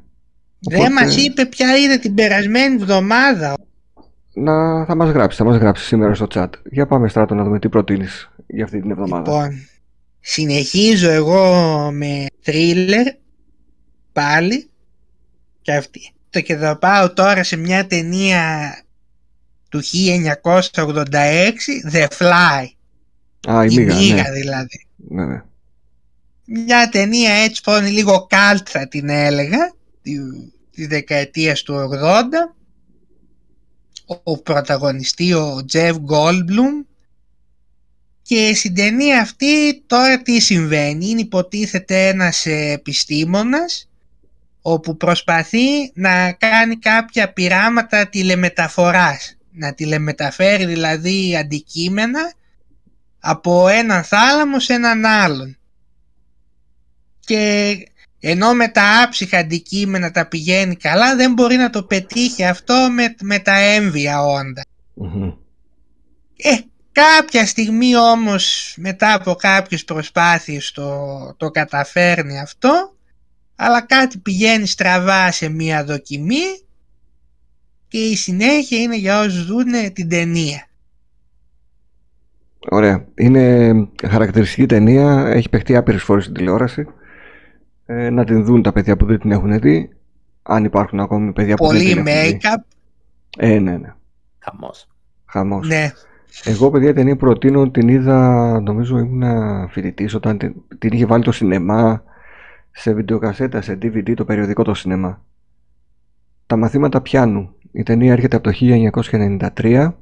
[0.60, 3.54] Δεν Οπότε- μας είπε ποια είδε την περασμένη εβδομάδα.
[4.34, 6.50] να, θα μας γράψει, θα μας γράψει σήμερα στο chat.
[6.72, 9.32] Για πάμε Στράτο να δούμε τι προτείνεις για αυτή την εβδομάδα.
[9.32, 9.60] Λοιπόν,
[10.20, 11.44] συνεχίζω εγώ
[11.94, 13.06] με thriller
[14.14, 14.70] πάλι
[15.62, 16.12] και αυτή.
[16.30, 18.42] Το και θα πάω τώρα σε μια ταινία
[19.70, 22.66] του 1986, The Fly,
[23.50, 24.32] Α, η η Μίγα, Μίγα ναι.
[24.32, 24.87] δηλαδή.
[24.98, 25.42] Ναι, ναι.
[26.46, 32.56] Μια ταινία έτσι που είναι λίγο cult θα την έλεγα, τη- της δεκαετίας του 80.
[34.24, 36.86] Ο πρωταγωνιστή ο Τζεφ Goldblum
[38.22, 43.90] και στην ταινία αυτή τώρα τι συμβαίνει; Είναι υποτίθεται ένας επιστήμονας
[44.62, 49.38] όπου προσπαθεί να κάνει κάποια πειράματα τηλεμεταφοράς.
[49.52, 52.34] Να τηλεμεταφέρει δηλαδή αντικείμενα
[53.20, 55.58] από έναν θάλαμο σε έναν άλλον.
[57.20, 57.76] Και
[58.20, 63.16] ενώ με τα άψυχα αντικείμενα τα πηγαίνει καλά δεν μπορεί να το πετύχει αυτό με,
[63.22, 64.66] με τα έμβια όντα.
[64.94, 65.32] Μμμ.
[66.38, 66.58] Ε,
[66.92, 72.96] κάποια στιγμή όμως μετά από κάποιες προσπάθειες το, το καταφέρνει αυτό
[73.56, 76.62] αλλά κάτι πηγαίνει στραβά σε μία δοκιμή
[77.88, 80.68] και η συνέχεια είναι για όσους δουν την ταινία.
[82.70, 83.06] Ωραία.
[83.16, 83.74] Είναι
[84.08, 86.88] χαρακτηριστική ταινία, έχει παιχτεί άπειρες φορές στην τηλεόραση.
[87.86, 89.90] Ε, να την δουν τα παιδιά που δεν την έχουν δει.
[90.44, 92.38] Αν υπάρχουν ακόμη παιδιά που δεν Πολύ την έχουν δει.
[92.42, 92.62] make-up,
[93.38, 93.94] Ε, ναι, ναι.
[94.40, 94.88] Χαμός.
[95.26, 95.68] Χαμός.
[95.68, 95.92] ναι.
[96.44, 99.24] Εγώ, παιδιά, ταινία προτείνω, την είδα, νομίζω ήμουν
[99.70, 102.04] φοιτητής όταν την, την είχε βάλει το σινεμά
[102.72, 105.26] σε βιντεοκασέτα, σε DVD, το περιοδικό το σινεμά.
[106.46, 107.56] Τα μαθήματα πιάνου.
[107.72, 108.58] Η ταινία έρχεται από το
[109.56, 109.94] 1993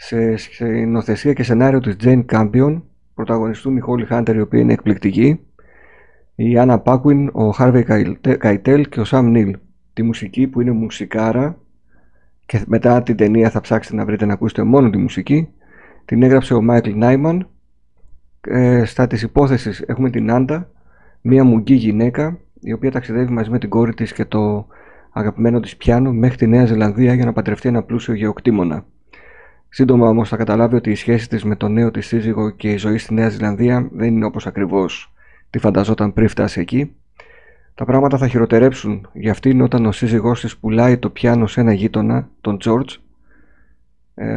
[0.00, 2.82] σε σκηνοθεσία και σενάριο της Jane Campion.
[3.14, 5.40] Πρωταγωνιστούν η Holly Hunter, η οποία είναι εκπληκτική,
[6.34, 9.50] η Anna Paquin, ο Harvey Keitel και ο Sam Neill.
[9.92, 11.58] Τη μουσική που είναι μουσικάρα
[12.46, 15.48] και μετά την ταινία θα ψάξετε να βρείτε να ακούσετε μόνο τη μουσική.
[16.04, 17.48] Την έγραψε ο Μάικλ Νάιμαν.
[18.40, 20.70] Ε, στα της υπόθεσης έχουμε την Άντα,
[21.20, 24.66] μια μουγκή γυναίκα, η οποία ταξιδεύει μαζί με την κόρη της και το
[25.10, 28.84] αγαπημένο της πιάνο μέχρι τη Νέα Ζηλανδία για να παντρευτεί ένα πλούσιο γεωκτήμονα.
[29.68, 32.76] Σύντομα όμως θα καταλάβει ότι η σχέση της με τον νέο της σύζυγο και η
[32.76, 35.12] ζωή στη Νέα Ζηλανδία δεν είναι όπως ακριβώς
[35.50, 36.96] τι φανταζόταν πριν φτάσει εκεί.
[37.74, 41.72] Τα πράγματα θα χειροτερέψουν για αυτήν όταν ο σύζυγός της πουλάει το πιάνο σε ένα
[41.72, 42.96] γείτονα, τον Τζόρτζ.
[44.14, 44.28] Ε,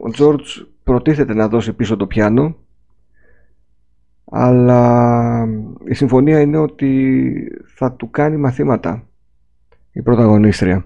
[0.00, 2.56] ο Τζόρτζ προτίθεται να δώσει πίσω το πιάνο,
[4.30, 5.48] αλλά
[5.84, 7.32] η συμφωνία είναι ότι
[7.66, 9.06] θα του κάνει μαθήματα
[9.92, 10.84] η πρωταγωνίστρια.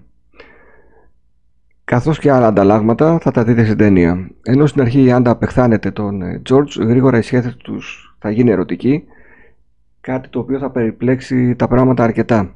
[1.91, 4.31] Καθώς και άλλα ανταλλάγματα θα τα δείτε στην ταινία.
[4.43, 9.05] Ενώ στην αρχή η Άντα απεχθάνεται τον George, γρήγορα η σχέση τους θα γίνει ερωτική,
[10.01, 12.55] κάτι το οποίο θα περιπλέξει τα πράγματα αρκετά.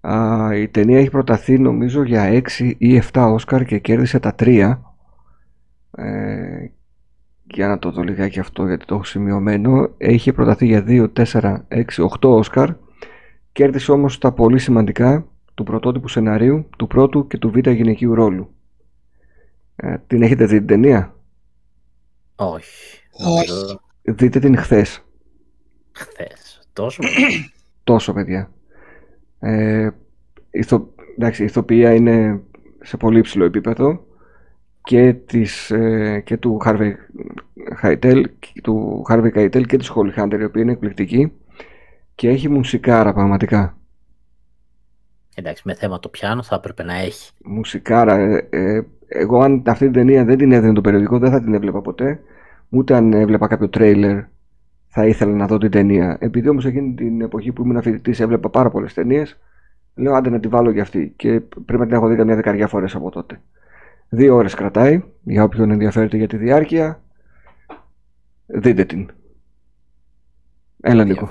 [0.00, 4.78] Α, η ταινία έχει προταθεί νομίζω για 6 ή 7 Όσκαρ και κέρδισε τα 3.
[5.90, 6.70] Ε,
[7.44, 9.88] για να το δω λιγάκι αυτό γιατί το έχω σημειωμένο.
[9.96, 11.84] Έχει προταθεί για 2, 4, 6,
[12.20, 12.68] 8 Όσκαρ.
[13.52, 15.26] Κέρδισε όμως τα πολύ σημαντικά
[15.58, 18.54] του πρωτότυπου σεναρίου, του πρώτου και του β' γυναικείου ρόλου.
[19.76, 21.14] Ε, την έχετε δει την ταινία;
[22.36, 23.00] Όχι.
[23.12, 23.78] Όχι.
[24.02, 25.04] Δείτε την χθες.
[25.92, 26.68] Χθες.
[26.72, 27.02] Τόσο.
[27.84, 28.50] Τόσο παιδιά.
[29.38, 29.90] Ε,
[30.50, 30.94] ηθο...
[31.16, 32.40] Εντάξει, η ηθοποιία είναι
[32.82, 34.06] σε πολύ υψηλό επίπεδο
[34.82, 36.92] και, της, ε, και του Harvey
[37.82, 38.22] Keitel,
[38.62, 41.32] του Harvey Keitel και της Holly Hunter η οποία είναι εκπληκτική
[42.14, 43.78] και έχει μουσικάρα πραγματικά.
[45.38, 47.30] Εντάξει, με θέμα το πιάνο θα έπρεπε να έχει.
[47.44, 48.14] Μουσικάρα.
[48.14, 51.54] Ε, ε, εγώ αν αυτή την ταινία δεν την έδινε το περιοδικό δεν θα την
[51.54, 52.20] έβλεπα ποτέ.
[52.68, 54.22] Ούτε αν έβλεπα κάποιο τρέιλερ
[54.88, 56.16] θα ήθελα να δω την ταινία.
[56.20, 59.38] Επειδή όμως εκείνη την εποχή που ήμουν φοιτητής έβλεπα πάρα πολλές ταινίες,
[59.94, 61.12] λέω άντε να τη βάλω για αυτή.
[61.16, 63.40] Και πρέπει να την έχω δει καμιά δεκαριά φορές από τότε.
[64.08, 67.02] Δύο ώρες κρατάει, για όποιον ενδιαφέρεται για τη διάρκεια.
[68.46, 69.10] Δείτε την.
[70.80, 71.30] Έλα Νίκο.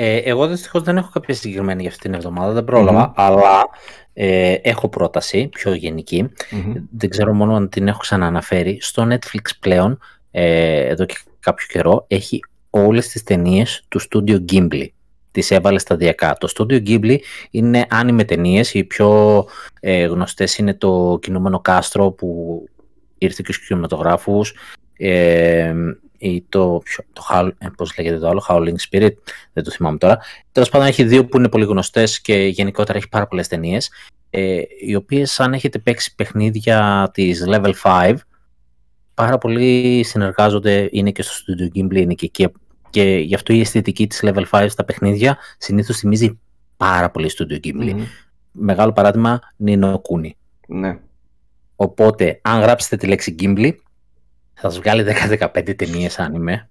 [0.00, 0.24] Ενδιαφέρον.
[0.24, 3.68] Ε, εγώ δυστυχώς δεν έχω κάποια συγκεκριμένη για αυτή την εβδομάδα, δεν προλαβα αλλά
[4.12, 6.28] ε, έχω πρόταση πιο γενική.
[6.50, 6.74] Μμμ.
[6.90, 8.78] Δεν ξέρω μόνο αν την έχω ξανααναφέρει.
[8.80, 9.98] Στο Netflix πλέον,
[10.30, 14.86] ε, εδώ και κάποιο καιρό, έχει όλες τις ταινίες του Studio Ghibli.
[15.30, 16.36] Τις έβαλε σταδιακά.
[16.40, 17.16] Το Studio Ghibli
[17.50, 18.74] είναι άνιμε ταινίες.
[18.74, 19.44] Οι πιο
[19.80, 22.62] ε, γνωστές είναι το κινούμενο κάστρο που
[23.18, 24.54] ήρθε και στους κινηματογράφους.
[24.96, 25.74] Ε,
[26.18, 29.12] ή το, ποιο- το Howl- ε, πώς λέγεται το άλλο, Howling Spirit,
[29.52, 30.18] δεν το θυμάμαι τώρα.
[30.52, 33.90] Τέλος πάντων έχει δύο που είναι πολύ γνωστές και γενικότερα έχει πάρα πολλές ταινίες,
[34.30, 38.14] ε, οι οποίες αν έχετε παίξει παιχνίδια της Level 5,
[39.14, 42.48] πάρα πολλοί συνεργάζονται, είναι και στο Studio Ghibli, είναι και εκεί.
[42.90, 46.38] Και γι' αυτό η αισθητική της Level 5 στα παιχνίδια συνήθως θυμίζει
[46.76, 47.92] πάρα πολύ Studio Ghibli.
[47.92, 48.04] Μμμ.
[48.52, 50.30] Μεγάλο παράδειγμα, Nino Kuni.
[50.68, 50.98] Ναι.
[51.76, 53.72] Οπότε, αν γράψετε τη λέξη Ghibli,
[54.60, 55.04] θα σας βγάλει
[55.40, 56.68] 10-15 ταινίες άνιμε.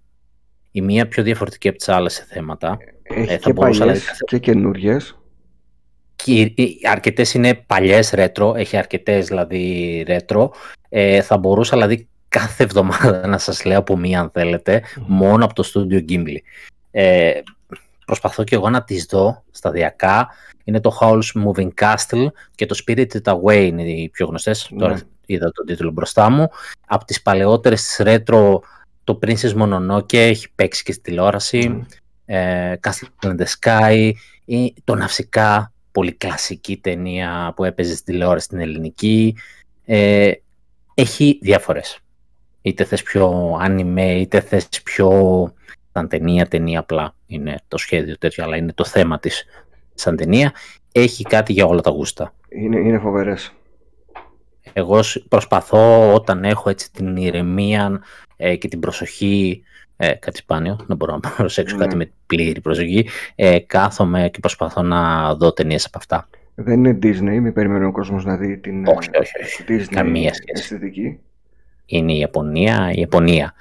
[0.72, 2.78] Η μία πιο διαφορετική από τις άλλες σε θέματα.
[3.04, 4.98] Έχει θα και μπορούσα, παλιές δηλαδή, και καινούριε.
[6.16, 6.54] Και
[6.90, 10.52] αρκετές είναι παλιές ρέτρο, έχει αρκετές δηλαδή ρέτρο.
[10.90, 15.54] Ε, θα μπορούσα δηλαδή κάθε εβδομάδα να σας λέω από μία αν θέλετε, μόνο από
[15.54, 16.38] το Studio Ghibli.
[16.92, 17.32] Ε,
[18.08, 20.28] προσπαθώ και εγώ να τις δω σταδιακά.
[20.64, 24.68] Είναι το Howl's Moving Castle και το Spirited Away είναι οι πιο γνωστές.
[24.72, 24.80] Ναι.
[24.80, 26.50] Τώρα είδα τον τίτλο μπροστά μου.
[26.88, 28.62] Από τις παλαιότερες της ρέτρο
[29.04, 31.86] το Princess Mononoke έχει παίξει και στη τηλεόραση.
[32.26, 34.12] Ε, Castle in the Sky
[34.46, 39.36] ή το Ναυσικά, πολύ κλασική ταινία που έπαιζε στη τηλεόραση στην ελληνική.
[39.86, 40.32] Ε,
[40.94, 42.00] έχει διάφορες.
[42.62, 45.12] Είτε θες πιο anime, είτε θες πιο
[45.94, 47.16] σαν ταινία, ταινία απλά.
[47.28, 49.46] Είναι το σχέδιο τέτοιο, αλλά είναι το θέμα της
[49.94, 50.52] σαν ταινία.
[50.92, 52.34] Έχει κάτι για όλα τα γούστα.
[52.50, 53.52] Είναι, είναι φοβερές.
[54.74, 58.02] Εγώ σ- προσπαθώ όταν έχω έτσι την ηρεμία
[58.36, 59.64] ε, και την προσοχή,
[59.98, 61.84] ε, κάτι σπάνιο, να μπορώ να προσέξω Ναι.
[61.84, 66.30] κάτι με πλήρη προσοχή, ε, κάθομαι και προσπαθώ να δω ταινίες από αυτά.
[66.56, 69.64] Δεν είναι Disney, μην περιμένει ο κόσμος να δει την ε, Όχι, όχι, όχι.
[69.68, 70.52] Disney Καμία σχέση.
[70.54, 71.20] αισθητική.
[71.86, 73.54] Είναι η Ιαπωνία, η Ιαπωνία.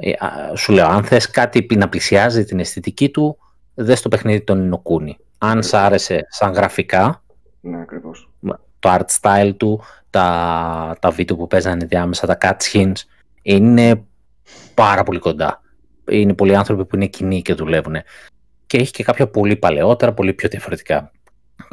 [0.00, 3.38] Ε, α, σου λέω, αν θες κάτι που να πλησιάζει την αισθητική του,
[3.74, 5.18] δες το παιχνίδι των Ινοκούνι.
[5.38, 7.22] Αν σ' άρεσε σαν γραφικά,
[7.60, 8.30] Ναι, ακριβώς.
[8.78, 12.96] το art style του, τα, τα βίντεο που παίζανε διάμεσα, τα cutscenes,
[13.42, 14.02] είναι
[14.74, 15.62] πάρα πολύ κοντά.
[16.10, 17.94] Είναι πολλοί άνθρωποι που είναι κοινοί και δουλεύουν.
[18.66, 21.10] Και έχει και κάποια πολύ παλαιότερα, πολύ πιο διαφορετικά.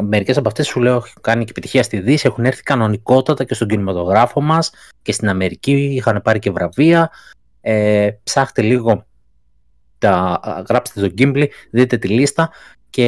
[0.02, 3.54] Μερικές από αυτές σου λέω έχουν κάνει και επιτυχία στη Δύση, έχουν έρθει κανονικότατα και
[3.54, 4.72] στον κινηματογράφο μας
[5.02, 7.10] και στην Αμερική είχαν πάρει και βραβεία.
[7.69, 9.06] Ε, ψάχτε λίγο,
[9.98, 10.39] τα,
[10.69, 12.49] γράψτε το Gimli, δείτε τη λίστα
[12.89, 13.06] και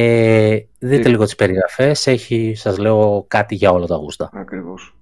[0.78, 2.06] δείτε Τι- λίγο τις περιγραφές.
[2.06, 4.30] Έχει, σας λέω, κάτι για όλα τα γούστα.
[4.32, 4.94] Ακριβώς.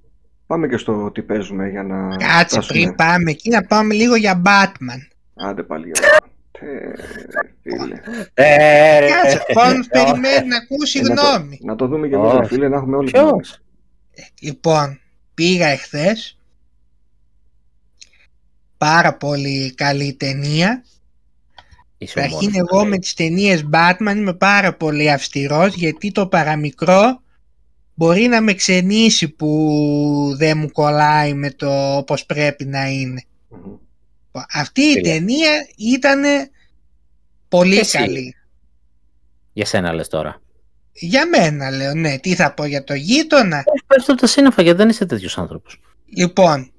[0.46, 2.64] Πάμε και στο τι παίζουμε για να Κάτσε φτάσουμε.
[2.80, 5.00] πριν πάμε εκεί να πάμε λίγο για Batman.
[5.48, 5.90] Άντε πάλι.
[5.96, 6.18] ωραία.
[6.50, 6.68] Τε,
[7.62, 7.96] φίλε.
[9.08, 11.58] Κάτσε, ο περιμένει να ακούσει Ε, να, το, γνώμη.
[11.62, 12.48] να το δούμε και εμείς, ρε Όχι.
[12.48, 13.62] φίλε, να έχουμε όλοι Ποιος; γνώμες.
[14.40, 15.00] Λοιπόν,
[15.34, 16.37] πήγα εχθές.
[18.78, 20.84] Πάρα πολύ καλή ταινία.
[21.98, 22.88] Είσαι Καταρχήν ομόρφη, εγώ λέει.
[22.90, 27.22] με τις ταινίες Batman είμαι πάρα πολύ αυστηρός γιατί το παραμικρό
[27.94, 33.22] μπορεί να με ξενήσει που δεν μου κολλάει με το όπως πρέπει να είναι.
[33.48, 33.76] Μμμ.
[34.52, 35.12] Αυτή η Τέλεια.
[35.12, 36.22] ταινία ήταν
[37.48, 37.98] πολύ Εσύ.
[37.98, 38.34] καλή.
[39.52, 40.40] Για σένα λες τώρα.
[40.92, 42.18] Για μένα λέω, ναι.
[42.18, 45.38] Τι θα πω για το γείτονα; Όχι, πέφτω από τα σύννεφα γιατί δεν είσαι τέτοιος
[45.38, 45.80] άνθρωπος.
[46.14, 46.72] Λοιπόν,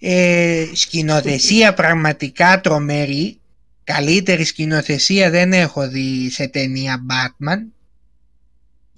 [0.00, 3.38] ε, σκηνοθεσία πραγματικά τρομερή.
[3.84, 7.58] Καλύτερη σκηνοθεσία δεν έχω δει σε ταινία Batman.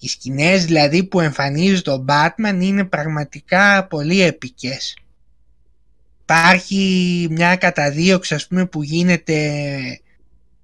[0.01, 4.97] Οι σκηνές δηλαδή που εμφανίζει το Batman είναι πραγματικά πολύ επικές.
[6.23, 9.51] Υπάρχει μια καταδίωξη ας πούμε που γίνεται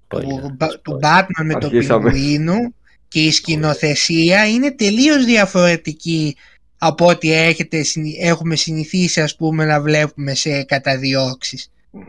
[0.07, 0.55] Πολύ του, ωραία.
[0.57, 2.11] Μπα- του Batman με το Αρχίσαμε.
[2.11, 2.55] πιγκουίνο
[3.07, 6.35] και η σκηνοθεσία είναι τελείως διαφορετική
[6.87, 11.71] από ό,τι έχετε, συνη- έχουμε συνηθίσει ας πούμε να βλέπουμε σε καταδιώξεις.
[11.91, 12.03] Μμμ.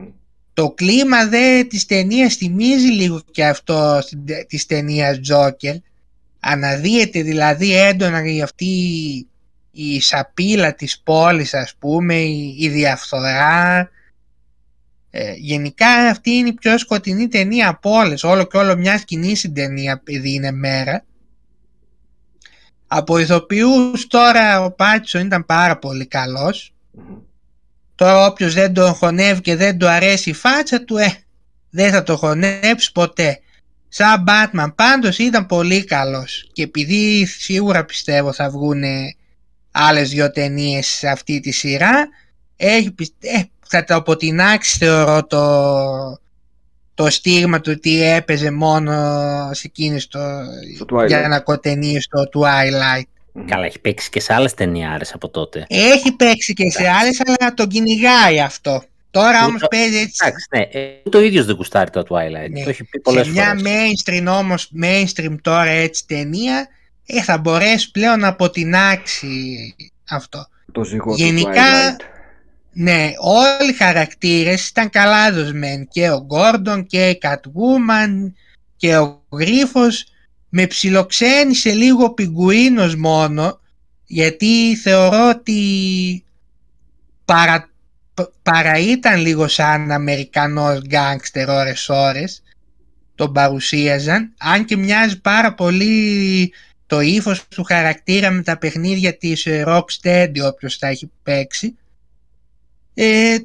[0.54, 5.76] Το κλίμα δε της ταινίας θυμίζει λίγο και αυτό στην τε- της ταινίας Joker.
[6.40, 8.66] Αναδύεται δηλαδή έντονα η αυτή
[9.70, 13.90] η σαπίλα της πόλης ας πούμε, η, η διαφθορά.
[15.10, 18.24] Ε, γενικά αυτή είναι η πιο σκοτεινή ταινία από όλες.
[18.24, 21.04] Όλο και όλο μια σκηνή στην ταινία επειδή είναι μέρα.
[22.86, 26.72] Από ηθοποιούς τώρα ο Πάτσον ήταν πάρα πολύ καλός.
[26.92, 27.16] Μμμ.
[27.94, 31.14] Τώρα όποιος δεν τον χωνεύει και δεν του αρέσει η φάτσα του, ε,
[31.70, 33.40] δεν θα το χωνέψει ποτέ.
[33.88, 38.82] Σαν Batman πάντως ήταν πολύ καλός και επειδή σίγουρα πιστεύω θα βγουν
[39.70, 42.08] άλλες δυο ταινίες σε αυτή τη σειρά,
[42.56, 45.40] έχει, πιστε- ε, θα το αποτινάξει θεωρώ το,
[46.96, 48.92] το στίγμα του τι έπαιζε μόνο
[49.52, 50.18] σε εκείνες το,
[50.76, 51.06] Στο Twilight.
[51.06, 53.02] για να κοτενείς στο Twilight.
[53.32, 53.44] Μμμ.
[53.46, 55.66] Καλά, έχει παίξει και σε άλλες ταινιάρες από τότε.
[55.68, 58.82] Έχει παίξει και σε άλλες αλλά τον κυνηγάει αυτό.
[59.10, 62.50] Τώρα όμως Ούτε- παίζει έτσι Εντάξει, ναι, ε, ούτε ο ίδιος δεν κουστάρει το Twilight.
[62.50, 62.62] Ναι.
[62.62, 63.62] Το έχει πει πολλές σε μια φορές.
[63.64, 66.68] mainstream όμως, mainstream τώρα έτσι ταινία,
[67.06, 69.74] ε, θα μπορέσει πλέον να αποτινάξει
[70.10, 70.46] αυτό.
[70.72, 71.50] Το ζυγό Γενικά-
[71.98, 72.15] του Twilight.
[72.78, 75.86] Ναι, όλοι οι χαρακτήρες ήταν καλά δοσμένοι.
[75.90, 78.32] Και ο Γκόρντον και η Catwoman
[78.76, 80.06] και ο Γρίφος.
[80.48, 83.60] Με ψιλοξένησε λίγο ο Πιγκουίνος μόνο
[84.06, 86.24] γιατί θεωρώ ότι
[87.24, 87.70] παρα,
[88.14, 92.42] π- παρά ήταν λίγο σαν Αμερικανός γκάνγκστερ ώρες ώρες
[93.14, 94.34] τον παρουσίαζαν.
[94.38, 96.52] Αν και μοιάζει πάρα πολύ
[96.86, 101.76] το ύφος του χαρακτήρα με τα παιχνίδια της ε, Rocksteady όποιος τα έχει παίξει
[102.98, 103.36] ε,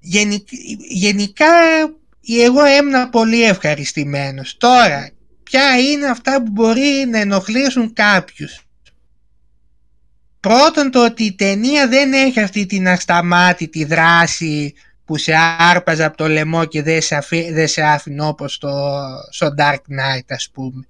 [0.00, 0.52] γενικ-
[0.88, 1.46] γενικά
[2.44, 4.56] εγώ έμεινα πολύ ευχαριστημένος.
[4.56, 5.10] Τώρα,
[5.42, 8.64] ποια είναι αυτά που μπορεί να ενοχλήσουν κάποιους;
[10.40, 14.74] Πρώτον το ότι η ταινία δεν έχει αυτή την ασταμάτητη δράση
[15.04, 19.00] που σε άρπαζε από το λαιμό και δεν σε, αφή, δεν σε άφηνε όπως στο,
[19.30, 20.84] στο Dark Knight ας πούμε.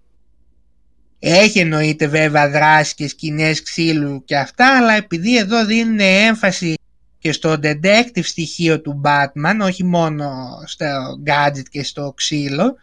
[1.18, 6.74] Έχει εννοείται βέβαια δράση και σκηνές ξύλου και αυτά αλλά επειδή εδώ δίνουν έμφαση
[7.20, 10.28] και στο detective στοιχείο του Batman, όχι μόνο
[10.66, 10.86] στο
[11.26, 12.76] gadget και στο ξύλο,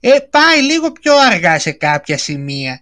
[0.00, 2.80] ε, πάει λίγο πιο αργά σε κάποια σημεία.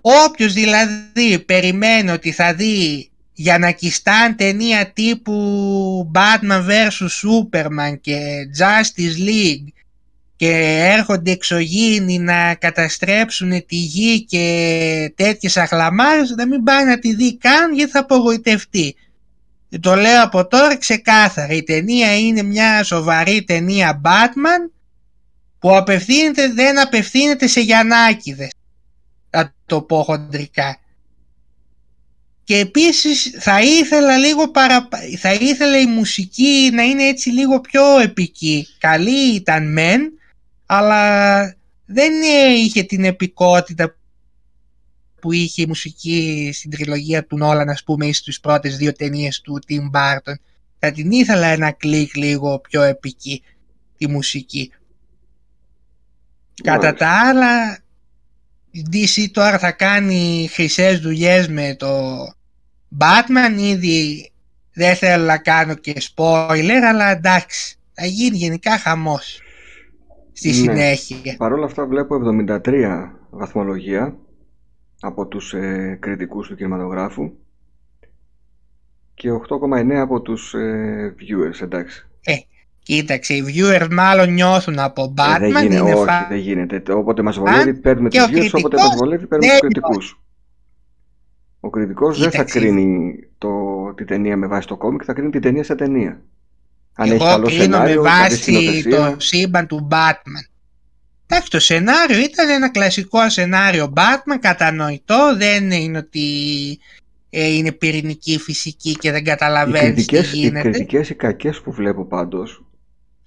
[0.00, 8.18] Όποιος δηλαδή περιμένει ότι θα δει για να κιστάν ταινία τύπου Batman vs Superman και
[8.58, 9.68] Justice League
[10.36, 10.50] και
[10.96, 17.36] έρχονται εξωγήινοι να καταστρέψουν τη γη και τέτοιες αχλαμάρες να μην πάει να τη δει
[17.36, 18.96] καν γιατί θα απογοητευτεί.
[19.80, 21.52] Το λέω από τώρα ξεκάθαρα.
[21.52, 24.70] Η ταινία είναι μια σοβαρή ταινία Batman
[25.58, 28.50] που απευθύνεται, δεν απευθύνεται σε Γιαννάκηδες.
[29.30, 30.78] Θα το πω χοντρικά.
[32.44, 34.88] Και επίσης θα ήθελα λίγο παρα...
[35.18, 38.66] θα ήθελα η μουσική να είναι έτσι λίγο πιο επική.
[38.78, 40.12] Καλή ήταν μεν,
[40.66, 41.40] αλλά
[41.86, 42.12] δεν
[42.54, 43.96] είχε την επικότητα
[45.20, 49.40] που είχε η μουσική στην τριλογία του Νόλαν ας πούμε ή στις πρώτες δύο ταινίες
[49.40, 50.34] του Tim Burton.
[50.78, 53.42] Θα την ήθελα ένα κλικ λίγο πιο επική
[53.96, 54.72] τη μουσική.
[56.62, 57.78] Κατά τα άλλα
[58.70, 62.18] η DC τώρα θα κάνει χρυσές δουλειές με το
[62.98, 63.58] Batman.
[63.60, 64.30] Ήδη
[64.72, 69.40] δεν θέλω να κάνω και spoiler αλλά εντάξει θα γίνει γενικά χαμός
[70.32, 70.54] στη Ναι.
[70.54, 71.34] συνέχεια.
[71.36, 74.16] Παρ' όλα αυτά βλέπω 73 βαθμολογία
[75.00, 77.30] από τους ε, κριτικούς του κινηματογράφου
[79.14, 82.04] και 8,9 από τους ε, viewers, εντάξει.
[82.82, 85.36] Κοίταξε, οι viewers μάλλον νιώθουν από Batman.
[85.36, 86.92] Ε, δεν γίνεται, είναι όχι, φα- δεν γίνεται.
[86.92, 89.68] Όποτε μας βολεύει παίρνουμε και τους ο viewers, όποτε κριτικός μας βολεύει παίρνουμε δεν τους
[89.68, 90.20] κριτικούς.
[91.60, 92.58] Ο κριτικός δεν θα Κοίταξε.
[92.58, 93.50] κρίνει το,
[93.94, 96.22] τη ταινία με βάση το κόμικ, θα κρίνει την ταινία σε ταινία.
[96.94, 99.10] Αν έχει Εγώ καλό κρίνω με σενάριο, καλή βάση σκηνοθεσία.
[99.10, 100.49] το σύμπαν του Batman.
[101.32, 106.28] Εντάξει, το σενάριο ήταν ένα κλασικό σενάριο Batman, κατανοητό, δεν είναι ότι
[107.30, 110.70] ε, είναι πυρηνική φυσική και δεν Οι καταλαβαίνεις τι κριτικές, οι γίνεται.
[110.70, 112.64] κριτικές οι κακές που βλέπω πάντως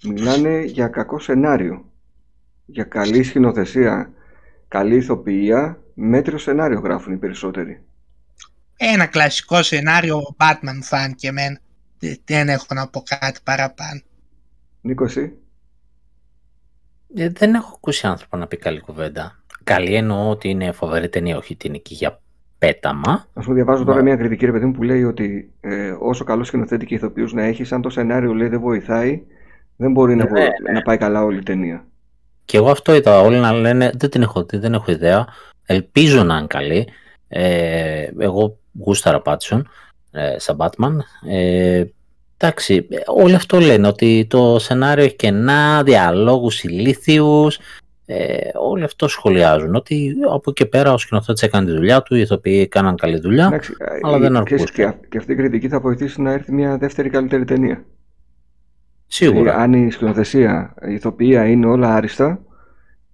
[0.04, 1.88] μιλάνε για κακό σενάριο.
[2.66, 4.12] Για καλή σκηνοθεσία,
[4.68, 7.82] καλή ηθοποιία, μέτριο σενάριο γράφουν οι περισσότεροι.
[8.76, 11.58] Ένα κλασικό σενάριο Batman φαν και εμένα.
[11.98, 14.00] Δεν- Δεν έχω να πω κάτι παραπάνω.
[14.80, 15.32] Νίκο, εσύ;
[17.16, 19.38] Ε, δεν έχω ακούσει άνθρωπο να πει καλή κουβέντα.
[19.64, 22.20] Καλή εννοώ ότι είναι φοβερή ταινία, όχι ότι είναι εκεί για
[22.58, 23.26] πέταμα.
[23.34, 26.24] Α πούμε, διαβάζω τώρα Μα- μια κριτική ρε παιδί μου που λέει ότι ε, όσο
[26.24, 29.22] καλός σκηνοθέτη και ηθοποιούς να έχεις, αν το σενάριο λέει δεν βοηθάει,
[29.76, 31.84] δεν μπορεί να, Ναι, βο- να πάει καλά όλη η ταινία.
[32.44, 33.20] Και εγώ αυτό είδα.
[33.20, 35.26] Όλοι να λένε δεν την έχω δει, δεν έχω ιδέα.
[35.66, 36.88] Ελπίζω να είναι καλή.
[37.28, 39.68] Ε, εγώ γούσταρα Πάτσον
[40.10, 40.96] ε, σαν Batman.
[41.28, 41.84] Ε,
[42.36, 47.58] εντάξει, ε, όλοι αυτό λένε ότι το σενάριο έχει κενά, διαλόγους ηλίθιους.
[48.06, 49.74] Ε, όλοι αυτό σχολιάζουν.
[49.74, 53.18] Ότι από εκεί και πέρα ο σκηνοθέτης έκανε τη δουλειά του, οι ηθοποιοί έκαναν καλή
[53.20, 53.46] δουλειά.
[53.46, 54.72] Εντάξει, αλλά ε, δεν ξέρεις, αρκούσε.
[54.72, 57.84] και, αυ- και αυτή η κριτική θα βοηθήσει να έρθει μια δεύτερη καλύτερη ταινία.
[59.06, 59.52] Σίγουρα.
[59.52, 62.40] Ε, αν η σκηνοθεσία, η ηθοποιία είναι όλα άριστα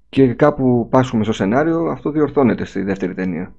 [0.09, 3.55] και κάπου πάσχουμε στο σενάριο, αυτό διορθώνεται στη δεύτερη ταινία.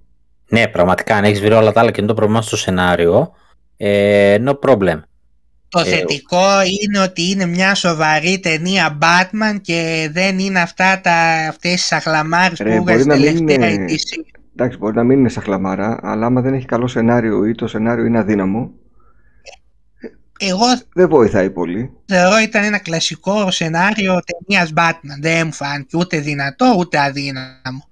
[0.50, 3.32] Ναι, πραγματικά, αν έχεις βρει όλα τα άλλα και είναι το πρόβλημα στο σενάριο,
[3.78, 5.00] ε, no problem.
[5.72, 6.46] Το Ε, θετικό
[6.82, 11.14] είναι ότι είναι μια σοβαρή ταινία Batman και δεν είναι αυτά τα,
[11.50, 14.38] αυτές τις αχλαμάρες Ρε, που μπορεί βγάζει να μην τελευταία η είναι- DC.
[14.56, 17.68] Εντάξει, μπορεί να μην είναι σαν χλαμάρα, αλλά άμα δεν έχει καλό σενάριο ή το
[17.68, 18.72] σενάριο είναι αδύναμο,
[20.40, 21.92] Εγώ δεν βοηθάει πολύ.
[22.06, 25.20] θεωρώ ήταν ένα κλασικό σενάριο ταινίας Batman.
[25.22, 27.90] Δεν μου φάνηκε ούτε δυνατό ούτε αδύναμο.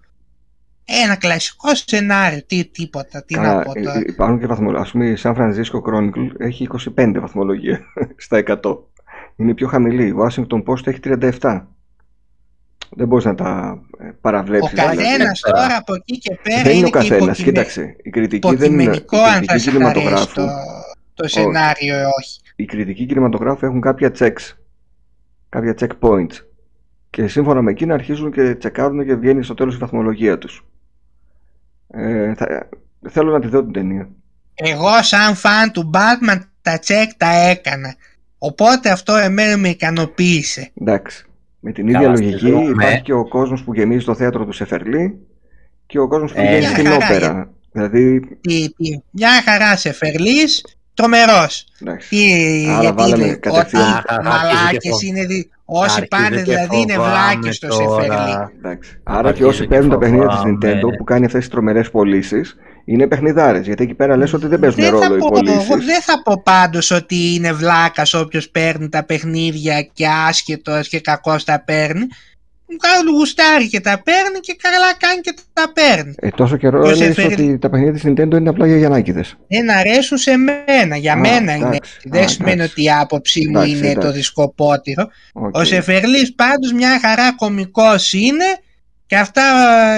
[1.04, 3.98] Ένα κλασικό σενάριο, τι, τίποτα, τι να Καλά, πω ε, τώρα.
[3.98, 4.82] ε, υπάρχουν και βαθμολογίες.
[4.86, 6.68] Ας πούμε, η San Francisco Chronicle έχει
[6.98, 7.80] 25 βαθμολογία
[8.18, 8.78] στα 100.
[9.36, 10.06] Είναι πιο χαμηλή.
[10.08, 11.62] Η Washington Post έχει 37.
[12.92, 14.74] Δεν μπορείς να τα ε, Ο παραβλέψεις.
[14.74, 14.96] δηλαδή.
[14.98, 15.56] καθένας πέρα.
[15.62, 17.22] τώρα από εκεί και πέρα Δεν είναι ο και καθένας.
[17.40, 18.82] υποκειμε- Κοίταξε, η κριτική δεν είναι.
[18.84, 20.48] Η υποκειμενικό αν θα κριτική σε αρέσει κινηματογράφου, το,
[21.14, 22.40] το σενάριο ή όχι.
[22.56, 24.54] οι κριτικοί κινηματογράφου έχουν κάποια checks.
[25.50, 26.34] Κάποια checkpoints.
[27.10, 30.66] Και σύμφωνα με εκείνα αρχίζουν και τσεκάρουν και βγαίνει στο τέλος η βαθμολογία τους.
[31.94, 32.70] Ε, θα,
[33.10, 34.10] θέλω να τη δω την ταινία.
[34.54, 37.96] Εγώ σαν φαν του Batman τα τσεκ τα έκανα.
[38.38, 40.72] Οπότε αυτό εμένα με ικανοποίησε.
[40.82, 41.24] Εντάξει.
[41.60, 42.70] Με την Καλά, ίδια στη λογική δούμε.
[42.84, 45.20] υπάρχει και ο κόσμος που γεμίζει το θέατρο του Σεφερλί
[45.86, 47.50] και ο κόσμος που Ε, πηγαίνει μια στην χαρά όπερα.
[47.72, 49.92] Δηλαδή, Τι, τι, μια χαρά σε
[51.02, 51.66] φερλής, τρομερός.
[51.82, 52.10] εντάξει.
[52.10, 55.50] Τι, Άρα γιατί βάλαμε λέει, κατευθείαν- ότι Αχ, αχ, αρχίζει και μαλάκες φο- είναι δι...
[55.72, 58.02] Όσοι Αρχίζει πάνε και δηλαδή είναι φοβάμαι βλάκες στο τώρα.
[58.04, 58.34] Σεφερλί.
[58.58, 59.00] εντάξει.
[59.04, 60.58] Άρα και αρχίζω όσοι και παίρνουν τα παιχνίδια της φοβάμαι.
[60.62, 62.56] Nintendo που κάνει αυτές τις τρομερές πωλήσεις
[62.86, 63.66] είναι παιχνιδάρες.
[63.66, 65.70] Γιατί εκεί πέρα λες ότι δεν παίζουν Δεν θα, ρόλο οι πω, πωλήσεις.
[65.70, 71.00] εγώ δεν θα πω πάντως ότι είναι βλάκας όποιος παίρνει τα παιχνίδια και άσχετος και
[71.00, 72.08] κακός τα παίρνει.
[72.78, 76.14] Κάπου γουστάρει και τα παίρνει και καλά κάνει και τα παίρνει.
[76.20, 79.36] Ε, τόσο καιρό Ποιος έλεγες έφερε- ότι τα παιχνίδια της Nintendo είναι απλά για Γιαννάκηδες.
[79.48, 80.96] Δεν αρέσουν σε μένα.
[80.98, 81.66] Για Α, μένα είναι.
[81.68, 81.92] εντάξει.
[82.04, 82.72] Δεν Α, σημαίνει εντάξει.
[82.72, 84.18] ότι η άποψή μου Εντάξει, είναι το εντάξει.
[84.18, 85.08] δισκοπότηρο.
[85.34, 85.56] Οκ.
[85.56, 88.46] Ο Σεφερλής πάντως μια χαρά κομικός είναι
[89.06, 89.42] και αυτά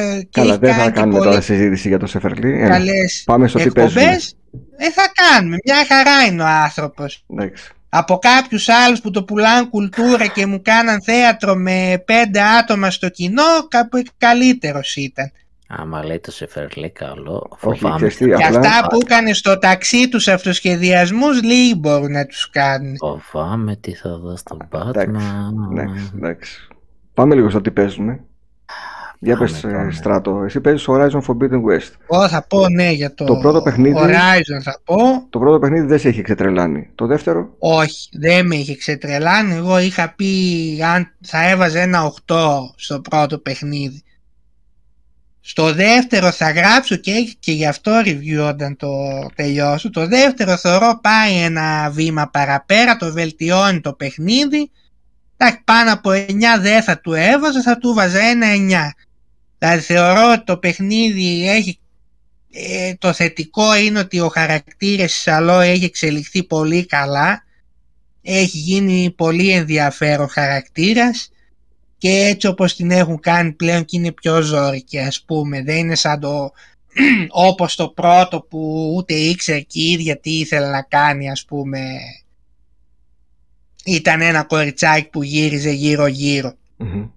[0.01, 2.59] ε, και Καλά, έχει δεν θα κάνει και κάνουμε πολύ τώρα συζήτηση για το Σεφερλή.
[2.59, 4.01] Έλα, καλές Πάμε στο τι παίζουμε.
[4.01, 4.35] εκπομπές.
[4.77, 5.57] Δεν θα κάνουμε.
[5.65, 7.23] Μια χαρά είναι ο άνθρωπος.
[7.33, 7.69] Εντάξει.
[7.93, 13.09] Από κάποιους άλλους που το πουλάνε κουλτούρα και μου κάναν θέατρο με πέντε άτομα στο
[13.09, 15.31] κοινό, κάπου καλύτερος ήταν.
[15.67, 17.95] Άμα λέει το Σεφερλί καλό, Όχι, φοβάμαι.
[17.95, 22.49] ξέρεις τι, Και απλά αυτά που έκανε στο ταξί τους αυτοσχεδιασμούς, λίγοι μπορούν να τους
[22.49, 22.97] κάνουν.
[23.21, 25.71] Φοβάμαι τι θα δω στον Εντάξει, Batman.
[25.71, 26.67] εντάξει, εντάξει.
[27.13, 28.19] Πάμε λίγο στο τι παίζουμε.
[29.23, 29.91] Για Πάμε, πες, ε, πάμε.
[29.91, 31.91] Στράτο, εσύ παίζεις Horizon Forbidden West.
[32.11, 34.95] Εγώ θα πω ναι για το, Το πρώτο παιχνίδι- Horizon θα πω.
[35.29, 36.89] Το πρώτο παιχνίδι δεν σε έχει ξετρελάνει.
[36.95, 39.53] Το δεύτερο, Όχι, δεν με είχε ξετρελάνει.
[39.55, 40.33] Εγώ είχα πει
[40.93, 44.03] αν θα έβαζε ένα 8 στο πρώτο παιχνίδι.
[45.41, 48.89] Στο δεύτερο θα γράψω και, και γι' αυτό review όταν το
[49.35, 49.89] τελειώσω.
[49.89, 54.71] Το δεύτερο θεωρώ πάει ένα βήμα παραπέρα, το βελτιώνει το παιχνίδι.
[55.37, 58.91] Εντάξει, πάνω από 9 δεν θα του έβαζα, θα του βάζα ένα 9.
[59.63, 61.79] Δηλαδή θεωρώ ότι το παιχνίδι έχει
[62.51, 67.43] ε, το θετικό είναι ότι ο χαρακτήρας της Αλό έχει εξελιχθεί πολύ καλά.
[68.21, 71.31] Έχει γίνει πολύ ενδιαφέρον χαρακτήρας
[71.97, 75.63] και έτσι όπως την έχουν κάνει πλέον και είναι πιο ζώρικη ας πούμε.
[75.63, 76.51] Δεν είναι σαν το
[77.49, 81.79] όπως το πρώτο που ούτε ήξερε και η ίδια τι ήθελε να κάνει ας πούμε.
[83.85, 87.09] Ήταν ένα κοριτσάκι που γύριζε γύρω γύρω Μμμ.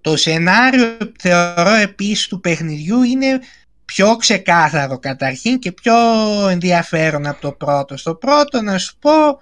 [0.00, 3.40] Το σενάριο θεωρώ επίσης του παιχνιδιού είναι
[3.84, 5.94] πιο ξεκάθαρο καταρχήν και πιο
[6.48, 7.96] ενδιαφέρον από το πρώτο.
[7.96, 9.40] Στο πρώτο να σου πω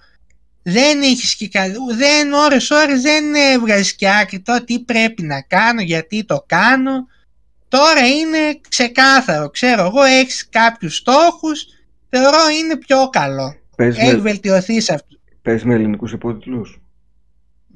[0.62, 1.64] δεν έχεις και κα...
[1.96, 7.06] δεν ώρες ώρες δεν έβγαζες και άκρη το τι πρέπει να κάνω, γιατί το κάνω.
[7.68, 11.64] Τώρα είναι ξεκάθαρο, ξέρω εγώ έχεις κάποιους στόχους,
[12.08, 13.54] θεωρώ είναι πιο καλό.
[13.76, 15.16] Πες Έχει με, βελτιωθεί σε αυτό.
[15.42, 16.80] πες με ελληνικούς υπότιτλους.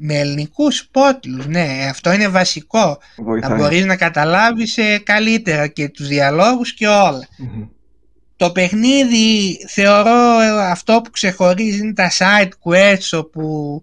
[0.04, 2.98] Με ελληνικούς υπότιτλους, ναι, αυτό είναι βασικό.
[3.16, 3.56] Να Βοηθάει.
[3.56, 7.26] μπορείς να καταλάβεις ε, καλύτερα και τους διαλόγους και όλα.
[7.38, 7.66] Μμμ.
[8.36, 13.82] Το παιχνίδι θεωρώ ε, αυτό που ξεχωρίζει είναι τα side quests όπου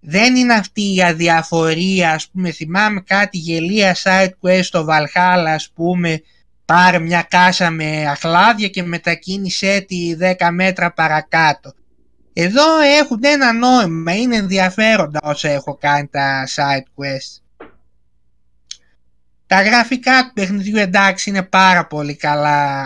[0.00, 5.70] δεν είναι αυτή η αδιαφορία ας πούμε θυμάμαι κάτι γελία side quest στο Valhalla ας
[5.74, 6.20] πούμε
[6.64, 11.72] πάρε μια κάσα με αχλάδια και μετακίνησέ τη 10 μέτρα παρακάτω.
[12.38, 17.66] Εδώ έχουν ένα νόημα, είναι ενδιαφέροντα όσα έχω κάνει τα side quests.
[19.46, 22.84] Τα γραφικά του παιχνιδιού εντάξει είναι πάρα πολύ καλά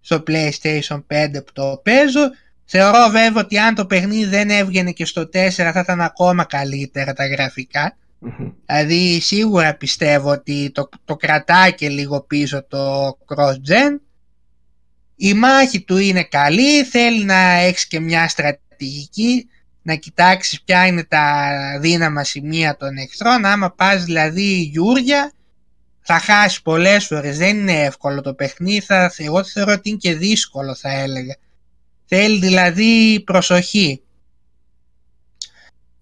[0.00, 2.30] στο PlayStation 5 που το παίζω.
[2.64, 7.12] Θεωρώ βέβαια ότι αν το παιχνίδι δεν έβγαινε και στο 4 θα ήταν ακόμα καλύτερα
[7.12, 7.96] τα γραφικά.
[8.18, 8.50] Μμμ.
[8.66, 13.98] Δηλαδή σίγουρα πιστεύω ότι το, το κρατάει και λίγο πίσω το cross-gen.
[15.16, 18.70] Η μάχη του είναι καλή, θέλει να έχεις και μια στρατηγική,
[19.82, 21.48] να κοιτάξεις ποια είναι τα
[21.80, 23.44] δύναμα σημεία των εχθρών.
[23.44, 25.32] Άμα πας δηλαδή γιούρια,
[26.00, 27.38] θα χάσει πολλές φορές.
[27.38, 31.36] Δεν είναι εύκολο το παιχνίδι, θα, εγώ θεωρώ ότι είναι και δύσκολο θα έλεγα.
[32.04, 34.02] Θέλει δηλαδή προσοχή.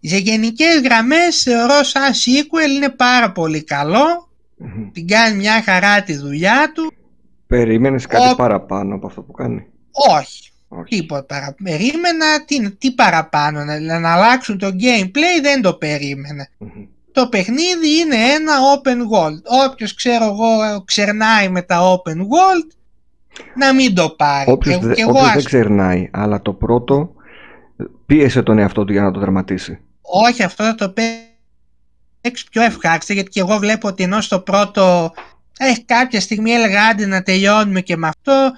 [0.01, 4.29] Σε γενικές γραμμές θεωρώ σαν sequel είναι πάρα πολύ καλό.
[4.57, 4.91] Μμμ.
[4.93, 6.93] Την κάνει μια χαρά τη δουλειά του.
[7.47, 9.67] Περίμενες κάτι Ο- παραπάνω από αυτό που κάνει;
[10.19, 10.85] Όχι, Όχι.
[11.01, 11.55] τίποτα παρα...
[11.63, 16.49] Περίμενα τι, τι παραπάνω, να, να αλλάξουν το gameplay δεν το περίμενα.
[16.59, 16.69] Μμμ.
[17.13, 19.67] Το παιχνίδι είναι ένα open world.
[19.71, 22.67] Όποιος ξέρω εγώ ξερνάει με τα open world
[23.57, 24.51] να μην το πάρει.
[24.51, 27.13] Όποιος, Και- δε- και εγώ όποιος δεν ας- ξερνάει, αλλά το πρώτο
[28.07, 29.79] πίεσε τον εαυτό του για να το δραματίσει.
[30.01, 30.89] Όχι, αυτό θα το
[32.21, 35.13] παίξει πιο ευχάριστα γιατί και εγώ βλέπω ότι ενώ στο πρώτο
[35.59, 38.51] ε, κάποια στιγμή έλεγα άντε να τελειώνουμε και με αυτό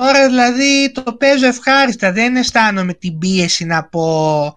[0.00, 4.56] τώρα δηλαδή το παίζω ευχάριστα δεν αισθάνομαι την πίεση να πω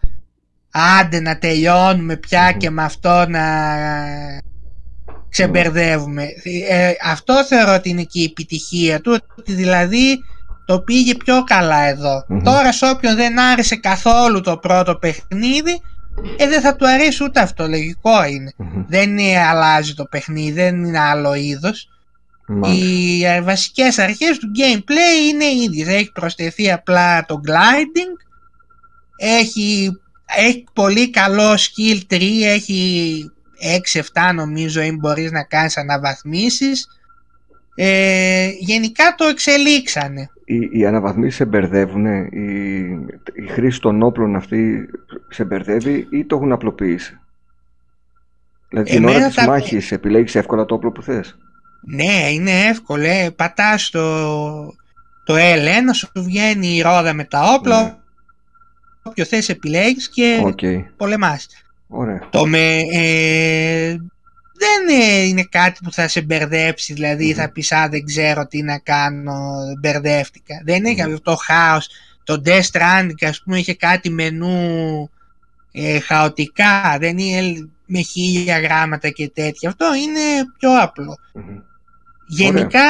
[1.00, 2.58] άντε να τελειώνουμε πια Μμμ.
[2.58, 3.44] και με αυτό να
[5.30, 6.24] ξεμπερδεύουμε
[6.70, 10.20] Ε, αυτό θεωρώ ότι είναι και η επιτυχία του ότι δηλαδή
[10.66, 12.44] το πήγε πιο καλά εδώ Μμμ.
[12.44, 15.82] τώρα σε όποιον δεν άρεσε καθόλου το πρώτο παιχνίδι
[16.38, 18.52] ε, δεν θα του αρέσει ούτε αυτό, λογικό είναι.
[18.58, 18.86] Μμμ.
[18.88, 21.90] Δεν είναι, αλλάζει το παιχνίδι, δεν είναι άλλο είδος.
[22.48, 22.86] Μάλιστα.
[22.86, 25.88] Οι ε, βασικές αρχές του gameplay είναι οι ίδιες.
[25.88, 28.26] Έχει προσθεθεί απλά το gliding,
[29.18, 29.92] έχει,
[30.38, 33.32] έχει πολύ καλό skill tree, έχει
[34.30, 36.88] 6-7 νομίζω ή μπορείς να κάνεις αναβαθμίσεις.
[37.76, 40.30] Ε, γενικά το εξελίξανε.
[40.46, 42.78] Οι, οι αναβαθμίσεις σε μπερδεύουν, η,
[43.34, 44.86] η χρήση των όπλων αυτή
[45.30, 47.20] σε μπερδεύει ή το έχουν απλοποιήσει;
[48.70, 51.38] Δηλαδή την Εμένα ώρα της τα- μάχης επιλέγεις εύκολα το όπλο που θες;
[51.86, 53.04] Ναι, είναι εύκολο.
[53.04, 53.30] Ε.
[53.36, 54.66] Πατάς το,
[55.26, 57.84] το L1, σου βγαίνει η ρόδα με τα όπλα.
[57.84, 57.96] Ναι.
[59.04, 60.60] Όποιο θες επιλέγεις και Οκ,
[60.98, 61.48] πολεμάς.
[61.88, 62.28] ωραία.
[62.30, 63.96] Το με, ε,
[64.58, 67.34] δεν ε, είναι κάτι που θα σε μπερδέψει, δηλαδή Μμμ.
[67.36, 69.44] θα πεις «Α, δεν ξέρω τι να κάνω,
[69.80, 70.62] μπερδεύτηκα».
[70.66, 71.14] Δεν έχει Μμμ.
[71.14, 71.90] αυτό το χάος.
[72.24, 75.10] Το Death Stranding, ας πούμε, είχε κάτι μενού
[75.72, 79.70] ε, χαοτικά, δεν είναι με χίλια γράμματα και τέτοια.
[79.70, 80.22] Αυτό είναι
[80.58, 81.18] πιο απλό.
[81.34, 81.58] Μμμ.
[82.28, 82.82] Γενικά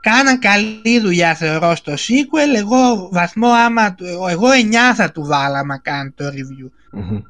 [0.00, 2.56] κάναν καλή δουλειά θεωρώ στο sequel.
[2.56, 3.94] Εγώ βαθμό άμα.
[3.94, 6.70] του- Εγώ 9 θα του βάλα άμα κάνει το review.
[6.90, 7.20] Μμμ.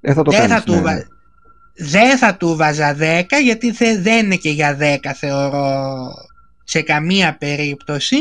[0.00, 1.02] Ε, θα το δεν, κάνεις, θα του ναι, βα- ναι.
[1.74, 6.06] δεν θα του βάζα 10 γιατί θε- δεν είναι και για 10 θεωρώ
[6.64, 8.16] σε καμία περίπτωση.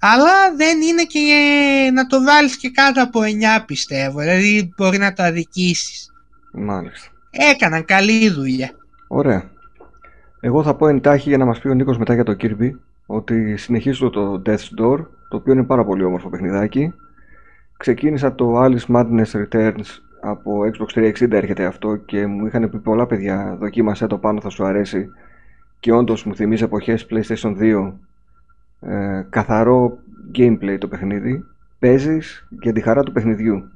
[0.00, 4.18] Αλλά δεν είναι και να το βάλεις και κάτω από 9 πιστεύω.
[4.20, 6.10] Δηλαδή μπορεί να το αδικήσεις.
[6.52, 7.08] Μάλιστα.
[7.30, 8.70] Έκαναν καλή δουλειά.
[9.08, 9.50] Ωραία.
[10.40, 12.70] Εγώ θα πω εντάχει για να μας πει ο Νίκος μετά για το Kirby
[13.06, 16.94] ότι συνεχίζω το Death's Door το οποίο είναι πάρα πολύ όμορφο παιχνιδάκι.
[17.76, 19.86] Ξεκίνησα το Alice Madness Returns
[20.20, 24.48] από Xbox 360 έρχεται αυτό και μου είχαν πει πολλά παιδιά δοκίμασέ το πάνω θα
[24.48, 25.08] σου αρέσει
[25.80, 27.92] και όντως μου θυμίζει εποχές PlayStation 2
[28.80, 29.98] ε, καθαρό
[30.38, 31.44] gameplay το παιχνίδι
[31.78, 33.70] παίζεις για τη χαρά του παιχνιδιού.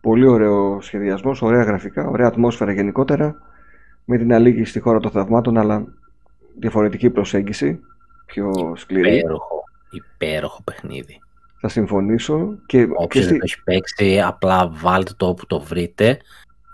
[0.00, 3.36] Πολύ ωραίο σχεδιασμός, ωραία γραφικά, ωραία ατμόσφαιρα γενικότερα
[4.04, 5.84] με την αλήγη στη χώρα των θαυμάτων αλλά
[6.58, 7.80] διαφορετική προσέγγιση
[8.26, 11.18] πιο σκληρή Υπέροχο, υπέροχο παιχνίδι.
[11.60, 15.60] θα συμφωνήσω και, και Όποιος στη- δεν το έχει παίξει, απλά βάλτε το όπου το
[15.60, 16.18] βρείτε.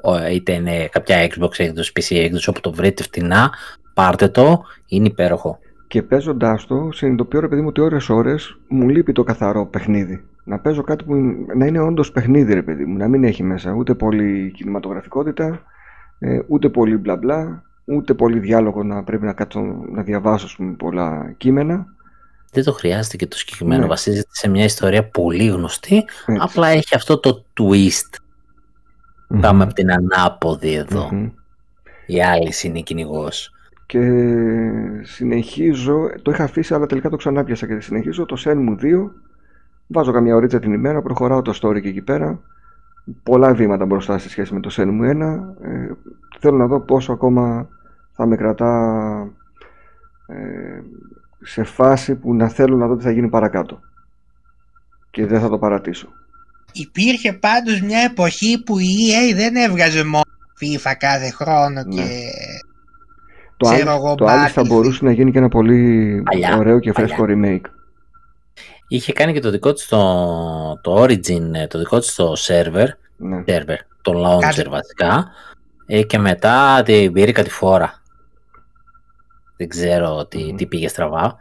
[0.02, 3.52] Ο- Είτε είναι κάποια Xbox έκδοση, PC έκδοση, όπου το βρείτε φτηνά,
[3.94, 5.58] πάρτε το, είναι υπέροχο.
[5.88, 10.24] Και παίζοντάς το, συνειδητοποιώ ρε παιδί μου ότι ώρες ώρες μου λείπει το καθαρό παιχνίδι.
[10.44, 11.14] Να παίζω κάτι που
[11.56, 12.96] να είναι όντως παιχνίδι, ρε παιδί μου.
[12.96, 15.62] Να μην έχει μέσα ούτε πολύ κινηματογραφικότητα,
[16.18, 19.60] ε, ούτε πολύ μπλα μπλα, ούτε πολύ διάλογο να πρέπει να κάτσω
[19.92, 21.86] να διαβάσω ας πούμε, πολλά κείμενα.
[22.52, 23.80] Δεν το χρειάζεται και το συγκεκριμένο.
[23.80, 23.86] Ναι.
[23.86, 25.96] Βασίζεται σε μια ιστορία πολύ γνωστή.
[25.96, 26.36] Έτσι.
[26.38, 28.18] Απλά έχει αυτό το twist.
[29.28, 29.40] Μμμ.
[29.40, 31.08] Πάμε από την ανάποδη εδώ.
[31.12, 31.30] Μμμ.
[32.06, 33.50] Η άλλη είναι κυνηγός.
[33.86, 34.00] Και
[35.02, 39.10] συνεχίζω, το είχα αφήσει αλλά τελικά το ξανά πιάσα και συνεχίζω το Shenmue 2.
[39.86, 42.40] Βάζω καμιά ωρίτσα την ημέρα, προχωράω το story και εκεί πέρα.
[43.22, 45.20] Πολλά βήματα μπροστά σε σχέση με το Shenmue 1.
[45.62, 45.88] Ε,
[46.40, 47.68] θέλω να δω πόσο ακόμα
[48.12, 48.72] θα με κρατά
[50.26, 50.80] ε,
[51.42, 53.80] σε φάση που να θέλω να δω τι θα γίνει παρακάτω.
[55.10, 56.08] Και δεν θα το παρατήσω.
[56.72, 60.22] Υπήρχε πάντως μια εποχή που η EA δεν έβγαζε μόνο
[60.60, 61.94] FIFA κάθε χρόνο Ναι.
[61.94, 62.08] και
[63.56, 64.66] Το Ξέρω άλλο, εγώ, το άλλο θα Battlefield.
[64.68, 67.14] μπορούσε να γίνει και ένα πολύ Παλιά, ωραίο και παλιά.
[67.16, 67.70] φρέσκο remake.
[68.88, 69.98] Είχε κάνει και το δικό της το,
[70.82, 73.44] το Origin, ε, το δικό της το server, Ναι.
[73.46, 75.26] server το launcher Κάτι- βασικά,
[75.86, 78.02] ε, και μετά την πήρε κατηφόρα.
[79.56, 80.56] Δεν ξέρω τι, Μμμ.
[80.56, 81.36] τι πήγε στραβά.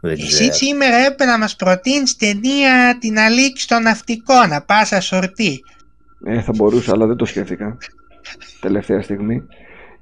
[0.00, 0.52] Δεν εσύ ξέρω.
[0.52, 5.60] σήμερα έπρεπε να μας προτείνεις ταινία την αλήξη των ναυτικών, να πας ασορτή.
[6.24, 7.76] Ε, θα μπορούσα, αλλά δεν το σκέφτηκα.
[8.60, 9.42] Τελευταία στιγμή.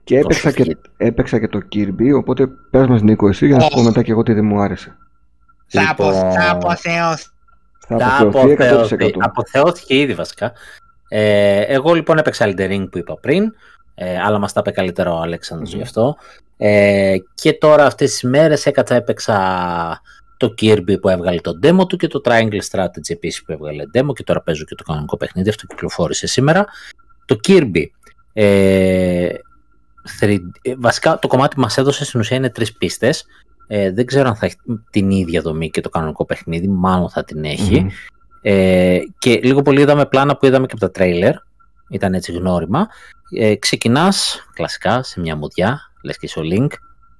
[0.04, 0.76] Και έπαιξα και, φύγει.
[0.96, 3.84] έπαιξα και το Kirby, οπότε πες μας Νίκο εσύ για να σου πω Ωχ.
[3.86, 4.96] μετά και εγώ τι δεν μου άρεσε.
[5.68, 7.26] Θα, Λοιπόν, απο, θα αποθεώσει.
[7.88, 8.74] Θα Τα αποθεωθεί 100%.
[8.74, 10.52] αποθεώθη- Αποθεώθηκε ήδη βασικά.
[11.08, 13.52] Ε, εγώ λοιπόν έπαιξα Elden Ring που είπα πριν,
[13.94, 15.76] ε, αλλά μας τα είπε καλύτερα ο Αλέξανδρος Μμμ.
[15.76, 16.16] γι' αυτό.
[16.56, 20.00] Ε, και τώρα αυτές τις μέρες έκατσα έπαιξα
[20.36, 24.12] το Kirby που έβγαλε το demo του και το Triangle Strategy επίσης που έβγαλε demo
[24.14, 26.64] και τώρα παίζω και το κανονικό παιχνίδι, αυτό κυκλοφόρησε σήμερα.
[27.24, 27.82] Το Kirby,
[28.32, 29.28] ε,
[30.20, 33.24] 3D ε, βασικά το κομμάτι που μας έδωσε στην ουσία είναι τρεις πίστες.
[33.66, 34.56] Ε, δεν ξέρω αν θα έχει
[34.90, 37.80] την ίδια δομή και το κανονικό παιχνίδι, μάλλον θα την έχει.
[37.80, 37.88] Μμμ.
[38.42, 41.34] Ε, και λίγο πολύ είδαμε πλάνα που είδαμε και από τα τρέιλερ.
[41.90, 42.88] Ήταν έτσι γνώριμα.
[43.30, 46.68] Ε, ξεκινάς κλασικά σε μια μουδιά, λες και είσαι ο Link,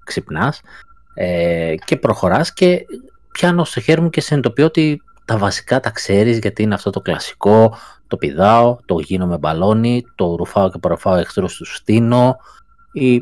[0.05, 0.61] ξυπνάς
[1.15, 2.87] ε, και προχωράς και
[3.33, 7.01] πιάνω στο χέρι μου και συνειδητοποιώ ότι τα βασικά τα ξέρεις γιατί είναι αυτό το
[7.01, 7.77] κλασικό,
[8.07, 12.37] το πηδάω, το γίνω με μπαλόνι, το ρουφάω και προφάω εχθρούς τους στείνω
[12.93, 13.21] ή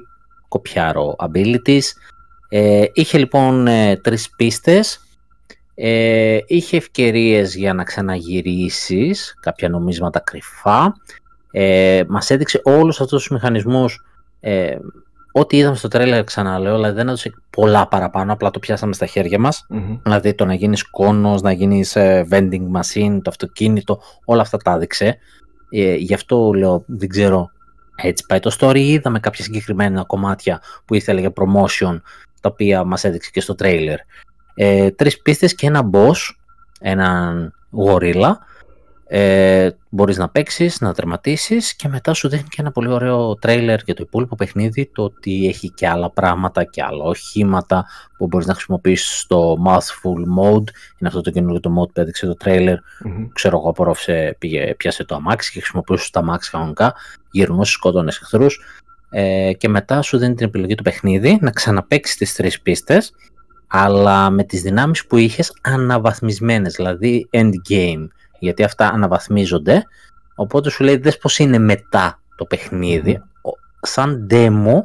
[0.49, 1.83] κοπιάρω abilities.
[2.49, 5.01] Ε, είχε λοιπόν ε, τρεις πίστες
[5.75, 10.95] ε, είχε ευκαιρίες για να ξαναγυρίσεις κάποια νομίσματα κρυφά.
[11.51, 14.05] Ε, μας έδειξε όλους αυτούς τους μηχανισμούς
[14.41, 14.77] ε,
[15.37, 19.39] ό,τι είδαμε στο τρέλερ ξαναλέω, δηλαδή δεν έδωσε πολλά παραπάνω, απλά το πιάσαμε στα χέρια
[19.39, 19.67] μας.
[19.69, 19.99] Μμμ.
[20.03, 24.73] Δηλαδή το να γίνεις κόνος, να γίνεις ε, vending machine, το αυτοκίνητο, όλα αυτά τα
[24.73, 25.19] έδειξε.
[25.71, 27.51] Ε, γι' αυτό λέω, δεν ξέρω,
[27.97, 28.77] έτσι πάει το story.
[28.77, 32.01] Είδαμε κάποια συγκεκριμένα κομμάτια που ήθελε για promotion,
[32.45, 33.97] τα οποία μας έδειξε και στο trailer.
[34.55, 36.17] Ε, τρεις πίστες και ένα boss,
[36.81, 38.39] έναν γορίλα.
[39.07, 43.81] Ε, μπορείς να παίξεις, να τερματίσεις και μετά σου δείχνει και ένα πολύ ωραίο τρέιλερ
[43.85, 48.47] για το υπόλοιπο παιχνίδι, το ότι έχει και άλλα πράγματα και άλλα οχήματα που μπορείς
[48.47, 50.69] να χρησιμοποιήσεις στο Mouthful Mode.
[50.99, 53.29] Είναι αυτό το καινούργιο το mode που έδειξε το τρέιλερ Μμμ.
[53.33, 56.95] ξέρω εγώ, απορρόφησε, πήγε, πιάσε το αμάξι και χρησιμοποιούσε το αμάξι κανονικά,
[57.31, 58.61] γυρνούσε, σκότωνες εχθρούς.
[59.17, 63.13] Ε, και μετά σου δίνει την επιλογή του παιχνίδι να ξαναπέξει τις τρεις πίστες,
[63.67, 69.85] αλλά με τις δυνάμεις που είχες αναβαθμισμένες, δηλαδή endgame, γιατί αυτά αναβαθμίζονται,
[70.35, 73.13] οπότε σου λέει δες πως είναι μετά το παιχνίδι.
[73.43, 74.83] Ο- Σαν demo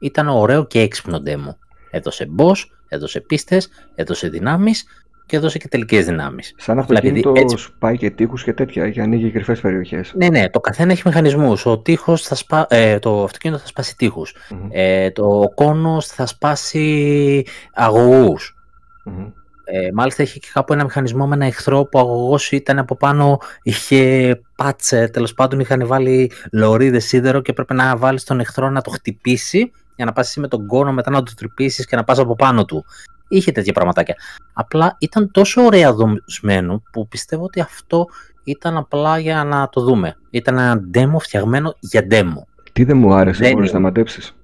[0.00, 1.54] ήταν ωραίο και έξυπνο demo.
[1.90, 2.56] Έδωσε boss,
[2.88, 4.84] έδωσε πίστες, έδωσε δυνάμεις
[5.26, 6.54] και έδωσε και τελικές δυνάμεις.
[6.56, 10.12] Σαν Απλά επειδή αυτοκίνητο έτσι- σπάει και τείχους και τέτοια και ανοίγει κρυφές περιοχές.
[10.16, 11.66] Ναι, ναι, το καθένα έχει μηχανισμούς.
[11.66, 12.66] Ο τείχος θα σπα...
[12.70, 14.34] ε, το αυτοκίνητο θα σπάσει τείχους.
[14.50, 14.68] Μμμ.
[14.70, 18.56] Ε, το ο κόνος θα σπάσει αγωγούς.
[19.04, 19.26] Μμμ.
[19.68, 22.96] Ε, μάλιστα είχε και κάπου ένα μηχανισμό με ένα εχθρό που ο αγωγός ήταν από
[22.96, 28.70] πάνω, είχε πάτσε, τέλος πάντων είχαν βάλει λωρίδες σίδερο και έπρεπε να βάλεις τον εχθρό
[28.70, 31.96] να το χτυπήσει για να πας εσύ με τον κόνο μετά να το τρυπήσεις και
[31.96, 32.84] να πας από πάνω του.
[33.28, 34.14] Είχε τέτοια πραγματάκια.
[34.52, 38.06] Απλά ήταν τόσο ωραία δομισμένο που πιστεύω ότι αυτό
[38.44, 40.16] ήταν απλά για να το δούμε.
[40.30, 42.42] Ήταν ένα demo φτιαγμένο για demo.
[42.72, 43.78] Τι δεν μου άρεσε, Δεν μπορείς είναι.
[43.78, 44.36] να μαντέψεις;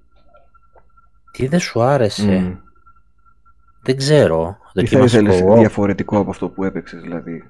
[1.33, 2.55] Τι δεν σου άρεσε, Μμμ.
[3.83, 4.57] δεν ξέρω.
[4.59, 5.57] Τι θα Δοκίμασε ήθελες εγώ.
[5.59, 7.44] διαφορετικό από αυτό που έπαιξες, δηλαδή;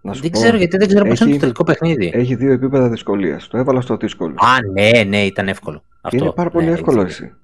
[0.00, 2.10] Να σου Δεν πω, ξέρω γιατί δεν ξέρω πώς έχει- είναι το τελικό παιχνίδι.
[2.14, 3.48] Έχει δύο επίπεδα δυσκολίας.
[3.48, 4.34] Το έβαλα στο δύσκολο.
[4.38, 5.78] Α, ναι, ναι, ήταν εύκολο.
[5.78, 6.24] Και Αυτό.
[6.24, 7.22] είναι πάρα πολύ ναι, εύκολο έτσι.
[7.24, 7.34] εσύ.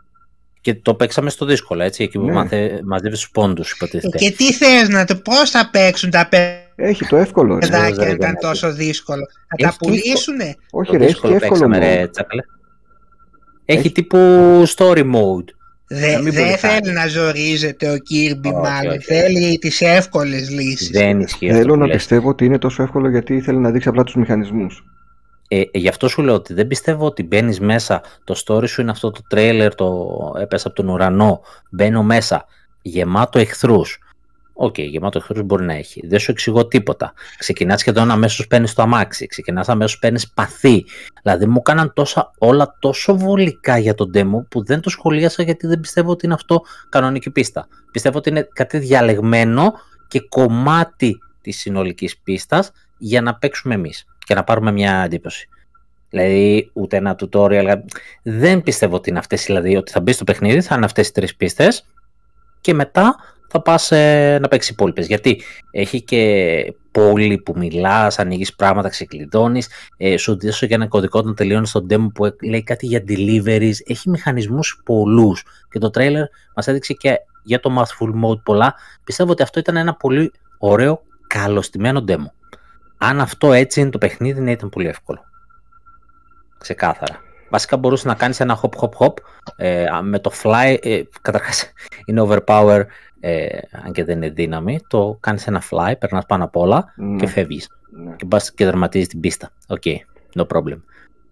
[0.60, 2.32] Και το παίξαμε στο δύσκολο, έτσι, εκεί που Ναι.
[2.32, 4.18] μάθε, μαζεύεις τους πόντους, Ε, υποτίθεται.
[4.18, 6.28] Και τι θες να το, πώς θα παίξουν τα
[6.76, 7.54] Έχει το εύκολο.
[7.54, 7.58] Ρε.
[7.58, 7.82] Παιδάκι.
[7.82, 8.40] παιδάκια δεν αν ήταν έχει.
[8.40, 9.22] τόσο δύσκολο.
[9.48, 11.80] Θα Έχει τα και πουλήσουνε; Όχι Το ρε, έχει και δύσκολο εύκολο παίξαμε, mode.
[12.00, 12.42] ρε, τσάκαλε.
[13.64, 14.18] Έχει, Έχει- τύπου
[14.76, 15.44] story mode.
[15.92, 16.90] Δε- Να μην Δεν πολύ θέλει χάρη.
[16.92, 18.92] να ζορίζεται ο Κίρμπι Όχι, μάλλον.
[18.92, 19.04] όχι.
[19.04, 20.90] Θέλει τις εύκολες λύσεις.
[20.90, 21.96] Δεν ισχύει αυτό Θέλω που να λες.
[21.96, 24.84] πιστεύω ότι είναι τόσο εύκολο γιατί ήθελε να δείξει απλά τους μηχανισμούς.
[25.52, 28.00] Ε, ε, γι' αυτό σου λέω ότι δεν πιστεύω ότι μπαίνεις μέσα.
[28.24, 30.08] Το story σου είναι αυτό το τρέιλερ, το
[30.40, 31.40] έπεσα από τον ουρανό.
[31.70, 32.44] Μπαίνω μέσα.
[32.82, 33.98] Γεμάτο εχθρούς.
[34.52, 36.06] Οκ, γεμάτο εχθρούς μπορεί να έχει.
[36.06, 37.12] Δεν σου εξηγώ τίποτα.
[37.38, 39.26] Ξεκινάς σχεδόν αμέσως παίρνεις το αμάξι.
[39.26, 40.84] Ξεκινάς αμέσως παίρνεις παθή.
[41.22, 45.66] Δηλαδή μου έκαναν τόσα, όλα τόσο βολικά για τον demo που δεν το σχολίασα γιατί
[45.66, 47.68] δεν πιστεύω ότι είναι αυτό κανονική πίστα.
[47.92, 49.72] Πιστεύω ότι είναι κάτι διαλεγμένο
[50.08, 55.48] και κομμάτι της συνολικής πίστας για να παίξουμε εμείς και να πάρουμε μια εντύπωση.
[56.10, 57.76] Δηλαδή, ούτε ένα tutorial.
[58.22, 61.12] Δεν πιστεύω ότι είναι αυτές, δηλαδή, ότι θα μπεις στο παιχνίδι, θα είναι αυτές οι
[61.12, 61.84] τρεις πίστες
[62.60, 63.16] και μετά
[63.48, 65.06] θα πας ε, να παίξεις υπόλοιπες.
[65.06, 71.18] Γιατί έχει και πόλη που μιλάς, ανοίγεις πράγματα, ξεκλειδώνεις, ε, σου δώσω για ένα κωδικό
[71.18, 75.90] όταν τελειώνεις τον demo που ε, λέει κάτι για deliveries, έχει μηχανισμούς πολλούς και το
[75.94, 76.24] trailer
[76.56, 78.74] μας έδειξε και για το Mathful Mode πολλά.
[79.04, 82.39] Πιστεύω ότι αυτό ήταν ένα πολύ ωραίο, καλωστημένο demo.
[83.02, 85.24] Αν αυτό έτσι είναι το παιχνίδι, ναι, ήταν πολύ εύκολο.
[86.58, 87.20] Ξεκάθαρα.
[87.50, 89.14] Βασικά μπορούσες να κάνεις ένα hop hop hop
[89.56, 91.72] ε, με το fly, ε, καταρχάς
[92.06, 92.82] είναι overpower
[93.20, 93.46] ε,
[93.84, 97.26] αν και δεν είναι δύναμη, το κάνεις ένα fly, περνάς πάνω απ' όλα Ναι, και
[97.26, 97.68] φεύγεις
[98.04, 98.14] ναι.
[98.16, 99.50] και πας και δραματίζεις την πίστα.
[99.68, 99.82] OK,
[100.38, 100.78] no problem.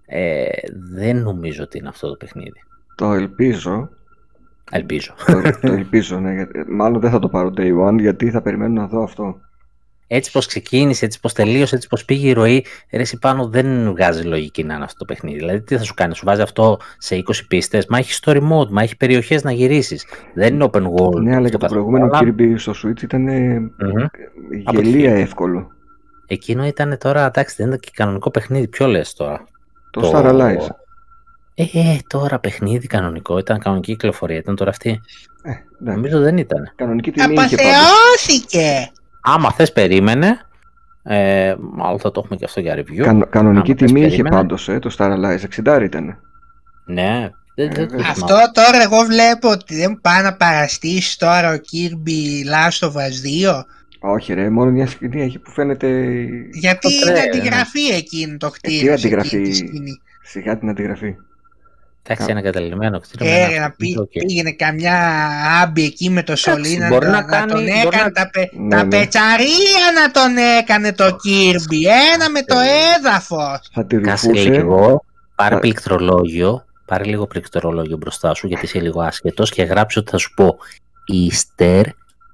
[0.07, 0.47] Ε,
[0.93, 2.63] δεν νομίζω ότι είναι αυτό το παιχνίδι.
[2.95, 3.89] Το ελπίζω.
[4.71, 5.15] Ελπίζω.
[5.27, 6.33] το, το ελπίζω, ναι.
[6.35, 9.41] γιατί- Μάλλον δεν θα το πάρω day one γιατί θα περιμένω να δω αυτό.
[10.11, 13.91] Έτσι πως ξεκίνησε, έτσι πως τελείωσε, έτσι πως πήγε η ροή, ρε εσύ πάνω δεν
[13.91, 15.39] βγάζει λογική να είναι αυτό το παιχνίδι.
[15.39, 18.69] Δηλαδή τι θα σου κάνει, σου βάζει αυτό σε 20 πίστες, μα έχει story mode,
[18.69, 20.05] μα έχει περιοχές να γυρίσεις.
[20.35, 21.20] Δεν είναι open world.
[21.23, 24.07] Ναι, αλλά αυτό και το καθόλου, προηγούμενο αλλά- Kirby στο Switch ήταν ε, Μμμ.
[24.70, 25.70] γελία εύκολο.
[26.27, 29.45] Εκείνο ήταν τώρα, εντάξει δεν ήταν και κανονικό παιχνίδι, ποιο λες τώρα;
[29.91, 30.67] Το Star Allies.
[31.55, 35.01] Ε, ε, τώρα παιχνίδι κανονικό, ήταν κανονική κυκλοφορία, ήταν τώρα αυτή.
[35.43, 35.93] Ε, ναι.
[35.93, 36.73] Νομίζω δεν ήταν.
[36.77, 37.73] Κανονική τιμή είχε πάντως.
[39.29, 39.47] Απαθεώθηκε!
[39.47, 40.41] Άμα θες περίμενε,
[41.03, 42.97] ε, μάλλον θα το έχουμε και αυτό για review.
[43.03, 44.37] Κανο- κανονική Άμα θες τιμή είχε περίμενε.
[44.37, 45.39] πάντως, ε, το Star Allies.
[45.43, 46.19] 60 ήταν.
[46.87, 48.07] Ναι, δεν, δεν το βέβαια.
[48.11, 48.51] Αυτό θυμάμαι.
[48.53, 53.65] τώρα εγώ βλέπω ότι δεν πάει να παραστήσει τώρα ο Kirby Last of Us 2.
[54.01, 55.89] Όχι ρε, μόνο μια σκηνή έχει που φαίνεται
[56.53, 58.87] Γιατί Το είναι τρέιλερ, αντιγραφή εκείνο το τι κτίριο.
[58.87, 60.01] σε αντιγραφή; εκείνη τη σκηνή.
[60.23, 61.15] σιγά την αντιγραφή.
[62.11, 63.27] Εντάξει, ένα καταλημμένο κτίριο.
[63.27, 64.11] με Ε, ένα να πει, κτίριο, οκ.
[64.11, 65.28] πήγαινε καμιά
[65.62, 68.31] άμπη εκεί με το Σολίνα μπορεί να, να να κάνει- τον μπορεί έκανε να- τα,
[68.31, 68.89] πε, Ναι, τα ναι.
[68.89, 72.57] πετσαρία να τον έκανε το Kirby ένα με το
[72.99, 74.49] έδαφος Θα τη Κάσε ρουφούσε.
[74.49, 75.05] λίγο,
[75.35, 75.59] πάρε Α.
[75.59, 80.35] πληκτρολόγιο, πάρε λίγο πληκτρολόγιο μπροστά σου γιατί είσαι λίγο άσχετος και γράψε ότι θα σου
[80.35, 80.57] πω
[81.12, 81.83] Easter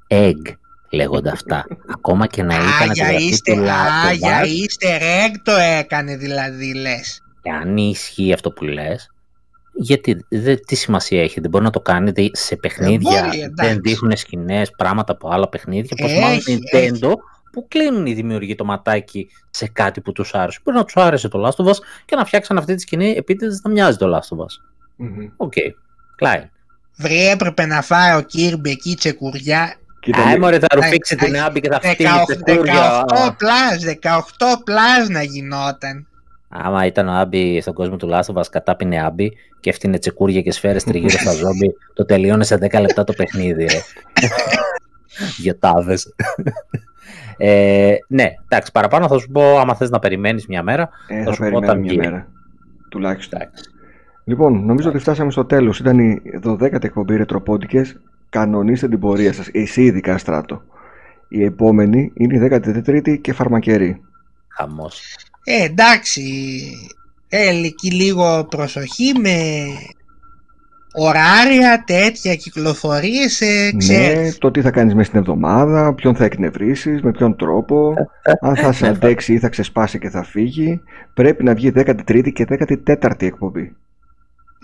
[0.08, 0.54] egg
[0.90, 1.64] λέγονται αυτά.
[1.94, 5.00] Ακόμα και να ήταν Α, για αντιγραφή είστε, του α, Last of για Us, easter
[5.00, 7.20] egg το έκανε δηλαδή λες.
[7.42, 9.08] και αν ισχύει αυτό που λες,
[9.76, 13.70] γιατί δε, τι σημασία έχει, δεν μπορεί να το κάνει δε- σε παιχνίδια, μπορεί, εντάξει.
[13.72, 16.58] δεν δείχνουν σκηνές, πράγματα από άλλα παιχνίδια, πως Έχει, μάλλον έχει.
[16.72, 17.12] Nintendo
[17.52, 20.58] που κλείνουν οι δημιουργοί το ματάκι σε κάτι που τους άρεσε.
[20.64, 23.60] Μπορεί να τους άρεσε το Last of Us και να φτιάξαν αυτή τη σκηνή επίτηδες
[23.64, 24.62] να μοιάζει το Last of Us.
[24.96, 25.28] Μμμ.
[25.36, 25.52] Οκ.
[26.16, 26.50] Κλάιν.
[26.96, 31.16] Βρει έπρεπε να φάει ο Kirby εκεί τσεκουριά Κοίτα, Α, μη- μωρέ, θα Α, ρουφήξει
[31.16, 33.04] την α, Abby και θα 18, φτύνει τσεκούρια.
[33.08, 36.06] 18 plus, 18 plus να γινόταν.
[36.56, 40.40] Άμα ήταν ο Άμπι στον κόσμο του Last of Us, κατάπινε Άμπι και έφτιανε τσεκούρια
[40.40, 43.78] και σφαίρες τριγύρω στα ζόμπι, το τελείωνε σε 10 λεπτά το παιχνίδι, ρε.
[45.36, 46.14] Γετάδες.
[47.36, 50.88] Ε, ναι, εντάξει, παραπάνω θα σου πω, άμα θες να περιμένεις μια μέρα.
[51.08, 51.98] ε, θα θα σου πω περιμένω όταν μια βγει.
[51.98, 52.28] μέρα.
[52.88, 53.40] Τουλάχιστον.
[53.40, 53.64] Εντάξει.
[54.24, 55.78] Λοιπόν, νομίζω ότι φτάσαμε στο τέλος.
[55.78, 58.00] Ήταν η 12η εκπομπή Ρετροπόντικες.
[58.28, 59.48] Κανονίστε την πορεία σας.
[59.52, 60.62] Εσύ ειδικά στράτο.
[61.28, 64.00] Η επόμενη είναι η 13η και φαρμακερή.
[64.48, 65.16] Χαμός.
[65.44, 66.22] Ε, εντάξει,
[67.28, 69.66] θέλει εκεί λίγο προσοχή με
[70.96, 74.38] ωράρια, τέτοια κυκλοφορίες, ε, Ναι, ξέρεις.
[74.38, 77.94] το τι θα κάνεις μέσα στην εβδομάδα, ποιον θα εκνευρίσεις, με ποιον τρόπο,
[78.46, 80.80] αν θα σε αντέξει ή θα ξεσπάσει και θα φύγει.
[81.14, 83.76] Πρέπει να βγει 13η και 14η εκπομπή.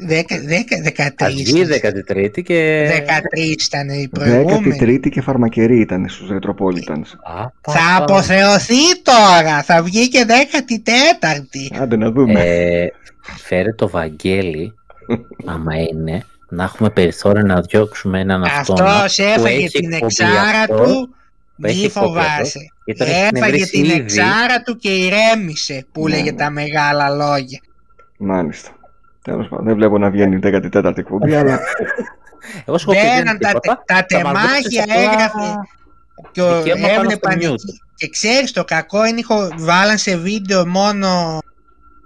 [0.08, 2.88] 13η και...
[3.34, 4.76] 13 ήταν η προηγούμενη.
[4.80, 7.12] 13η και φαρμακερή ήταν στους Ρετροπόλιτανς.
[7.12, 8.04] Α, πα, Θα πα.
[8.04, 11.76] αποθεωθεί τώρα, θα βγει και 14η.
[11.80, 12.40] Άντε να δούμε.
[12.40, 12.86] Ε,
[13.38, 14.74] φέρε το Βαγγέλη,
[15.52, 18.80] άμα είναι, να έχουμε περιθώριο να διώξουμε έναν αυτόν.
[18.80, 21.14] Αυτός που έφαγε έχει την εκπομπή εξάρα αυτό, του,
[21.56, 22.58] που έχει μη εκπομπή φοβάσαι.
[22.58, 23.92] αυτό, και τον έχει Έφαγε εκνευρίσει την ήδη.
[23.92, 26.36] εξάρα του και ηρέμησε που Ναι, λέγε ναι.
[26.36, 27.60] τα μεγάλα λόγια.
[28.18, 28.70] Μάλιστα.
[29.22, 30.40] Τέλος πάντων, δεν βλέπω να βγαίνει η
[30.72, 31.58] 14η εκπομπή, αλλά
[32.64, 33.82] Εγώ σου έχω πει δεν Μπαίναν τα, τίποτα.
[33.86, 35.54] τα θα μας δώσεις τεμάχια απλά έγραφε
[36.30, 37.54] και ο, δικαίωμα πάνω έβλεπαν στο mute.
[37.54, 37.80] εκεί.
[37.94, 41.38] Και ξέρεις το κακό είναι ηχο, βάλαν σε βίντεο μόνο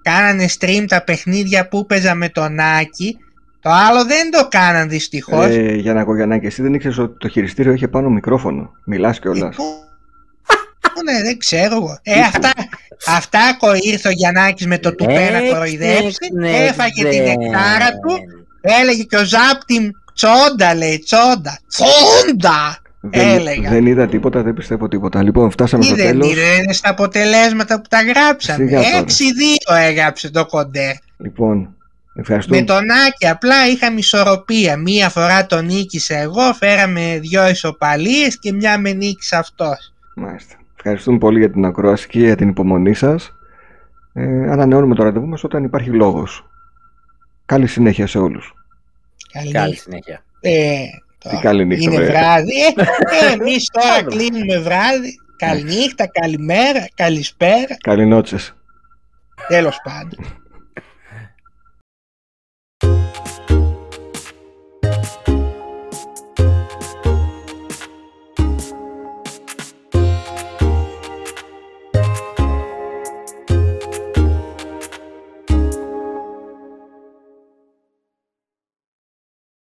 [0.02, 3.18] κάνανε stream τα παιχνίδια που παίζα με τον Άκη
[3.60, 5.46] Το άλλο δεν το κάναν δυστυχώς.
[5.46, 8.70] Ε, για να Κογιαννάκη, εσύ δεν ήξερες ότι το χειριστήριο είχε πάνω μικρόφωνο.
[8.84, 9.56] Μιλάς κιόλας.
[11.04, 11.98] Ναι, δεν ξέρω εγώ.
[12.02, 12.50] Ε, αυτά,
[13.06, 18.18] αυτά κο- ήρθε ο Γιαννάκης με το τουπέ να κοροϊδέψει, ναι, έφαγε την εκτάρα του,
[18.60, 22.78] έλεγε και ο Ζάπτιμ τσόντα λέει, τσόντα, τσόντα!
[23.06, 23.70] Δεν, Έλεγα.
[23.70, 25.22] δεν είδα τίποτα, δεν πιστεύω τίποτα.
[25.22, 26.30] Λοιπόν, φτάσαμε Τι στο δεν τέλος.
[26.32, 28.98] είδε στα αποτελέσματα που τα γράψαμε; Σιγά τώρα.
[29.68, 30.92] 6-2 έγραψε το κοντέρ.
[31.16, 31.76] Λοιπόν,
[32.14, 32.58] ευχαριστούμε.
[32.58, 34.76] Με τον Άκη απλά είχαμε ισορροπία.
[34.76, 39.92] Μία φορά τον νίκησα εγώ, φέραμε δυο ισοπαλίες και μια με νίκησε αυτός.
[40.14, 40.54] Μάλιστα.
[40.86, 43.32] Ευχαριστούμε πολύ για την ακρόαση και για την υπομονή σας.
[44.12, 46.46] Ε, ανανεώνουμε το ραντεβού μας όταν υπάρχει λόγος.
[47.46, 48.54] Καλή συνέχεια σε όλους.
[49.32, 50.24] Καλή, Καλή συνέχεια.
[50.40, 50.74] Ε,
[51.18, 52.20] τώρα καλή νύχτα, Είναι βέβαια.
[52.20, 52.52] βράδυ.
[52.60, 52.72] Ε,
[53.26, 54.08] ε, εμείς τώρα Άλλο.
[54.08, 55.14] κλείνουμε βράδυ.
[55.36, 57.76] Καληνύχτα, καλημέρα, καλησπέρα.
[57.82, 58.54] Καληνότσες.
[59.48, 60.43] Τέλος πάντων.